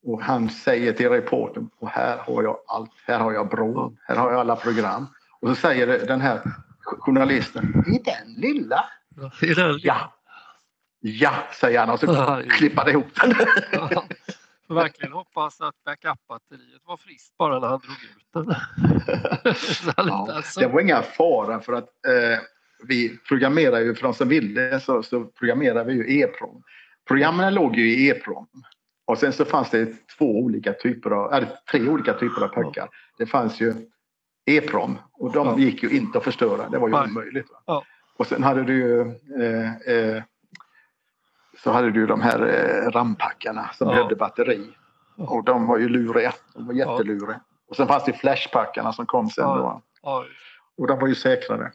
Och 0.02 0.22
han 0.22 0.48
säger 0.50 0.92
till 0.92 1.08
reportern, 1.08 1.70
och 1.78 1.88
här 1.88 2.16
har 2.18 2.42
jag 2.42 2.56
allt. 2.66 2.90
Här 3.06 3.18
har 3.18 3.32
jag 3.32 3.48
bron. 3.48 3.96
Här 4.08 4.16
har 4.16 4.30
jag 4.30 4.40
alla 4.40 4.56
program. 4.56 5.06
Och 5.40 5.48
så 5.48 5.54
säger 5.54 6.06
den 6.06 6.20
här 6.20 6.40
journalisten, 6.84 7.84
i 7.86 7.98
den 8.04 8.34
lilla? 8.36 8.84
I 9.42 9.54
den 9.54 9.78
Ja. 9.82 10.12
Ja, 11.00 11.32
säger 11.60 11.80
han 11.80 11.90
och 11.90 12.00
så 12.00 12.06
Ja, 12.06 12.40
ja. 12.42 12.50
klippar 12.50 12.84
det 12.84 12.90
ihop 12.90 13.06
den. 13.22 13.34
Ja. 13.72 14.04
Verkligen 14.68 15.12
hoppas 15.12 15.60
att 15.60 15.74
backup-batteriet 15.84 16.82
var 16.84 16.96
friskt 16.96 17.36
bara 17.38 17.58
när 17.58 17.68
han 17.68 17.80
drog 17.80 17.96
ut 18.02 18.26
den. 18.32 18.54
Han 19.96 20.06
Ja, 20.08 20.32
alltså- 20.34 20.60
det 20.60 20.66
var 20.66 20.80
inga 20.80 21.02
fara 21.02 21.60
för 21.60 21.72
att 21.72 21.88
eh, 22.06 22.38
vi 22.82 23.18
programmerar 23.28 23.80
ju, 23.80 23.94
för 23.94 24.02
de 24.02 24.14
som 24.14 24.28
ville 24.28 24.80
så, 24.80 25.02
så 25.02 25.24
programmerar 25.24 25.84
vi 25.84 25.92
ju 25.92 26.20
EPROM. 26.20 26.62
Programmen 27.08 27.54
låg 27.54 27.76
ju 27.76 27.90
i 27.90 28.08
EPROM. 28.10 28.46
Och 29.04 29.18
sen 29.18 29.32
så 29.32 29.44
fanns 29.44 29.70
det 29.70 30.08
två 30.18 30.38
olika 30.38 30.72
typer 30.72 31.10
av, 31.10 31.32
eller 31.32 31.48
tre 31.70 31.88
olika 31.88 32.14
typer 32.14 32.42
av 32.44 32.48
packar. 32.48 32.88
Det 33.18 33.26
fanns 33.26 33.60
ju 33.60 33.74
EPROM 34.46 34.98
och 35.12 35.32
de 35.32 35.58
gick 35.58 35.82
ju 35.82 35.90
inte 35.90 36.18
att 36.18 36.24
förstöra. 36.24 36.68
Det 36.68 36.78
var 36.78 36.88
ju 36.88 36.94
omöjligt. 36.94 37.46
Va? 37.66 37.82
Och 38.16 38.26
sen 38.26 38.42
hade 38.42 38.62
du 38.62 38.74
ju 38.74 39.00
eh, 39.42 39.76
eh, 39.76 40.22
så 41.62 41.70
hade 41.70 41.90
du 41.90 42.06
de 42.06 42.20
här 42.20 42.40
eh, 42.46 42.90
rampackarna 42.90 43.70
som 43.74 43.88
Ja. 43.88 43.94
behövde 43.94 44.16
batteri. 44.16 44.66
Och 45.16 45.44
de 45.44 45.66
var 45.66 45.78
ju 45.78 45.88
luriga. 45.88 46.32
De 46.54 46.66
var 46.66 46.74
jätteluriga. 46.74 47.40
Och 47.68 47.76
sen 47.76 47.86
fanns 47.86 48.04
det 48.04 48.12
flashpackarna 48.12 48.92
som 48.92 49.06
kom 49.06 49.30
sen 49.30 49.44
Ja. 49.44 49.56
då. 49.56 49.82
Och 50.78 50.86
de 50.86 50.98
var 50.98 51.08
ju 51.08 51.14
säkrare. 51.14 51.72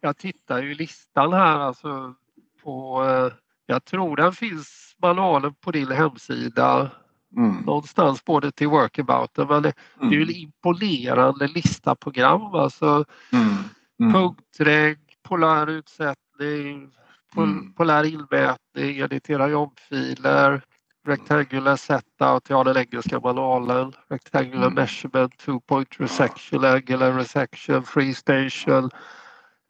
Jag 0.00 0.16
tittar 0.16 0.62
ju 0.62 0.72
i 0.72 0.74
listan 0.74 1.32
här 1.32 1.58
alltså 1.58 2.14
på, 2.62 3.04
eh, 3.04 3.32
jag 3.66 3.84
tror 3.84 4.16
den 4.16 4.32
finns 4.32 4.94
manualen 5.02 5.54
på 5.54 5.70
din 5.70 5.92
hemsida 5.92 6.90
Mm. 7.36 7.56
någonstans 7.66 8.24
både 8.24 8.52
till 8.52 8.68
workabouten 8.68 9.46
men 9.48 9.62
det, 9.62 9.72
det 10.00 10.06
är 10.06 10.10
ju 10.10 10.22
en 10.22 10.30
imponerande 10.36 11.48
lista 11.48 11.94
program 11.94 12.42
alltså 12.54 13.04
Mm. 13.32 13.56
Mm. 14.00 14.12
punktregg, 14.12 14.98
polär 15.22 15.66
utsättning, 15.70 16.90
pol, 17.34 17.44
Mm. 17.44 17.72
polär 17.72 18.04
inmätning, 18.04 18.98
editera 18.98 19.48
jobbfiler, 19.48 20.62
rectangular 21.06 21.76
setout, 21.76 22.50
ja 22.50 22.64
den 22.64 22.76
engelska 22.76 23.20
manualen, 23.20 23.92
rectangular 24.08 24.66
Mm. 24.66 24.74
measurement, 24.74 25.38
two 25.38 25.60
point 25.60 26.00
resection, 26.00 26.64
angular 26.64 27.12
resection, 27.12 27.82
free 27.84 28.14
station. 28.14 28.90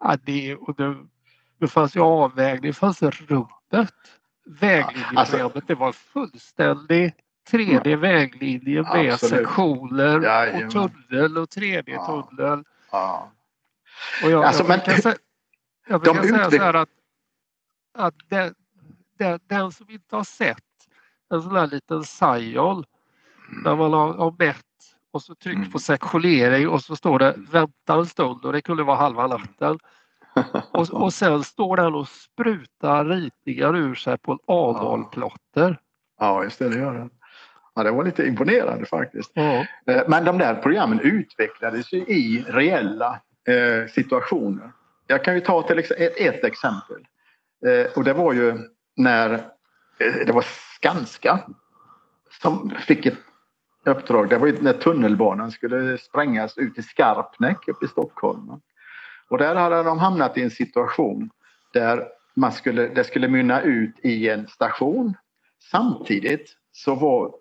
Ja, 0.01 0.17
det, 0.25 0.57
och 0.57 0.75
det, 0.77 0.97
det 1.61 1.69
fanns 1.69 1.97
ju 1.97 2.01
avvägning, 2.01 2.63
det 2.71 2.73
fanns 2.77 3.03
rubbet. 3.03 3.95
Väglinjeprogrammet, 4.47 5.65
det 5.67 5.75
var 5.75 5.93
fullständig 5.93 7.15
3D-väglinje 7.51 8.83
med 8.83 9.13
Absolut. 9.13 9.19
sektioner 9.39 10.21
Jajamän. 10.21 10.67
och 10.67 10.73
tunnel 10.73 11.39
och 11.39 11.49
3D-tunnel. 11.49 12.65
Ja. 12.91 13.33
Och 14.25 14.31
jag, 14.31 14.45
Alltså, 14.45 14.63
jag 14.63 14.69
men- 14.69 14.81
jag 14.87 15.03
säga 15.03 16.51
så 16.51 16.57
här 16.65 16.75
att, 16.75 16.89
att 17.95 18.15
den, 18.29 18.55
den, 19.19 19.41
den 19.47 19.73
som 19.73 19.91
inte 19.91 20.17
har 20.17 20.25
sett 20.25 20.59
en 21.31 21.43
sån 21.43 21.57
här 21.57 21.67
liten 21.67 22.03
Scion 22.05 22.85
när 23.65 23.77
man 23.77 23.93
har, 23.93 24.15
har 24.15 24.35
mätt 24.39 24.65
och 25.13 25.23
så 25.23 25.35
tryck 25.35 25.57
mm. 25.57 25.71
på 25.71 25.79
sektionering 25.79 26.69
och 26.69 26.83
så 26.83 26.97
står 26.97 27.19
det 27.19 27.35
vänta 27.51 27.95
en 27.95 28.07
stund 28.07 28.45
och 28.45 28.53
det 28.53 28.63
kunde 28.63 28.83
vara 28.83 28.97
halva 28.97 29.27
natten. 29.27 29.79
Och, 30.73 30.91
och 31.03 31.13
sen 31.13 31.45
står 31.45 31.77
den 31.77 31.95
och 31.95 32.09
sprutar 32.09 33.05
ritningar 33.05 33.77
ur 33.77 33.95
sig 33.95 34.19
på 34.19 34.33
en 34.33 34.39
A0-plotter. 34.47 35.81
Ja, 36.19 36.45
just 36.45 36.59
det, 36.59 36.69
det 36.69 36.79
gör 36.79 36.95
den. 36.95 37.11
Ja, 37.75 37.83
det 37.83 37.91
var 37.91 38.05
lite 38.05 38.27
imponerande 38.27 38.87
faktiskt. 38.87 39.31
Ja. 39.35 39.67
Eh, 39.87 40.03
men 40.09 40.25
de 40.25 40.39
där 40.39 40.55
programmen 40.55 41.01
utvecklades 41.01 41.93
ju 41.93 41.99
i 41.99 42.45
reella 42.49 43.21
eh, 43.49 43.89
situationer. 43.89 44.73
Jag 45.07 45.25
kan 45.25 45.35
ju 45.35 45.41
ta 45.41 45.63
till 45.63 45.79
ett, 45.79 45.91
ett 46.17 46.45
exempel. 46.45 47.07
Eh, 47.67 47.93
och 47.97 48.05
det 48.05 48.13
var 48.13 48.33
ju 48.33 48.59
när 48.97 49.33
eh, 49.99 50.27
det 50.27 50.33
var 50.33 50.45
Skanska 50.77 51.41
som 52.43 52.71
fick 52.87 53.07
ett 53.07 53.19
uppdrag. 53.85 54.29
Det 54.29 54.39
var 54.39 54.47
ju 54.47 54.57
när 54.61 54.73
tunnelbanan 54.73 55.51
skulle 55.51 55.99
sprängas 55.99 56.59
ut 56.59 56.79
i 56.79 56.83
Skarpnäck 56.83 57.69
uppe 57.69 57.85
i 57.85 57.89
Stockholm. 57.89 58.61
Och 59.29 59.39
där 59.39 59.55
hade 59.55 59.83
de 59.83 59.99
hamnat 59.99 60.39
i 60.39 60.43
en 60.43 60.51
situation 60.51 61.31
där 61.73 62.09
man 62.35 62.53
skulle, 62.53 62.89
det 62.89 63.05
skulle 63.05 63.29
mynna 63.29 63.61
ut 63.61 63.95
i 64.03 64.29
en 64.29 64.49
station. 64.49 65.15
Samtidigt 65.71 66.57
så 66.73 66.95
var 66.95 67.33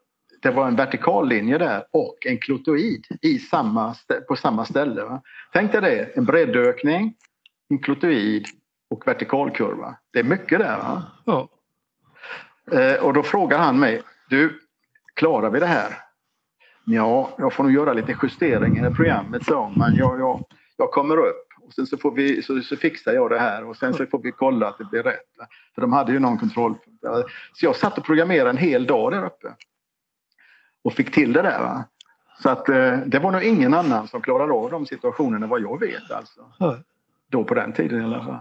det 0.42 0.52
var 0.52 0.68
en 0.68 0.76
vertikallinje 0.76 1.58
där 1.58 1.86
och 1.92 2.26
en 2.26 2.38
klotoid 2.38 3.06
i 3.22 3.40
samma, 3.40 3.96
på 4.28 4.36
samma 4.36 4.66
ställe. 4.66 5.04
Va? 5.04 5.22
Tänk 5.54 5.72
dig 5.72 5.82
det, 5.82 6.18
en 6.18 6.26
breddökning, 6.26 7.14
en 7.70 7.80
klotoid 7.80 8.46
och 8.90 9.08
vertikalkurva. 9.08 9.96
Det 10.14 10.20
är 10.20 10.24
mycket 10.24 10.60
där. 10.60 10.78
Va? 10.78 11.04
Ja. 11.26 11.50
Eh, 12.72 13.04
och 13.04 13.14
då 13.14 13.24
frågar 13.24 13.58
han 13.58 13.80
mig, 13.80 14.02
du, 14.30 14.60
klarar 15.14 15.50
vi 15.50 15.60
det 15.60 15.66
här? 15.66 16.09
Ja, 16.92 17.30
jag 17.38 17.54
får 17.54 17.64
nog 17.64 17.74
göra 17.74 17.94
lite 17.94 18.16
justeringar 18.24 18.92
i 18.92 18.94
programmet, 18.94 19.46
så, 19.46 19.74
men 19.76 19.96
jag, 19.96 20.20
jag, 20.20 20.44
jag 20.78 20.92
kommer 20.92 21.18
upp. 21.18 21.48
Och 21.62 21.74
sen 21.74 21.88
så, 21.88 21.98
får 21.98 22.12
vi, 22.12 22.42
så, 22.42 22.62
så 22.62 22.76
fixar 22.78 23.14
jag 23.14 23.30
det 23.30 23.40
här 23.40 23.66
och 23.66 23.78
sen 23.78 23.94
så 23.94 24.06
får 24.06 24.20
vi 24.20 24.32
kolla 24.32 24.68
att 24.68 24.78
det 24.78 24.86
blir 24.86 25.04
rätt. 25.04 25.26
För 25.76 25.82
de 25.82 25.94
hade 25.94 26.12
ju 26.12 26.20
någon 26.20 26.38
kontroll. 26.38 26.76
Så 27.54 27.66
jag 27.66 27.76
satt 27.76 27.98
och 27.98 28.06
programmerade 28.06 28.50
en 28.50 28.58
hel 28.58 28.86
dag 28.86 29.12
där 29.12 29.26
uppe. 29.26 29.48
Och 30.84 30.94
fick 30.94 31.14
till 31.14 31.34
det 31.34 31.42
där. 31.42 31.60
Va? 31.60 31.84
Så 32.44 32.50
att 32.50 32.70
eh, 32.70 32.98
det 32.98 33.20
var 33.20 33.32
nog 33.32 33.44
ingen 33.44 33.74
annan 33.74 34.08
som 34.08 34.22
klarade 34.22 34.54
av 34.54 34.72
de 34.72 34.86
situationerna 34.86 35.48
vad 35.48 35.62
jag 35.62 35.80
vet 35.80 36.12
alltså. 36.12 36.42
Då 37.32 37.44
på 37.44 37.54
den 37.54 37.74
tiden 37.74 38.02
i 38.02 38.04
alla 38.04 38.24
fall. 38.24 38.40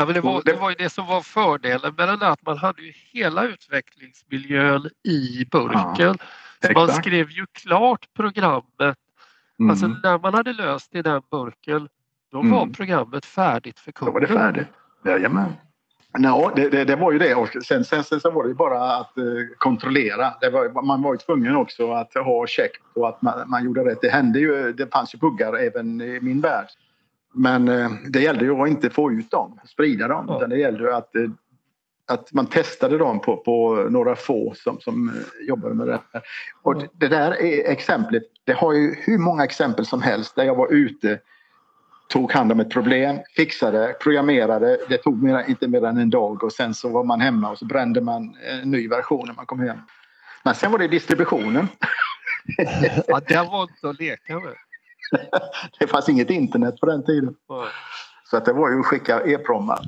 Ja, 0.00 0.06
men 0.06 0.14
det, 0.14 0.20
var, 0.20 0.42
det 0.44 0.52
var 0.52 0.70
ju 0.70 0.76
det 0.78 0.90
som 0.90 1.06
var 1.06 1.20
fördelen 1.20 1.94
med 1.96 2.08
den 2.08 2.18
där 2.18 2.30
att 2.30 2.46
man 2.46 2.58
hade 2.58 2.82
ju 2.82 2.92
hela 3.12 3.44
utvecklingsmiljön 3.44 4.90
i 5.04 5.46
burken. 5.50 6.18
Ja, 6.60 6.72
man 6.74 6.88
skrev 6.88 7.30
ju 7.30 7.46
klart 7.52 8.08
programmet. 8.16 8.96
Mm. 9.58 9.70
Alltså 9.70 9.86
när 9.86 10.18
man 10.18 10.34
hade 10.34 10.52
löst 10.52 10.92
det 10.92 10.98
i 10.98 11.02
den 11.02 11.22
burken 11.30 11.88
då 12.32 12.42
var 12.42 12.62
mm. 12.62 12.72
programmet 12.72 13.26
färdigt 13.26 13.80
för 13.80 13.92
kunden. 13.92 14.14
Då 14.14 14.20
var 14.20 14.20
det 14.20 14.40
färdigt. 14.40 14.66
Jajamän. 15.04 15.52
Ja, 16.18 16.52
det, 16.56 16.68
det, 16.68 16.84
det, 16.84 16.96
var 16.96 17.12
ju 17.12 17.18
det. 17.18 17.34
Och 17.34 17.48
sen, 17.48 17.84
sen, 17.84 18.04
sen, 18.04 18.20
sen 18.20 18.34
var 18.34 18.48
det 18.48 18.54
bara 18.54 18.96
att 18.96 19.18
eh, 19.18 19.24
kontrollera. 19.58 20.32
Var, 20.52 20.82
man 20.82 21.02
var 21.02 21.14
ju 21.14 21.18
tvungen 21.18 21.56
också 21.56 21.92
att 21.92 22.14
ha 22.14 22.46
check 22.46 22.70
på 22.94 23.06
att 23.06 23.22
man, 23.22 23.50
man, 23.50 23.64
gjorde 23.64 23.84
rätt. 23.84 24.00
Det 24.00 24.10
hände 24.10 24.38
ju, 24.38 24.72
det 24.72 24.92
fanns 24.92 25.14
ju 25.14 25.18
buggar 25.18 25.56
även 25.58 26.00
i 26.00 26.18
min 26.20 26.40
värld. 26.40 26.66
Men 27.32 27.68
eh, 27.68 27.90
det 28.08 28.20
gällde 28.20 28.44
ju 28.44 28.62
att 28.62 28.68
inte 28.68 28.90
få 28.90 29.12
ut 29.12 29.30
dem, 29.30 29.60
sprida 29.64 30.08
dem. 30.08 30.26
Ja. 30.28 30.46
det 30.46 30.58
gällde 30.58 30.96
att, 30.96 31.16
eh, 31.16 31.30
att 32.06 32.32
man 32.32 32.46
testade 32.46 32.98
dem 32.98 33.20
på, 33.20 33.36
på 33.36 33.86
några 33.90 34.16
få 34.16 34.54
som, 34.56 34.80
som 34.80 35.08
eh, 35.08 35.46
jobbade 35.48 35.74
med 35.74 35.86
det. 35.86 36.00
Och 36.62 36.84
det 36.92 37.08
där 37.08 37.42
är 37.42 37.70
exemplet. 37.70 38.22
Det 38.44 38.52
har 38.52 38.72
ju 38.72 38.94
hur 38.98 39.18
många 39.18 39.44
exempel 39.44 39.86
som 39.86 40.02
helst 40.02 40.36
där 40.36 40.44
jag 40.44 40.54
var 40.54 40.72
ute 40.72 41.20
tog 42.08 42.32
hand 42.32 42.52
om 42.52 42.60
ett 42.60 42.70
problem, 42.70 43.18
fixade, 43.36 43.96
programmerade. 44.00 44.78
Det 44.88 44.98
tog 44.98 45.22
mer, 45.22 45.44
inte 45.48 45.68
mer 45.68 45.84
än 45.84 45.98
en 45.98 46.10
dag 46.10 46.44
och 46.44 46.52
sen 46.52 46.74
så 46.74 46.88
var 46.88 47.04
man 47.04 47.20
hemma 47.20 47.50
och 47.50 47.58
så 47.58 47.64
brände 47.64 48.00
man 48.00 48.36
en 48.50 48.70
ny 48.70 48.88
version 48.88 49.26
när 49.26 49.34
man 49.34 49.46
kom 49.46 49.60
hem. 49.60 49.78
Men 50.42 50.54
sen 50.54 50.72
var 50.72 50.78
det 50.78 50.88
distributionen. 50.88 51.68
ja, 53.06 53.20
det 53.28 53.36
var 53.36 53.62
inte 53.62 53.88
att 53.88 54.00
leka 54.00 54.34
med. 54.34 54.54
det 55.78 55.86
fanns 55.86 56.08
inget 56.08 56.30
internet 56.30 56.80
på 56.80 56.86
den 56.86 57.04
tiden. 57.04 57.34
Så 58.30 58.36
att 58.36 58.44
det 58.44 58.52
var 58.52 58.70
ju 58.70 58.80
att 58.80 58.86
skicka 58.86 59.20
e-prommar. 59.20 59.80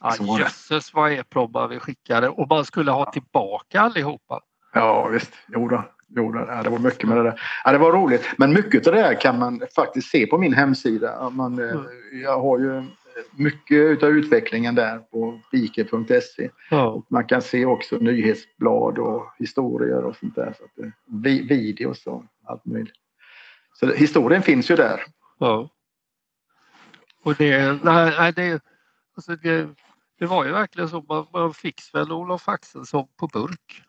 Ja, 0.00 0.38
jösses 0.38 0.94
vad 0.94 1.12
e-prommar 1.12 1.68
vi 1.68 1.78
skickade 1.78 2.28
och 2.28 2.48
man 2.48 2.64
skulle 2.64 2.90
ha 2.90 3.12
tillbaka 3.12 3.80
allihopa. 3.80 4.40
Ja 4.72 5.08
visst, 5.08 5.32
jo 5.48 5.68
då. 5.68 5.84
Jo, 6.16 6.32
det 6.32 6.70
var 6.70 6.78
mycket 6.78 7.08
med 7.08 7.16
det 7.16 7.22
där. 7.22 7.40
Ja, 7.64 7.72
det 7.72 7.78
var 7.78 7.92
roligt. 7.92 8.24
Men 8.36 8.52
mycket 8.52 8.86
av 8.86 8.92
det 8.92 9.02
här 9.02 9.20
kan 9.20 9.38
man 9.38 9.60
faktiskt 9.74 10.10
se 10.10 10.26
på 10.26 10.38
min 10.38 10.52
hemsida. 10.52 11.30
Man, 11.30 11.58
eh, 11.58 11.70
mm. 11.70 11.86
Jag 12.22 12.40
har 12.40 12.58
ju 12.58 12.84
mycket 13.36 14.02
av 14.02 14.10
utvecklingen 14.10 14.74
där 14.74 14.98
på 14.98 15.40
bike.se. 15.52 16.50
Ja. 16.70 17.02
Man 17.08 17.24
kan 17.24 17.42
se 17.42 17.66
också 17.66 17.96
nyhetsblad 17.96 18.98
och 18.98 19.24
historier 19.38 20.04
och 20.04 20.16
sånt 20.16 20.34
där. 20.34 20.54
Så 20.58 20.64
att, 20.64 20.84
eh, 20.84 21.48
videos 21.48 22.06
och 22.06 22.24
allt 22.44 22.66
möjligt. 22.66 22.94
Så 23.80 23.92
historien 23.92 24.42
finns 24.42 24.70
ju 24.70 24.76
där. 24.76 25.04
Ja. 25.38 25.70
Och 27.22 27.34
det, 27.34 27.78
nej, 27.84 28.32
det, 28.32 28.62
alltså 29.16 29.36
det, 29.36 29.68
det 30.18 30.26
var 30.26 30.44
ju 30.44 30.52
verkligen 30.52 30.88
så 30.88 31.04
man, 31.08 31.26
man 31.32 31.54
fick 31.54 31.80
Sven 31.80 32.12
Olof 32.12 32.48
Axelsson 32.48 33.06
på 33.16 33.26
burk. 33.26 33.82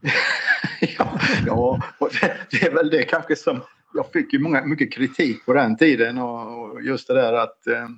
ja, 0.98 1.20
ja 1.46 1.80
det, 2.20 2.36
det, 2.50 2.66
är 2.66 2.74
väl 2.74 2.90
det 2.90 3.02
kanske 3.02 3.36
som... 3.36 3.60
Jag 3.94 4.12
fick 4.12 4.32
ju 4.32 4.38
många, 4.38 4.64
mycket 4.64 4.92
kritik 4.92 5.46
på 5.46 5.52
den 5.52 5.76
tiden 5.76 6.18
och, 6.18 6.82
just 6.82 7.08
det 7.08 7.14
där 7.14 7.32
att 7.32 7.66
eh, 7.66 7.82
eh 7.82 7.88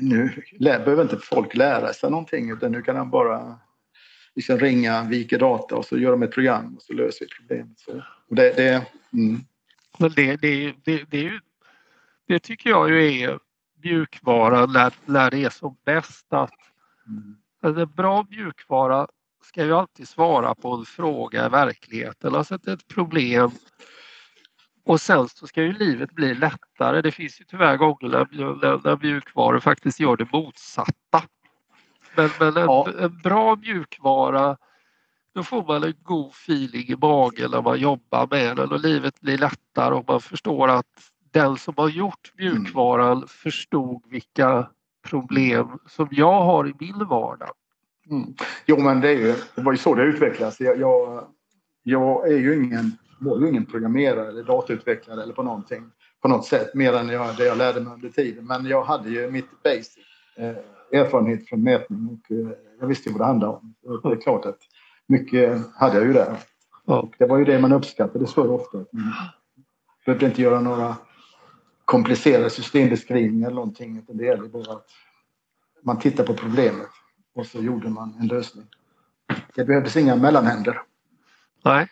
nu 0.00 0.42
behöver 0.60 1.02
inte 1.02 1.16
folk 1.16 1.54
lära 1.54 1.92
sig 1.92 2.10
någonting 2.10 2.50
utan 2.50 2.72
nu 2.72 2.82
kan 2.82 2.96
han 2.96 3.10
bara 3.10 3.58
liksom 4.34 4.58
ringa, 4.58 5.02
vika 5.02 5.38
data 5.38 5.76
och 5.76 5.84
så 5.84 5.98
gör 5.98 6.10
de 6.10 6.22
ett 6.22 6.32
program 6.32 6.76
och 6.76 6.82
så 6.82 6.92
löser 6.92 7.24
vi 7.24 7.30
problemet. 7.38 7.78
Så, 7.78 8.02
det, 8.28 8.56
det, 8.56 8.86
mm. 9.12 9.40
Men 9.98 10.10
det, 10.16 10.36
det, 10.36 10.74
det, 10.84 11.04
det, 11.10 11.18
ju, 11.18 11.40
det 12.28 12.38
tycker 12.38 12.70
jag 12.70 12.90
ju 12.90 13.22
är 13.22 13.38
mjukvara 13.82 14.66
när, 14.66 14.94
när 15.04 15.30
det 15.30 15.44
är 15.44 15.50
som 15.50 15.76
bäst 15.84 16.26
att 16.32 16.50
mm. 17.06 17.36
alltså, 17.62 17.86
bra 17.86 18.26
mjukvara 18.30 19.06
ska 19.42 19.64
ju 19.64 19.72
alltid 19.72 20.08
svara 20.08 20.54
på 20.54 20.74
en 20.74 20.84
fråga 20.84 21.46
i 21.46 21.48
verkligheten, 21.48 22.34
alltså 22.34 22.54
ett 22.54 22.88
problem. 22.88 23.50
Och 24.84 25.00
sen 25.00 25.28
så 25.28 25.46
ska 25.46 25.62
ju 25.62 25.72
livet 25.72 26.10
bli 26.10 26.34
lättare. 26.34 27.02
Det 27.02 27.12
finns 27.12 27.40
ju 27.40 27.44
tyvärr 27.44 27.76
gånger 27.76 28.08
när, 28.08 28.84
när 28.84 29.02
mjukvaror 29.02 29.60
faktiskt 29.60 30.00
gör 30.00 30.16
det 30.16 30.32
motsatta. 30.32 31.22
Men, 32.14 32.30
men 32.40 32.56
en, 32.56 32.64
ja. 32.64 32.88
en 32.98 33.18
bra 33.18 33.56
mjukvara 33.56 34.56
då 35.36 35.42
får 35.42 35.64
man 35.64 35.84
en 35.84 35.94
god 36.02 36.30
feeling 36.30 36.88
i 36.88 36.96
magen 36.96 37.50
när 37.50 37.62
man 37.62 37.78
jobbar 37.78 38.28
med 38.30 38.56
den 38.56 38.72
och 38.72 38.80
livet 38.80 39.20
blir 39.20 39.38
lättare 39.38 39.94
och 39.94 40.04
man 40.08 40.20
förstår 40.20 40.68
att 40.68 40.86
den 41.30 41.56
som 41.56 41.74
har 41.76 41.88
gjort 41.88 42.32
mjukvaran 42.38 43.16
mm. 43.16 43.28
förstod 43.28 44.02
vilka 44.10 44.70
problem 45.08 45.68
som 45.86 46.08
jag 46.10 46.42
har 46.42 46.68
i 46.68 46.74
min 46.80 47.06
vardag. 47.08 47.50
Mm. 48.10 48.34
Jo 48.66 48.80
men 48.80 49.00
det, 49.00 49.08
är 49.08 49.18
ju, 49.18 49.34
det 49.54 49.62
var 49.62 49.72
ju 49.72 49.78
så 49.78 49.94
det 49.94 50.02
utvecklades. 50.02 50.60
Jag, 50.60 50.80
jag, 50.80 51.24
jag 51.82 52.32
är 52.32 52.38
ju 52.38 52.64
ingen, 52.64 52.92
var 53.20 53.40
ju 53.40 53.48
ingen 53.48 53.66
programmerare 53.66 54.28
eller 54.28 54.42
datautvecklare 54.42 55.22
eller 55.22 55.34
på 55.34 55.42
någonting 55.42 55.90
på 56.22 56.28
något 56.28 56.46
sätt 56.46 56.74
mer 56.74 56.92
än 56.92 57.08
jag, 57.08 57.36
det 57.36 57.44
jag 57.44 57.58
lärde 57.58 57.80
mig 57.80 57.92
under 57.92 58.08
tiden. 58.08 58.46
Men 58.46 58.66
jag 58.66 58.84
hade 58.84 59.10
ju 59.10 59.30
mitt 59.30 59.62
basic 59.62 59.98
eh, 60.36 61.00
erfarenhet 61.00 61.48
från 61.48 61.62
mätning 61.62 62.08
och 62.08 62.36
eh, 62.36 62.48
jag 62.80 62.86
visste 62.86 63.08
ju 63.08 63.12
vad 63.12 63.20
det 63.20 63.26
handlade 63.26 63.52
om. 63.52 63.74
Det 64.02 64.08
är 64.08 64.20
klart 64.20 64.44
att 64.44 64.58
mycket 65.06 65.76
hade 65.76 65.96
jag 65.96 66.06
ju 66.06 66.12
där. 66.12 66.36
Och 66.84 67.14
det 67.18 67.26
var 67.26 67.38
ju 67.38 67.44
det 67.44 67.58
man 67.58 67.72
uppskattade 67.72 68.26
så 68.26 68.50
ofta. 68.54 68.78
Man 68.78 69.12
behövde 70.04 70.26
inte 70.26 70.42
göra 70.42 70.60
några 70.60 70.96
komplicerade 71.84 72.50
systembeskrivningar 72.50 73.46
eller 73.46 73.54
någonting. 73.54 73.98
Utan 73.98 74.16
det 74.16 74.24
gäller 74.24 74.48
bara 74.48 74.72
att 74.72 74.90
man 75.82 75.98
tittar 75.98 76.24
på 76.24 76.34
problemet 76.34 76.88
och 77.34 77.46
så 77.46 77.58
gjorde 77.62 77.88
man 77.88 78.16
en 78.20 78.26
lösning. 78.26 78.66
Det 79.54 79.64
behövdes 79.64 79.96
inga 79.96 80.16
mellanhänder. 80.16 80.82
Nej. 81.64 81.88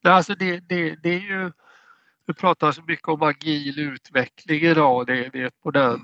Nej 0.00 0.12
alltså 0.12 0.34
det, 0.34 0.60
det, 0.60 0.96
det 1.02 1.08
är 1.08 1.20
ju... 1.20 1.52
Vi 2.26 2.34
pratar 2.34 2.72
så 2.72 2.82
mycket 2.82 3.08
om 3.08 3.22
agil 3.22 3.78
utveckling 3.78 4.60
idag. 4.60 5.06
Det, 5.06 5.28
det 5.28 5.42
är 5.42 5.50
på 5.62 5.70
den. 5.70 6.00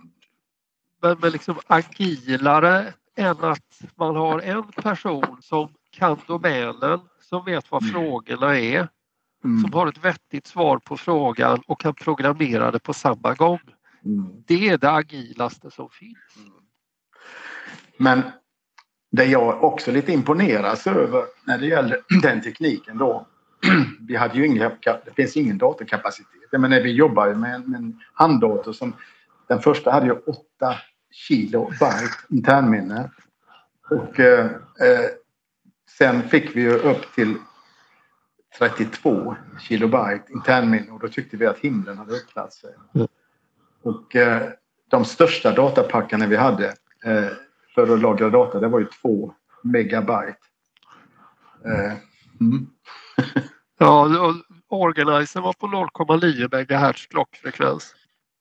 Men, 1.03 1.17
men 1.21 1.33
liksom 1.33 1.59
agilare 1.67 2.93
än 3.17 3.45
att 3.45 3.83
man 3.95 4.17
har 4.17 4.41
en 4.41 4.73
person 4.73 5.39
som 5.41 5.75
kan 5.95 6.21
domänen, 6.27 7.01
som 7.21 7.45
vet 7.45 7.71
vad 7.71 7.83
mm. 7.83 7.93
frågorna 7.95 8.59
är, 8.59 8.89
mm. 9.45 9.63
som 9.63 9.73
har 9.73 9.87
ett 9.87 10.05
vettigt 10.05 10.47
svar 10.47 10.79
på 10.79 10.97
frågan 10.97 11.63
och 11.67 11.81
kan 11.81 11.95
programmera 11.95 12.71
det 12.71 12.79
på 12.79 12.93
samma 12.93 13.35
gång. 13.35 13.61
Mm. 14.05 14.43
Det 14.47 14.69
är 14.69 14.79
det 14.79 14.91
agilaste 14.91 15.71
som 15.71 15.89
finns. 15.91 16.49
Men 17.97 18.23
det 19.11 19.25
jag 19.25 19.65
också 19.65 19.93
lite 19.93 20.13
imponeras 20.13 20.87
över 20.87 21.25
när 21.47 21.59
det 21.59 21.67
gäller 21.67 22.01
den 22.23 22.43
tekniken 22.43 22.99
då. 22.99 23.27
Vi 24.01 24.17
hade 24.17 24.39
ju 24.39 24.47
ingen, 24.47 24.71
det 25.05 25.15
finns 25.17 25.37
ingen 25.37 25.59
datorkapacitet. 25.59 26.29
Men 26.53 26.71
när 26.71 26.83
vi 26.83 26.93
jobbar 26.93 27.35
med 27.35 27.55
en, 27.55 27.71
med 27.71 27.79
en 27.79 28.01
handdator 28.13 28.73
som 28.73 28.93
den 29.49 29.61
första 29.61 29.91
hade 29.91 30.07
ju 30.07 30.13
8 30.13 30.45
kilo 31.11 31.71
byte 31.71 32.15
internminne. 32.29 33.11
Och 33.91 34.21
eh, 34.21 34.45
eh, 34.81 35.07
sen 35.91 36.29
fick 36.29 36.57
vi 36.57 36.61
ju 36.61 36.73
upp 36.73 37.15
till 37.15 37.37
32 38.59 39.37
kilobyte 39.61 40.25
internminne 40.33 40.91
och 40.91 41.01
då 41.01 41.09
tyckte 41.09 41.37
vi 41.37 41.47
att 41.47 41.59
himlen 41.59 41.99
hade 41.99 42.17
öppnat 42.17 42.53
sig. 42.53 42.75
Mm. 42.95 43.09
Och 43.83 44.17
eh, 44.17 44.49
de 44.91 45.05
största 45.05 45.53
datapackarna 45.53 46.27
vi 46.27 46.37
hade 46.37 46.67
eh, 47.05 47.29
för 47.75 47.95
att 47.95 48.01
lagra 48.01 48.31
data 48.31 48.61
det 48.61 48.69
var 48.69 48.81
ju 48.81 48.87
2 49.03 49.35
megabyte. 49.63 50.37
Eh, 51.65 51.93
mm. 52.41 52.67
ja, 53.79 54.35
organizer 54.69 55.41
var 55.41 55.53
på 55.53 55.67
0,9 55.67 56.91
MHz 56.91 57.07
klockfrekvens. 57.07 57.95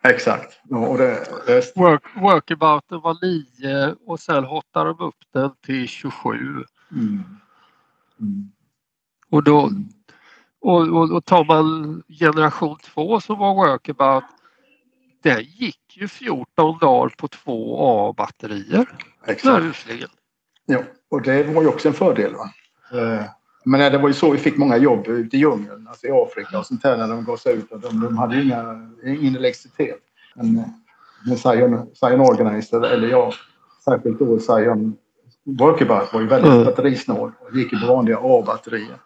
Exakt. 0.03 0.59
och 0.69 0.97
det, 0.97 1.27
det... 1.47 1.75
Work, 1.75 2.03
workabouten 2.15 3.01
var 3.01 3.17
9 3.21 3.95
och 4.05 4.19
sen 4.19 4.43
hottade 4.43 4.89
de 4.89 5.05
upp 5.05 5.15
den 5.33 5.51
till 5.65 5.87
27. 5.87 6.63
Mm. 6.93 7.23
Mm. 8.19 8.51
Och 9.29 9.43
då 9.43 9.71
och, 10.61 10.87
och, 10.87 11.11
och 11.11 11.25
tar 11.25 11.45
man 11.45 12.03
generation 12.19 12.77
2 12.77 13.19
som 13.19 13.39
var 13.39 13.55
workabout 13.55 14.23
den 15.23 15.43
gick 15.43 15.79
ju 15.89 16.07
14 16.07 16.77
dagar 16.81 17.13
på 17.17 17.27
två 17.27 17.77
A-batterier. 17.79 18.87
Exakt. 19.25 19.85
Ja, 20.65 20.79
och 21.09 21.21
det 21.21 21.43
var 21.43 21.61
ju 21.61 21.67
också 21.67 21.87
en 21.87 21.93
fördel. 21.93 22.33
Va? 22.33 22.51
Eh, 22.99 23.25
men 23.65 23.91
det 23.91 23.97
var 23.97 24.07
ju 24.07 24.13
så 24.13 24.31
vi 24.31 24.37
fick 24.37 24.57
många 24.57 24.77
jobb 24.77 25.07
ute 25.07 25.37
i 25.37 25.39
djungeln, 25.39 25.87
alltså 25.87 26.07
i 26.07 26.11
Afrika 26.11 26.59
och 26.59 26.65
sånt 26.65 26.81
där 26.81 26.97
när 26.97 27.07
de 27.07 27.25
gav 27.25 27.37
sig 27.37 27.55
ut. 27.55 27.69
De, 27.69 28.01
de 28.01 28.17
hade 28.17 28.35
ju 28.35 28.43
inga, 28.43 28.91
ingen 29.05 29.35
elektricitet. 29.35 29.99
Men, 30.35 30.63
men 31.25 31.37
Zion, 31.37 31.89
Zion 31.95 32.19
Organizer, 32.19 32.81
eller 32.81 33.07
jag, 33.07 33.33
särskilt 33.85 34.19
då 34.19 34.39
Zion 34.39 34.97
Workabout 35.45 36.13
var 36.13 36.21
ju 36.21 36.27
väldigt 36.27 36.51
mm. 36.51 36.65
batterisnål 36.65 37.31
och 37.39 37.57
gick 37.57 37.81
på 37.81 37.87
vanliga 37.87 38.17
A-batterier. 38.21 38.97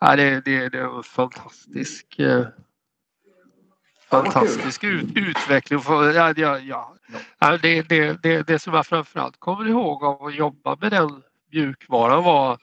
Ja, 0.00 0.16
det, 0.16 0.44
det, 0.44 0.68
det 0.68 0.86
var 0.86 1.02
fantastisk 1.02 2.18
eh, 2.18 2.46
fantastisk 4.10 4.84
ut, 4.84 5.16
utveckling. 5.16 5.80
För, 5.80 6.12
ja, 6.12 6.34
ja, 6.36 6.58
ja. 6.58 6.94
ja 7.38 7.58
det, 7.62 7.82
det, 7.82 8.22
det, 8.22 8.46
det 8.46 8.58
som 8.58 8.74
jag 8.74 8.86
framförallt 8.86 9.40
kommer 9.40 9.68
ihåg 9.68 10.04
av 10.04 10.24
att 10.24 10.34
jobba 10.34 10.76
med 10.80 10.92
den 10.92 11.22
mjukvaran 11.52 12.24
var 12.24 12.58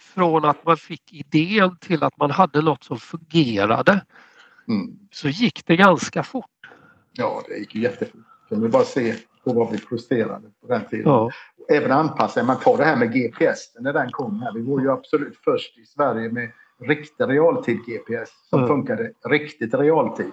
från 0.00 0.44
att 0.44 0.64
man 0.64 0.76
fick 0.76 1.12
idén 1.12 1.76
till 1.76 2.02
att 2.02 2.16
man 2.16 2.30
hade 2.30 2.62
något 2.62 2.84
som 2.84 2.98
fungerade 2.98 4.04
mm. 4.68 4.98
så 5.10 5.28
gick 5.28 5.66
det 5.66 5.76
ganska 5.76 6.22
fort. 6.22 6.46
Ja, 7.12 7.42
det 7.48 7.56
gick 7.56 7.74
ju 7.74 7.82
jättefort. 7.82 8.20
Kan 8.48 8.62
vi 8.62 8.68
bara 8.68 8.84
se 8.84 9.14
på 9.44 9.52
vad 9.52 9.70
vi 9.72 9.78
presterade 9.78 10.50
på 10.60 10.66
den 10.66 10.84
tiden. 10.88 11.06
Ja. 11.06 11.30
Även 11.70 11.92
anpassa, 11.92 12.42
man 12.42 12.56
tar 12.56 12.76
det 12.76 12.84
här 12.84 12.96
med 12.96 13.12
GPS 13.12 13.58
när 13.78 13.92
den 13.92 14.12
kom 14.12 14.42
här. 14.42 14.52
Vi 14.52 14.62
var 14.62 14.80
ju 14.80 14.90
absolut 14.90 15.36
först 15.44 15.78
i 15.78 15.86
Sverige 15.86 16.32
med 16.32 16.50
riktig 16.80 17.28
realtid 17.28 17.78
GPS 17.86 18.30
som 18.50 18.58
mm. 18.58 18.68
funkade 18.68 19.12
riktigt 19.28 19.74
realtid. 19.74 20.32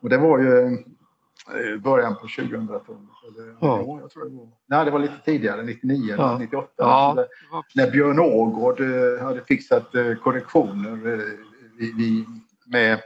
Och 0.00 0.08
det 0.08 0.18
var 0.18 0.38
ju 0.38 0.64
eh, 0.64 1.80
början 1.80 2.16
på 2.16 2.26
2000-talet. 2.26 2.82
Ja. 3.60 3.98
Jag 4.00 4.10
tror 4.10 4.24
det 4.24 4.36
var. 4.36 4.48
Nej, 4.66 4.84
det 4.84 4.90
var 4.90 4.98
lite 4.98 5.18
tidigare, 5.24 5.62
99 5.62 6.14
eller 6.14 6.24
ja. 6.24 6.38
98. 6.38 6.72
Ja. 6.76 7.14
Där, 7.16 7.26
när 7.74 7.90
Björn 7.90 8.18
Ågård 8.18 8.80
eh, 8.80 9.24
hade 9.24 9.44
fixat 9.44 9.94
eh, 9.94 10.14
korrektioner 10.14 10.96
med 12.64 13.00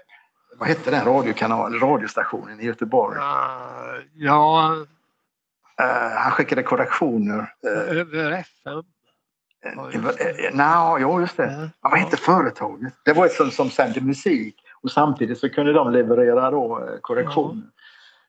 vad 0.58 0.68
hette 0.68 0.90
den 0.90 1.04
radiokanalen, 1.04 1.80
radiostationen 1.80 2.60
i 2.60 2.64
Göteborg? 2.64 3.16
Ja. 4.14 4.76
Han 6.16 6.32
skickade 6.32 6.62
korrektioner. 6.62 7.52
Över 7.62 8.30
FM? 8.32 8.84
Ja, 10.52 10.98
jo, 11.00 11.20
just 11.20 11.36
det. 11.36 11.70
Ja. 11.82 11.90
Vad 11.90 11.98
hette 11.98 12.16
företaget? 12.16 12.92
Det 13.04 13.12
var 13.12 13.26
ett 13.26 13.32
som, 13.32 13.50
som 13.50 13.70
sände 13.70 14.00
musik 14.00 14.54
och 14.82 14.90
samtidigt 14.90 15.38
så 15.38 15.48
kunde 15.48 15.72
de 15.72 15.92
leverera 15.92 16.50
då 16.50 16.78
eh, 16.78 17.00
korrektioner 17.00 17.62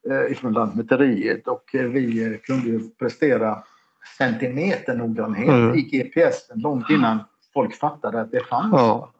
ja. 0.03 0.27
ifrån 0.27 0.53
Lantmäteriet 0.53 1.47
och 1.47 1.75
eh, 1.75 1.81
vi 1.81 2.39
kunde 2.43 2.89
prestera 2.99 3.63
centimeternoggrannhet 4.17 5.49
mm. 5.49 5.75
i 5.75 5.81
GPS 5.81 6.49
långt 6.55 6.89
innan 6.89 7.19
folk 7.53 7.75
fattade 7.75 8.21
att 8.21 8.31
det 8.31 8.47
fanns. 8.47 8.73
Ja. 8.73 9.11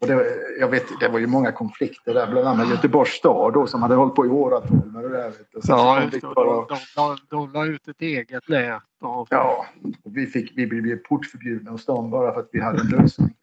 Och 0.00 0.06
det, 0.06 0.26
jag 0.60 0.68
vet, 0.68 1.00
det 1.00 1.08
var 1.08 1.18
ju 1.18 1.26
många 1.26 1.52
konflikter 1.52 2.14
där, 2.14 2.26
bland 2.30 2.48
annat 2.48 2.70
Göteborgs 2.70 3.10
stad 3.10 3.52
då, 3.52 3.66
som 3.66 3.82
hade 3.82 3.94
hållit 3.94 4.14
på 4.14 4.26
i 4.26 4.28
åratal 4.28 4.86
med 4.92 5.04
det 5.04 5.08
där. 5.08 5.32
ja, 5.62 6.02
just 6.02 6.12
det. 6.12 6.20
Bara... 6.34 6.66
De, 6.66 6.78
de, 6.96 7.16
de 7.30 7.52
la 7.52 7.66
ut 7.66 7.88
ett 7.88 8.02
eget 8.02 8.48
nät. 8.48 8.82
Och... 9.00 9.28
Ja, 9.30 9.66
och 10.04 10.16
vi, 10.16 10.26
fick, 10.26 10.52
vi 10.56 10.66
blev 10.66 10.96
portförbjudna 10.96 11.70
hos 11.70 11.86
dem 11.86 12.10
bara 12.10 12.32
för 12.32 12.40
att 12.40 12.48
vi 12.52 12.60
hade 12.60 12.80
en 12.80 12.88
lösning. 12.88 13.34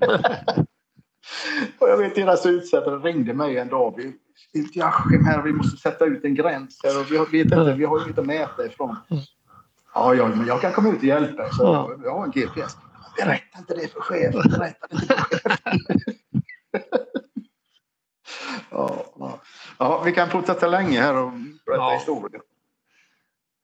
och 1.78 1.88
jag 1.88 1.96
vet 1.96 2.14
deras 2.14 2.46
utsättare 2.46 2.96
ringde 2.96 3.34
mig 3.34 3.58
en 3.58 3.68
dag. 3.68 3.94
Vi, 3.96 4.12
Joachim 4.52 5.24
här, 5.24 5.42
vi 5.42 5.52
måste 5.52 5.76
sätta 5.76 6.04
ut 6.04 6.24
en 6.24 6.34
gräns 6.34 6.80
här 6.84 7.00
och 7.00 7.12
vi 7.32 7.38
vet 7.38 7.44
inte, 7.44 7.74
vi 7.78 7.84
har 7.84 8.04
inget 8.04 8.18
att 8.18 8.26
mäta 8.26 8.66
ifrån. 8.66 8.96
Ja, 9.94 10.14
ja, 10.14 10.28
men 10.28 10.46
jag 10.46 10.60
kan 10.60 10.72
komma 10.72 10.88
ut 10.88 10.98
och 10.98 11.04
hjälpa. 11.04 11.48
Så 11.52 11.92
jag 12.04 12.12
har 12.12 12.24
en 12.24 12.30
GPS. 12.30 12.76
Berätta 13.16 13.58
inte 13.58 13.74
det 13.74 13.92
för 13.92 14.00
chefen. 14.00 14.50
Berätta 14.50 14.86
inte 14.92 15.06
för 15.06 15.50
chefen. 15.50 15.98
ja, 18.70 19.06
ja. 19.18 19.40
ja, 19.78 20.02
vi 20.02 20.12
kan 20.12 20.30
fortsätta 20.30 20.68
länge 20.68 21.00
här 21.00 21.16
och 21.16 21.32
berätta 21.32 21.82
ja. 21.82 21.94
historier. 21.94 22.40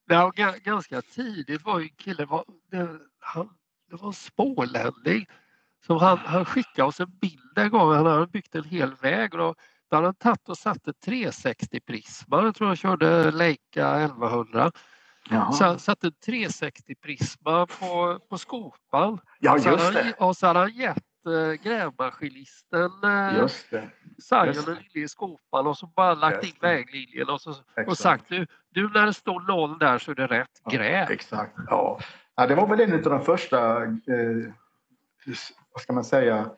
Ja, 0.07 0.33
ganska 0.63 1.03
tidigt 1.03 1.65
var 1.65 1.79
ju 1.79 1.85
en 1.85 1.97
kille, 1.97 2.25
var, 2.25 2.45
det, 2.71 2.89
han, 3.21 3.49
det 3.91 3.97
var 3.97 4.07
en 4.07 4.13
smålänning 4.13 5.27
som 5.87 5.99
han, 5.99 6.19
han 6.19 6.45
skickade 6.45 6.89
oss 6.89 7.01
en 7.01 7.19
bild 7.21 7.59
en 7.59 7.71
gång. 7.71 7.95
Han 7.95 8.07
hade 8.07 8.27
byggt 8.27 8.55
en 8.55 8.65
hel 8.65 8.95
väg 8.95 9.35
och 9.35 9.39
då, 9.39 9.55
då 9.91 9.97
hade 9.97 10.07
han 10.07 10.15
tagit 10.15 10.49
och 10.49 10.59
satt 10.59 10.89
ett 10.89 11.01
360 11.01 11.81
prisma. 11.81 12.43
Jag 12.45 12.55
tror 12.55 12.67
han 12.67 12.77
körde 12.77 13.31
Leica 13.31 13.97
1100. 13.97 14.73
Så, 15.53 15.79
satte 15.79 16.07
en 16.07 16.13
360 16.13 16.95
prisma 16.95 17.67
på, 17.67 18.21
på 18.29 18.39
skopan. 18.39 19.21
Ja, 19.39 19.59
just 19.59 19.93
det. 19.93 20.15
och 20.19 20.37
så 20.37 20.47
hade 20.47 20.59
han 20.59 20.71
gett 20.71 21.05
äh, 21.27 21.63
grävmaskinisten 21.63 22.91
Sion 24.19 24.77
en 24.77 25.03
i 25.03 25.09
skopan 25.09 25.67
och 25.67 25.79
så 25.79 25.87
bara 25.87 26.15
lagt 26.15 26.45
in 26.45 26.53
väglinjen 26.61 27.29
och, 27.29 27.41
så, 27.41 27.55
och 27.87 27.99
sagt 27.99 28.29
du, 28.29 28.47
du 28.71 28.89
när 28.89 29.07
det 29.07 29.15
står 29.15 29.41
noll 29.41 29.79
där 29.79 29.99
så 29.99 30.11
är 30.11 30.15
det 30.15 30.27
rätt 30.27 30.63
gräv. 30.71 31.07
Ja, 31.09 31.15
exakt. 31.15 31.55
Ja. 31.67 32.01
ja. 32.35 32.47
det 32.47 32.55
var 32.55 32.67
väl 32.67 32.81
en 32.81 32.95
av 32.95 33.03
de 33.03 33.25
första, 33.25 33.83
eh, 33.85 34.53
vad 35.73 35.83
ska 35.83 35.93
man 35.93 36.05
säga, 36.05 36.51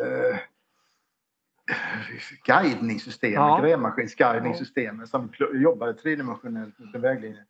eh, 0.00 0.38
guidningssystemen, 2.44 3.48
ja. 3.48 3.60
grävmaskinsguidningssystemen 3.62 5.06
som 5.06 5.32
jobbade 5.54 5.94
tredimensionellt 5.94 6.78
mot 6.78 6.94
en 6.94 7.00
väglinje. 7.00 7.38
Eh, 7.38 7.44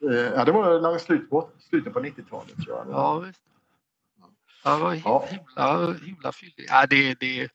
ja, 0.00 0.44
det 0.44 0.52
var 0.52 0.80
när 0.80 0.98
slutet 0.98 1.30
på, 1.30 1.50
slutet 1.58 1.92
på 1.92 2.00
90-talet 2.00 2.56
tror 2.64 2.76
jag. 2.76 2.86
Ja, 2.90 3.18
visst. 3.18 3.42
Ja, 4.64 4.76
det 4.76 4.82
var 4.82 4.94
himla, 4.94 5.26
himla, 5.26 5.92
himla 6.06 6.32
fylligt. 6.32 6.70
Ja, 6.70 6.86
det, 6.86 7.14
det, 7.14 7.50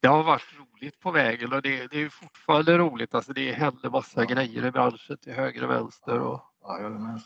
det 0.00 0.08
har 0.08 0.22
varit 0.22 0.54
roligt 0.58 1.00
på 1.00 1.10
vägen 1.10 1.52
och 1.52 1.62
det, 1.62 1.86
det 1.86 2.02
är 2.02 2.08
fortfarande 2.08 2.78
roligt. 2.78 3.14
Alltså 3.14 3.32
det 3.32 3.52
händer 3.52 3.90
massa 3.90 4.20
ja. 4.20 4.24
grejer 4.24 4.66
i 4.66 4.70
branschen 4.70 5.16
till 5.16 5.32
höger 5.32 5.64
och 5.64 5.70
vänster. 5.70 6.20
Och... 6.20 6.40
Ja, 6.62 6.80
jag, 6.80 6.92
med. 6.92 7.20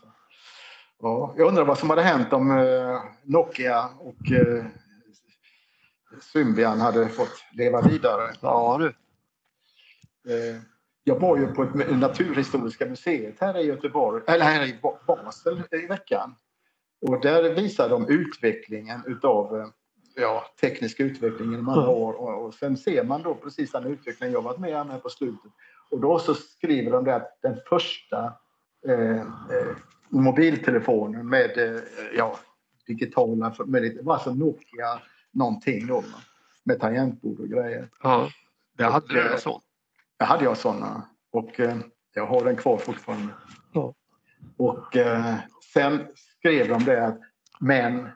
Ja, 0.99 1.33
jag 1.37 1.47
undrar 1.47 1.65
vad 1.65 1.77
som 1.77 1.89
hade 1.89 2.01
hänt 2.01 2.33
om 2.33 2.51
eh, 2.51 3.03
Nokia 3.23 3.89
och 3.99 4.31
eh, 4.31 4.65
Symbian 6.21 6.81
hade 6.81 7.09
fått 7.09 7.43
leva 7.51 7.81
vidare. 7.81 8.33
Ja 8.41 8.77
du. 8.79 8.87
Eh, 10.33 10.61
jag 11.09 11.19
var 11.19 11.37
ju 11.37 11.47
på 11.47 11.63
ett 11.63 11.99
Naturhistoriska 11.99 12.85
museet 12.85 13.35
här 13.39 13.57
i 13.57 13.65
Göteborg, 13.65 14.23
eller 14.27 14.45
här 14.45 14.65
i 14.65 14.79
Basel 15.07 15.63
i 15.71 15.85
veckan. 15.85 16.35
Och 17.01 17.21
där 17.21 17.53
visar 17.53 17.89
de 17.89 18.07
utvecklingen 18.07 19.01
utav 19.07 19.59
eh, 19.59 19.67
ja, 20.15 20.45
teknisk 20.61 20.99
utveckling 20.99 21.51
genom 21.51 21.69
alla 21.69 21.89
år. 21.89 22.13
Och, 22.13 22.45
och 22.45 22.53
sen 22.53 22.77
ser 22.77 23.03
man 23.03 23.23
då 23.23 23.35
precis 23.35 23.71
den 23.71 23.87
utveckling 23.87 24.31
jag 24.31 24.41
varit 24.41 24.59
med 24.59 24.75
om 24.75 25.01
på 25.03 25.09
slutet. 25.09 25.51
Och 25.91 25.99
då 25.99 26.19
så 26.19 26.33
skriver 26.33 26.91
de 26.91 27.03
det 27.03 27.15
att 27.15 27.37
den 27.41 27.57
första 27.69 28.33
eh, 28.87 29.19
eh, 29.19 29.75
mobiltelefonen 30.09 31.29
med 31.29 31.57
eh, 31.57 31.81
ja, 32.17 32.39
digitala, 32.87 33.55
med, 33.65 33.81
det 33.81 34.11
alltså 34.11 34.33
Nokia 34.33 35.01
någonting 35.31 35.87
då 35.87 36.03
med 36.63 36.79
tangentbord 36.79 37.39
och 37.39 37.47
grejer. 37.47 37.89
Ja, 38.03 38.29
det 38.77 38.83
hade 38.83 39.13
du 39.13 39.33
en 39.33 39.39
sån? 39.39 39.61
Jag 40.19 40.25
hade 40.25 40.43
jag 40.43 40.57
sådana 40.57 41.09
och 41.31 41.59
eh, 41.59 41.77
jag 42.13 42.25
har 42.25 42.45
den 42.45 42.55
kvar 42.55 42.77
fortfarande. 42.77 43.33
Ja. 43.73 43.93
Och 44.57 44.95
eh, 44.95 45.35
sen 45.73 46.07
skrev 46.15 46.67
de 46.67 46.83
det 46.83 47.07
att 47.07 47.19
men 47.59 48.09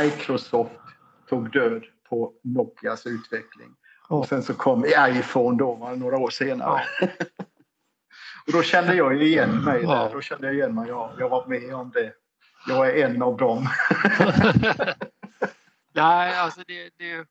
Microsoft 0.00 0.80
tog 1.28 1.52
död 1.52 1.84
på 2.08 2.32
Nokias 2.44 3.06
utveckling. 3.06 3.74
Och 4.08 4.28
sen 4.28 4.42
så 4.42 4.54
kom 4.54 4.84
iPhone 5.08 5.58
då, 5.58 5.94
några 5.96 6.18
år 6.18 6.30
senare. 6.30 6.82
Ja. 7.00 7.08
och 8.46 8.52
då 8.52 8.62
kände 8.62 8.94
jag 8.94 9.22
igen 9.22 9.64
mig 9.64 9.82
där. 9.82 10.10
Då 10.12 10.20
kände 10.20 10.46
jag 10.46 10.56
igen 10.56 10.74
mig. 10.74 10.88
Ja, 10.88 11.12
jag 11.18 11.28
var 11.28 11.46
med 11.46 11.74
om 11.74 11.90
det. 11.90 12.12
Jag 12.68 12.88
är 12.88 13.06
en 13.06 13.22
av 13.22 13.36
dem. 13.36 13.68
Nej, 15.94 16.38
alltså 16.38 16.60
det, 16.66 16.90
det, 16.96 17.26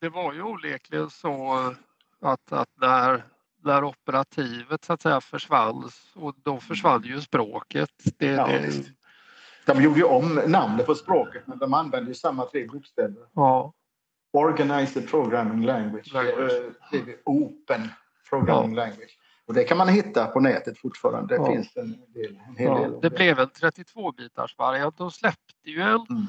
det 0.00 0.08
var 0.08 0.32
ju 0.32 0.42
onekligen 0.42 1.10
så 1.10 1.74
att, 2.20 2.52
att 2.52 2.68
när, 2.80 3.24
när 3.64 3.84
operativet 3.84 4.84
så 4.84 4.92
att 4.92 5.02
säga 5.02 5.20
försvann 5.20 5.90
och 6.14 6.34
då 6.42 6.60
försvann 6.60 7.02
ju 7.02 7.20
språket. 7.20 7.90
Det, 8.18 8.26
ja, 8.26 8.46
det... 8.46 8.84
De 9.66 9.82
gjorde 9.82 9.98
ju 9.98 10.04
om 10.04 10.40
namnet 10.46 10.86
på 10.86 10.94
språket 10.94 11.46
men 11.46 11.58
de 11.58 11.74
använde 11.74 12.10
ju 12.10 12.14
samma 12.14 12.44
tre 12.44 12.66
bokstäver. 12.66 13.26
Ja. 13.32 13.72
Organized 14.32 15.10
Programming 15.10 15.66
Language. 15.66 16.12
language. 16.12 16.52
Är 16.92 17.16
Open 17.24 17.88
Programming 18.30 18.76
ja. 18.76 18.84
Language. 18.84 19.18
Och 19.46 19.54
det 19.54 19.64
kan 19.64 19.78
man 19.78 19.88
hitta 19.88 20.26
på 20.26 20.40
nätet 20.40 20.78
fortfarande. 20.78 21.36
Det 21.36 21.42
ja. 21.42 21.52
finns 21.52 21.76
en, 21.76 21.90
del, 22.14 22.40
en 22.48 22.56
hel 22.56 22.66
ja, 22.66 22.78
del. 22.78 23.00
Det 23.00 23.10
blev 23.10 23.38
en 23.38 23.48
32-bitars 23.48 24.58
variant. 24.58 24.98
De 24.98 25.10
släppte 25.10 25.70
ju 25.70 25.80
en 25.80 26.06
mm. 26.10 26.26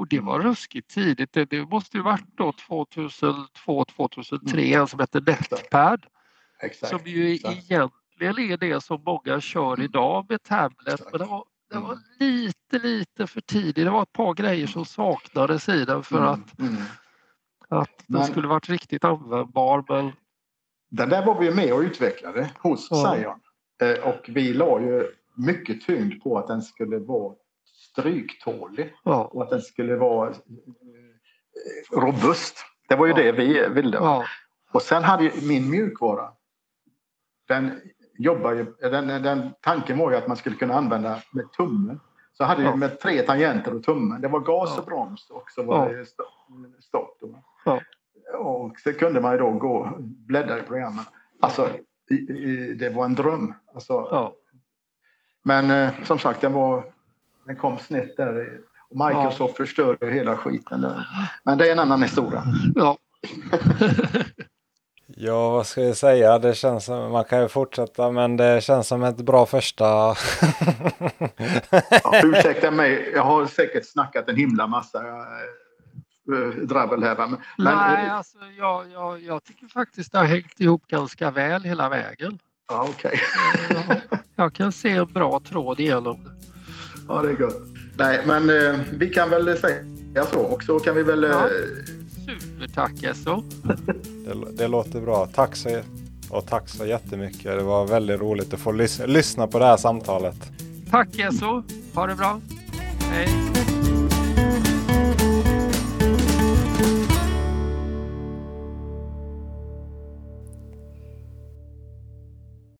Och 0.00 0.08
det 0.08 0.20
var 0.20 0.40
ruskigt 0.40 0.90
tidigt. 0.90 1.32
Det, 1.32 1.44
det 1.44 1.66
måste 1.66 1.96
ju 1.96 2.02
varit 2.02 2.36
då 2.36 2.52
2002, 2.52 3.84
2003 3.84 4.62
mm. 4.62 4.86
som 4.86 5.00
hette 5.00 5.20
Netpad. 5.20 6.06
Exakt. 6.62 6.90
Som 6.90 7.00
ju 7.04 7.32
Exakt. 7.32 7.56
egentligen 7.56 8.52
är 8.52 8.56
det 8.56 8.80
som 8.80 9.02
många 9.04 9.40
kör 9.40 9.74
mm. 9.74 9.84
idag 9.84 10.26
med 10.28 10.42
tablet. 10.42 11.00
Men 11.12 11.20
det 11.20 11.26
var, 11.26 11.44
det 11.70 11.78
var 11.78 11.92
mm. 11.92 12.02
lite, 12.18 12.78
lite 12.78 13.26
för 13.26 13.40
tidigt. 13.40 13.84
Det 13.84 13.90
var 13.90 14.02
ett 14.02 14.12
par 14.12 14.34
grejer 14.34 14.66
som 14.66 14.84
saknades 14.84 15.68
i 15.68 15.84
den 15.84 16.02
för 16.02 16.18
mm. 16.18 16.28
att 16.28 16.58
mm. 16.58 16.76
Att 17.68 18.04
den 18.06 18.24
skulle 18.24 18.48
varit 18.48 18.68
riktigt 18.68 19.04
användbar. 19.04 19.84
Men... 19.88 20.12
Den 20.90 21.08
där 21.08 21.26
var 21.26 21.40
vi 21.40 21.50
med 21.50 21.72
och 21.72 21.80
utvecklade 21.80 22.50
hos 22.58 22.88
ja. 22.90 23.16
Sion. 23.16 23.40
Eh, 23.88 24.08
och 24.08 24.24
vi 24.28 24.52
la 24.52 24.80
ju 24.80 25.06
mycket 25.34 25.80
tyngd 25.80 26.22
på 26.22 26.38
att 26.38 26.46
den 26.46 26.62
skulle 26.62 26.98
vara 26.98 27.34
stryktålig 27.92 28.94
ja. 29.04 29.24
och 29.24 29.42
att 29.42 29.50
den 29.50 29.62
skulle 29.62 29.96
vara 29.96 30.30
eh, 30.30 30.36
robust. 32.00 32.64
Det 32.88 32.96
var 32.96 33.06
ju 33.06 33.12
ja. 33.12 33.18
det 33.18 33.32
vi 33.32 33.68
ville. 33.68 33.96
Ja. 33.96 34.24
Och 34.72 34.82
sen 34.82 35.04
hade 35.04 35.24
ju 35.24 35.48
min 35.48 35.70
mjukvara, 35.70 36.32
den 37.48 37.80
jobbar 38.18 38.52
ju, 38.52 38.64
den, 38.80 39.22
den 39.22 39.50
tanken 39.60 39.98
var 39.98 40.10
ju 40.10 40.16
att 40.16 40.28
man 40.28 40.36
skulle 40.36 40.56
kunna 40.56 40.74
använda 40.74 41.22
med 41.32 41.52
tummen. 41.52 42.00
Så 42.32 42.44
hade 42.44 42.62
ja. 42.62 42.76
med 42.76 43.00
tre 43.00 43.22
tangenter 43.22 43.74
och 43.74 43.82
tummen. 43.82 44.20
Det 44.20 44.28
var 44.28 44.40
gas 44.40 44.78
och 44.78 44.84
broms 44.84 45.30
och 45.30 45.50
så 45.50 45.62
var 45.62 45.94
det 45.94 46.06
stopp. 46.82 47.22
Och 48.38 48.80
så 48.80 48.92
kunde 48.92 49.20
man 49.20 49.32
ju 49.32 49.38
då 49.38 49.50
gå 49.50 49.76
och 49.76 50.02
bläddra 50.02 50.58
i 50.58 50.62
programmen. 50.62 51.04
Alltså, 51.40 51.68
i, 52.10 52.14
i, 52.14 52.74
det 52.74 52.90
var 52.90 53.04
en 53.04 53.14
dröm. 53.14 53.54
Alltså. 53.74 54.32
Men 55.42 55.70
eh, 55.70 56.04
som 56.04 56.18
sagt, 56.18 56.40
den, 56.40 56.52
var, 56.52 56.84
den 57.46 57.56
kom 57.56 57.78
snett 57.78 58.16
där. 58.16 58.60
Och 58.90 59.06
Microsoft 59.06 59.54
ja. 59.58 59.64
förstörde 59.64 60.10
hela 60.10 60.36
skiten. 60.36 60.80
Där. 60.80 61.06
Men 61.44 61.58
det 61.58 61.68
är 61.68 61.72
en 61.72 61.78
annan 61.78 62.02
historia. 62.02 62.44
Ja. 62.74 62.98
Ja, 65.16 65.50
vad 65.50 65.66
ska 65.66 65.80
jag 65.80 65.96
säga? 65.96 66.38
Det 66.38 66.54
känns 66.54 66.84
som, 66.84 67.12
man 67.12 67.24
kan 67.24 67.42
ju 67.42 67.48
fortsätta, 67.48 68.10
men 68.10 68.36
det 68.36 68.64
känns 68.64 68.88
som 68.88 69.02
ett 69.02 69.16
bra 69.16 69.46
första... 69.46 69.84
ja, 72.04 72.20
ursäkta 72.24 72.70
mig, 72.70 73.12
jag 73.14 73.22
har 73.22 73.46
säkert 73.46 73.86
snackat 73.86 74.28
en 74.28 74.36
himla 74.36 74.66
massa 74.66 74.98
äh, 74.98 76.46
drabbel 76.62 77.02
här. 77.02 77.16
Men, 77.16 77.30
Nej, 77.58 77.74
men, 77.74 78.10
alltså 78.10 78.38
jag, 78.58 78.90
jag, 78.90 79.22
jag 79.22 79.44
tycker 79.44 79.66
faktiskt 79.66 80.12
det 80.12 80.18
har 80.18 80.24
hängt 80.24 80.60
ihop 80.60 80.86
ganska 80.86 81.30
väl 81.30 81.62
hela 81.62 81.88
vägen. 81.88 82.38
Ja. 82.68 82.88
Okay. 82.88 83.18
jag, 83.68 84.00
jag 84.36 84.54
kan 84.54 84.72
se 84.72 84.90
en 84.90 85.12
bra 85.12 85.40
tråd 85.40 85.80
igenom 85.80 86.24
det. 86.24 86.49
Ja, 87.10 87.22
det 87.22 87.30
är 87.30 87.34
gott. 87.36 87.62
Nej, 87.98 88.20
men 88.26 88.50
eh, 88.50 88.80
vi 88.92 89.08
kan 89.10 89.30
väl 89.30 89.58
säga 89.58 90.26
så 90.32 90.40
och 90.40 90.62
så 90.62 90.78
kan 90.78 90.94
vi 90.96 91.02
väl 91.02 91.22
ja. 91.22 91.44
eh, 91.44 91.50
Supertack 92.26 93.02
Esso. 93.02 93.42
Det, 94.24 94.56
det 94.56 94.68
låter 94.68 95.00
bra. 95.00 95.26
Tack 95.26 95.56
så, 95.56 95.80
och 96.30 96.46
tack 96.46 96.68
så 96.68 96.86
jättemycket. 96.86 97.44
Det 97.44 97.62
var 97.62 97.86
väldigt 97.86 98.20
roligt 98.20 98.54
att 98.54 98.60
få 98.60 98.72
lys 98.72 99.00
lyssna 99.06 99.46
på 99.46 99.58
det 99.58 99.64
här 99.64 99.76
samtalet. 99.76 100.36
Tack 100.90 101.18
Esso. 101.18 101.62
Ha 101.94 102.06
det 102.06 102.14
bra. 102.14 102.40
Hej. 103.00 103.28